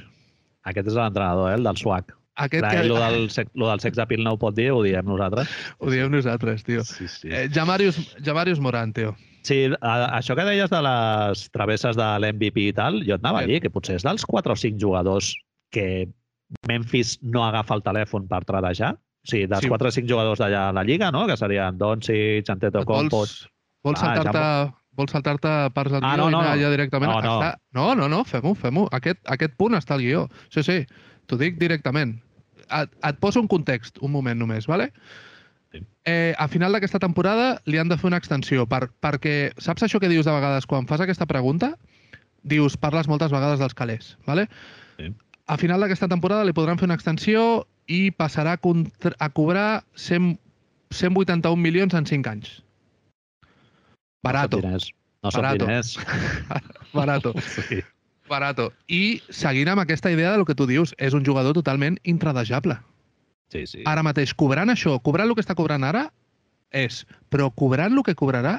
Aquest 0.68 0.90
és 0.90 0.96
l'entrenador, 0.98 1.50
eh, 1.52 1.54
el 1.56 1.64
del 1.64 1.78
swag. 1.80 2.10
Aquest 2.38 2.62
Clar, 2.62 2.74
que... 2.76 2.88
lo, 2.90 2.98
del, 3.00 3.30
sex- 3.34 3.50
lo 3.58 3.68
del 3.70 3.80
sex 3.82 3.98
appeal 3.98 4.22
no 4.22 4.34
ho 4.36 4.38
pot 4.38 4.54
dir, 4.54 4.68
ho 4.70 4.82
diem 4.84 5.06
nosaltres. 5.08 5.48
Ho 5.82 5.90
diem 5.90 6.10
nosaltres, 6.12 6.62
tio. 6.66 6.84
Sí, 6.86 7.08
sí. 7.10 7.30
Eh, 7.32 7.48
Jamarius, 7.54 7.98
Jamarius 8.22 8.60
Morant, 8.62 8.92
tio. 8.94 9.16
Sí, 9.46 9.64
a, 9.80 9.94
això 10.18 10.36
que 10.36 10.44
deies 10.46 10.70
de 10.70 10.80
les 10.84 11.42
travesses 11.54 11.96
de 11.98 12.06
l'MVP 12.20 12.68
i 12.68 12.72
tal, 12.76 13.00
jo 13.06 13.16
et 13.16 13.22
anava 13.24 13.40
a 13.40 13.46
Sí. 13.46 13.52
dir 13.54 13.60
que 13.64 13.70
potser 13.74 13.96
és 13.98 14.04
dels 14.06 14.26
4 14.28 14.52
o 14.52 14.56
5 14.58 14.78
jugadors 14.78 15.32
que 15.74 16.06
Memphis 16.68 17.18
no 17.22 17.42
agafa 17.46 17.74
el 17.78 17.82
telèfon 17.86 18.28
per 18.28 18.42
tradejar. 18.48 18.94
Sigui, 19.24 19.46
dels 19.50 19.62
Sí. 19.64 19.68
4 19.68 19.88
o 19.88 19.90
5 19.92 20.08
jugadors 20.08 20.38
d'allà 20.40 20.68
a 20.68 20.72
la 20.72 20.84
Lliga, 20.84 21.10
no? 21.12 21.26
que 21.26 21.36
serien 21.36 21.76
Doncic, 21.78 22.48
Antetokounmpo... 22.48 23.16
Vols, 23.16 23.48
vols 23.84 24.02
Ah, 24.02 24.14
saltar-te 24.14 24.74
vols 24.98 25.12
saltar-te 25.12 25.50
parts 25.74 25.92
del 25.92 26.02
Ah, 26.02 26.14
guió 26.16 26.24
no, 26.24 26.28
i 26.28 26.32
no, 26.32 26.38
anar 26.40 26.56
no. 26.56 26.62
allà 26.62 26.70
directament? 26.72 27.12
No, 27.12 27.20
no. 27.22 27.34
Està... 27.38 27.58
no, 27.72 27.94
no, 27.94 28.08
no 28.08 28.24
fem-ho, 28.24 28.54
fem-ho. 28.58 28.88
Aquest, 28.90 29.20
aquest 29.30 29.54
punt 29.56 29.74
està 29.78 29.94
al 29.94 30.02
guió. 30.02 30.24
Sí, 30.50 30.62
sí, 30.66 30.78
t'ho 31.26 31.36
dic 31.38 31.58
directament. 31.60 32.16
Et, 32.68 32.90
et 33.06 33.18
poso 33.22 33.40
un 33.40 33.46
context, 33.48 33.98
un 34.02 34.10
moment 34.12 34.36
només, 34.38 34.66
vale? 34.66 34.90
Sí. 35.72 35.82
Eh, 36.08 36.34
a 36.38 36.48
final 36.48 36.72
d'aquesta 36.72 36.98
temporada 36.98 37.60
li 37.66 37.78
han 37.78 37.88
de 37.88 37.96
fer 38.00 38.08
una 38.10 38.18
extensió, 38.18 38.66
per, 38.66 38.88
perquè 39.04 39.52
saps 39.60 39.84
això 39.86 40.00
que 40.00 40.08
dius 40.10 40.26
de 40.26 40.32
vegades 40.34 40.66
quan 40.66 40.86
fas 40.88 41.00
aquesta 41.04 41.26
pregunta? 41.26 41.74
Dius, 42.42 42.76
parles 42.76 43.06
moltes 43.08 43.30
vegades 43.30 43.60
dels 43.60 43.74
calés, 43.74 44.16
vale? 44.26 44.48
Sí. 44.98 45.12
A 45.46 45.56
final 45.60 45.80
d'aquesta 45.80 46.08
temporada 46.08 46.44
li 46.44 46.52
podran 46.56 46.78
fer 46.80 46.88
una 46.88 46.96
extensió 46.98 47.66
i 47.88 48.10
passarà 48.12 48.56
a, 48.56 48.60
contra- 48.62 49.16
a 49.18 49.28
cobrar 49.32 49.84
100, 49.96 50.36
181 50.92 51.56
milions 51.56 51.96
en 51.96 52.06
5 52.06 52.30
anys. 52.30 52.50
Barato, 54.22 54.60
No 54.60 55.32
són 55.34 55.46
diners. 55.58 55.96
No 55.98 57.00
barato. 57.00 57.32
Sí. 57.56 57.80
Barato. 58.28 58.68
I 58.92 59.22
seguint 59.32 59.70
amb 59.72 59.80
aquesta 59.80 60.10
idea 60.12 60.34
del 60.34 60.44
que 60.44 60.54
tu 60.54 60.66
dius, 60.68 60.92
és 61.00 61.14
un 61.16 61.24
jugador 61.24 61.56
totalment 61.56 61.96
intradejable. 62.04 62.76
Sí, 63.48 63.64
sí. 63.66 63.80
Ara 63.88 64.04
mateix, 64.04 64.34
cobrant 64.36 64.68
això, 64.68 64.98
cobrant 65.00 65.30
el 65.30 65.34
que 65.34 65.40
està 65.40 65.56
cobrant 65.56 65.86
ara, 65.88 66.10
és. 66.76 67.06
Però 67.32 67.48
cobrant 67.56 67.96
el 67.96 68.04
que 68.04 68.14
cobrarà, 68.14 68.58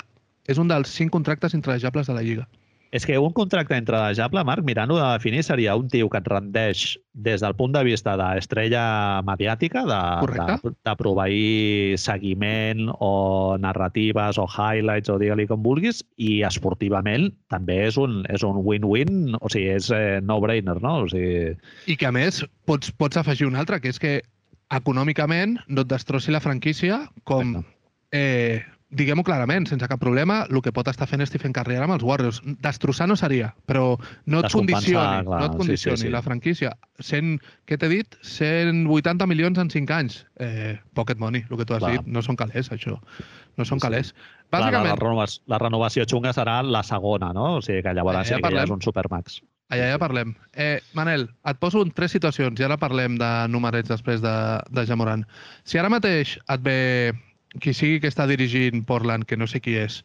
és 0.50 0.58
un 0.58 0.68
dels 0.72 0.90
cinc 0.90 1.14
contractes 1.14 1.54
intradejables 1.54 2.10
de 2.10 2.16
la 2.18 2.24
Lliga. 2.26 2.48
És 2.92 3.06
que 3.06 3.20
un 3.22 3.34
contracte 3.38 3.78
intradejable, 3.78 4.42
Marc, 4.48 4.66
mirant-ho 4.66 4.96
de 4.98 5.06
definir, 5.14 5.44
seria 5.46 5.76
un 5.78 5.90
tio 5.94 6.08
que 6.10 6.18
et 6.18 6.30
rendeix 6.32 6.96
des 7.14 7.44
del 7.44 7.54
punt 7.60 7.76
de 7.76 7.84
vista 7.86 8.16
d'estrella 8.18 9.22
mediàtica, 9.28 9.84
de, 9.86 10.00
de, 10.34 10.72
de 10.88 10.96
proveir 10.98 12.00
seguiment 12.02 12.90
o 12.98 13.58
narratives 13.62 14.40
o 14.42 14.48
highlights 14.50 15.14
o 15.14 15.20
digue-li 15.22 15.46
com 15.52 15.62
vulguis, 15.66 16.02
i 16.18 16.40
esportivament 16.48 17.30
també 17.54 17.84
és 17.92 18.00
un 18.02 18.24
és 18.34 18.46
un 18.48 18.64
win-win, 18.66 19.38
o 19.38 19.54
sigui, 19.54 19.70
és 19.78 19.92
eh, 19.94 20.18
no-brainer, 20.26 20.80
no? 20.82 21.04
O 21.06 21.12
sigui... 21.14 21.54
I 21.86 22.00
que 22.00 22.10
a 22.10 22.16
més 22.16 22.42
pots, 22.66 22.90
pots 22.98 23.22
afegir 23.22 23.46
un 23.52 23.60
altre, 23.60 23.78
que 23.84 23.94
és 23.94 24.02
que 24.02 24.18
econòmicament 24.74 25.60
no 25.68 25.86
et 25.86 25.94
destrossi 25.94 26.34
la 26.34 26.42
franquícia 26.42 27.04
com 27.30 27.60
eh, 28.14 28.66
diguem-ho 28.90 29.24
clarament, 29.26 29.68
sense 29.70 29.88
cap 29.90 30.00
problema, 30.02 30.42
el 30.50 30.62
que 30.66 30.74
pot 30.74 30.88
estar 30.90 31.06
fent 31.10 31.22
Stephen 31.30 31.54
Curry 31.54 31.78
ara 31.78 31.86
amb 31.86 31.96
els 31.98 32.06
Warriors. 32.06 32.40
Destrossar 32.64 33.08
no 33.10 33.18
seria, 33.20 33.52
però 33.70 33.94
no 34.26 34.42
et 34.42 34.52
condicioni, 34.54 35.26
clar, 35.28 35.42
no 35.44 35.46
et 35.46 35.58
condicioni 35.60 35.98
sí, 35.98 36.06
sí, 36.06 36.08
sí. 36.08 36.14
la 36.14 36.24
franquícia. 36.26 36.74
100, 37.06 37.36
què 37.70 37.78
t'he 37.78 37.92
dit? 37.92 38.18
180 38.26 39.30
milions 39.30 39.62
en 39.62 39.70
5 39.70 39.96
anys. 39.96 40.24
Eh, 40.42 40.80
pocket 40.98 41.22
money, 41.22 41.46
el 41.50 41.62
que 41.62 41.70
tu 41.70 41.78
has 41.78 41.86
clar. 41.86 41.94
dit. 41.98 42.10
No 42.10 42.26
són 42.26 42.40
calés, 42.40 42.72
això. 42.74 42.98
No 43.60 43.68
són 43.68 43.78
sí, 43.78 43.86
calés. 43.86 44.12
Sí. 44.16 44.28
Bàsicament... 44.50 44.90
Clar, 44.90 44.98
la, 44.98 44.98
renovació, 45.04 45.46
la 45.54 45.62
renovació 45.62 46.10
xunga 46.10 46.34
serà 46.34 46.60
la 46.66 46.82
segona, 46.88 47.30
no? 47.36 47.60
O 47.60 47.64
sigui 47.66 47.86
que 47.86 47.94
llavors 47.94 48.24
ja, 48.24 48.40
sí 48.40 48.42
que 48.42 48.54
ja 48.58 48.66
és 48.66 48.74
un 48.74 48.82
supermax. 48.82 49.40
Allà 49.70 49.92
ja 49.92 50.02
parlem. 50.02 50.34
Eh, 50.58 50.80
Manel, 50.98 51.28
et 51.46 51.58
poso 51.62 51.84
en 51.86 51.92
tres 51.94 52.16
situacions 52.16 52.58
i 52.58 52.66
ara 52.66 52.80
parlem 52.82 53.20
de 53.22 53.30
numerets 53.54 53.92
després 53.92 54.24
de, 54.24 54.36
de 54.74 54.86
Jamoran. 54.90 55.28
Si 55.62 55.78
ara 55.78 55.92
mateix 55.94 56.40
et 56.42 56.64
ve 56.66 56.80
qui 57.58 57.74
sigui 57.74 58.00
que 58.04 58.10
està 58.12 58.28
dirigint 58.30 58.84
Portland, 58.86 59.26
que 59.26 59.38
no 59.38 59.48
sé 59.50 59.62
qui 59.64 59.76
és, 59.80 60.04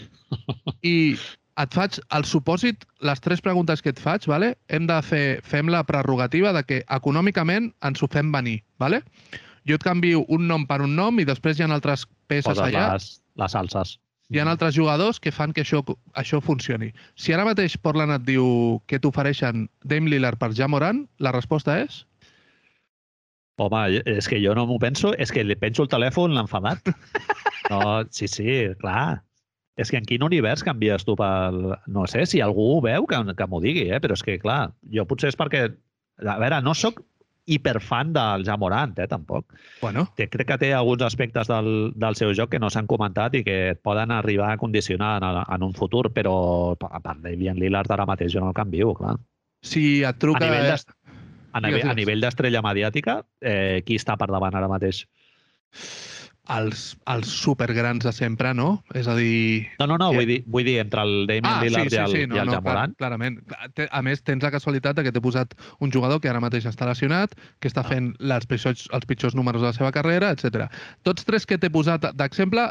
i 0.94 1.16
et 1.60 1.76
faig 1.76 1.98
el 2.16 2.24
supòsit, 2.28 2.84
les 3.04 3.20
tres 3.20 3.42
preguntes 3.44 3.82
que 3.82 3.92
et 3.92 4.00
faig, 4.00 4.26
vale? 4.30 4.54
hem 4.68 4.86
de 4.88 4.98
fer, 5.04 5.24
fem 5.44 5.68
la 5.72 5.82
prerrogativa 5.84 6.52
de 6.56 6.64
que 6.66 6.82
econòmicament 6.88 7.70
ens 7.86 8.02
ho 8.02 8.08
fem 8.12 8.30
venir. 8.32 8.60
Vale? 8.80 9.02
Jo 9.68 9.76
et 9.76 9.84
canvio 9.84 10.24
un 10.32 10.46
nom 10.48 10.64
per 10.66 10.80
un 10.84 10.94
nom 10.96 11.18
i 11.20 11.26
després 11.28 11.58
hi 11.58 11.66
ha 11.66 11.72
altres 11.74 12.06
peces 12.30 12.54
Poses 12.54 12.64
allà. 12.68 12.86
Les, 12.94 13.10
les 13.40 13.56
salses. 13.56 13.98
Hi 14.30 14.38
ha 14.38 14.46
altres 14.46 14.76
jugadors 14.76 15.18
que 15.18 15.32
fan 15.34 15.52
que 15.52 15.64
això, 15.64 15.82
això 16.14 16.38
funcioni. 16.40 16.92
Si 17.18 17.34
ara 17.34 17.44
mateix 17.48 17.74
Portland 17.82 18.14
et 18.14 18.28
diu 18.28 18.78
que 18.86 19.00
t'ofereixen 19.02 19.66
Dame 19.84 20.12
Lillard 20.12 20.38
per 20.38 20.52
Jamoran, 20.54 21.04
la 21.18 21.34
resposta 21.34 21.80
és? 21.82 22.04
Home, 23.60 24.00
és 24.08 24.28
que 24.30 24.38
jo 24.40 24.54
no 24.56 24.64
m'ho 24.68 24.78
penso, 24.80 25.12
és 25.20 25.32
que 25.34 25.44
li 25.44 25.56
penso 25.58 25.84
el 25.84 25.90
telèfon 25.92 26.36
l'enfadat. 26.36 26.94
No, 27.70 28.00
sí, 28.10 28.26
sí, 28.26 28.54
clar. 28.80 29.20
És 29.80 29.92
que 29.92 30.00
en 30.00 30.06
quin 30.08 30.24
univers 30.26 30.64
canvies 30.66 31.04
tu 31.06 31.14
pel... 31.16 31.60
No 31.92 32.06
sé, 32.10 32.24
si 32.26 32.40
algú 32.44 32.64
ho 32.74 32.80
veu, 32.84 33.06
que, 33.08 33.20
que 33.36 33.46
m'ho 33.46 33.60
digui, 33.62 33.86
eh? 33.92 34.00
però 34.02 34.16
és 34.16 34.24
que, 34.26 34.38
clar, 34.42 34.72
jo 34.96 35.06
potser 35.08 35.30
és 35.30 35.38
perquè... 35.38 35.68
A 36.20 36.36
veure, 36.40 36.58
no 36.64 36.74
sóc 36.76 36.98
hiperfan 37.50 38.12
del 38.12 38.44
Jamorant, 38.44 38.92
eh, 38.98 39.08
tampoc. 39.08 39.54
Bueno. 39.80 40.06
Que 40.16 40.28
crec 40.28 40.48
que 40.50 40.58
té 40.60 40.72
alguns 40.74 41.02
aspectes 41.02 41.48
del, 41.48 41.92
del 41.96 42.18
seu 42.18 42.34
joc 42.36 42.52
que 42.52 42.60
no 42.62 42.70
s'han 42.70 42.88
comentat 42.90 43.34
i 43.34 43.42
que 43.46 43.56
et 43.72 43.80
poden 43.82 44.12
arribar 44.14 44.52
a 44.52 44.60
condicionar 44.60 45.16
en, 45.24 45.40
en 45.42 45.66
un 45.66 45.74
futur, 45.74 46.10
però 46.14 46.36
a 46.76 47.00
part 47.00 47.24
de 47.24 47.34
Lillard 47.36 47.90
ara 47.90 48.06
mateix 48.06 48.34
jo 48.34 48.44
no 48.44 48.52
el 48.52 48.58
canvio, 48.58 48.94
clar. 48.94 49.16
Si 49.62 50.02
et 50.06 50.20
truca... 50.20 50.44
A 50.44 50.48
nivell 50.48 50.70
de, 50.70 50.98
a, 51.52 51.60
nivell, 51.64 51.90
a 51.90 51.96
nivell 51.98 52.22
d'estrella 52.24 52.62
mediàtica, 52.64 53.20
eh, 53.40 53.82
qui 53.86 53.98
està 54.00 54.16
per 54.20 54.30
davant 54.30 54.56
ara 54.56 54.70
mateix? 54.70 55.04
Els, 56.50 56.80
els 57.06 57.30
supergrans 57.30 58.02
de 58.02 58.10
sempre, 58.10 58.50
no? 58.58 58.80
És 58.98 59.06
a 59.06 59.14
dir... 59.14 59.68
No, 59.78 59.86
no, 59.86 59.98
no, 60.00 60.08
vull, 60.16 60.26
dir, 60.26 60.40
vull 60.50 60.66
dir 60.66 60.80
entre 60.82 61.04
el 61.06 61.28
Damien 61.28 61.46
ah, 61.46 61.60
Lillard 61.62 61.86
sí, 61.86 61.94
sí, 61.94 62.00
sí, 62.10 62.18
i 62.18 62.24
el, 62.24 62.30
no, 62.32 62.38
i 62.38 62.42
el 62.42 62.50
no, 62.50 62.56
Jamoran. 62.56 62.96
Clar, 62.96 62.98
clarament. 63.04 63.38
A 63.86 64.02
més, 64.02 64.24
tens 64.26 64.42
la 64.42 64.50
casualitat 64.50 64.98
de 64.98 65.04
que 65.06 65.12
t'he 65.14 65.22
posat 65.22 65.54
un 65.78 65.94
jugador 65.94 66.18
que 66.18 66.32
ara 66.32 66.42
mateix 66.42 66.66
està 66.66 66.88
lesionat, 66.90 67.36
que 67.62 67.70
està 67.70 67.84
ah. 67.84 67.90
fent 67.92 68.10
les 68.18 68.48
pitjors, 68.50 68.88
els 68.96 69.06
pitjors 69.06 69.38
números 69.38 69.62
de 69.62 69.70
la 69.70 69.76
seva 69.76 69.92
carrera, 69.94 70.32
etc. 70.34 70.66
Tots 71.06 71.28
tres 71.28 71.46
que 71.46 71.60
t'he 71.60 71.70
posat 71.70 72.10
d'exemple 72.18 72.66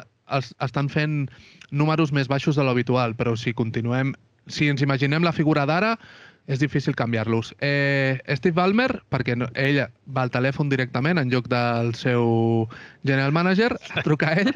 estan 0.66 0.90
fent 0.92 1.22
números 1.72 2.12
més 2.12 2.28
baixos 2.28 2.60
de 2.60 2.68
l'habitual, 2.68 3.16
però 3.20 3.38
si 3.40 3.56
continuem... 3.56 4.16
Si 4.50 4.66
ens 4.66 4.82
imaginem 4.82 5.22
la 5.22 5.30
figura 5.36 5.62
d'ara, 5.70 5.92
és 6.50 6.58
difícil 6.58 6.96
canviar-los. 6.98 7.54
Eh, 7.62 8.18
Steve 8.40 8.58
Ballmer, 8.58 8.90
perquè 9.14 9.36
no, 9.38 9.48
ell 9.54 9.84
va 10.10 10.26
al 10.26 10.32
telèfon 10.34 10.72
directament 10.72 11.22
en 11.22 11.30
lloc 11.30 11.48
del 11.52 11.94
seu 11.98 12.66
general 13.06 13.36
manager, 13.36 13.76
truca 14.08 14.32
a 14.32 14.40
ell 14.42 14.56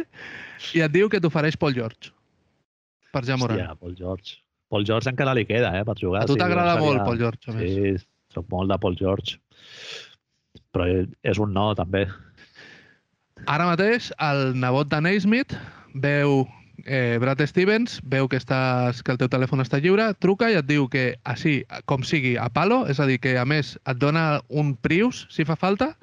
i 0.74 0.82
et 0.82 0.94
diu 0.94 1.12
que 1.12 1.22
t'ofereix 1.22 1.60
Paul 1.62 1.78
George 1.78 2.10
per 3.14 3.22
Jamoran. 3.28 3.62
Hòstia, 3.62 3.78
Paul 3.78 3.94
George. 4.00 4.40
Paul 4.74 4.88
George 4.90 5.12
encara 5.14 5.36
li 5.38 5.46
queda, 5.46 5.70
eh, 5.78 5.86
per 5.86 5.94
jugar. 6.00 6.24
A 6.24 6.30
tu 6.30 6.40
t'agrada 6.40 6.80
sí, 6.80 6.82
molt 6.88 7.06
Paul 7.06 7.22
George, 7.22 7.52
a 7.52 7.58
més. 7.60 7.78
Sí, 7.78 8.08
soc 8.34 8.50
molt 8.50 8.74
de 8.74 8.80
Paul 8.82 8.98
George. 8.98 9.38
Però 10.74 10.90
és 10.90 11.42
un 11.44 11.54
no, 11.54 11.70
també. 11.78 12.08
Ara 13.46 13.70
mateix, 13.70 14.10
el 14.18 14.56
nebot 14.58 14.90
de 14.90 15.02
Naismith 15.06 15.54
veu 15.94 16.42
eh, 16.86 17.18
Brad 17.22 17.42
Stevens 17.48 18.00
veu 18.04 18.28
que, 18.30 18.40
estàs, 18.42 19.02
que 19.04 19.14
el 19.14 19.20
teu 19.22 19.30
telèfon 19.32 19.64
està 19.64 19.80
lliure, 19.84 20.12
truca 20.24 20.50
i 20.52 20.58
et 20.60 20.68
diu 20.68 20.88
que 20.92 21.14
així, 21.30 21.62
com 21.90 22.04
sigui, 22.08 22.36
a 22.38 22.50
palo, 22.54 22.84
és 22.92 23.00
a 23.00 23.08
dir, 23.10 23.20
que 23.24 23.38
a 23.40 23.46
més 23.46 23.76
et 23.90 24.00
dona 24.00 24.42
un 24.50 24.76
Prius, 24.76 25.26
si 25.34 25.48
fa 25.48 25.58
falta, 25.60 25.94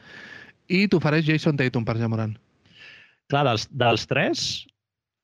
i 0.70 0.87
t'ofereix 0.89 1.26
Jason 1.28 1.59
Tatum 1.59 1.87
per 1.87 1.99
Jamoran. 2.01 2.37
Clar, 3.31 3.45
dels, 3.47 3.68
dels 3.70 4.07
tres, 4.11 4.49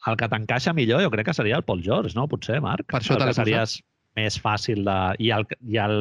el 0.07 0.19
que 0.19 0.29
t'encaixa 0.31 0.75
millor 0.77 1.03
jo 1.03 1.11
crec 1.11 1.31
que 1.31 1.37
seria 1.37 1.59
el 1.59 1.67
Paul 1.67 1.83
George, 1.83 2.15
no? 2.19 2.29
Potser, 2.31 2.61
Marc? 2.63 2.87
Per 2.93 3.01
això 3.01 3.19
que 3.19 3.35
series 3.35 3.81
més 4.17 4.39
fàcil 4.41 4.85
de... 4.87 4.97
I 5.21 5.33
el, 5.37 5.45
I 5.69 5.81
el 5.83 5.99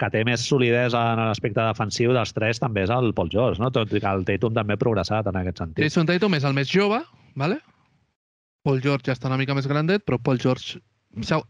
que 0.00 0.10
té 0.12 0.22
més 0.28 0.42
solidesa 0.44 1.00
en 1.14 1.22
l'aspecte 1.24 1.62
defensiu 1.62 2.12
dels 2.16 2.34
tres 2.36 2.60
també 2.60 2.84
és 2.84 2.92
el 2.92 3.14
Paul 3.16 3.30
George, 3.32 3.62
no? 3.62 3.70
Tot 3.72 3.94
i 3.94 4.02
que 4.02 4.12
el 4.12 4.26
Tatum 4.28 4.56
també 4.58 4.76
ha 4.76 4.82
progressat 4.82 5.30
en 5.30 5.40
aquest 5.40 5.62
sentit. 5.62 5.86
Jason 5.86 6.10
Tatum 6.10 6.36
és 6.36 6.44
el 6.44 6.56
més 6.58 6.68
jove, 6.72 7.00
¿vale? 7.38 7.62
Paul 8.66 8.82
George 8.82 9.06
ja 9.06 9.14
està 9.14 9.30
una 9.30 9.38
mica 9.38 9.54
més 9.54 9.68
grandet, 9.70 10.02
però 10.02 10.18
Paul 10.18 10.42
George... 10.42 10.80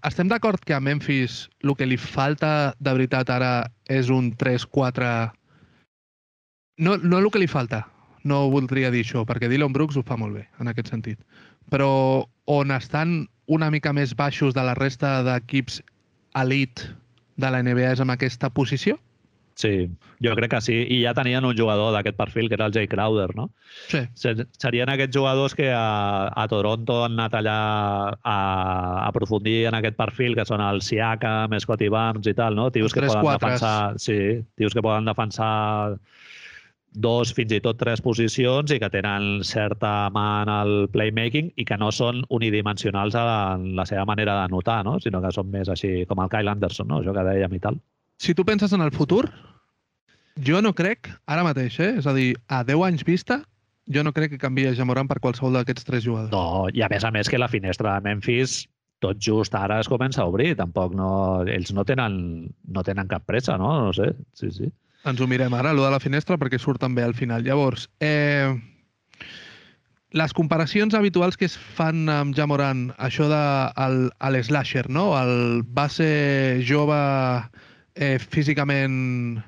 Estem 0.07 0.29
d'acord 0.29 0.61
que 0.63 0.77
a 0.77 0.83
Memphis 0.85 1.47
el 1.65 1.73
que 1.75 1.89
li 1.89 1.97
falta 1.99 2.51
de 2.79 2.93
veritat 2.93 3.33
ara 3.33 3.53
és 3.89 4.13
un 4.13 4.35
3-4... 4.37 5.09
No, 6.85 6.99
no 7.01 7.19
el 7.19 7.31
que 7.33 7.41
li 7.41 7.49
falta, 7.49 7.87
no 8.29 8.43
voldria 8.53 8.93
dir 8.93 9.01
això, 9.07 9.25
perquè 9.25 9.49
Dylan 9.49 9.73
Brooks 9.73 9.97
ho 9.97 10.05
fa 10.05 10.19
molt 10.21 10.37
bé, 10.37 10.45
en 10.61 10.69
aquest 10.69 10.93
sentit. 10.93 11.23
Però 11.73 11.89
on 12.53 12.75
estan 12.77 13.23
una 13.49 13.71
mica 13.73 13.95
més 13.97 14.13
baixos 14.19 14.53
de 14.55 14.67
la 14.69 14.77
resta 14.77 15.23
d'equips 15.25 15.81
elite 16.37 16.93
de 17.41 17.51
la 17.51 17.63
NBA 17.65 17.95
és 17.97 18.05
en 18.05 18.13
aquesta 18.13 18.53
posició? 18.53 19.01
Sí, 19.57 19.89
jo 20.21 20.35
crec 20.37 20.51
que 20.53 20.59
sí. 20.61 20.75
I 20.93 20.99
ja 21.01 21.15
tenien 21.17 21.45
un 21.49 21.57
jugador 21.57 21.95
d'aquest 21.95 22.19
perfil, 22.19 22.51
que 22.51 22.59
era 22.59 22.67
el 22.69 22.75
Jay 22.77 22.87
Crowder, 22.93 23.31
no? 23.39 23.47
Sí. 23.89 24.03
Serien 24.61 24.93
aquests 24.93 25.17
jugadors 25.17 25.57
que 25.57 25.71
a, 25.73 26.29
a 26.29 26.45
Toronto 26.53 26.99
han 27.07 27.17
anat 27.17 27.39
allà 27.41 27.57
a, 27.57 28.35
a 28.35 29.07
aprofundir 29.07 29.63
en 29.71 29.79
aquest 29.81 29.97
perfil, 29.97 30.37
que 30.37 30.45
són 30.45 30.61
el 30.61 30.83
Siakam, 30.85 31.57
Scotty 31.65 31.89
Barnes 31.89 32.29
i 32.29 32.37
tal, 32.37 32.61
no? 32.61 32.69
Tios 32.71 32.93
que 32.93 33.07
poden 33.09 33.33
defensar... 33.33 33.97
Sí, 33.97 34.45
tios 34.61 34.77
que 34.77 34.85
poden 34.85 35.09
defensar 35.09 35.97
dos, 36.93 37.33
fins 37.33 37.57
i 37.57 37.65
tot 37.65 37.81
tres 37.81 38.05
posicions 38.05 38.77
i 38.77 38.81
que 38.81 38.93
tenen 38.93 39.41
certa 39.45 40.11
mà 40.13 40.29
en 40.45 40.53
el 40.53 40.77
playmaking 40.93 41.55
i 41.57 41.65
que 41.65 41.81
no 41.81 41.89
són 41.93 42.27
unidimensionals 42.29 43.17
en 43.17 43.71
la 43.77 43.89
seva 43.89 44.05
manera 44.05 44.43
de 44.43 44.53
notar, 44.53 44.83
no? 44.85 44.99
sinó 45.01 45.25
que 45.25 45.33
són 45.33 45.49
més 45.53 45.73
així 45.73 46.03
com 46.09 46.21
el 46.21 46.33
Kyle 46.33 46.53
Anderson, 46.53 46.93
no? 46.93 47.01
això 47.01 47.17
que 47.17 47.31
dèiem 47.33 47.57
i 47.57 47.69
tal 47.69 47.81
si 48.19 48.35
tu 48.35 48.45
penses 48.45 48.73
en 48.73 48.81
el 48.85 48.93
futur, 48.93 49.29
jo 50.45 50.61
no 50.63 50.75
crec, 50.77 51.11
ara 51.27 51.45
mateix, 51.47 51.79
eh? 51.81 51.93
és 52.01 52.07
a 52.07 52.15
dir, 52.17 52.35
a 52.49 52.63
10 52.65 52.87
anys 52.89 53.05
vista, 53.09 53.41
jo 53.93 54.03
no 54.03 54.13
crec 54.13 54.35
que 54.35 54.43
canvia 54.43 54.75
Jamoran 54.75 55.09
per 55.09 55.21
qualsevol 55.23 55.57
d'aquests 55.57 55.87
tres 55.87 56.05
jugadors. 56.05 56.33
No, 56.35 56.67
i 56.75 56.83
a 56.83 56.91
més 56.93 57.05
a 57.05 57.13
més 57.15 57.31
que 57.31 57.41
la 57.41 57.51
finestra 57.53 57.95
de 57.95 58.09
Memphis 58.09 58.65
tot 59.05 59.19
just 59.21 59.55
ara 59.55 59.81
es 59.81 59.89
comença 59.89 60.23
a 60.23 60.31
obrir, 60.31 60.55
tampoc 60.57 60.95
no... 60.97 61.11
Ells 61.45 61.73
no 61.77 61.85
tenen, 61.85 62.49
no 62.73 62.85
tenen 62.85 63.09
cap 63.11 63.27
pressa, 63.29 63.59
no? 63.61 63.73
No 63.87 63.93
sé, 63.97 64.13
sí, 64.35 64.51
sí. 64.55 64.71
Ens 65.07 65.21
ho 65.21 65.29
mirem 65.31 65.55
ara, 65.55 65.71
allò 65.71 65.85
de 65.85 65.93
la 65.95 66.03
finestra, 66.03 66.39
perquè 66.41 66.59
surt 66.59 66.81
també 66.83 67.05
al 67.05 67.15
final. 67.15 67.45
Llavors, 67.47 67.87
eh, 68.03 68.57
les 70.17 70.33
comparacions 70.35 70.97
habituals 70.99 71.37
que 71.37 71.47
es 71.47 71.55
fan 71.77 72.09
amb 72.11 72.35
Jamoran, 72.35 72.89
això 72.97 73.29
de 73.31 73.43
el, 73.85 74.43
slasher, 74.49 74.89
no? 74.91 75.13
El 75.21 75.63
base 75.77 76.09
jove 76.67 76.99
eh, 77.97 78.17
físicament 78.21 79.43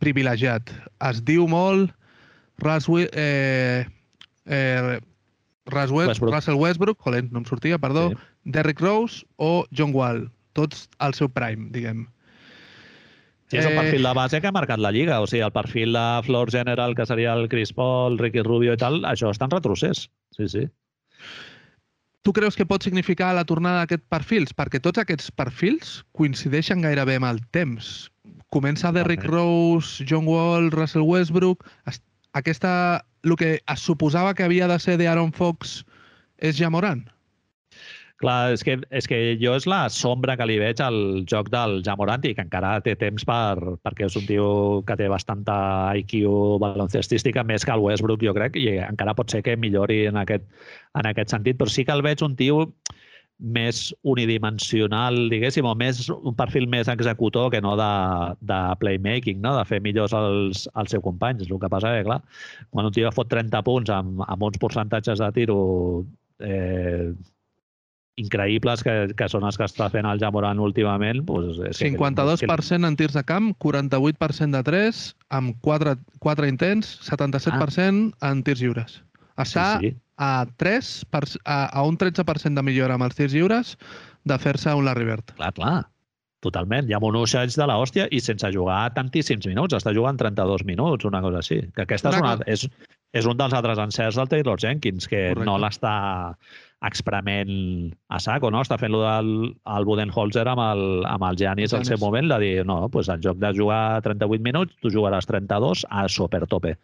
privilegiat. 0.00 0.72
Es 1.04 1.20
diu 1.24 1.46
molt 1.48 1.92
Russ, 2.64 2.88
eh, 2.88 3.84
eh, 4.46 5.00
Russ 5.70 5.92
Westbrook. 5.92 6.32
Russell 6.34 6.60
Westbrook, 6.60 7.00
joder, 7.04 7.24
no 7.30 7.42
em 7.42 7.48
sortia, 7.48 7.78
perdó, 7.78 8.10
sí. 8.10 8.16
Derrick 8.44 8.80
Rose 8.80 9.24
o 9.36 9.66
John 9.72 9.94
Wall. 9.94 10.28
tots 10.54 10.88
al 11.02 11.14
seu 11.18 11.28
prime, 11.28 11.68
diguem. 11.74 12.06
Sí, 13.50 13.58
és 13.60 13.66
el 13.68 13.76
perfil 13.76 14.06
de 14.06 14.12
base 14.16 14.40
que 14.40 14.48
ha 14.48 14.54
marcat 14.54 14.80
la 14.80 14.90
Lliga. 14.94 15.20
O 15.20 15.26
sigui, 15.28 15.42
el 15.44 15.52
perfil 15.52 15.92
de 15.92 16.04
floor 16.26 16.50
general, 16.54 16.94
que 16.96 17.06
seria 17.06 17.34
el 17.36 17.48
Chris 17.52 17.74
Paul, 17.76 18.16
Ricky 18.18 18.42
Rubio 18.46 18.74
i 18.74 18.80
tal, 18.80 19.02
això 19.10 19.30
està 19.34 19.50
en 19.50 19.54
retrocés. 19.54 20.06
Sí, 20.38 20.48
sí. 20.48 20.64
Tu 22.24 22.32
creus 22.32 22.56
que 22.56 22.64
pot 22.64 22.80
significar 22.80 23.34
la 23.36 23.44
tornada 23.44 23.82
d'aquests 23.82 24.08
perfils? 24.08 24.52
Perquè 24.56 24.80
tots 24.80 25.00
aquests 25.02 25.28
perfils 25.36 25.98
coincideixen 26.16 26.80
gairebé 26.80 27.18
amb 27.20 27.28
el 27.28 27.40
temps. 27.52 28.08
Comença 28.54 28.92
Derrick 28.96 29.26
Rose, 29.28 30.06
John 30.08 30.24
Wall, 30.30 30.70
Russell 30.72 31.04
Westbrook... 31.04 31.68
Aquesta, 32.34 33.04
el 33.22 33.36
que 33.38 33.50
es 33.62 33.82
suposava 33.86 34.32
que 34.34 34.42
havia 34.42 34.66
de 34.66 34.74
ser 34.82 34.96
d'Aaron 34.98 35.30
Fox 35.36 35.84
és 36.42 36.56
ja 36.58 36.66
Morant? 36.66 37.04
Clar, 38.22 38.52
és 38.54 38.62
que, 38.62 38.76
és 38.94 39.08
que 39.10 39.16
jo 39.40 39.56
és 39.58 39.64
la 39.66 39.88
sombra 39.90 40.36
que 40.38 40.46
li 40.46 40.54
veig 40.62 40.78
al 40.84 40.96
joc 41.30 41.48
del 41.50 41.80
Jamoranti, 41.86 42.30
que 42.36 42.44
encara 42.46 42.76
té 42.84 42.94
temps 43.00 43.26
per, 43.26 43.74
perquè 43.82 44.06
és 44.06 44.14
un 44.20 44.28
tio 44.28 44.46
que 44.86 44.96
té 45.00 45.08
bastanta 45.10 45.56
IQ 45.98 46.14
baloncestística, 46.62 47.42
més 47.42 47.66
que 47.66 47.74
el 47.74 47.82
Westbrook, 47.82 48.22
jo 48.22 48.36
crec, 48.36 48.54
i 48.60 48.78
encara 48.84 49.16
pot 49.18 49.34
ser 49.34 49.42
que 49.42 49.56
millori 49.58 50.04
en 50.12 50.20
aquest, 50.22 50.46
en 50.94 51.10
aquest 51.10 51.34
sentit, 51.34 51.58
però 51.58 51.74
sí 51.74 51.82
que 51.84 51.96
el 51.96 52.04
veig 52.06 52.22
un 52.22 52.38
tio 52.38 52.68
més 53.38 53.88
unidimensional, 54.06 55.18
diguéssim, 55.34 55.66
o 55.66 55.74
més, 55.74 56.06
un 56.14 56.38
perfil 56.38 56.68
més 56.70 56.88
executor 56.88 57.50
que 57.50 57.60
no 57.60 57.74
de, 57.76 57.90
de 58.46 58.60
playmaking, 58.78 59.40
no? 59.42 59.56
de 59.58 59.64
fer 59.66 59.80
millors 59.82 60.14
els, 60.14 60.68
els 60.70 60.94
seus 60.94 61.02
companys. 61.02 61.50
El 61.50 61.58
que 61.58 61.70
passa 61.72 61.90
és 61.98 62.04
que, 62.04 62.08
clar, 62.12 62.20
quan 62.70 62.86
un 62.86 62.94
tio 62.94 63.10
fot 63.14 63.28
30 63.34 63.66
punts 63.66 63.90
amb, 63.90 64.22
amb 64.28 64.46
uns 64.46 64.60
percentatges 64.62 65.18
de 65.18 65.30
tiro 65.34 65.58
eh, 66.38 67.10
increïbles 68.20 68.84
que, 68.86 68.94
que 69.18 69.28
són 69.30 69.46
els 69.48 69.58
que 69.58 69.66
està 69.66 69.88
fent 69.92 70.06
el 70.06 70.20
Jamoran 70.22 70.60
últimament. 70.62 71.24
Doncs 71.26 71.60
és 71.70 71.82
52% 71.82 72.44
que... 72.44 72.88
en 72.88 72.98
tirs 73.00 73.16
de 73.16 73.24
camp, 73.26 73.52
48% 73.62 74.54
de 74.54 74.62
3, 74.68 75.02
amb 75.40 75.58
4, 75.66 75.96
4 76.22 76.50
intents, 76.50 76.94
77% 77.08 78.14
ah. 78.20 78.30
en 78.30 78.44
tirs 78.46 78.62
lliures. 78.62 79.00
Està 79.40 79.66
sí, 79.80 79.90
sí. 79.90 79.96
a 80.22 80.46
3 80.62 80.92
per, 81.10 81.24
a, 81.42 81.58
a 81.74 81.86
un 81.88 81.98
13% 81.98 82.54
de 82.54 82.66
millora 82.66 82.98
amb 82.98 83.08
els 83.08 83.18
tirs 83.18 83.34
lliures 83.34 83.74
de 84.24 84.38
fer-se 84.38 84.72
un 84.74 84.86
Larry 84.86 85.08
Bird. 85.10 85.34
Clar, 85.34 85.50
clar. 85.56 85.76
Totalment. 86.44 86.90
Hi 86.90 86.96
ha 86.96 87.00
un 87.00 87.16
usatge 87.16 87.56
de 87.56 87.68
l'hòstia 87.70 88.08
i 88.12 88.20
sense 88.20 88.50
jugar 88.52 88.82
tantíssims 88.96 89.48
minuts. 89.48 89.76
Està 89.78 89.94
jugant 89.96 90.20
32 90.20 90.66
minuts, 90.68 91.08
una 91.08 91.22
cosa 91.24 91.40
així. 91.40 91.62
Que 91.76 91.86
aquesta 91.86 92.12
és, 92.12 92.20
una, 92.20 92.34
és, 92.50 92.66
és 93.16 93.30
un 93.30 93.40
dels 93.40 93.56
altres 93.56 93.80
encerts 93.80 94.20
del 94.20 94.30
Taylor 94.32 94.60
Jenkins, 94.60 95.08
que 95.08 95.30
Correcte. 95.30 95.48
no 95.48 95.56
l'està 95.62 95.94
experiment 96.84 97.94
a 98.12 98.20
saco, 98.20 98.50
no? 98.52 98.60
Està 98.64 98.76
fent-lo 98.80 99.00
del 99.00 99.30
el 99.76 99.86
Budenholzer 99.88 100.44
amb 100.50 100.60
el, 100.66 100.84
amb 101.08 101.24
el 101.30 101.38
Giannis 101.40 101.72
al 101.72 101.86
seu 101.88 101.98
moment, 102.02 102.28
de 102.34 102.38
dir, 102.42 102.52
no, 102.68 102.82
pues 102.92 103.08
en 103.08 103.22
joc 103.24 103.40
de 103.40 103.54
jugar 103.56 104.02
38 104.04 104.44
minuts, 104.44 104.76
tu 104.84 104.92
jugaràs 104.92 105.28
32 105.30 105.86
a 105.88 106.04
supertope. 106.12 106.76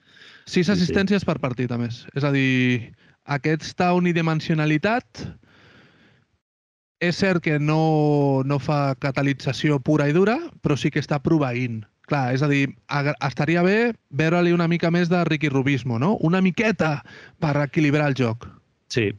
Sis 0.48 0.72
assistències 0.72 1.20
sí. 1.20 1.28
per 1.28 1.36
partit, 1.42 1.70
a 1.70 1.78
més. 1.80 2.06
És 2.16 2.24
a 2.24 2.32
dir, 2.32 2.94
aquesta 3.28 3.92
unidimensionalitat 3.98 5.26
és 7.00 7.16
cert 7.16 7.42
que 7.42 7.58
no, 7.58 8.42
no 8.44 8.60
fa 8.60 8.94
catalització 9.00 9.80
pura 9.80 10.06
i 10.08 10.14
dura, 10.16 10.36
però 10.60 10.76
sí 10.76 10.92
que 10.92 11.02
està 11.02 11.18
proveint. 11.24 11.80
Clar, 12.10 12.34
és 12.34 12.42
a 12.42 12.48
dir, 12.50 12.64
estaria 13.22 13.62
bé 13.62 13.92
veure-li 14.10 14.52
una 14.52 14.66
mica 14.68 14.90
més 14.90 15.08
de 15.08 15.22
Ricky 15.28 15.48
Rubismo, 15.48 15.98
no? 16.02 16.16
Una 16.26 16.40
miqueta 16.42 16.98
per 17.40 17.54
equilibrar 17.62 18.10
el 18.10 18.18
joc. 18.18 18.48
Sí, 18.90 19.12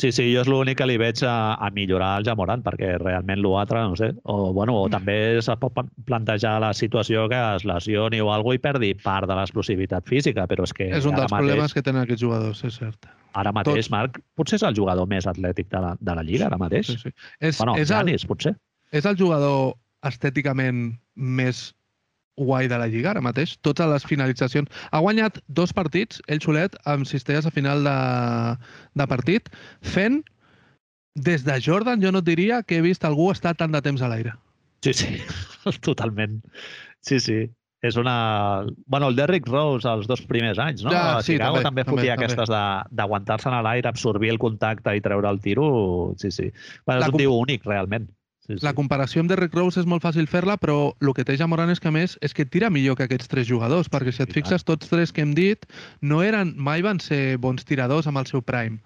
Sí, 0.00 0.08
sí, 0.16 0.24
jo 0.32 0.40
és 0.40 0.48
l'únic 0.48 0.78
que 0.80 0.86
li 0.88 0.96
veig 1.00 1.20
a, 1.28 1.58
a 1.60 1.68
millorar 1.76 2.14
el 2.20 2.24
Jamoran, 2.24 2.62
perquè 2.64 2.94
realment 3.02 3.42
l'altre, 3.44 3.82
no 3.84 3.98
sé, 3.98 4.10
o, 4.24 4.52
bueno, 4.56 4.78
o 4.80 4.88
també 4.92 5.16
se 5.44 5.56
pot 5.60 5.76
plantejar 6.08 6.54
la 6.64 6.70
situació 6.76 7.26
que 7.28 7.40
es 7.56 7.66
lesioni 7.68 8.22
o 8.24 8.30
alguna 8.32 8.56
i 8.56 8.62
perdi 8.64 8.94
part 9.04 9.28
de 9.28 9.36
l'explosivitat 9.36 10.08
física, 10.08 10.46
però 10.48 10.64
és 10.64 10.72
que... 10.76 10.88
És 10.96 11.08
un 11.08 11.18
dels 11.18 11.28
mateix, 11.28 11.50
problemes 11.50 11.76
que 11.76 11.84
tenen 11.84 12.06
aquests 12.06 12.24
jugadors, 12.24 12.62
és 12.64 12.80
cert. 12.80 13.10
Ara 13.36 13.52
mateix, 13.52 13.90
Tot... 13.90 13.94
Marc, 13.94 14.16
potser 14.40 14.56
és 14.56 14.64
el 14.70 14.78
jugador 14.78 15.10
més 15.10 15.28
atlètic 15.28 15.68
de 15.70 15.84
la, 15.84 15.92
de 16.00 16.16
la 16.16 16.24
Lliga, 16.24 16.48
ara 16.48 16.58
mateix. 16.60 16.94
Sí, 16.94 16.96
sí. 17.04 17.12
És, 17.38 17.60
bueno, 17.60 17.76
és 17.76 17.92
Janis, 17.92 18.24
el, 18.24 18.32
potser. 18.32 18.54
És 18.96 19.06
el 19.06 19.20
jugador 19.20 19.74
estèticament 20.08 20.86
més 21.14 21.68
guai 22.40 22.68
de 22.72 22.80
la 22.80 22.88
Lliga 22.90 23.12
ara 23.12 23.22
mateix. 23.24 23.54
Totes 23.66 23.88
les 23.92 24.06
finalitzacions. 24.08 24.70
Ha 24.90 25.00
guanyat 25.04 25.38
dos 25.48 25.74
partits, 25.76 26.22
ell 26.28 26.42
solet, 26.42 26.76
amb 26.88 27.08
cistelles 27.08 27.46
a 27.46 27.54
final 27.54 27.84
de, 27.86 27.96
de 28.96 29.08
partit, 29.10 29.52
fent 29.84 30.22
des 31.20 31.44
de 31.44 31.56
Jordan, 31.60 32.00
jo 32.02 32.12
no 32.14 32.22
diria 32.24 32.62
que 32.62 32.78
he 32.78 32.84
vist 32.84 33.04
algú 33.04 33.30
estar 33.32 33.56
tant 33.58 33.72
de 33.74 33.82
temps 33.84 34.02
a 34.02 34.10
l'aire. 34.10 34.36
Sí, 34.84 34.94
sí, 34.96 35.16
totalment. 35.86 36.40
Sí, 37.04 37.20
sí. 37.20 37.42
És 37.80 37.96
una... 37.96 38.66
Bueno, 38.86 39.08
el 39.08 39.16
Derrick 39.16 39.48
Rose 39.48 39.88
els 39.88 40.06
dos 40.08 40.20
primers 40.28 40.58
anys, 40.60 40.84
no? 40.84 40.92
Ja, 40.92 41.20
sí, 41.24 41.34
Chicago 41.34 41.62
també, 41.64 41.82
també 41.82 41.84
fotia 41.88 42.14
també, 42.14 42.26
aquestes 42.28 42.50
d'aguantar-se 42.92 43.48
a 43.48 43.62
l'aire, 43.64 43.88
absorbir 43.88 44.34
el 44.34 44.40
contacte 44.40 44.92
i 44.96 45.00
treure 45.04 45.30
el 45.32 45.40
tiro. 45.40 45.68
Sí, 46.20 46.30
sí. 46.34 46.50
Bueno, 46.84 47.00
és 47.00 47.14
un 47.14 47.22
tio 47.22 47.38
únic, 47.40 47.64
realment. 47.68 48.10
Sí, 48.46 48.54
sí. 48.56 48.64
La 48.64 48.72
comparació 48.74 49.20
amb 49.22 49.30
Derrick 49.30 49.54
Rose 49.54 49.82
és 49.82 49.88
molt 49.88 50.02
fàcil 50.02 50.26
fer-la, 50.30 50.56
però 50.60 50.94
el 51.04 51.12
que 51.16 51.24
té 51.28 51.36
Jamoran 51.38 51.70
és 51.70 51.82
que, 51.82 51.92
més, 51.94 52.16
és 52.24 52.34
que 52.34 52.46
tira 52.48 52.70
millor 52.72 52.96
que 52.98 53.04
aquests 53.06 53.28
tres 53.30 53.46
jugadors, 53.50 53.90
perquè 53.92 54.14
si 54.16 54.24
et 54.24 54.32
fixes, 54.32 54.64
tots 54.64 54.88
tres 54.90 55.12
que 55.12 55.22
hem 55.22 55.34
dit 55.36 55.68
no 56.00 56.22
eren, 56.24 56.54
mai 56.56 56.82
van 56.82 57.02
ser 57.04 57.36
bons 57.38 57.68
tiradors 57.68 58.08
amb 58.10 58.22
el 58.22 58.30
seu 58.30 58.42
prime. 58.42 58.80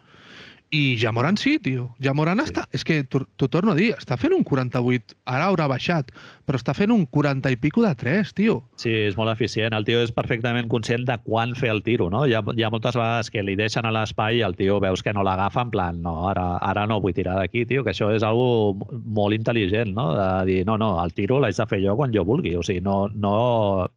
I 0.71 0.97
Jamoran 0.99 1.37
sí, 1.37 1.59
tio. 1.63 1.91
Jamoran 2.03 2.41
sí. 2.41 2.49
està... 2.51 2.65
És 2.75 2.83
que 2.87 3.03
t'ho 3.07 3.49
torno 3.49 3.73
a 3.73 3.77
dir, 3.79 3.93
està 3.95 4.17
fent 4.19 4.33
un 4.35 4.43
48, 4.47 5.15
ara 5.31 5.47
haurà 5.47 5.69
baixat, 5.71 6.11
però 6.49 6.59
està 6.59 6.75
fent 6.75 6.91
un 6.91 7.05
40 7.07 7.53
i 7.55 7.59
pico 7.61 7.85
de 7.85 7.93
3, 7.95 8.33
tio. 8.35 8.57
Sí, 8.81 8.91
és 9.07 9.15
molt 9.19 9.31
eficient. 9.31 9.77
El 9.77 9.87
tio 9.87 10.01
és 10.03 10.11
perfectament 10.15 10.67
conscient 10.73 11.07
de 11.07 11.17
quan 11.23 11.55
fer 11.55 11.71
el 11.71 11.85
tiro, 11.87 12.09
no? 12.11 12.25
Hi 12.27 12.35
ha, 12.35 12.43
hi 12.57 12.67
ha 12.67 12.73
moltes 12.75 12.99
vegades 12.99 13.31
que 13.31 13.45
li 13.47 13.55
deixen 13.61 13.87
a 13.87 13.95
l'espai 13.95 14.41
i 14.41 14.45
el 14.49 14.59
tio 14.59 14.81
veus 14.83 15.05
que 15.05 15.15
no 15.15 15.23
l'agafa 15.27 15.63
en 15.69 15.73
plan, 15.77 16.03
no, 16.03 16.17
ara, 16.33 16.49
ara 16.59 16.89
no 16.91 16.99
vull 17.05 17.15
tirar 17.15 17.39
d'aquí, 17.39 17.65
tio, 17.71 17.87
que 17.87 17.95
això 17.95 18.11
és 18.17 18.27
algo 18.27 18.75
molt 19.05 19.39
intel·ligent, 19.39 19.95
no? 19.95 20.11
De 20.19 20.29
dir, 20.51 20.61
no, 20.67 20.79
no, 20.81 20.97
el 21.05 21.15
tiro 21.15 21.39
l'haig 21.39 21.61
de 21.61 21.71
fer 21.71 21.85
jo 21.87 21.95
quan 22.01 22.15
jo 22.15 22.27
vulgui. 22.27 22.57
O 22.59 22.67
sigui, 22.67 22.83
no, 22.83 23.05
no 23.15 23.35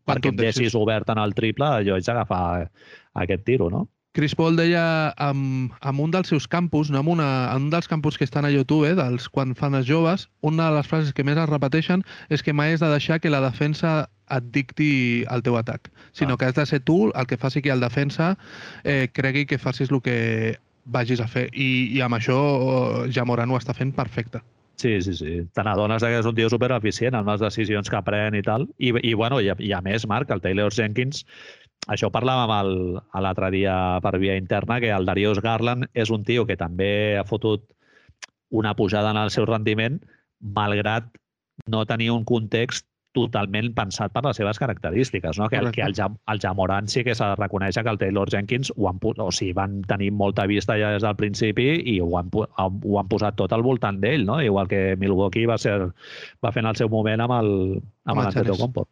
perquè 0.06 0.30
em 0.30 0.40
deixis 0.46 0.78
obert 0.78 1.10
en 1.10 1.26
el 1.26 1.34
triple, 1.38 1.78
jo 1.88 1.98
haig 1.98 2.06
d'agafar 2.06 2.44
aquest 3.18 3.48
tiro, 3.48 3.72
no? 3.74 3.88
Chris 4.18 4.34
Paul 4.34 4.56
deia 4.58 5.14
amb, 5.22 5.76
amb 5.86 6.02
un 6.02 6.10
dels 6.10 6.32
seus 6.32 6.48
campus, 6.50 6.90
no? 6.90 7.04
amb 7.04 7.12
una, 7.14 7.28
en 7.54 7.68
un 7.68 7.70
dels 7.70 7.86
campus 7.86 8.16
que 8.18 8.26
estan 8.26 8.48
a 8.48 8.50
YouTube, 8.50 8.88
eh, 8.90 8.96
dels 8.98 9.28
quan 9.30 9.54
fan 9.54 9.78
els 9.78 9.86
joves, 9.86 10.24
una 10.42 10.72
de 10.72 10.80
les 10.80 10.88
frases 10.90 11.14
que 11.14 11.22
més 11.22 11.38
es 11.38 11.46
repeteixen 11.52 12.02
és 12.34 12.42
que 12.42 12.56
mai 12.58 12.74
has 12.74 12.82
de 12.82 12.90
deixar 12.90 13.20
que 13.22 13.30
la 13.30 13.44
defensa 13.46 14.08
et 14.34 14.48
dicti 14.56 14.90
el 15.30 15.46
teu 15.46 15.60
atac, 15.62 15.92
sinó 16.18 16.34
ah. 16.34 16.42
que 16.42 16.50
has 16.50 16.58
de 16.58 16.66
ser 16.66 16.80
tu 16.82 17.12
el 17.14 17.30
que 17.30 17.38
faci 17.38 17.62
que 17.62 17.70
el 17.70 17.86
defensa 17.86 18.32
eh, 18.84 19.06
cregui 19.14 19.46
que 19.46 19.62
facis 19.62 19.94
el 19.94 20.02
que 20.02 20.18
vagis 20.90 21.22
a 21.22 21.30
fer. 21.30 21.52
I, 21.54 21.94
i 21.94 22.02
amb 22.02 22.18
això 22.18 22.40
eh, 22.42 23.12
ja 23.14 23.22
Morano 23.22 23.54
ho 23.54 23.62
està 23.62 23.78
fent 23.78 23.94
perfecte. 23.94 24.42
Sí, 24.82 24.98
sí, 25.02 25.14
sí. 25.18 25.38
Te 25.54 25.62
n'adones 25.66 26.02
que 26.02 26.18
és 26.20 26.26
un 26.26 26.36
tio 26.38 26.50
supereficient 26.54 27.16
en 27.18 27.30
les 27.30 27.42
decisions 27.42 27.90
que 27.90 28.02
pren 28.06 28.34
i 28.38 28.44
tal. 28.46 28.66
I, 28.78 28.94
i 28.98 29.14
bueno, 29.14 29.38
i, 29.42 29.54
i 29.62 29.72
a 29.74 29.82
més, 29.86 30.10
Marc, 30.10 30.34
el 30.34 30.42
Taylor 30.42 30.74
Jenkins 30.74 31.24
això 31.88 32.10
parlàvem 32.14 32.98
l'altre 33.24 33.52
dia 33.54 33.76
per 34.04 34.18
via 34.20 34.38
interna, 34.40 34.80
que 34.84 34.92
el 34.94 35.08
Darius 35.08 35.42
Garland 35.44 35.88
és 35.94 36.12
un 36.12 36.24
tio 36.28 36.46
que 36.46 36.60
també 36.60 37.18
ha 37.18 37.26
fotut 37.28 37.66
una 38.50 38.76
pujada 38.76 39.12
en 39.12 39.20
el 39.20 39.32
seu 39.32 39.48
rendiment, 39.48 40.00
malgrat 40.40 41.10
no 41.68 41.86
tenir 41.86 42.12
un 42.12 42.24
context 42.26 42.86
totalment 43.18 43.72
pensat 43.74 44.12
per 44.14 44.22
les 44.26 44.38
seves 44.38 44.60
característiques, 44.62 45.40
no? 45.42 45.48
que, 45.50 45.58
el, 45.58 45.72
que 45.74 45.82
el, 45.82 45.96
Jam, 45.98 46.18
el 46.30 46.42
Jamoran 46.44 46.90
sí 46.92 47.04
que 47.08 47.16
s'ha 47.18 47.32
de 47.32 47.40
reconèixer 47.40 47.84
que 47.86 47.94
el 47.94 48.00
Taylor 48.02 48.30
Jenkins 48.30 48.70
ho 48.76 48.90
han, 48.92 49.00
o 49.02 49.30
sigui, 49.34 49.56
van 49.58 49.80
tenir 49.90 50.12
molta 50.14 50.46
vista 50.50 50.78
ja 50.78 50.92
des 50.94 51.06
del 51.06 51.18
principi 51.18 51.70
i 51.94 51.98
ho 52.04 52.12
han, 52.20 52.30
ho 52.36 53.00
han 53.00 53.10
posat 53.10 53.40
tot 53.40 53.56
al 53.56 53.66
voltant 53.66 54.02
d'ell, 54.04 54.28
no? 54.28 54.38
igual 54.44 54.70
que 54.70 54.96
Milwaukee 55.02 55.48
va, 55.50 55.58
ser, 55.58 55.80
va 56.46 56.54
fer 56.54 56.64
en 56.66 56.72
el 56.74 56.78
seu 56.80 56.92
moment 56.94 57.26
amb 57.26 57.40
el, 57.40 57.52
amb, 58.06 58.14
amb 58.14 58.26
l'Antetokounmpo. 58.28 58.86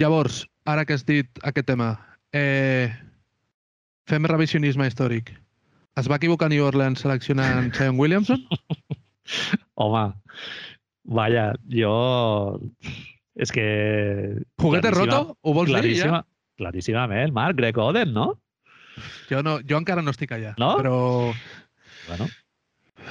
Llavors, 0.00 0.46
ara 0.66 0.86
que 0.86 0.96
has 0.96 1.04
dit 1.06 1.44
aquest 1.46 1.68
tema, 1.68 1.92
Eh, 2.36 2.90
fem 4.06 4.26
revisionisme 4.30 4.86
històric. 4.86 5.32
Es 5.98 6.08
va 6.10 6.18
equivocar 6.20 6.48
New 6.52 6.64
Orleans 6.64 7.02
seleccionant 7.02 7.70
Zion 7.76 7.98
Williamson? 7.98 8.42
Home, 9.80 10.04
vaya, 11.04 11.50
jo... 11.70 11.94
És 13.40 13.52
que... 13.54 13.64
Juguete 14.60 14.90
roto? 14.94 15.20
Ho 15.40 15.54
vols 15.56 15.72
dir 15.80 15.96
ja? 15.96 16.20
Claríssimament, 16.60 17.32
Marc, 17.32 17.56
Greg 17.56 17.78
Oden, 17.80 18.12
no? 18.12 18.34
Jo, 19.30 19.40
no, 19.46 19.58
jo 19.64 19.78
encara 19.80 20.02
no 20.04 20.12
estic 20.12 20.34
allà, 20.36 20.52
no? 20.60 20.74
però... 20.82 20.96
Bueno, 22.08 22.26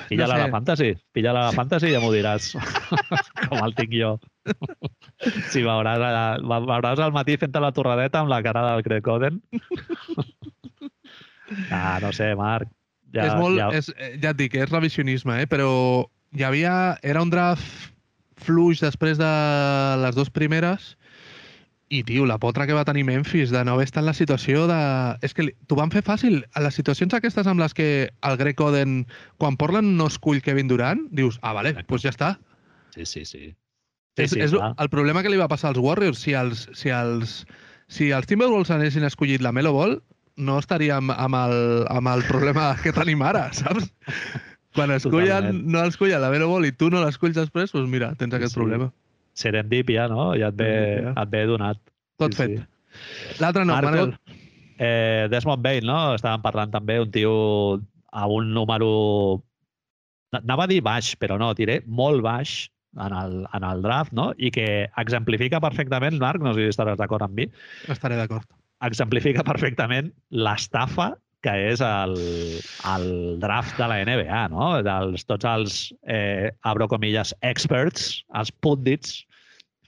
Pilla-la 0.10 0.36
no 0.36 0.40
sé. 0.40 0.46
la 0.46 0.54
fantasy. 0.54 0.90
Pilla-la 1.14 1.46
la 1.48 1.54
fantasy 1.56 1.90
i 1.90 1.94
ja 1.96 2.02
m'ho 2.04 2.12
diràs. 2.14 2.52
Com 3.50 3.62
el 3.62 3.76
tinc 3.78 3.96
jo. 3.96 4.18
Sí, 5.52 5.62
veuràs, 5.66 6.00
veuràs 6.48 7.02
al 7.04 7.12
matí 7.12 7.36
fent 7.38 7.58
la 7.60 7.74
torradeta 7.76 8.22
amb 8.22 8.32
la 8.32 8.40
cara 8.46 8.64
del 8.70 8.84
Greg 8.86 9.08
Oden. 9.12 9.42
ah, 11.76 12.00
no 12.02 12.14
sé, 12.16 12.32
Marc. 12.40 12.72
Ja, 13.12 13.26
és 13.26 13.36
molt, 13.36 13.60
ja... 13.60 13.68
És, 13.76 13.90
ja 14.22 14.32
et 14.32 14.40
dic, 14.40 14.56
és 14.56 14.72
revisionisme, 14.72 15.42
eh? 15.44 15.50
però 15.50 15.70
hi 16.38 16.46
havia... 16.48 16.74
Era 17.04 17.22
un 17.26 17.34
draft 17.34 17.92
fluix 18.40 18.80
després 18.80 19.20
de 19.20 19.30
les 20.06 20.16
dues 20.16 20.32
primeres 20.32 20.94
i, 21.90 22.04
tio, 22.04 22.26
la 22.30 22.38
potra 22.38 22.68
que 22.70 22.76
va 22.78 22.86
tenir 22.86 23.04
Memphis 23.04 23.50
de 23.50 23.64
no 23.66 23.74
haver 23.74 23.88
estat 23.88 24.04
en 24.04 24.10
la 24.12 24.14
situació 24.14 24.68
de... 24.70 24.78
És 25.26 25.34
que 25.34 25.48
t'ho 25.66 25.78
van 25.80 25.90
fer 25.90 26.04
fàcil. 26.06 26.44
A 26.54 26.62
les 26.62 26.78
situacions 26.78 27.16
aquestes 27.18 27.50
amb 27.50 27.64
les 27.64 27.74
que 27.74 27.88
el 28.14 28.38
Greg 28.38 28.62
Oden, 28.62 29.00
quan 29.42 29.58
Portland 29.58 29.98
no 29.98 30.06
escull 30.14 30.44
Kevin 30.46 30.70
Durant, 30.70 31.02
dius, 31.10 31.40
ah, 31.42 31.56
vale, 31.58 31.74
doncs 31.74 31.90
pues 31.90 32.06
ja 32.06 32.14
està. 32.14 32.36
Sí, 32.94 33.08
sí, 33.10 33.26
sí. 33.26 33.42
sí, 33.50 34.22
és, 34.22 34.36
sí 34.36 34.44
és 34.46 34.54
el 34.54 34.92
problema 34.94 35.26
que 35.26 35.34
li 35.34 35.42
va 35.42 35.50
passar 35.50 35.74
als 35.74 35.82
Warriors. 35.82 36.22
Si 36.22 36.38
els, 36.38 36.68
si 36.78 36.94
els, 36.94 37.42
si 37.90 38.12
els 38.14 38.30
Timberwolves 38.30 38.70
haguessin 38.76 39.10
escollit 39.10 39.42
la 39.42 39.56
Melo 39.56 39.74
Ball, 39.74 39.98
no 40.38 40.62
estaríem 40.62 41.10
amb 41.10 41.42
el, 41.42 41.60
amb 41.90 42.14
el 42.14 42.26
problema 42.30 42.70
que 42.86 42.94
tenim 42.94 43.26
ara, 43.26 43.48
saps? 43.58 43.90
Quan 44.78 44.94
escullen, 44.94 45.50
Totalment. 45.50 45.66
no 45.74 45.90
escullen 45.90 46.22
la 46.22 46.30
Melo 46.30 46.54
Ball 46.54 46.70
i 46.70 46.76
tu 46.78 46.94
no 46.94 47.02
l'esculls 47.02 47.34
després, 47.34 47.74
doncs 47.74 47.90
mira, 47.90 48.14
tens 48.22 48.38
aquest 48.38 48.54
sí. 48.54 48.62
problema 48.62 48.94
serendípia, 49.40 50.08
no? 50.12 50.32
Ja 50.40 50.52
et 50.52 50.60
ve, 50.60 50.72
ja. 51.06 51.14
et 51.24 51.34
ve 51.34 51.46
donat. 51.50 51.82
Tot 52.20 52.36
sí, 52.36 52.44
fet. 52.44 52.58
Sí. 52.58 53.40
L'altre 53.40 53.66
no, 53.66 53.76
Marco, 53.76 53.92
Manel. 53.92 54.16
Eh, 54.80 55.28
Desmond 55.32 55.64
Bain, 55.64 55.86
no? 55.88 56.00
Estàvem 56.18 56.44
parlant 56.44 56.74
també 56.74 57.00
un 57.04 57.14
tio 57.14 57.36
a 58.12 58.26
un 58.32 58.52
número... 58.56 58.90
Anava 60.36 60.68
a 60.68 60.70
dir 60.70 60.84
baix, 60.86 61.16
però 61.18 61.40
no, 61.42 61.54
diré 61.58 61.80
molt 61.88 62.22
baix 62.22 62.68
en 63.02 63.14
el, 63.14 63.40
en 63.54 63.66
el 63.66 63.82
draft, 63.82 64.14
no? 64.14 64.30
I 64.38 64.52
que 64.54 64.68
exemplifica 65.02 65.62
perfectament, 65.64 66.20
Marc, 66.22 66.44
no 66.44 66.54
sé 66.54 66.68
si 66.68 66.76
estaràs 66.76 67.00
d'acord 67.00 67.26
amb 67.26 67.38
mi. 67.40 67.48
Estaré 67.90 68.20
d'acord. 68.20 68.46
Exemplifica 68.86 69.44
perfectament 69.44 70.14
l'estafa 70.32 71.14
que 71.46 71.54
és 71.70 71.82
el, 71.84 72.16
el 72.94 73.08
draft 73.40 73.78
de 73.80 73.88
la 73.88 74.00
NBA, 74.04 74.42
no? 74.52 74.72
Dels, 74.84 75.24
tots 75.28 75.48
els, 75.48 75.80
eh, 76.12 76.52
abro 76.68 76.90
comilles, 76.92 77.32
experts, 77.48 78.10
els 78.36 78.52
pundits, 78.64 79.22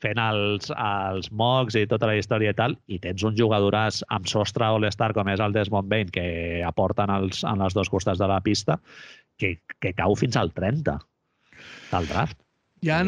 fent 0.01 0.19
els, 0.21 0.71
els 0.73 1.29
mocks 1.31 1.77
i 1.77 1.85
tota 1.89 2.09
la 2.09 2.17
història 2.17 2.53
i 2.53 2.57
tal, 2.57 2.75
i 2.89 2.99
tens 3.03 3.23
un 3.27 3.37
jugadoràs 3.37 4.01
amb 4.09 4.29
sostre 4.29 4.67
All-Star 4.67 5.11
com 5.17 5.29
és 5.31 5.43
el 5.43 5.55
Desmond 5.55 5.89
Bain, 5.91 6.11
que 6.13 6.25
aporten 6.67 7.13
els, 7.13 7.43
en 7.47 7.61
els 7.61 7.77
dos 7.77 7.89
costats 7.89 8.21
de 8.21 8.29
la 8.29 8.41
pista, 8.41 8.79
que, 9.39 9.55
que 9.79 9.93
cau 9.97 10.15
fins 10.17 10.37
al 10.37 10.53
30 10.57 10.97
del 11.91 12.07
draft. 12.09 12.37
Hi 12.81 12.89
ha, 12.89 13.03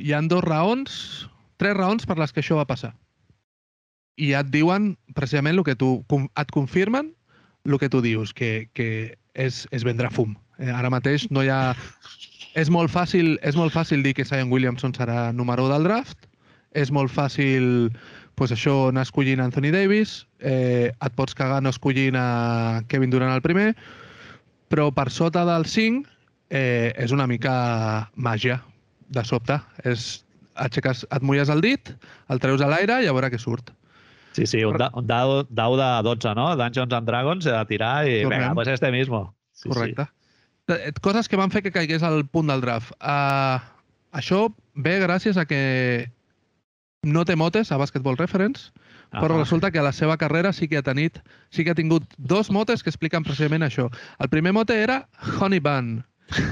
hi 0.00 0.14
ha 0.16 0.22
dos 0.24 0.44
raons, 0.44 0.94
tres 1.60 1.76
raons 1.76 2.08
per 2.08 2.16
les 2.20 2.32
que 2.32 2.40
això 2.40 2.56
va 2.56 2.68
passar. 2.68 2.94
I 4.16 4.32
et 4.38 4.48
diuen 4.48 4.94
precisament 5.12 5.58
el 5.58 5.64
que 5.64 5.76
tu 5.76 5.98
et 6.16 6.52
confirmen 6.54 7.12
el 7.66 7.78
que 7.78 7.90
tu 7.92 8.00
dius, 8.00 8.32
que, 8.32 8.70
que 8.72 9.18
és, 9.34 9.66
és 9.74 9.84
vendre 9.84 10.08
fum. 10.14 10.36
Eh, 10.58 10.70
ara 10.72 10.90
mateix 10.92 11.28
no 11.30 11.44
hi 11.44 11.50
ha... 11.52 11.74
És 12.56 12.70
molt, 12.72 12.90
fàcil, 12.92 13.34
és 13.44 13.56
molt 13.58 13.74
fàcil 13.74 14.02
dir 14.04 14.14
que 14.16 14.24
Zion 14.24 14.52
Williamson 14.52 14.94
serà 14.96 15.30
número 15.36 15.68
del 15.68 15.84
draft, 15.84 16.28
és 16.76 16.92
molt 16.92 17.12
fàcil 17.12 17.90
pues 18.36 18.52
això, 18.52 18.90
anar 18.90 19.06
escollint 19.06 19.40
Anthony 19.40 19.70
Davis, 19.72 20.26
eh, 20.40 20.92
et 20.92 21.14
pots 21.16 21.36
cagar 21.36 21.62
no 21.64 21.72
escollint 21.72 22.16
a 22.20 22.82
Kevin 22.88 23.12
Durant 23.12 23.32
el 23.32 23.44
primer, 23.44 23.70
però 24.68 24.90
per 24.92 25.08
sota 25.12 25.44
del 25.48 25.64
5 25.64 26.04
eh, 26.50 26.92
és 26.96 27.12
una 27.16 27.26
mica 27.26 28.10
màgia, 28.14 28.60
de 29.08 29.24
sobte. 29.24 29.56
És, 29.84 30.24
aixeques, 30.56 31.04
et 31.12 31.24
mulles 31.24 31.50
el 31.52 31.62
dit, 31.64 31.92
el 32.32 32.42
treus 32.42 32.64
a 32.64 32.68
l'aire 32.70 33.00
i 33.04 33.08
a 33.08 33.14
veure 33.16 33.30
què 33.32 33.40
surt. 33.40 33.72
Sí, 34.36 34.44
sí, 34.44 34.60
un, 34.68 34.76
da, 34.76 34.90
un 34.96 35.06
dau, 35.08 35.38
dau 35.48 35.78
de 35.80 35.88
12, 36.04 36.34
no? 36.36 36.50
Dungeons 36.60 36.92
and 36.92 37.08
Dragons, 37.08 37.48
a 37.48 37.64
tirar 37.68 38.04
i 38.04 38.20
Tornem. 38.20 38.40
venga, 38.40 38.54
pues 38.54 38.68
este 38.68 38.92
mismo. 38.92 39.34
Sí, 39.52 39.70
Correcte. 39.70 40.04
Sí. 40.04 40.15
Eh, 40.68 40.92
coses 41.00 41.28
que 41.28 41.38
van 41.38 41.52
fer 41.54 41.62
que 41.62 41.74
caigués 41.74 42.02
al 42.02 42.24
punt 42.26 42.50
del 42.50 42.62
draft. 42.64 42.92
Uh, 42.98 43.62
això 44.16 44.48
ve 44.74 44.98
gràcies 45.02 45.38
a 45.38 45.46
que 45.46 46.10
no 47.06 47.22
té 47.24 47.36
motes 47.38 47.70
a 47.70 47.78
Basketball 47.78 48.18
Reference, 48.18 48.72
ah, 49.12 49.20
però 49.20 49.38
resulta 49.38 49.70
que 49.70 49.78
a 49.78 49.86
la 49.86 49.94
seva 49.94 50.16
carrera 50.18 50.52
sí 50.52 50.66
que 50.66 50.80
ha 50.80 50.82
tenit, 50.82 51.20
sí 51.54 51.62
que 51.62 51.70
ha 51.70 51.78
tingut 51.78 52.02
dos 52.18 52.50
motes 52.50 52.82
que 52.82 52.90
expliquen 52.90 53.22
precisament 53.22 53.62
això. 53.62 53.86
El 54.18 54.32
primer 54.32 54.52
mote 54.56 54.74
era 54.82 55.04
Honey 55.38 55.62
Bun. 55.62 56.00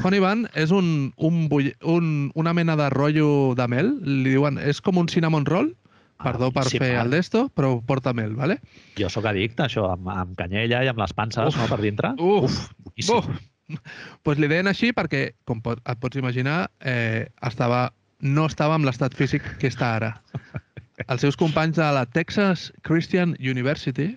Honey 0.07 0.23
Bun 0.23 0.47
és 0.55 0.71
un, 0.71 1.11
un, 1.19 1.49
un, 1.83 2.13
una 2.39 2.53
mena 2.55 2.77
de 2.79 2.91
rotllo 2.95 3.57
de 3.59 3.67
mel, 3.67 3.97
li 4.07 4.37
diuen, 4.37 4.63
és 4.63 4.79
com 4.81 5.03
un 5.03 5.11
cinnamon 5.11 5.49
roll, 5.51 5.75
Perdó 6.25 6.53
per 6.55 6.63
sí, 6.71 6.79
fer 6.79 6.93
el 7.01 7.11
d'esto, 7.11 7.49
però 7.53 7.73
porta 7.85 8.13
mel, 8.15 8.37
¿vale? 8.39 8.61
Jo 8.97 9.11
sóc 9.13 9.27
addicte, 9.29 9.67
això, 9.67 9.89
amb, 9.93 10.07
amb 10.09 10.37
canyella 10.39 10.85
i 10.87 10.89
amb 10.89 11.03
les 11.03 11.13
panses 11.13 11.51
uf, 11.51 11.59
no, 11.59 11.67
per 11.69 11.81
dintre. 11.83 12.13
Uf, 12.23 12.61
uf, 12.95 13.11
uf. 13.19 13.29
pues 14.25 14.41
li 14.41 14.51
deien 14.51 14.71
així 14.71 14.93
perquè, 14.97 15.33
com 15.49 15.63
pot, 15.65 15.81
et 15.89 16.01
pots 16.03 16.21
imaginar, 16.21 16.71
eh, 16.81 17.27
estava, 17.47 17.89
no 18.21 18.47
estava 18.51 18.77
amb 18.79 18.89
l'estat 18.89 19.17
físic 19.17 19.47
que 19.61 19.71
està 19.73 19.95
ara. 19.99 20.13
Els 21.11 21.25
seus 21.25 21.37
companys 21.37 21.81
de 21.81 21.87
la 21.97 22.05
Texas 22.07 22.69
Christian 22.87 23.35
University, 23.41 24.13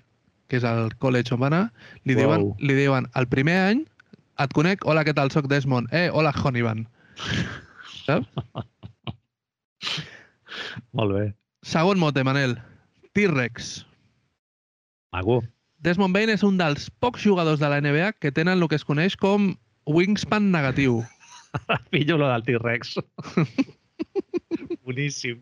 que 0.48 0.60
és 0.60 0.66
el 0.68 0.92
college 1.02 1.34
on 1.34 1.42
va 1.42 1.50
anar, 1.50 1.64
li, 2.06 2.14
wow. 2.14 2.22
diuen, 2.22 2.44
li 2.64 2.76
diuen, 2.78 3.08
el 3.20 3.26
primer 3.28 3.58
any 3.66 3.82
et 4.44 4.54
conec, 4.54 4.86
hola, 4.86 5.02
què 5.04 5.16
tal, 5.18 5.32
soc 5.34 5.50
Desmond. 5.50 5.90
Eh, 5.90 6.08
hola, 6.14 6.32
Honeyban. 6.38 6.86
Saps? 8.06 8.30
Molt 10.98 11.16
bé. 11.16 11.26
Segon 11.66 12.00
mote, 12.02 12.24
Manel. 12.24 12.56
T-Rex. 13.18 13.74
Mago. 15.16 15.42
Desmond 15.84 16.16
Bain 16.16 16.32
és 16.34 16.44
un 16.46 16.58
dels 16.58 16.90
pocs 17.04 17.22
jugadors 17.22 17.62
de 17.62 17.70
la 17.70 17.80
NBA 17.84 18.14
que 18.22 18.32
tenen 18.34 18.58
el 18.58 18.70
que 18.70 18.80
es 18.80 18.86
coneix 18.88 19.18
com 19.20 19.52
wingspan 19.86 20.52
negatiu. 20.52 21.04
Pillo 21.94 22.18
lo 22.18 22.30
del 22.30 22.44
T-Rex. 22.44 22.98
Boníssim. 24.88 25.40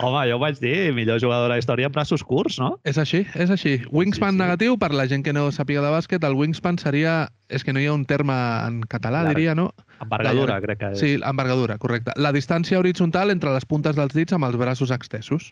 Home, 0.00 0.22
jo 0.28 0.36
ho 0.36 0.40
vaig 0.40 0.58
dir, 0.60 0.92
millor 0.96 1.20
jugador 1.20 1.48
de 1.48 1.54
la 1.54 1.58
història 1.60 1.88
amb 1.88 1.96
braços 1.96 2.22
curts, 2.24 2.58
no? 2.60 2.70
És 2.88 2.98
així, 3.00 3.22
és 3.34 3.50
així. 3.52 3.78
Wingspan 3.92 4.34
sí, 4.34 4.38
sí. 4.38 4.42
negatiu, 4.42 4.76
per 4.80 4.92
la 4.96 5.06
gent 5.10 5.24
que 5.26 5.34
no 5.36 5.48
sàpiga 5.52 5.82
de 5.84 5.92
bàsquet, 5.92 6.24
el 6.26 6.36
wingspan 6.38 6.80
seria... 6.80 7.28
És 7.50 7.64
que 7.66 7.74
no 7.74 7.80
hi 7.82 7.88
ha 7.90 7.94
un 7.96 8.04
terme 8.06 8.36
en 8.68 8.84
català, 8.86 9.24
diria, 9.26 9.56
no? 9.58 9.72
Envergadura, 10.00 10.60
crec 10.62 10.78
que 10.78 10.92
és. 10.94 11.00
Sí, 11.02 11.16
envergadura, 11.18 11.80
correcte. 11.82 12.14
La 12.14 12.30
distància 12.36 12.78
horitzontal 12.78 13.34
entre 13.34 13.50
les 13.56 13.66
puntes 13.66 13.98
dels 13.98 14.14
dits 14.14 14.36
amb 14.36 14.46
els 14.46 14.60
braços 14.60 14.92
extesos. 14.94 15.50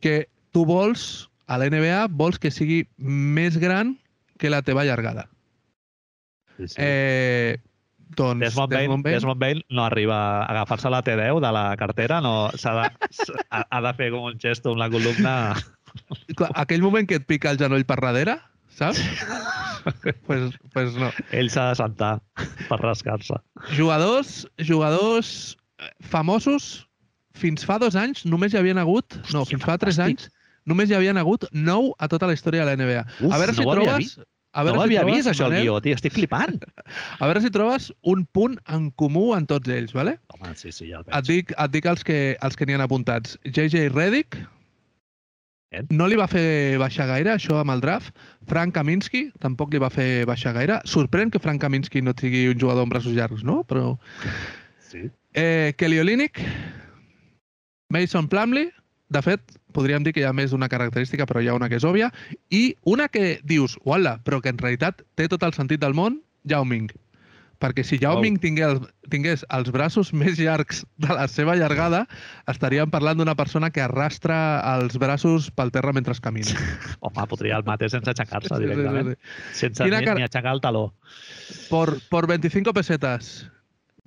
Que 0.00 0.22
tu 0.56 0.64
vols, 0.64 1.28
a 1.52 1.58
la 1.60 1.68
NBA, 1.68 2.06
vols 2.16 2.40
que 2.40 2.50
sigui 2.54 2.86
més 2.96 3.58
gran 3.60 3.96
que 4.40 4.50
la 4.50 4.62
teva 4.64 4.86
llargada. 4.88 5.26
Sí, 6.56 6.68
sí. 6.72 6.76
Eh, 6.80 7.58
doncs, 8.16 8.40
Desmond, 8.40 8.72
Bain, 8.72 8.86
Desmond, 8.86 9.04
Bain... 9.04 9.14
Desmond 9.18 9.40
Bain 9.40 9.60
no 9.68 9.84
arriba 9.84 10.16
a 10.16 10.46
agafar-se 10.54 10.92
la 10.92 11.02
T10 11.04 11.40
de 11.44 11.52
la 11.52 11.66
cartera, 11.76 12.20
no, 12.24 12.48
ha, 12.48 12.74
de, 12.78 12.88
ha 13.60 13.82
de 13.86 13.94
fer 14.00 14.10
com 14.16 14.30
un 14.32 14.40
gesto 14.40 14.72
amb 14.72 14.80
la 14.84 14.90
columna... 14.92 15.36
Aquell 16.62 16.80
moment 16.80 17.08
que 17.08 17.20
et 17.20 17.28
pica 17.28 17.52
el 17.52 17.60
genoll 17.60 17.84
per 17.84 18.00
darrere, 18.00 18.38
saps? 18.72 19.02
pues, 20.26 20.56
pues 20.72 20.96
no. 20.96 21.12
Ell 21.36 21.52
s'ha 21.52 21.68
de 21.72 21.80
sentar 21.82 22.14
per 22.70 22.80
rascar-se. 22.80 23.36
Jugadors, 23.76 24.46
jugadors 24.56 25.58
famosos, 26.00 26.86
fins 27.36 27.66
fa 27.68 27.76
dos 27.82 27.96
anys 27.98 28.24
només 28.24 28.54
hi 28.54 28.60
havien 28.60 28.80
hagut... 28.80 29.20
No, 29.36 29.44
fins 29.48 29.68
fa 29.68 29.76
tres 29.80 30.00
anys 30.00 30.32
només 30.68 30.90
hi 30.90 30.98
havien 30.98 31.18
hagut 31.20 31.48
nou 31.52 31.92
a 31.98 32.08
tota 32.12 32.28
la 32.30 32.36
història 32.36 32.64
de 32.64 32.70
la 32.70 32.76
NBA. 32.78 33.02
Uf, 33.20 33.32
a 33.32 33.40
veure 33.42 33.56
si 33.56 33.66
no 33.66 33.74
trobes... 33.78 34.14
A 34.52 34.66
veure 34.66 34.76
no 34.76 34.82
si 34.82 34.90
havia 34.90 35.00
trobes, 35.00 35.16
vist, 35.16 35.28
això, 35.30 35.46
Manel, 35.48 35.62
el 35.62 35.64
guió, 35.64 35.76
tio. 35.80 35.96
Estic 35.96 36.12
flipant. 36.12 36.58
A 37.22 37.28
veure 37.28 37.40
si 37.40 37.50
trobes 37.54 37.86
un 38.12 38.26
punt 38.36 38.58
en 38.68 38.90
comú 39.00 39.30
en 39.32 39.46
tots 39.48 39.70
ells, 39.72 39.94
vale? 39.96 40.18
Home, 40.34 40.52
sí, 40.60 40.68
sí, 40.68 40.90
ja 40.90 40.98
el 41.00 41.06
veig. 41.06 41.14
Et 41.16 41.30
dic, 41.30 41.54
et 41.56 41.72
dic 41.72 41.88
els 41.88 42.04
que, 42.04 42.18
els 42.36 42.58
que 42.58 42.68
n'hi 42.68 42.76
han 42.76 42.84
apuntats. 42.84 43.38
JJ 43.48 43.86
Redick, 43.94 44.36
eh? 45.72 45.86
no 45.88 46.04
li 46.04 46.20
va 46.20 46.28
fer 46.28 46.76
baixar 46.82 47.08
gaire, 47.08 47.32
això 47.32 47.62
amb 47.62 47.72
el 47.72 47.80
draft. 47.80 48.12
Frank 48.50 48.76
Kaminsky 48.76 49.24
tampoc 49.40 49.72
li 49.72 49.80
va 49.80 49.88
fer 49.94 50.26
baixar 50.28 50.52
gaire. 50.58 50.82
Sorprèn 50.84 51.32
que 51.32 51.40
Frank 51.40 51.64
Kaminsky 51.64 52.04
no 52.04 52.12
sigui 52.20 52.44
un 52.52 52.60
jugador 52.60 52.84
amb 52.84 52.92
braços 52.92 53.16
llargs, 53.16 53.46
no? 53.48 53.62
Però... 53.64 53.96
Sí. 54.92 55.06
Eh, 55.32 55.72
Kelly 55.80 56.02
Olynyk, 56.02 56.44
Mason 57.88 58.28
Plumlee, 58.28 58.68
de 59.12 59.20
fet, 59.24 59.56
podríem 59.74 60.04
dir 60.06 60.14
que 60.16 60.22
hi 60.22 60.28
ha 60.28 60.34
més 60.36 60.52
d'una 60.52 60.70
característica, 60.72 61.26
però 61.28 61.42
hi 61.42 61.48
ha 61.50 61.56
una 61.58 61.68
que 61.72 61.80
és 61.80 61.86
òbvia, 61.88 62.10
i 62.50 62.74
una 62.88 63.08
que 63.12 63.38
dius, 63.44 63.78
uala, 63.84 64.18
però 64.26 64.42
que 64.42 64.52
en 64.52 64.60
realitat 64.60 65.02
té 65.18 65.28
tot 65.28 65.42
el 65.46 65.56
sentit 65.56 65.82
del 65.82 65.96
món, 65.98 66.20
Yao 66.48 66.66
Ming. 66.68 66.90
Perquè 67.62 67.84
si 67.86 67.98
Yao. 68.02 68.18
Ming 68.18 68.40
tingués, 68.42 68.80
tingués 69.12 69.44
els 69.54 69.70
braços 69.74 70.10
més 70.20 70.40
llargs 70.40 70.82
de 71.02 71.14
la 71.14 71.28
seva 71.30 71.54
llargada, 71.58 72.04
estaríem 72.50 72.90
parlant 72.90 73.20
d'una 73.20 73.36
persona 73.38 73.70
que 73.70 73.84
arrastra 73.84 74.36
els 74.74 74.98
braços 74.98 75.48
pel 75.54 75.70
terra 75.74 75.94
mentre 75.94 76.16
camina. 76.22 76.58
Home, 77.06 77.28
podria 77.30 77.60
el 77.60 77.64
mate 77.68 77.88
sense 77.88 78.10
aixecar-se 78.10 78.58
directament. 78.60 79.14
Sí, 79.14 79.14
sí, 79.14 79.38
sí. 79.54 79.60
Sense 79.62 79.88
ni, 79.88 80.04
car... 80.04 80.18
ni 80.18 80.26
aixecar 80.26 80.56
el 80.58 80.60
taló. 80.64 80.88
Por, 81.70 81.94
por 82.10 82.28
25 82.28 82.74
pesetes, 82.74 83.32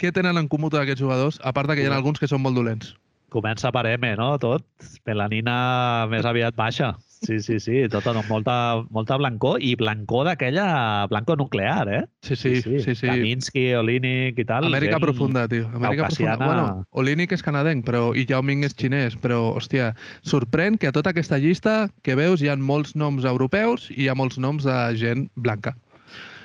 què 0.01 0.11
tenen 0.11 0.37
en 0.37 0.51
comú 0.51 0.69
tots 0.69 0.83
aquests 0.83 1.01
jugadors? 1.01 1.39
A 1.41 1.55
part 1.55 1.71
que 1.71 1.81
hi 1.81 1.89
ha 1.89 1.95
alguns 1.95 2.19
que 2.19 2.29
són 2.29 2.43
molt 2.43 2.59
dolents 2.59 2.93
comença 3.33 3.71
per 3.75 3.85
M, 3.95 4.15
no? 4.19 4.35
Tot. 4.41 4.65
Melanina 5.07 6.07
més 6.11 6.25
aviat 6.27 6.55
baixa. 6.57 6.93
Sí, 7.25 7.39
sí, 7.41 7.59
sí, 7.63 7.85
tota, 7.89 8.11
no, 8.13 8.21
molta, 8.29 8.83
molta 8.93 9.15
blancor 9.17 9.61
i 9.63 9.71
blancor 9.79 10.27
d'aquella 10.27 11.07
blanco 11.09 11.37
nuclear, 11.39 11.87
eh? 11.89 12.01
Sí, 12.21 12.35
sí, 12.35 12.61
sí. 12.61 12.81
sí, 12.83 12.93
sí. 12.93 13.07
Kaminsky, 13.07 13.63
Olínic 13.79 14.41
i 14.43 14.45
tal. 14.45 14.67
Amèrica 14.69 14.99
profunda, 15.01 15.47
tio. 15.49 15.65
Amèrica 15.73 16.09
profunda. 16.11 16.37
Bueno, 16.43 16.67
Olínic 16.91 17.33
és 17.33 17.45
canadenc, 17.45 17.85
però 17.87 18.11
i 18.13 18.27
Yao 18.29 18.43
Ming 18.45 18.67
és 18.67 18.77
xinès, 18.77 19.17
però, 19.21 19.39
hòstia, 19.57 19.93
sorprèn 20.27 20.77
que 20.77 20.91
a 20.91 20.95
tota 20.95 21.15
aquesta 21.15 21.39
llista 21.41 21.87
que 22.05 22.17
veus 22.19 22.43
hi 22.43 22.51
ha 22.51 22.57
molts 22.59 22.93
noms 22.99 23.25
europeus 23.25 23.89
i 23.95 24.03
hi 24.05 24.11
ha 24.11 24.17
molts 24.17 24.37
noms 24.37 24.67
de 24.67 24.77
gent 24.99 25.25
blanca. 25.35 25.73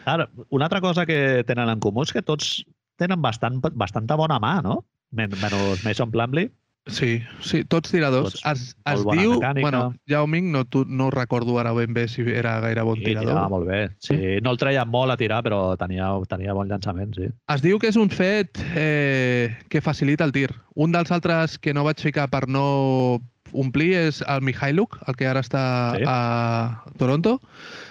Ara, 0.09 0.31
una 0.49 0.71
altra 0.71 0.81
cosa 0.81 1.05
que 1.07 1.45
tenen 1.47 1.69
en 1.69 1.83
comú 1.83 2.07
és 2.07 2.15
que 2.15 2.25
tots 2.25 2.63
tenen 3.01 3.21
bastant, 3.21 3.61
bastanta 3.61 4.17
bona 4.17 4.41
mà, 4.41 4.61
no? 4.65 4.81
Men 5.13 5.35
menys 5.43 5.85
Mason 5.85 6.11
Plumlee. 6.15 6.51
Sí, 6.87 7.23
sí, 7.45 7.63
tots 7.69 7.93
tiradors. 7.93 8.39
Tots 8.41 8.47
es, 8.49 8.77
es 8.89 9.03
diu... 9.05 9.35
Mecànica. 9.37 9.63
Bueno, 9.63 9.83
Yao 10.09 10.27
Ming 10.27 10.51
no, 10.53 10.65
tu, 10.65 10.85
no 10.89 11.11
recordo 11.13 11.59
ara 11.61 11.73
ben 11.77 11.93
bé 11.95 12.07
si 12.09 12.23
era 12.23 12.59
gaire 12.61 12.83
bon 12.83 13.03
tirador. 13.03 13.37
Sí, 13.37 13.51
molt 13.53 13.69
bé. 13.69 13.81
Sí, 13.99 14.17
sí. 14.17 14.39
no 14.43 14.55
el 14.55 14.61
treia 14.61 14.85
molt 14.89 15.13
a 15.13 15.19
tirar, 15.21 15.43
però 15.47 15.61
tenia, 15.81 16.09
tenia 16.31 16.57
bon 16.57 16.71
llançament, 16.71 17.13
sí. 17.15 17.29
Es 17.53 17.63
diu 17.63 17.79
que 17.79 17.91
és 17.93 17.99
un 18.01 18.11
fet 18.11 18.63
eh, 18.75 19.53
que 19.69 19.85
facilita 19.85 20.25
el 20.25 20.33
tir. 20.33 20.49
Un 20.75 20.97
dels 20.97 21.13
altres 21.13 21.59
que 21.59 21.77
no 21.77 21.85
vaig 21.85 22.01
ficar 22.01 22.31
per 22.33 22.47
no 22.49 23.21
omplir 23.53 23.93
és 23.99 24.21
el 24.31 24.43
Mihailuk, 24.47 24.97
el 25.11 25.17
que 25.19 25.29
ara 25.29 25.43
està 25.45 25.65
sí. 25.99 26.07
a 26.07 26.85
Toronto. 26.99 27.39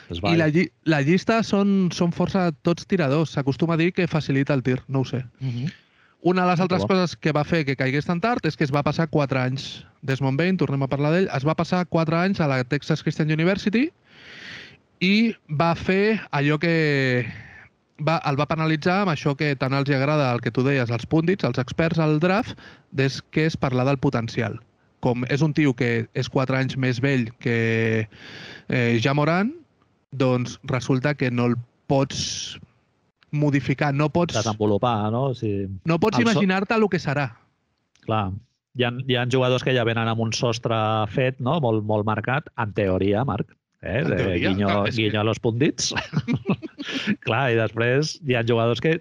I 0.10 0.34
la, 0.40 0.48
lli 0.49 0.66
la 0.90 1.03
llista 1.06 1.44
són, 1.45 1.91
són 1.94 2.16
força 2.16 2.49
tots 2.66 2.88
tiradors. 2.90 3.36
S'acostuma 3.36 3.78
a 3.78 3.82
dir 3.82 3.91
que 3.94 4.10
facilita 4.10 4.57
el 4.57 4.66
tir, 4.66 4.80
no 4.88 5.03
ho 5.03 5.06
sé. 5.06 5.24
Uh 5.40 5.45
mhm. 5.45 5.66
-huh. 5.66 5.78
Una 6.21 6.43
de 6.43 6.51
les 6.51 6.59
altres 6.59 6.83
coses 6.83 7.15
que 7.15 7.31
va 7.31 7.45
fer 7.47 7.63
que 7.63 7.77
caigués 7.79 8.07
tan 8.09 8.19
tard 8.19 8.43
és 8.45 8.57
que 8.59 8.65
es 8.67 8.73
va 8.75 8.83
passar 8.83 9.07
4 9.07 9.39
anys. 9.39 9.85
Desmond 10.03 10.39
Bain, 10.39 10.57
tornem 10.59 10.83
a 10.83 10.89
parlar 10.91 11.13
d'ell, 11.13 11.29
es 11.31 11.45
va 11.47 11.55
passar 11.55 11.85
4 11.87 12.17
anys 12.19 12.41
a 12.43 12.47
la 12.51 12.63
Texas 12.67 13.03
Christian 13.03 13.31
University 13.31 13.87
i 14.99 15.31
va 15.47 15.71
fer 15.79 16.19
allò 16.35 16.59
que 16.59 17.23
va, 18.03 18.17
el 18.27 18.39
va 18.39 18.49
penalitzar 18.51 19.01
amb 19.03 19.13
això 19.13 19.35
que 19.39 19.53
tant 19.59 19.75
els 19.75 19.91
agrada 19.95 20.31
el 20.33 20.43
que 20.43 20.51
tu 20.51 20.63
deies, 20.67 20.91
als 20.91 21.07
púndits, 21.07 21.47
als 21.47 21.59
experts 21.61 21.99
al 22.03 22.19
draft, 22.19 22.59
des 22.91 23.21
que 23.31 23.47
és 23.47 23.55
parlar 23.55 23.87
del 23.87 23.99
potencial. 24.03 24.59
Com 24.99 25.23
és 25.31 25.43
un 25.45 25.53
tio 25.55 25.71
que 25.71 26.09
és 26.19 26.27
4 26.27 26.59
anys 26.59 26.75
més 26.75 26.99
vell 26.99 27.29
que 27.39 28.07
eh, 28.67 28.99
ja 28.99 29.15
Moran, 29.15 29.53
doncs 30.11 30.59
resulta 30.67 31.15
que 31.15 31.31
no 31.31 31.47
el 31.53 31.55
pots 31.87 32.59
modificar, 33.31 33.93
no 33.93 34.10
pots... 34.14 34.38
Desenvolupar, 34.38 35.11
no? 35.14 35.30
O 35.31 35.38
sigui, 35.38 35.68
no 35.89 35.99
pots 36.01 36.22
imaginar-te 36.22 36.77
el 36.77 36.88
que 36.91 37.01
serà. 37.01 37.30
Clar, 38.06 38.30
hi 38.80 38.85
ha, 38.88 38.91
hi 39.07 39.18
ha 39.19 39.27
jugadors 39.30 39.65
que 39.65 39.76
ja 39.76 39.85
venen 39.88 40.10
amb 40.11 40.23
un 40.26 40.34
sostre 40.35 40.77
fet, 41.14 41.39
no? 41.43 41.60
molt, 41.64 41.85
molt 41.88 42.07
marcat, 42.07 42.49
en 42.61 42.76
teoria, 42.77 43.23
Marc. 43.27 43.51
Eh? 43.81 44.01
En 44.01 44.11
teoria, 44.11 44.39
guinyo, 44.43 44.68
clar, 44.68 44.91
guinyo 44.95 45.15
que... 45.18 45.22
a 45.23 45.27
los 45.27 45.39
puntits. 45.43 45.93
clar, 47.26 47.45
i 47.53 47.60
després 47.60 48.18
hi 48.27 48.38
ha 48.38 48.45
jugadors 48.47 48.84
que 48.84 48.97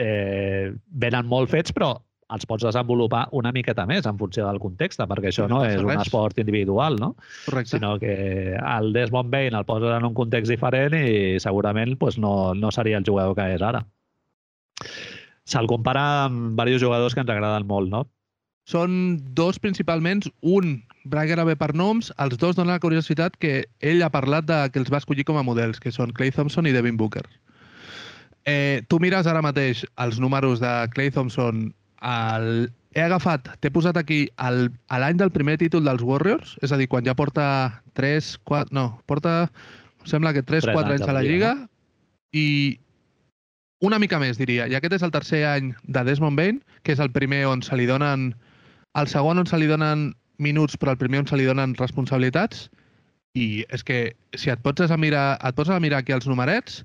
eh, 0.00 0.72
venen 1.04 1.30
molt 1.30 1.52
fets, 1.52 1.74
però 1.74 1.94
els 2.32 2.46
pots 2.48 2.64
desenvolupar 2.64 3.26
una 3.36 3.52
miqueta 3.52 3.84
més 3.86 4.06
en 4.08 4.18
funció 4.18 4.46
del 4.46 4.60
context, 4.62 5.02
perquè 5.10 5.30
això 5.30 5.48
no, 5.50 5.62
és 5.66 5.82
un 5.82 5.92
esport 5.96 6.38
individual, 6.40 6.96
no? 7.00 7.12
Correcte. 7.44 7.76
Sinó 7.76 7.98
que 8.00 8.14
el 8.56 8.92
Desmond 8.96 9.30
Bain 9.32 9.54
el 9.54 9.68
poses 9.68 9.92
en 9.96 10.08
un 10.08 10.16
context 10.16 10.52
diferent 10.52 10.96
i 10.98 11.40
segurament 11.42 11.98
pues, 12.00 12.18
no, 12.18 12.54
no 12.54 12.72
seria 12.72 12.98
el 12.98 13.06
jugador 13.06 13.36
que 13.36 13.50
és 13.56 13.62
ara. 13.62 13.84
Se'l 15.44 15.68
compara 15.68 16.24
amb 16.24 16.54
diversos 16.56 16.82
jugadors 16.82 17.14
que 17.14 17.24
ens 17.24 17.32
agraden 17.32 17.68
molt, 17.68 17.92
no? 17.92 18.06
Són 18.64 19.20
dos 19.36 19.58
principalment, 19.60 20.24
un 20.40 20.78
Braga 21.04 21.44
bé 21.44 21.52
per 21.60 21.74
noms, 21.76 22.08
els 22.16 22.38
dos 22.40 22.56
donen 22.56 22.72
la 22.72 22.80
curiositat 22.80 23.34
que 23.36 23.66
ell 23.84 24.00
ha 24.02 24.08
parlat 24.08 24.46
de 24.48 24.56
que 24.72 24.80
els 24.80 24.88
va 24.88 25.02
escollir 25.02 25.26
com 25.28 25.36
a 25.36 25.42
models, 25.44 25.76
que 25.76 25.92
són 25.92 26.14
Clay 26.16 26.32
Thompson 26.32 26.64
i 26.64 26.72
Devin 26.72 26.96
Booker. 26.96 27.26
Eh, 28.48 28.80
tu 28.88 28.96
mires 29.00 29.28
ara 29.28 29.42
mateix 29.44 29.84
els 30.00 30.16
números 30.20 30.62
de 30.64 30.72
Clay 30.96 31.12
Thompson 31.12 31.74
el, 32.04 32.68
he 32.94 33.02
agafat, 33.02 33.48
t'he 33.60 33.72
posat 33.74 33.98
aquí 33.98 34.24
l'any 34.38 35.18
del 35.18 35.32
primer 35.34 35.56
títol 35.60 35.86
dels 35.88 36.04
Warriors, 36.04 36.54
és 36.62 36.72
a 36.72 36.78
dir, 36.80 36.88
quan 36.92 37.06
ja 37.06 37.16
porta 37.18 37.46
3, 37.98 38.34
4, 38.46 38.74
no, 38.76 38.86
porta, 39.10 39.48
sembla 40.06 40.34
que 40.36 40.44
3, 40.46 40.68
4 40.70 40.98
anys 40.98 41.08
a 41.08 41.16
la 41.16 41.24
Lliga, 41.24 41.54
no? 41.58 41.68
i 42.34 42.46
una 43.84 43.98
mica 44.00 44.18
més, 44.22 44.38
diria. 44.40 44.66
I 44.70 44.76
aquest 44.78 44.98
és 44.98 45.04
el 45.06 45.12
tercer 45.14 45.44
any 45.48 45.72
de 45.84 46.04
Desmond 46.06 46.38
Bain, 46.38 46.60
que 46.82 46.94
és 46.94 47.02
el 47.02 47.12
primer 47.14 47.44
on 47.50 47.62
se 47.62 47.76
li 47.76 47.88
donen... 47.90 48.32
El 48.94 49.08
segon 49.10 49.42
on 49.42 49.48
se 49.50 49.58
li 49.58 49.66
donen 49.66 50.12
minuts, 50.38 50.78
però 50.78 50.94
el 50.94 51.00
primer 51.00 51.24
on 51.24 51.28
se 51.28 51.38
li 51.38 51.46
donen 51.48 51.74
responsabilitats. 51.80 52.68
I 53.34 53.64
és 53.74 53.82
que 53.82 53.98
si 54.38 54.52
et 54.52 54.62
pots 54.62 54.86
a 54.86 54.98
mirar, 55.00 55.34
et 55.42 55.56
pots 55.58 55.72
a 55.74 55.80
mirar 55.82 56.00
aquí 56.02 56.14
els 56.14 56.28
numerets, 56.30 56.84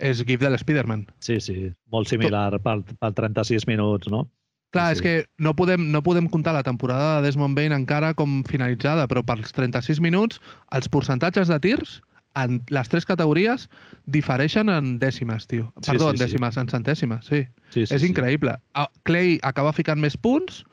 és 0.00 0.24
GIF 0.26 0.40
de 0.40 0.50
l'Spiderman. 0.50 1.04
Sí, 1.22 1.36
sí, 1.44 1.68
molt 1.92 2.08
similar 2.10 2.56
pel, 2.64 2.82
pel 2.98 3.14
36 3.20 3.68
minuts, 3.70 4.08
no? 4.10 4.24
Clar, 4.74 4.88
sí. 4.90 4.98
és 4.98 5.04
que 5.04 5.14
no 5.38 5.54
podem, 5.54 5.86
no 5.94 6.02
podem 6.02 6.26
comptar 6.30 6.54
la 6.56 6.64
temporada 6.66 7.18
de 7.18 7.28
Desmond 7.28 7.54
Bain 7.54 7.74
encara 7.76 8.12
com 8.18 8.42
finalitzada, 8.48 9.06
però 9.10 9.22
pels 9.26 9.54
36 9.54 10.02
minuts 10.02 10.42
els 10.74 10.90
percentatges 10.90 11.52
de 11.52 11.60
tirs 11.62 12.00
en 12.34 12.58
les 12.74 12.90
tres 12.90 13.06
categories 13.06 13.68
difereixen 14.10 14.70
en 14.72 14.96
dècimes, 14.98 15.46
tio. 15.46 15.70
Sí, 15.80 15.92
Perdó, 15.92 16.10
sí, 16.10 16.16
en 16.16 16.22
dècimes, 16.24 16.56
sí. 16.56 16.60
en 16.64 16.72
centèsimes, 16.72 17.30
sí. 17.30 17.44
sí, 17.70 17.86
sí 17.86 17.94
és 17.94 18.06
increïble. 18.06 18.56
Sí. 18.74 18.86
Clay 19.06 19.38
acaba 19.46 19.72
ficant 19.76 20.02
més 20.02 20.18
punts, 20.18 20.64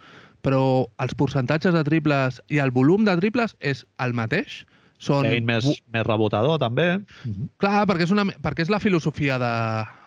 però 0.41 0.87
els 1.01 1.15
percentatges 1.17 1.75
de 1.77 1.83
triples 1.85 2.41
i 2.49 2.61
el 2.63 2.73
volum 2.73 3.05
de 3.05 3.15
triples 3.21 3.55
és 3.59 3.85
el 4.01 4.17
mateix. 4.17 4.63
Són... 5.01 5.25
Kane 5.25 5.45
més, 5.45 5.67
més 5.93 6.05
rebotador, 6.05 6.59
també. 6.61 6.95
Uh 6.97 7.29
-huh. 7.29 7.49
Clar, 7.61 7.85
perquè 7.89 8.05
és, 8.05 8.11
una, 8.13 8.25
perquè 8.25 8.65
és 8.65 8.69
la 8.69 8.79
filosofia 8.79 9.37
de, 9.41 9.55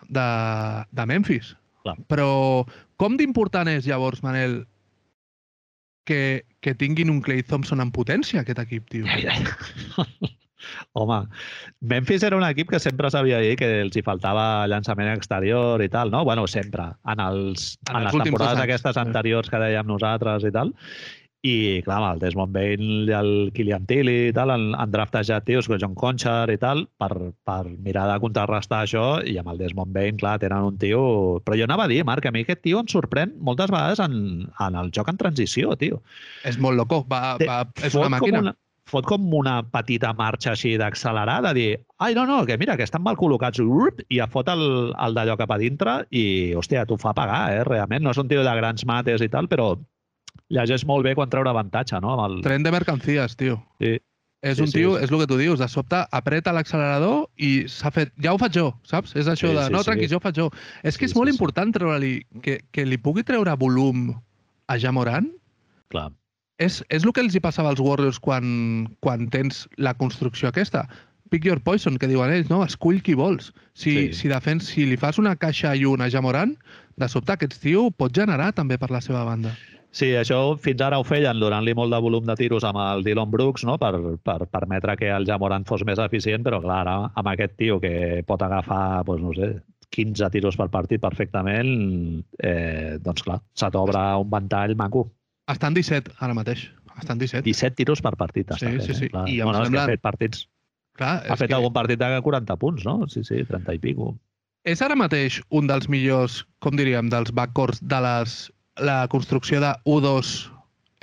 de, 0.09 0.27
de 0.91 1.05
Memphis. 1.05 1.55
Clar. 1.85 1.97
Però 2.09 2.29
com 3.01 3.17
d'important 3.19 3.69
és, 3.69 3.85
llavors, 3.85 4.23
Manel, 4.25 4.63
que, 6.09 6.45
que 6.61 6.73
tinguin 6.77 7.11
un 7.13 7.21
Clay 7.25 7.43
Thompson 7.45 7.83
en 7.83 7.91
potència, 7.93 8.41
aquest 8.41 8.61
equip, 8.63 8.89
tio? 8.93 9.05
Ai, 9.09 9.27
ai. 9.29 10.33
Home, 10.97 11.19
Memphis 11.81 12.23
era 12.25 12.37
un 12.37 12.45
equip 12.47 12.71
que 12.71 12.79
sempre 12.81 13.11
sabia 13.13 13.37
dir 13.43 13.53
que 13.59 13.67
els 13.83 13.97
hi 13.97 14.01
faltava 14.05 14.65
llançament 14.71 15.11
exterior 15.11 15.83
i 15.83 15.89
tal, 15.93 16.09
no? 16.13 16.23
Bueno, 16.25 16.47
sempre. 16.49 16.87
En, 17.05 17.21
els, 17.21 17.75
en, 17.89 17.99
en 17.99 18.07
les 18.07 18.17
temporades 18.17 18.63
aquestes 18.63 18.97
anteriors 18.97 19.51
que 19.51 19.61
dèiem 19.61 19.85
nosaltres 19.89 20.47
i 20.47 20.53
tal. 20.55 20.73
I, 21.45 21.81
clar, 21.85 21.99
amb 21.99 22.07
el 22.15 22.21
Desmond 22.23 22.55
Bain 22.55 22.83
i 23.05 23.13
el 23.13 23.31
Kilian 23.53 23.85
Tilly 23.89 24.29
i 24.29 24.33
tal, 24.33 24.49
han, 24.53 24.71
han 24.79 24.93
draftejat 24.93 25.45
tios 25.45 25.69
com 25.69 25.77
John 25.81 25.93
Conchar 25.99 26.49
i 26.53 26.57
tal 26.61 26.85
per, 27.01 27.11
per 27.45 27.61
mirar 27.85 28.07
de 28.09 28.17
contrarrestar 28.23 28.81
això 28.85 29.05
i 29.21 29.37
amb 29.41 29.53
el 29.53 29.61
Desmond 29.61 29.93
Bain, 29.95 30.17
clar, 30.21 30.39
tenen 30.41 30.71
un 30.71 30.81
tio... 30.81 31.03
Però 31.45 31.57
jo 31.59 31.69
anava 31.69 31.85
a 31.85 31.91
dir, 31.91 32.01
Marc, 32.07 32.25
a 32.25 32.33
mi 32.33 32.45
aquest 32.45 32.63
tio 32.65 32.81
em 32.81 32.89
sorprèn 32.89 33.35
moltes 33.45 33.69
vegades 33.73 34.01
en, 34.01 34.45
en 34.49 34.81
el 34.81 34.91
joc 34.95 35.11
en 35.11 35.21
transició, 35.21 35.77
tio. 35.77 36.01
És 36.49 36.57
molt 36.61 36.79
loco, 36.81 37.03
va, 37.11 37.37
va, 37.45 37.63
és 37.83 37.97
una 37.97 38.09
màquina. 38.17 38.41
Com 38.41 38.49
una, 38.49 38.57
fot 38.89 39.07
com 39.09 39.25
una 39.33 39.59
petita 39.73 40.13
marxa 40.17 40.53
així 40.53 40.75
d'accelerar, 40.81 41.39
de 41.47 41.53
dir, 41.57 41.69
ai, 42.01 42.13
no, 42.17 42.25
no, 42.29 42.43
que 42.45 42.57
mira, 42.61 42.77
que 42.77 42.85
estan 42.85 43.03
mal 43.05 43.17
col·locats, 43.17 43.61
i 43.61 44.19
ja 44.19 44.29
fot 44.31 44.49
el, 44.53 44.93
el 44.93 45.17
d'allò 45.17 45.37
cap 45.41 45.53
a 45.53 45.59
dintre 45.61 45.99
i, 46.09 46.53
hòstia, 46.57 46.85
t'ho 46.85 46.97
fa 47.01 47.13
pagar, 47.17 47.43
eh, 47.53 47.65
realment. 47.67 48.05
No 48.05 48.13
és 48.13 48.21
un 48.21 48.29
tio 48.31 48.45
de 48.45 48.55
grans 48.61 48.85
mates 48.89 49.25
i 49.25 49.29
tal, 49.29 49.49
però 49.51 49.73
llegeix 50.53 50.85
molt 50.87 51.05
bé 51.07 51.15
quan 51.17 51.31
treure 51.31 51.51
avantatge, 51.51 51.99
no? 52.03 52.15
Amb 52.15 52.25
el... 52.27 52.41
Tren 52.45 52.65
de 52.65 52.73
mercancies, 52.75 53.37
tio. 53.39 53.61
Sí. 53.81 53.97
És 54.45 54.59
un 54.61 54.69
sí, 54.69 54.77
tio, 54.77 54.93
sí. 54.93 55.05
és 55.05 55.11
el 55.11 55.23
que 55.23 55.27
tu 55.31 55.37
dius, 55.39 55.57
de 55.57 55.67
sobte 55.71 56.03
apreta 56.13 56.53
l'accelerador 56.53 57.23
i 57.41 57.65
s'ha 57.71 57.89
fet... 57.93 58.11
Ja 58.21 58.35
ho 58.35 58.41
faig 58.41 58.53
jo, 58.53 58.67
saps? 58.85 59.15
És 59.17 59.25
això 59.31 59.49
sí, 59.49 59.55
de, 59.57 59.63
sí, 59.65 59.73
no, 59.73 59.81
tranqui, 59.87 60.05
sí. 60.05 60.11
jo 60.11 60.19
ho 60.19 60.23
faig 60.23 60.37
jo. 60.37 60.51
És 60.83 60.99
que 60.99 61.07
sí, 61.07 61.13
és 61.13 61.17
molt 61.17 61.31
sí, 61.31 61.33
important 61.33 61.73
treure-li... 61.73 62.13
Que, 62.45 62.59
que 62.75 62.85
li 62.85 62.99
pugui 63.01 63.25
treure 63.25 63.55
volum 63.57 64.11
a 64.69 64.77
Jamoran. 64.81 65.31
Clar. 65.93 66.11
És, 66.61 66.79
és 66.93 67.03
el 67.03 67.11
que 67.15 67.23
els 67.25 67.33
hi 67.35 67.41
passava 67.43 67.73
als 67.73 67.81
Warriors 67.81 68.21
quan, 68.21 68.85
quan 69.03 69.25
tens 69.33 69.65
la 69.81 69.95
construcció 69.97 70.51
aquesta. 70.51 70.85
Pick 71.33 71.47
your 71.49 71.59
poison, 71.65 71.97
que 71.97 72.07
diuen 72.11 72.31
ells, 72.31 72.51
no? 72.53 72.61
Escull 72.63 73.01
qui 73.03 73.17
vols. 73.17 73.49
Si, 73.73 73.89
sí. 73.89 74.07
si, 74.13 74.29
defens, 74.29 74.69
si 74.75 74.85
li 74.85 74.99
fas 75.01 75.17
una 75.17 75.33
caixa 75.41 75.73
i 75.73 75.89
una 75.89 76.05
a 76.05 76.13
Jamoran, 76.13 76.53
de 77.01 77.09
sobte 77.11 77.33
aquest 77.33 77.57
tio 77.63 77.89
pot 77.91 78.13
generar 78.13 78.53
també 78.55 78.77
per 78.77 78.93
la 78.93 79.01
seva 79.01 79.25
banda. 79.27 79.55
Sí, 79.95 80.09
això 80.19 80.39
fins 80.59 80.81
ara 80.83 80.97
ho 80.99 81.05
feien, 81.07 81.39
donant-li 81.39 81.71
molt 81.77 81.93
de 81.93 81.99
volum 82.03 82.25
de 82.27 82.35
tiros 82.35 82.65
amb 82.67 82.81
el 82.83 83.05
Dylan 83.05 83.29
Brooks, 83.31 83.63
no? 83.63 83.77
per, 83.79 83.93
per 84.27 84.41
permetre 84.51 84.97
que 84.99 85.07
el 85.15 85.27
Jamoran 85.27 85.63
fos 85.67 85.85
més 85.87 86.01
eficient, 86.03 86.43
però 86.43 86.59
clar, 86.63 86.81
ara, 86.83 86.95
amb 87.15 87.29
aquest 87.31 87.55
tio 87.61 87.79
que 87.79 88.21
pot 88.27 88.43
agafar, 88.43 89.05
doncs, 89.07 89.23
no 89.23 89.31
sé, 89.37 89.53
15 89.95 90.29
tiros 90.33 90.57
per 90.59 90.67
partit 90.73 90.99
perfectament, 90.99 91.69
eh, 92.43 92.97
doncs 93.05 93.23
clar, 93.23 93.39
se 93.55 93.69
t'obre 93.71 94.01
un 94.19 94.27
ventall 94.33 94.75
maco. 94.75 95.05
Estan 95.51 95.77
17 95.77 96.17
ara 96.25 96.35
mateix. 96.35 96.65
Estan 96.99 97.19
17. 97.21 97.45
17 97.45 97.79
tiros 97.79 98.03
per 98.03 98.15
partit. 98.19 98.51
Sí, 98.59 98.75
sí, 98.81 98.93
sí. 98.93 99.07
Eh? 99.07 99.13
Clar. 99.13 99.25
I 99.31 99.39
bueno, 99.41 99.63
sembla... 99.63 99.85
ha 99.85 99.93
fet 99.93 100.03
partits. 100.03 100.45
Clar, 100.99 101.21
ha 101.23 101.39
fet 101.39 101.51
que... 101.51 101.55
algun 101.55 101.71
partit 101.75 101.99
de 101.99 102.19
40 102.23 102.59
punts, 102.59 102.83
no? 102.87 102.97
Sí, 103.11 103.23
sí, 103.27 103.43
30 103.47 103.75
i 103.75 103.81
pico. 103.83 104.11
És 104.65 104.81
ara 104.81 104.95
mateix 104.97 105.39
un 105.53 105.67
dels 105.69 105.87
millors, 105.91 106.41
com 106.63 106.75
diríem, 106.79 107.11
dels 107.13 107.31
backcourts 107.35 107.83
de 107.83 107.99
les 108.01 108.37
la 108.81 109.07
construcció 109.11 109.61
de 109.63 109.71
U2 109.85 110.35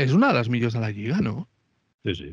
és 0.03 0.12
una 0.12 0.32
de 0.32 0.40
les 0.40 0.49
millors 0.53 0.74
de 0.77 0.82
la 0.82 0.90
Lliga, 0.90 1.20
no? 1.24 1.47
Sí, 2.07 2.15
sí. 2.19 2.31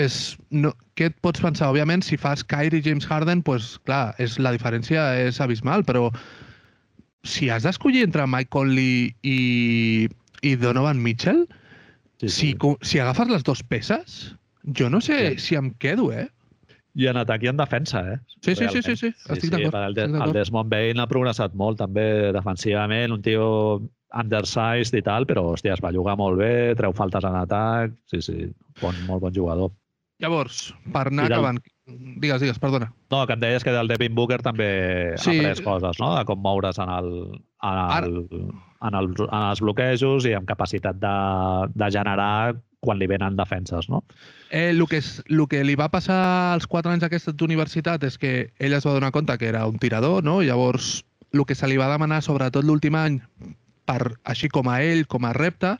és, 0.00 0.36
no, 0.50 0.72
què 0.98 1.08
et 1.10 1.16
pots 1.22 1.42
pensar? 1.42 1.68
Òbviament, 1.70 2.02
si 2.02 2.18
fas 2.18 2.42
Kyrie 2.46 2.82
i 2.82 2.84
James 2.84 3.06
Harden, 3.06 3.42
pues, 3.46 3.76
clar, 3.86 4.14
és, 4.22 4.38
la 4.42 4.54
diferència 4.54 5.06
és 5.22 5.40
abismal, 5.42 5.84
però 5.86 6.08
si 7.24 7.48
has 7.50 7.64
d'escollir 7.66 8.04
entre 8.06 8.26
Mike 8.26 8.50
Conley 8.54 9.12
i, 9.22 10.08
i 10.42 10.54
Donovan 10.60 11.02
Mitchell, 11.02 11.44
sí, 12.20 12.28
sí. 12.28 12.52
Si, 12.52 12.72
si 12.82 13.02
agafes 13.02 13.30
les 13.30 13.46
dues 13.46 13.62
peces, 13.70 14.34
jo 14.78 14.90
no 14.90 15.00
sé 15.00 15.34
sí. 15.34 15.46
si 15.46 15.60
em 15.60 15.70
quedo, 15.78 16.10
eh? 16.12 16.28
I 16.94 17.08
en 17.10 17.18
atac 17.18 17.42
i 17.42 17.50
en 17.50 17.58
defensa, 17.58 18.04
eh? 18.12 18.18
Sí, 18.42 18.54
sí, 18.54 18.68
sí, 18.70 18.82
sí, 18.82 18.94
sí. 18.96 19.10
estic 19.10 19.48
sí, 19.48 19.50
d'acord. 19.50 19.74
El, 19.80 19.96
de, 19.96 20.04
el 20.06 20.34
Desmond 20.36 20.70
Bain 20.70 21.02
ha 21.02 21.08
progressat 21.10 21.56
molt 21.58 21.80
també 21.80 22.30
defensivament, 22.36 23.14
un 23.14 23.22
tio 23.24 23.46
undersized 24.20 24.96
i 24.98 25.02
tal, 25.04 25.26
però, 25.28 25.46
hòstia, 25.52 25.76
es 25.76 25.82
va 25.84 25.92
jugar 25.94 26.16
molt 26.20 26.38
bé, 26.40 26.74
treu 26.78 26.94
faltes 26.96 27.24
en 27.26 27.38
atac, 27.40 27.96
sí, 28.10 28.22
sí, 28.24 28.50
bon, 28.82 28.98
molt 29.08 29.26
bon 29.26 29.34
jugador. 29.34 29.72
Llavors, 30.22 30.68
per 30.94 31.08
anar 31.10 31.28
del... 31.28 31.38
acabant... 31.38 31.62
Digues, 31.84 32.40
digues, 32.40 32.58
perdona. 32.62 32.86
No, 33.12 33.24
que 33.28 33.34
em 33.34 33.40
deies 33.42 33.64
que 33.66 33.72
del 33.74 33.90
Devin 33.90 34.14
Booker 34.16 34.38
també 34.44 34.68
sí. 35.20 35.34
ha 35.34 35.50
après 35.50 35.64
coses, 35.66 35.98
no? 36.00 36.14
De 36.14 36.22
com 36.28 36.40
moure's 36.40 36.78
en, 36.80 36.92
el, 36.94 37.10
en, 37.34 37.74
el, 37.74 37.90
Ara... 37.98 38.06
en, 38.08 38.94
el, 39.00 39.10
en 39.26 39.40
els 39.40 39.60
bloquejos 39.60 40.28
i 40.30 40.32
amb 40.38 40.48
capacitat 40.48 40.96
de, 41.02 41.16
de 41.74 41.90
generar 41.92 42.54
quan 42.84 43.00
li 43.00 43.08
venen 43.10 43.36
defenses, 43.36 43.88
no? 43.90 44.04
Eh, 44.50 44.70
el, 44.70 44.84
que 44.88 45.00
és, 45.02 45.18
el 45.28 45.44
que 45.50 45.64
li 45.66 45.74
va 45.80 45.90
passar 45.92 46.20
als 46.54 46.68
4 46.70 46.94
anys 46.94 47.04
d'aquesta 47.04 47.34
universitat 47.44 48.04
és 48.06 48.16
que 48.20 48.34
ell 48.60 48.76
es 48.76 48.86
va 48.86 48.94
donar 48.96 49.12
compte 49.12 49.36
que 49.40 49.50
era 49.50 49.66
un 49.66 49.80
tirador, 49.82 50.22
no? 50.24 50.40
Llavors, 50.44 51.02
el 51.34 51.44
que 51.48 51.56
se 51.58 51.68
li 51.68 51.80
va 51.80 51.90
demanar, 51.90 52.22
sobretot 52.22 52.64
l'últim 52.64 52.96
any, 53.00 53.18
per, 53.88 54.14
així 54.24 54.50
com 54.52 54.70
a 54.70 54.80
ell, 54.84 55.04
com 55.10 55.26
a 55.26 55.34
repte, 55.36 55.76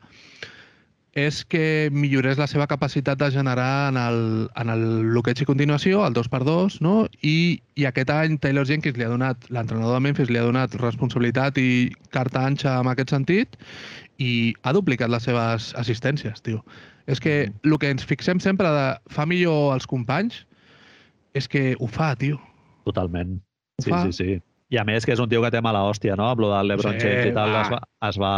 és 1.14 1.44
que 1.47 1.90
millorés 1.94 2.40
la 2.43 2.48
seva 2.51 2.66
capacitat 2.66 3.18
de 3.20 3.28
generar 3.31 3.89
en 3.93 3.98
el, 4.01 4.16
en 4.59 4.70
el 4.72 4.82
bloqueig 5.12 5.44
i 5.44 5.47
continuació, 5.47 6.02
el 6.06 6.14
2x2, 6.16 6.81
no? 6.82 6.94
I, 7.22 7.62
i 7.78 7.86
aquest 7.86 8.10
any 8.10 8.35
Taylor 8.43 8.66
Jenkins 8.66 8.98
li 8.98 9.06
ha 9.06 9.12
donat, 9.12 9.47
l'entrenador 9.55 9.94
de 9.94 10.02
Memphis 10.09 10.32
li 10.32 10.40
ha 10.43 10.48
donat 10.48 10.74
responsabilitat 10.81 11.60
i 11.62 11.68
carta 12.14 12.43
anxa 12.51 12.81
en 12.82 12.90
aquest 12.90 13.14
sentit 13.14 13.55
i 14.18 14.55
ha 14.62 14.74
duplicat 14.74 15.10
les 15.10 15.31
seves 15.31 15.70
assistències, 15.78 16.43
tio. 16.43 16.64
És 17.06 17.22
que 17.22 17.44
el 17.47 17.70
mm. 17.70 17.78
que 17.78 17.94
ens 17.94 18.06
fixem 18.10 18.43
sempre 18.43 18.70
de 18.74 18.89
fa 19.14 19.26
millor 19.28 19.76
els 19.76 19.86
companys 19.86 20.43
és 21.39 21.47
que 21.51 21.76
ho 21.78 21.86
fa, 21.86 22.14
tio. 22.18 22.40
Totalment. 22.89 23.39
Ho 23.78 23.86
sí, 23.86 23.90
fa. 23.90 24.02
sí, 24.10 24.18
sí. 24.18 24.43
I 24.74 24.78
a 24.80 24.84
més 24.88 25.06
que 25.06 25.14
és 25.14 25.22
un 25.22 25.30
tio 25.30 25.42
que 25.44 25.52
té 25.55 25.60
mala 25.62 25.84
hòstia, 25.86 26.16
no? 26.18 26.26
Amb 26.32 26.42
lo 26.42 26.51
del 26.51 26.72
LeBron 26.72 26.98
sí, 26.98 27.06
James 27.06 27.30
i 27.30 27.34
tal, 27.36 27.55
es 27.60 27.70
va, 27.70 27.80
es, 28.09 28.18
va, 28.18 28.34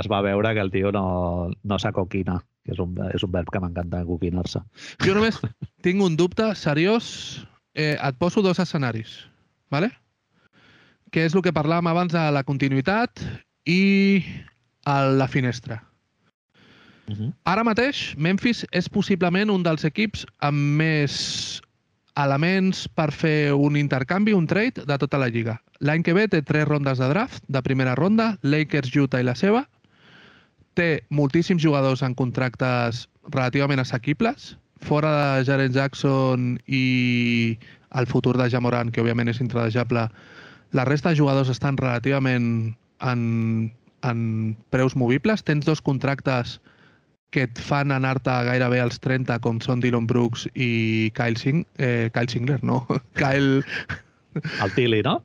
es 0.00 0.10
va 0.12 0.20
veure 0.26 0.52
que 0.56 0.60
el 0.60 0.72
tio 0.74 0.92
no, 0.92 1.04
no 1.64 1.78
s'acoquina, 1.80 2.36
que 2.66 2.74
és 2.76 2.82
un, 2.84 2.98
és 3.14 3.24
un 3.24 3.32
verb 3.32 3.48
que 3.52 3.62
m'encanta, 3.62 4.04
coquinar-se. 4.04 4.60
Jo 5.06 5.16
només 5.16 5.40
tinc 5.86 6.04
un 6.04 6.20
dubte 6.20 6.52
seriós. 6.58 7.46
Eh, 7.78 7.94
et 7.94 8.16
poso 8.18 8.42
dos 8.42 8.58
escenaris, 8.58 9.12
¿vale? 9.70 9.92
que 11.10 11.26
és 11.26 11.34
el 11.34 11.44
que 11.44 11.54
parlàvem 11.54 11.90
abans 11.90 12.14
de 12.14 12.22
la 12.34 12.42
continuïtat 12.46 13.22
i 13.68 14.22
la 14.86 15.28
finestra. 15.28 15.82
Uh 17.10 17.14
-huh. 17.14 17.32
Ara 17.44 17.64
mateix, 17.64 18.14
Memphis 18.16 18.64
és 18.70 18.88
possiblement 18.88 19.50
un 19.50 19.62
dels 19.62 19.84
equips 19.84 20.26
amb 20.38 20.56
més 20.56 21.60
elements 22.18 22.86
per 22.88 23.10
fer 23.14 23.52
un 23.54 23.76
intercanvi, 23.76 24.34
un 24.34 24.46
trade 24.50 24.86
de 24.86 24.96
tota 24.98 25.18
la 25.18 25.28
lliga. 25.28 25.60
L'any 25.80 26.02
que 26.04 26.14
ve 26.16 26.26
té 26.28 26.42
tres 26.42 26.66
rondes 26.68 26.98
de 26.98 27.08
draft 27.08 27.44
de 27.48 27.62
primera 27.62 27.94
ronda, 27.94 28.34
Lakers, 28.42 28.92
Utah 28.96 29.20
i 29.20 29.26
la 29.26 29.36
seva. 29.38 29.66
Té 30.74 31.04
moltíssims 31.10 31.62
jugadors 31.62 32.02
en 32.02 32.14
contractes 32.14 33.06
relativament 33.30 33.80
assequibles, 33.80 34.56
fora 34.80 35.12
de 35.12 35.44
Jaren 35.44 35.72
Jackson 35.72 36.58
i 36.66 37.58
el 37.94 38.06
futur 38.06 38.36
de 38.38 38.48
Jamoran, 38.50 38.90
que 38.90 39.02
òbviament 39.02 39.28
és 39.28 39.40
intradejable, 39.42 40.08
la 40.72 40.84
resta 40.86 41.10
de 41.10 41.18
jugadors 41.18 41.50
estan 41.50 41.76
relativament 41.76 42.76
en, 43.00 43.72
en 44.02 44.20
preus 44.70 44.96
movibles. 44.96 45.42
Tens 45.42 45.66
dos 45.66 45.82
contractes 45.82 46.60
que 47.30 47.46
et 47.46 47.60
fan 47.62 47.94
anar-te 47.94 48.32
gairebé 48.46 48.80
als 48.82 48.98
30, 49.02 49.38
com 49.44 49.60
són 49.62 49.82
Dylan 49.82 50.06
Brooks 50.10 50.46
i 50.54 51.10
Kyle, 51.16 51.38
Sing 51.38 51.62
eh, 51.78 52.10
Kyle 52.14 52.30
Singler, 52.30 52.60
no? 52.66 52.82
Kyle... 53.20 53.62
El 54.62 54.74
Tilly, 54.76 55.02
no? 55.02 55.20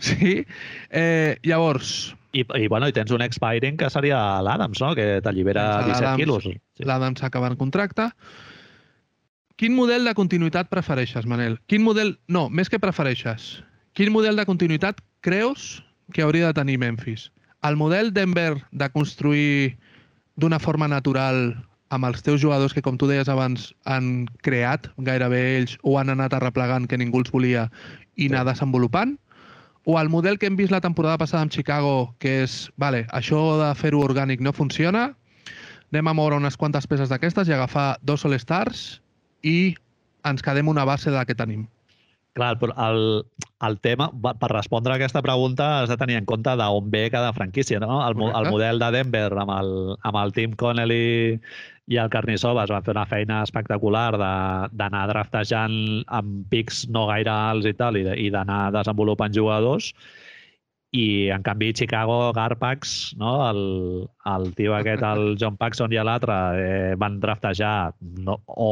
Sí. 0.00 0.44
Eh, 0.90 1.36
llavors... 1.44 2.14
I, 2.32 2.44
I, 2.44 2.66
bueno, 2.68 2.88
i 2.88 2.92
tens 2.92 3.10
un 3.14 3.24
expiring 3.24 3.78
que 3.80 3.88
seria 3.88 4.18
l'Adams, 4.44 4.82
no? 4.84 4.92
Que 4.96 5.22
t'allibera 5.24 5.64
17 5.86 6.16
quilos. 6.20 6.44
Sí. 6.44 6.84
L'Adams 6.84 7.24
acaba 7.24 7.48
en 7.48 7.56
contracte. 7.56 8.10
Quin 9.58 9.74
model 9.74 10.04
de 10.06 10.14
continuïtat 10.14 10.68
prefereixes, 10.70 11.26
Manel? 11.26 11.56
Quin 11.66 11.82
model... 11.82 12.18
No, 12.28 12.46
més 12.52 12.68
que 12.70 12.78
prefereixes. 12.78 13.48
Quin 13.96 14.12
model 14.14 14.38
de 14.38 14.44
continuïtat 14.46 15.00
creus 15.24 15.80
que 16.14 16.22
hauria 16.22 16.52
de 16.52 16.60
tenir 16.60 16.76
Memphis? 16.78 17.30
El 17.66 17.80
model 17.80 18.12
Denver 18.14 18.60
de 18.70 18.90
construir 18.94 19.78
d'una 20.38 20.60
forma 20.62 20.86
natural 20.88 21.52
amb 21.90 22.06
els 22.06 22.22
teus 22.22 22.40
jugadors 22.40 22.74
que, 22.76 22.82
com 22.84 22.98
tu 23.00 23.08
deies 23.08 23.28
abans, 23.32 23.72
han 23.88 24.28
creat 24.46 24.86
gairebé 25.04 25.40
ells 25.58 25.78
o 25.82 25.96
han 25.98 26.12
anat 26.12 26.36
arreplegant 26.36 26.86
que 26.86 26.98
ningú 27.00 27.22
els 27.22 27.32
volia 27.34 27.66
i 28.16 28.28
anar 28.28 28.44
desenvolupant? 28.48 29.16
O 29.88 29.96
el 29.98 30.10
model 30.12 30.36
que 30.38 30.46
hem 30.46 30.58
vist 30.58 30.74
la 30.74 30.82
temporada 30.84 31.18
passada 31.18 31.42
amb 31.46 31.54
Chicago, 31.54 32.12
que 32.20 32.42
és, 32.44 32.68
vale, 32.76 33.06
això 33.16 33.40
de 33.62 33.72
fer-ho 33.78 34.02
orgànic 34.04 34.42
no 34.44 34.52
funciona, 34.52 35.08
anem 35.88 36.10
a 36.10 36.14
moure 36.14 36.36
unes 36.36 36.58
quantes 36.60 36.86
peces 36.86 37.08
d'aquestes 37.08 37.48
i 37.48 37.56
agafar 37.56 37.96
dos 38.04 38.26
All-Stars 38.28 39.00
i 39.42 39.74
ens 40.28 40.44
quedem 40.44 40.68
una 40.68 40.84
base 40.84 41.08
de 41.08 41.16
la 41.16 41.24
que 41.24 41.38
tenim. 41.38 41.64
Clar, 42.38 42.54
però 42.60 42.74
el, 42.86 43.00
el 43.66 43.78
tema, 43.82 44.06
per 44.22 44.50
respondre 44.52 44.94
a 44.94 44.98
aquesta 45.00 45.22
pregunta, 45.26 45.66
has 45.80 45.90
de 45.90 45.96
tenir 45.98 46.20
en 46.20 46.28
compte 46.28 46.52
d'on 46.60 46.92
ve 46.92 47.08
cada 47.10 47.32
franquícia. 47.34 47.80
No? 47.82 47.98
El, 48.06 48.20
el 48.28 48.50
model 48.52 48.78
de 48.78 48.92
Denver 48.94 49.32
amb 49.42 49.54
el, 49.56 49.72
amb 50.06 50.20
el 50.20 50.34
Tim 50.36 50.54
Connelly 50.60 51.08
i 51.88 51.98
el 51.98 52.12
Carnissova 52.12 52.62
es 52.66 52.70
van 52.70 52.84
fer 52.86 52.94
una 52.94 53.06
feina 53.08 53.40
espectacular 53.46 54.12
d'anar 54.20 55.04
draftejant 55.10 55.76
amb 56.20 56.44
pics 56.52 56.84
no 56.94 57.06
gaire 57.10 57.32
alts 57.32 57.66
i 57.66 57.74
tal, 57.74 57.98
i 57.98 58.30
d'anar 58.30 58.68
desenvolupant 58.76 59.34
jugadors. 59.34 59.90
I, 60.94 61.28
en 61.34 61.42
canvi, 61.44 61.74
Chicago, 61.76 62.30
Garpax, 62.32 63.16
no? 63.20 63.32
el, 63.50 63.58
el 64.30 64.46
tio 64.56 64.76
aquest, 64.76 65.02
el 65.04 65.34
John 65.40 65.58
Paxson 65.60 65.92
i 65.92 65.98
l'altre, 66.00 66.38
eh, 66.56 66.94
van 66.96 67.18
draftejar 67.20 67.92
no, 68.24 68.38
o 68.46 68.70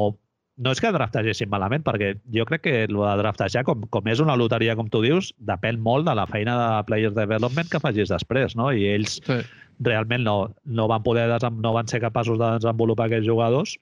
no 0.56 0.72
és 0.72 0.80
que 0.80 0.92
draftegessin 0.92 1.50
malament, 1.52 1.84
perquè 1.84 2.14
jo 2.32 2.46
crec 2.48 2.64
que 2.64 2.74
el 2.86 2.96
de 2.96 3.14
draftejar, 3.20 3.64
com, 3.68 3.84
com 3.92 4.08
és 4.08 4.22
una 4.24 4.36
loteria, 4.40 4.76
com 4.78 4.88
tu 4.92 5.02
dius, 5.04 5.32
depèn 5.36 5.80
molt 5.84 6.08
de 6.08 6.14
la 6.16 6.26
feina 6.30 6.56
de 6.56 6.68
Players 6.88 7.16
Development 7.16 7.68
que 7.72 7.80
facis 7.82 8.12
després, 8.12 8.56
no? 8.56 8.70
I 8.72 8.86
ells 8.94 9.18
sí. 9.26 9.40
realment 9.84 10.24
no, 10.24 10.36
no 10.64 10.88
van 10.88 11.04
poder 11.04 11.28
no 11.60 11.74
van 11.76 11.90
ser 11.92 12.00
capaços 12.04 12.40
de 12.40 12.54
desenvolupar 12.56 13.10
aquests 13.10 13.28
jugadors 13.28 13.76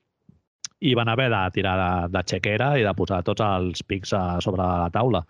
i 0.84 0.96
van 0.98 1.08
haver 1.08 1.30
de 1.30 1.42
tirar 1.54 1.76
de, 1.78 1.92
de 2.16 2.24
xequera 2.28 2.74
i 2.80 2.82
de 2.84 2.94
posar 2.98 3.22
tots 3.24 3.44
els 3.44 3.84
pics 3.86 4.12
a 4.12 4.24
sobre 4.44 4.66
la 4.66 4.90
taula. 4.92 5.22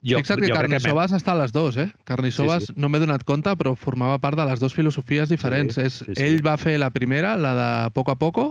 Jo, 0.00 0.16
Fixa't 0.20 0.40
que 0.40 0.48
jo 0.48 0.56
Carnissovas 0.56 1.12
que 1.12 1.18
està 1.20 1.32
a 1.34 1.40
les 1.42 1.52
dues, 1.52 1.76
eh? 1.76 1.88
Carnissovas, 2.08 2.68
sí, 2.68 2.72
sí. 2.72 2.80
no 2.80 2.88
m'he 2.88 3.00
donat 3.02 3.24
compte, 3.28 3.52
però 3.60 3.74
formava 3.76 4.20
part 4.20 4.38
de 4.38 4.46
les 4.48 4.60
dues 4.60 4.76
filosofies 4.76 5.28
diferents. 5.32 5.76
Sí, 5.76 5.88
sí, 5.92 6.12
sí. 6.12 6.20
Ell 6.24 6.40
va 6.44 6.56
fer 6.60 6.78
la 6.80 6.88
primera, 6.92 7.34
la 7.36 7.52
de 7.58 7.72
poco 7.96 8.14
a 8.14 8.16
poco, 8.20 8.46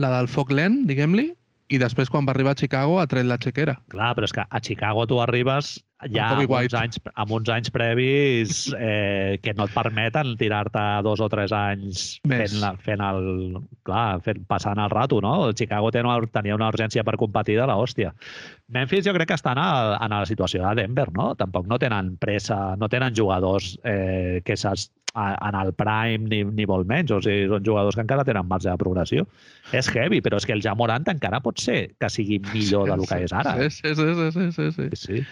la 0.00 0.10
del 0.16 0.28
foc 0.30 0.52
lent, 0.54 0.82
diguem-li, 0.88 1.30
i 1.72 1.80
després 1.80 2.10
quan 2.12 2.26
va 2.28 2.34
arribar 2.34 2.52
a 2.52 2.60
Chicago 2.60 2.98
ha 3.00 3.08
tret 3.08 3.26
la 3.26 3.38
xequera. 3.40 3.78
Clar, 3.92 4.12
però 4.16 4.28
és 4.28 4.34
que 4.36 4.44
a 4.44 4.60
Chicago 4.62 5.06
tu 5.08 5.20
arribes 5.22 5.78
ja 6.12 6.26
amb, 6.34 6.42
amb 6.44 6.52
uns, 6.58 6.74
anys, 6.76 6.98
amb 7.14 7.30
uns 7.32 7.50
anys 7.54 7.70
previs 7.72 8.64
eh, 8.76 9.38
que 9.40 9.54
no 9.56 9.64
et 9.64 9.72
permeten 9.72 10.34
tirar-te 10.40 10.82
dos 11.06 11.22
o 11.24 11.28
tres 11.32 11.54
anys 11.56 12.02
Més. 12.28 12.52
fent, 12.52 12.60
la, 12.60 12.72
fent 12.84 13.04
el... 13.04 13.22
Clar, 13.88 14.20
fent, 14.26 14.42
passant 14.50 14.82
el 14.82 14.92
rato, 14.92 15.22
no? 15.24 15.52
Chicago 15.56 15.92
tenia 15.94 16.10
una, 16.12 16.32
tenia 16.34 16.58
una 16.58 16.68
urgència 16.72 17.04
per 17.06 17.16
competir 17.20 17.56
de 17.60 17.68
l'hòstia. 17.70 18.12
Memphis 18.74 19.06
jo 19.08 19.14
crec 19.16 19.32
que 19.32 19.38
estan 19.40 19.60
a, 19.60 19.96
a 19.96 20.10
la 20.12 20.24
situació 20.28 20.66
de 20.66 20.82
Denver, 20.82 21.08
no? 21.16 21.32
Tampoc 21.40 21.70
no 21.70 21.80
tenen 21.80 22.14
pressa, 22.20 22.76
no 22.76 22.90
tenen 22.92 23.16
jugadors 23.16 23.74
eh, 23.88 24.42
que 24.44 24.58
s'has 24.60 24.90
en 25.14 25.54
el 25.54 25.72
prime 25.78 26.28
ni, 26.28 26.42
ni 26.44 26.66
molt 26.66 26.88
menys. 26.90 27.12
O 27.14 27.20
sigui, 27.22 27.48
són 27.50 27.64
jugadors 27.66 27.96
que 27.96 28.04
encara 28.04 28.26
tenen 28.26 28.48
marge 28.50 28.70
de 28.70 28.76
progressió. 28.80 29.26
És 29.72 29.88
heavy, 29.94 30.20
però 30.24 30.40
és 30.40 30.46
que 30.46 30.54
el 30.56 30.62
Jamorant 30.64 31.06
encara 31.10 31.40
pot 31.44 31.60
ser 31.62 31.94
que 32.02 32.10
sigui 32.10 32.40
millor 32.52 32.90
del 32.90 33.06
que 33.08 33.22
és 33.26 33.34
ara. 33.34 33.56
Sí, 33.68 33.94
sí, 33.94 33.94
sí. 33.94 34.30
sí, 34.34 34.48
sí, 34.56 34.70
sí. 34.78 34.88
sí. 34.98 35.26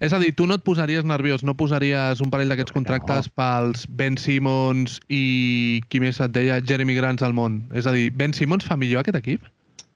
És 0.00 0.14
a 0.16 0.18
dir, 0.18 0.32
tu 0.32 0.46
no 0.48 0.56
et 0.56 0.64
posaries 0.64 1.04
nerviós, 1.04 1.44
no 1.44 1.52
posaries 1.60 2.22
un 2.24 2.30
parell 2.32 2.48
d'aquests 2.52 2.72
contractes 2.72 3.28
no. 3.28 3.34
pels 3.36 3.84
Ben 4.00 4.16
Simmons 4.16 4.96
i 5.12 5.82
qui 5.92 6.00
més 6.00 6.20
et 6.24 6.32
deia, 6.32 6.60
Jeremy 6.64 6.96
Grants 6.96 7.24
al 7.26 7.36
món. 7.36 7.62
És 7.76 7.86
a 7.86 7.92
dir, 7.96 8.08
Ben 8.16 8.32
Simmons 8.36 8.64
fa 8.64 8.80
millor 8.80 9.04
aquest 9.04 9.20
equip? 9.20 9.44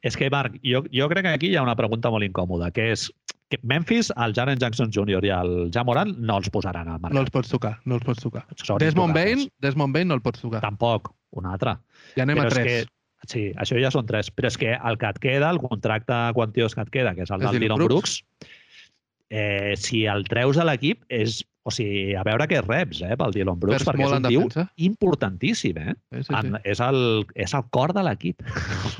És 0.04 0.18
que, 0.20 0.28
Marc, 0.28 0.58
jo, 0.60 0.82
jo 0.92 1.08
crec 1.08 1.24
que 1.24 1.32
aquí 1.32 1.48
hi 1.48 1.56
ha 1.56 1.64
una 1.64 1.76
pregunta 1.78 2.12
molt 2.12 2.26
incòmoda, 2.26 2.68
que 2.76 2.90
és 2.92 3.08
que 3.54 3.66
Memphis, 3.70 4.10
el 4.24 4.34
Jaren 4.36 4.58
Jackson 4.60 4.90
Jr. 4.94 5.24
i 5.24 5.32
el 5.34 5.54
Jamoran 5.74 6.14
no 6.18 6.38
els 6.42 6.50
posaran 6.54 6.88
al 6.88 6.98
mercat. 7.00 7.14
No 7.16 7.24
els 7.24 7.32
pots 7.34 7.52
tocar, 7.52 7.76
no 7.84 7.98
els 8.00 8.04
pots 8.06 8.22
tocar. 8.24 8.44
Desmond 8.82 9.16
Bain, 9.16 9.46
Desmond 9.64 9.96
Bain 9.96 10.10
no 10.10 10.18
el 10.18 10.24
pots 10.24 10.42
tocar. 10.44 10.62
Tampoc, 10.64 11.12
un 11.38 11.48
altre. 11.50 11.78
Ja 12.18 12.26
anem 12.26 12.42
Però 12.42 12.50
a 12.50 12.54
tres. 12.58 12.68
Que, 12.84 12.94
Sí, 13.30 13.46
això 13.60 13.78
ja 13.80 13.90
són 13.92 14.04
tres. 14.08 14.30
Però 14.34 14.50
és 14.50 14.58
que 14.60 14.74
el 14.76 14.98
que 15.00 15.08
et 15.14 15.20
queda, 15.22 15.48
el 15.54 15.60
contracte 15.62 16.16
quantiós 16.36 16.76
que 16.76 16.84
et 16.84 16.92
queda, 16.92 17.14
que 17.16 17.24
és 17.24 17.32
el 17.32 17.40
És 17.40 17.48
del 17.48 17.62
Dylan 17.62 17.80
Brooks. 17.80 18.18
Brooks, 18.20 18.50
eh, 19.30 19.74
si 19.80 20.04
el 20.10 20.26
treus 20.28 20.60
de 20.60 20.66
l'equip, 20.68 21.04
és... 21.08 21.42
O 21.64 21.72
sigui, 21.72 22.12
a 22.12 22.22
veure 22.26 22.44
què 22.50 22.60
reps, 22.60 23.00
eh, 23.06 23.16
pel 23.16 23.32
Dylan 23.32 23.56
Brooks, 23.60 23.80
Perds 23.80 23.88
perquè 23.88 24.04
és 24.04 24.12
un 24.12 24.26
tio 24.28 24.40
defensa. 24.42 24.64
importantíssim, 24.84 25.78
eh? 25.80 25.94
Sí, 26.12 26.18
sí, 26.18 26.28
sí. 26.28 26.36
En, 26.36 26.58
és, 26.60 26.82
el, 26.84 26.98
és 27.40 27.54
el 27.56 27.64
cor 27.72 27.94
de 27.96 28.04
l'equip. 28.04 28.44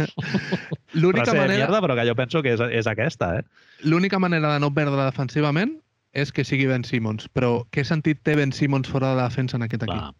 L'única 1.02 1.34
manera, 1.34 1.58
mierda, 1.58 1.82
però 1.84 1.96
que 1.98 2.06
jo 2.08 2.16
penso 2.16 2.40
que 2.42 2.54
és, 2.56 2.64
és 2.80 2.88
aquesta, 2.88 3.34
eh? 3.38 3.44
l'única 3.84 4.18
manera 4.18 4.54
de 4.54 4.62
no 4.64 4.72
perdre 4.72 5.04
defensivament 5.04 5.76
és 6.14 6.32
que 6.32 6.44
sigui 6.46 6.66
Ben 6.70 6.84
Simmons. 6.88 7.28
Però 7.36 7.66
què 7.74 7.84
sentit 7.84 8.22
té 8.24 8.36
Ben 8.38 8.54
Simmons 8.54 8.88
fora 8.88 9.12
de 9.12 9.20
la 9.20 9.28
defensa 9.28 9.58
en 9.58 9.66
aquest 9.66 9.84
equip? 9.84 9.98
Clar. 9.98 10.14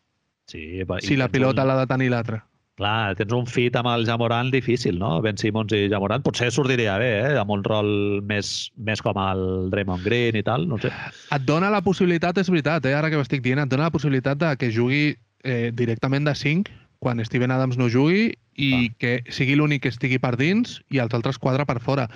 Sí, 0.51 0.83
i 0.83 0.85
Si 1.01 1.17
la 1.17 1.31
pilota 1.33 1.63
un, 1.65 1.71
l'ha 1.71 1.79
de 1.81 1.87
tenir 1.89 2.11
l'altre. 2.13 2.43
Clar, 2.75 3.15
tens 3.15 3.31
un 3.37 3.45
fit 3.47 3.77
amb 3.79 3.87
el 3.93 4.03
Jamorant 4.09 4.49
difícil, 4.51 4.97
no? 4.99 5.21
Ben 5.23 5.39
Simmons 5.39 5.71
i 5.77 5.85
Jamorant. 5.93 6.25
Potser 6.27 6.49
sortiria 6.51 6.97
bé, 6.99 7.11
eh? 7.21 7.35
Amb 7.39 7.53
un 7.55 7.63
rol 7.63 7.91
més, 8.27 8.71
més 8.75 9.03
com 9.05 9.19
el 9.23 9.45
Draymond 9.71 10.03
Green 10.03 10.35
i 10.41 10.43
tal, 10.43 10.67
no 10.67 10.81
sé. 10.83 10.91
Et 11.37 11.45
dona 11.47 11.71
la 11.71 11.85
possibilitat, 11.87 12.41
és 12.43 12.51
veritat, 12.51 12.89
eh? 12.91 12.97
ara 12.99 13.13
que 13.13 13.21
ho 13.21 13.23
estic 13.23 13.45
dient, 13.47 13.63
et 13.63 13.71
dona 13.71 13.87
la 13.87 13.95
possibilitat 13.95 14.41
de 14.43 14.51
que 14.59 14.73
jugui 14.75 15.05
eh, 15.45 15.71
directament 15.71 16.27
de 16.27 16.35
5 16.35 16.75
quan 17.05 17.21
Steven 17.23 17.53
Adams 17.53 17.79
no 17.79 17.87
jugui 17.93 18.33
i 18.57 18.71
Ah. 18.75 18.95
que 18.99 19.15
sigui 19.31 19.55
l'únic 19.59 19.83
que 19.83 19.91
estigui 19.93 20.19
per 20.19 20.35
dins 20.41 20.81
i 20.91 20.99
els 21.03 21.15
altres 21.15 21.39
quatre 21.39 21.67
per 21.69 21.79
fora. 21.81 22.09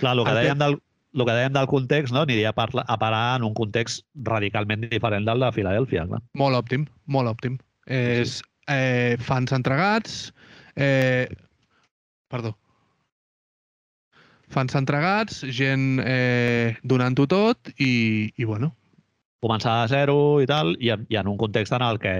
Clar, 0.00 0.16
el 0.16 0.24
que 0.24 0.30
El 0.32 0.40
dèiem 0.42 0.58
del, 0.58 0.78
el 1.14 1.24
que 1.24 1.36
dèiem 1.36 1.52
del 1.56 1.68
context, 1.68 2.12
no? 2.12 2.24
Aniria 2.26 2.50
a, 2.50 2.56
parla, 2.56 2.84
a 2.88 2.98
parar 2.98 3.36
en 3.38 3.44
un 3.44 3.54
context 3.54 4.04
radicalment 4.28 4.88
diferent 4.90 5.24
del 5.28 5.40
de 5.40 5.52
Filadèlfia, 5.52 6.06
clar. 6.08 6.20
Molt 6.34 6.58
òptim, 6.58 6.88
molt 7.06 7.30
òptim. 7.32 7.60
És 7.86 8.42
eh, 8.74 9.16
fans 9.20 9.52
entregats, 9.52 10.32
eh, 10.74 11.28
perdó, 12.32 12.56
fans 14.52 14.76
entregats, 14.76 15.42
gent 15.48 16.00
eh, 16.04 16.76
donant-ho 16.82 17.26
tot 17.26 17.72
i, 17.78 18.32
i 18.36 18.48
bueno, 18.48 18.72
Començar 19.42 19.80
de 19.82 19.90
zero 19.90 20.16
i 20.42 20.46
tal, 20.46 20.76
i 20.78 20.92
en, 20.94 21.04
i 21.10 21.18
en 21.18 21.28
un 21.28 21.36
context 21.40 21.74
en 21.74 21.82
el 21.82 21.98
que 21.98 22.14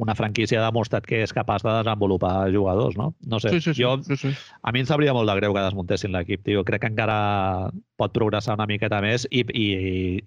una 0.00 0.14
franquícia 0.14 0.60
ha 0.60 0.68
demostrat 0.70 1.04
que 1.04 1.18
és 1.20 1.34
capaç 1.36 1.60
de 1.66 1.72
desenvolupar 1.74 2.48
jugadors, 2.54 2.96
no? 2.96 3.10
No 3.28 3.40
sé, 3.42 3.50
sí, 3.52 3.60
sí, 3.60 3.74
sí, 3.74 3.82
jo 3.82 3.98
sí, 4.06 4.16
sí. 4.16 4.30
A 4.62 4.72
mi 4.72 4.80
em 4.80 4.88
sabria 4.88 5.12
molt 5.12 5.28
de 5.28 5.34
greu 5.36 5.52
que 5.52 5.64
desmuntessin 5.66 6.14
l'equip, 6.14 6.40
tio. 6.46 6.64
Crec 6.64 6.86
que 6.86 6.90
encara 6.92 7.18
pot 8.00 8.14
progressar 8.16 8.56
una 8.56 8.68
miqueta 8.70 9.02
més 9.04 9.26
i, 9.28 9.44
i, 9.52 9.68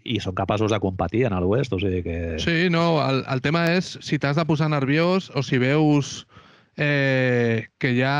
i 0.06 0.19
són 0.22 0.38
capaços 0.38 0.69
de 0.72 0.81
competir 0.84 1.26
en 1.26 1.38
l'Oest, 1.41 1.73
o 1.73 1.81
sigui 1.81 2.03
que... 2.06 2.19
Sí, 2.44 2.69
no, 2.69 3.02
el, 3.02 3.23
el 3.34 3.41
tema 3.41 3.65
és 3.73 3.95
si 4.06 4.22
t'has 4.22 4.38
de 4.38 4.45
posar 4.45 4.69
nerviós 4.69 5.31
o 5.34 5.41
si 5.41 5.57
veus 5.57 6.27
eh, 6.77 7.65
que 7.81 7.95
hi 7.98 8.06
ha, 8.06 8.18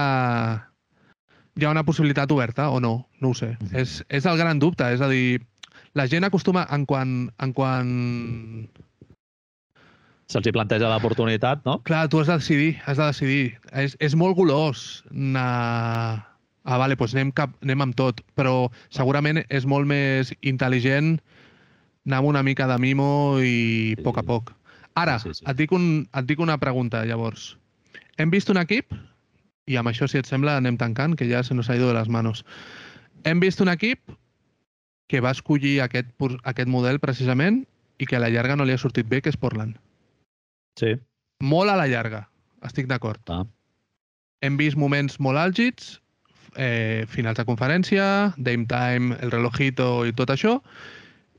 hi 1.54 1.66
ha 1.66 1.74
una 1.78 1.86
possibilitat 1.86 2.32
oberta 2.34 2.72
o 2.74 2.82
no, 2.82 2.96
no 3.22 3.34
ho 3.34 3.38
sé. 3.38 3.54
Mhm. 3.60 3.76
és, 3.78 4.00
és 4.10 4.26
el 4.26 4.42
gran 4.42 4.58
dubte, 4.58 4.90
és 4.90 5.06
a 5.06 5.12
dir, 5.12 5.44
la 5.94 6.08
gent 6.10 6.26
acostuma, 6.26 6.66
en 6.74 6.86
quan, 6.90 7.14
en 7.40 7.54
quan... 7.54 7.94
Se'ls 10.32 10.50
planteja 10.56 10.90
l'oportunitat, 10.90 11.62
no? 11.68 11.78
Clar, 11.86 12.08
tu 12.10 12.22
has 12.22 12.30
de 12.32 12.38
decidir, 12.40 12.70
has 12.88 12.98
de 12.98 13.06
decidir. 13.06 13.44
És, 13.72 13.98
és 14.00 14.16
molt 14.18 14.38
golós 14.40 15.04
anar... 15.12 16.30
Ah, 16.64 16.78
vale, 16.80 16.96
doncs 16.96 17.12
anem, 17.12 17.34
cap, 17.36 17.52
anem 17.66 17.82
amb 17.84 17.96
tot, 18.00 18.22
però 18.40 18.70
segurament 18.88 19.42
és 19.52 19.66
molt 19.68 19.84
més 19.84 20.32
intel·ligent 20.48 21.18
anar 22.08 22.22
amb 22.22 22.30
una 22.30 22.44
mica 22.44 22.68
de 22.72 22.78
mimo 22.80 23.40
i 23.44 23.96
a 23.98 24.04
poc 24.04 24.22
a 24.22 24.24
poc. 24.28 24.54
Ara, 25.00 25.18
sí, 25.20 25.34
sí. 25.36 25.44
Et, 25.44 25.58
dic 25.60 25.74
un, 25.76 26.06
et 26.16 26.30
dic 26.30 26.40
una 26.44 26.56
pregunta, 26.62 27.04
llavors. 27.08 27.54
Hem 28.16 28.32
vist 28.32 28.52
un 28.54 28.62
equip, 28.62 28.96
i 29.68 29.78
amb 29.80 29.92
això, 29.92 30.08
si 30.08 30.20
et 30.20 30.30
sembla, 30.30 30.58
anem 30.60 30.78
tancant, 30.80 31.18
que 31.20 31.28
ja 31.30 31.44
se 31.44 31.56
nos 31.56 31.70
ha 31.70 31.76
ido 31.76 31.90
de 31.90 31.98
les 31.98 32.12
manos. 32.12 32.44
Hem 33.28 33.44
vist 33.44 33.64
un 33.64 33.72
equip 33.72 34.00
que 35.14 35.22
va 35.22 35.36
escollir 35.38 35.76
aquest, 35.86 36.10
aquest 36.42 36.70
model 36.74 36.98
precisament 36.98 37.62
i 38.02 38.08
que 38.10 38.18
a 38.18 38.22
la 38.24 38.32
llarga 38.34 38.58
no 38.58 38.66
li 38.66 38.74
ha 38.74 38.82
sortit 38.82 39.06
bé, 39.06 39.22
que 39.22 39.30
és 39.30 39.38
Portland. 39.38 39.78
Sí. 40.80 40.96
Molt 41.46 41.70
a 41.70 41.76
la 41.78 41.86
llarga, 41.92 42.24
estic 42.66 42.90
d'acord. 42.90 43.22
Ah. 43.30 43.44
Hem 44.42 44.58
vist 44.58 44.80
moments 44.80 45.20
molt 45.22 45.38
àlgids, 45.38 46.00
eh, 46.58 47.06
finals 47.14 47.38
de 47.38 47.46
conferència, 47.46 48.08
Dame 48.38 48.66
Time, 48.72 49.20
el 49.22 49.30
relojito 49.30 50.08
i 50.10 50.18
tot 50.18 50.34
això, 50.34 50.58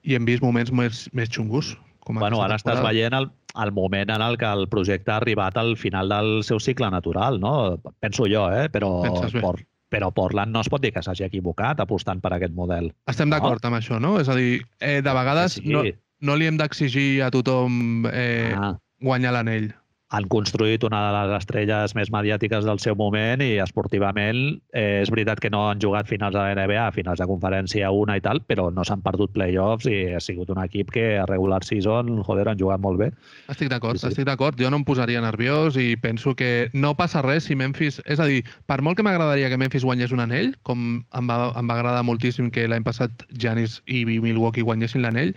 i 0.07 0.15
hem 0.15 0.29
vist 0.29 0.45
moments 0.45 0.71
més, 0.71 1.09
més 1.13 1.35
xungos. 1.35 1.75
Com 2.07 2.23
Bueno, 2.23 2.45
ara 2.45 2.61
estàs 2.61 2.79
veient 2.85 3.17
el, 3.17 3.31
el 3.59 3.71
moment 3.75 4.11
en 4.13 4.23
el 4.23 4.39
que 4.39 4.47
el 4.47 4.69
projecte 4.71 5.11
ha 5.11 5.19
arribat 5.19 5.59
al 5.59 5.75
final 5.81 6.15
del 6.15 6.45
seu 6.47 6.61
cicle 6.61 6.91
natural, 6.95 7.41
no? 7.41 7.81
Penso 8.05 8.31
jo, 8.31 8.47
eh? 8.55 8.69
Però, 8.71 9.01
Penses 9.03 9.35
bé. 9.35 9.41
por, 9.41 9.63
però 9.95 10.11
Portland 10.15 10.55
no 10.55 10.63
es 10.65 10.71
pot 10.73 10.83
dir 10.83 10.91
que 10.95 11.03
s'hagi 11.05 11.27
equivocat 11.29 11.83
apostant 11.85 12.23
per 12.25 12.35
aquest 12.37 12.55
model. 12.57 12.91
Estem 13.11 13.31
d'acord 13.31 13.65
amb 13.69 13.79
això, 13.79 14.01
no? 14.03 14.17
És 14.23 14.31
a 14.33 14.37
dir, 14.39 14.59
eh, 14.81 14.99
de 15.05 15.15
vegades 15.15 15.61
sí. 15.61 15.69
no, 15.71 15.85
no 16.27 16.37
li 16.39 16.51
hem 16.51 16.59
d'exigir 16.61 17.23
a 17.23 17.31
tothom 17.35 18.09
eh, 18.11 18.53
Ah, 18.55 18.75
guanyar 19.05 19.35
l'anell. 19.37 19.71
Han 20.13 20.27
construït 20.29 20.85
una 20.85 21.01
de 21.01 21.13
les 21.15 21.33
estrelles 21.39 21.95
més 21.97 22.11
mediàtiques 22.13 22.67
del 22.67 22.79
seu 22.83 22.95
moment 22.99 23.41
i 23.43 23.57
esportivament 23.63 24.61
eh, 24.77 25.01
és 25.03 25.11
veritat 25.11 25.41
que 25.41 25.51
no 25.51 25.65
han 25.71 25.81
jugat 25.83 26.07
finals 26.11 26.37
de 26.37 26.43
la 26.43 26.53
NBA, 26.55 26.91
finals 26.95 27.23
de 27.23 27.27
conferència 27.31 27.91
una 27.91 28.19
i 28.19 28.23
tal, 28.25 28.43
però 28.45 28.69
no 28.75 28.85
s'han 28.85 29.03
perdut 29.03 29.33
playoffs 29.35 29.89
i 29.91 30.15
ha 30.15 30.21
sigut 30.21 30.53
un 30.53 30.61
equip 30.63 30.93
que 30.95 31.07
a 31.19 31.25
regular 31.31 31.63
season, 31.65 32.13
joder, 32.27 32.47
han 32.53 32.61
jugat 32.61 32.83
molt 32.85 33.01
bé. 33.01 33.11
Estic 33.49 33.73
d'acord, 33.73 33.99
Sí, 33.99 34.07
sí. 34.07 34.13
estic 34.13 34.29
d'acord. 34.29 34.61
Jo 34.61 34.71
no 34.71 34.83
em 34.83 34.87
posaria 34.87 35.23
nerviós 35.25 35.79
i 35.81 35.97
penso 35.97 36.35
que 36.37 36.69
no 36.75 36.95
passa 36.95 37.23
res 37.25 37.49
si 37.49 37.57
Memphis... 37.57 38.01
És 38.05 38.21
a 38.21 38.29
dir, 38.29 38.45
per 38.69 38.83
molt 38.83 38.99
que 38.99 39.07
m'agradaria 39.07 39.49
que 39.49 39.59
Memphis 39.59 39.85
guanyés 39.89 40.13
un 40.13 40.21
anell, 40.21 40.55
com 40.63 41.01
em 41.01 41.31
va, 41.31 41.51
em 41.57 41.69
va 41.71 41.81
agradar 41.81 42.05
moltíssim 42.05 42.53
que 42.53 42.69
l'any 42.69 42.85
passat 42.85 43.25
Giannis 43.33 43.81
i 43.87 44.05
Milwaukee 44.05 44.63
guanyessin 44.63 45.03
l'anell, 45.03 45.35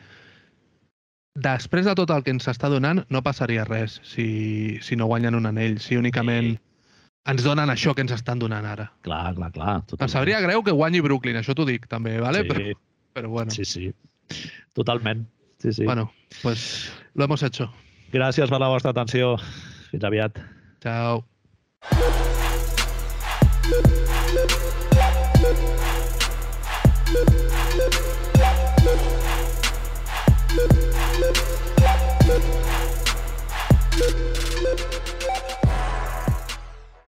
després 1.38 1.85
de 1.85 1.93
tot 1.97 2.11
el 2.14 2.23
que 2.26 2.34
ens 2.34 2.47
està 2.49 2.69
donant, 2.73 3.03
no 3.14 3.22
passaria 3.26 3.65
res 3.68 3.99
si, 4.05 4.80
si 4.81 4.97
no 4.97 5.05
guanyen 5.09 5.38
un 5.38 5.45
anell, 5.49 5.77
si 5.84 5.99
únicament 5.99 6.55
ens 7.27 7.43
donen 7.43 7.69
això 7.69 7.93
que 7.93 8.05
ens 8.05 8.14
estan 8.15 8.39
donant 8.39 8.65
ara. 8.65 8.89
Clar, 9.05 9.35
clar, 9.35 9.51
clar. 9.55 9.73
Em 9.81 9.88
totalment. 9.91 10.14
sabria 10.14 10.41
greu 10.43 10.64
que 10.64 10.76
guanyi 10.76 11.01
Brooklyn, 11.05 11.39
això 11.41 11.55
t'ho 11.57 11.68
dic 11.68 11.88
també, 11.91 12.18
¿vale? 12.23 12.43
Sí, 12.45 12.53
Però, 12.53 12.77
però 13.18 13.34
bueno, 13.34 13.51
sí, 13.51 13.65
sí. 13.65 13.91
Totalment. 14.77 15.27
Sí, 15.59 15.73
sí. 15.73 15.85
bueno, 15.85 16.11
pues 16.41 16.91
lo 17.15 17.26
hemos 17.26 17.43
hecho. 17.43 17.72
Gràcies 18.14 18.49
per 18.49 18.61
la 18.61 18.69
vostra 18.72 18.93
atenció. 18.95 19.35
Fins 19.91 20.07
aviat. 20.07 20.39
Chao. 20.81 21.26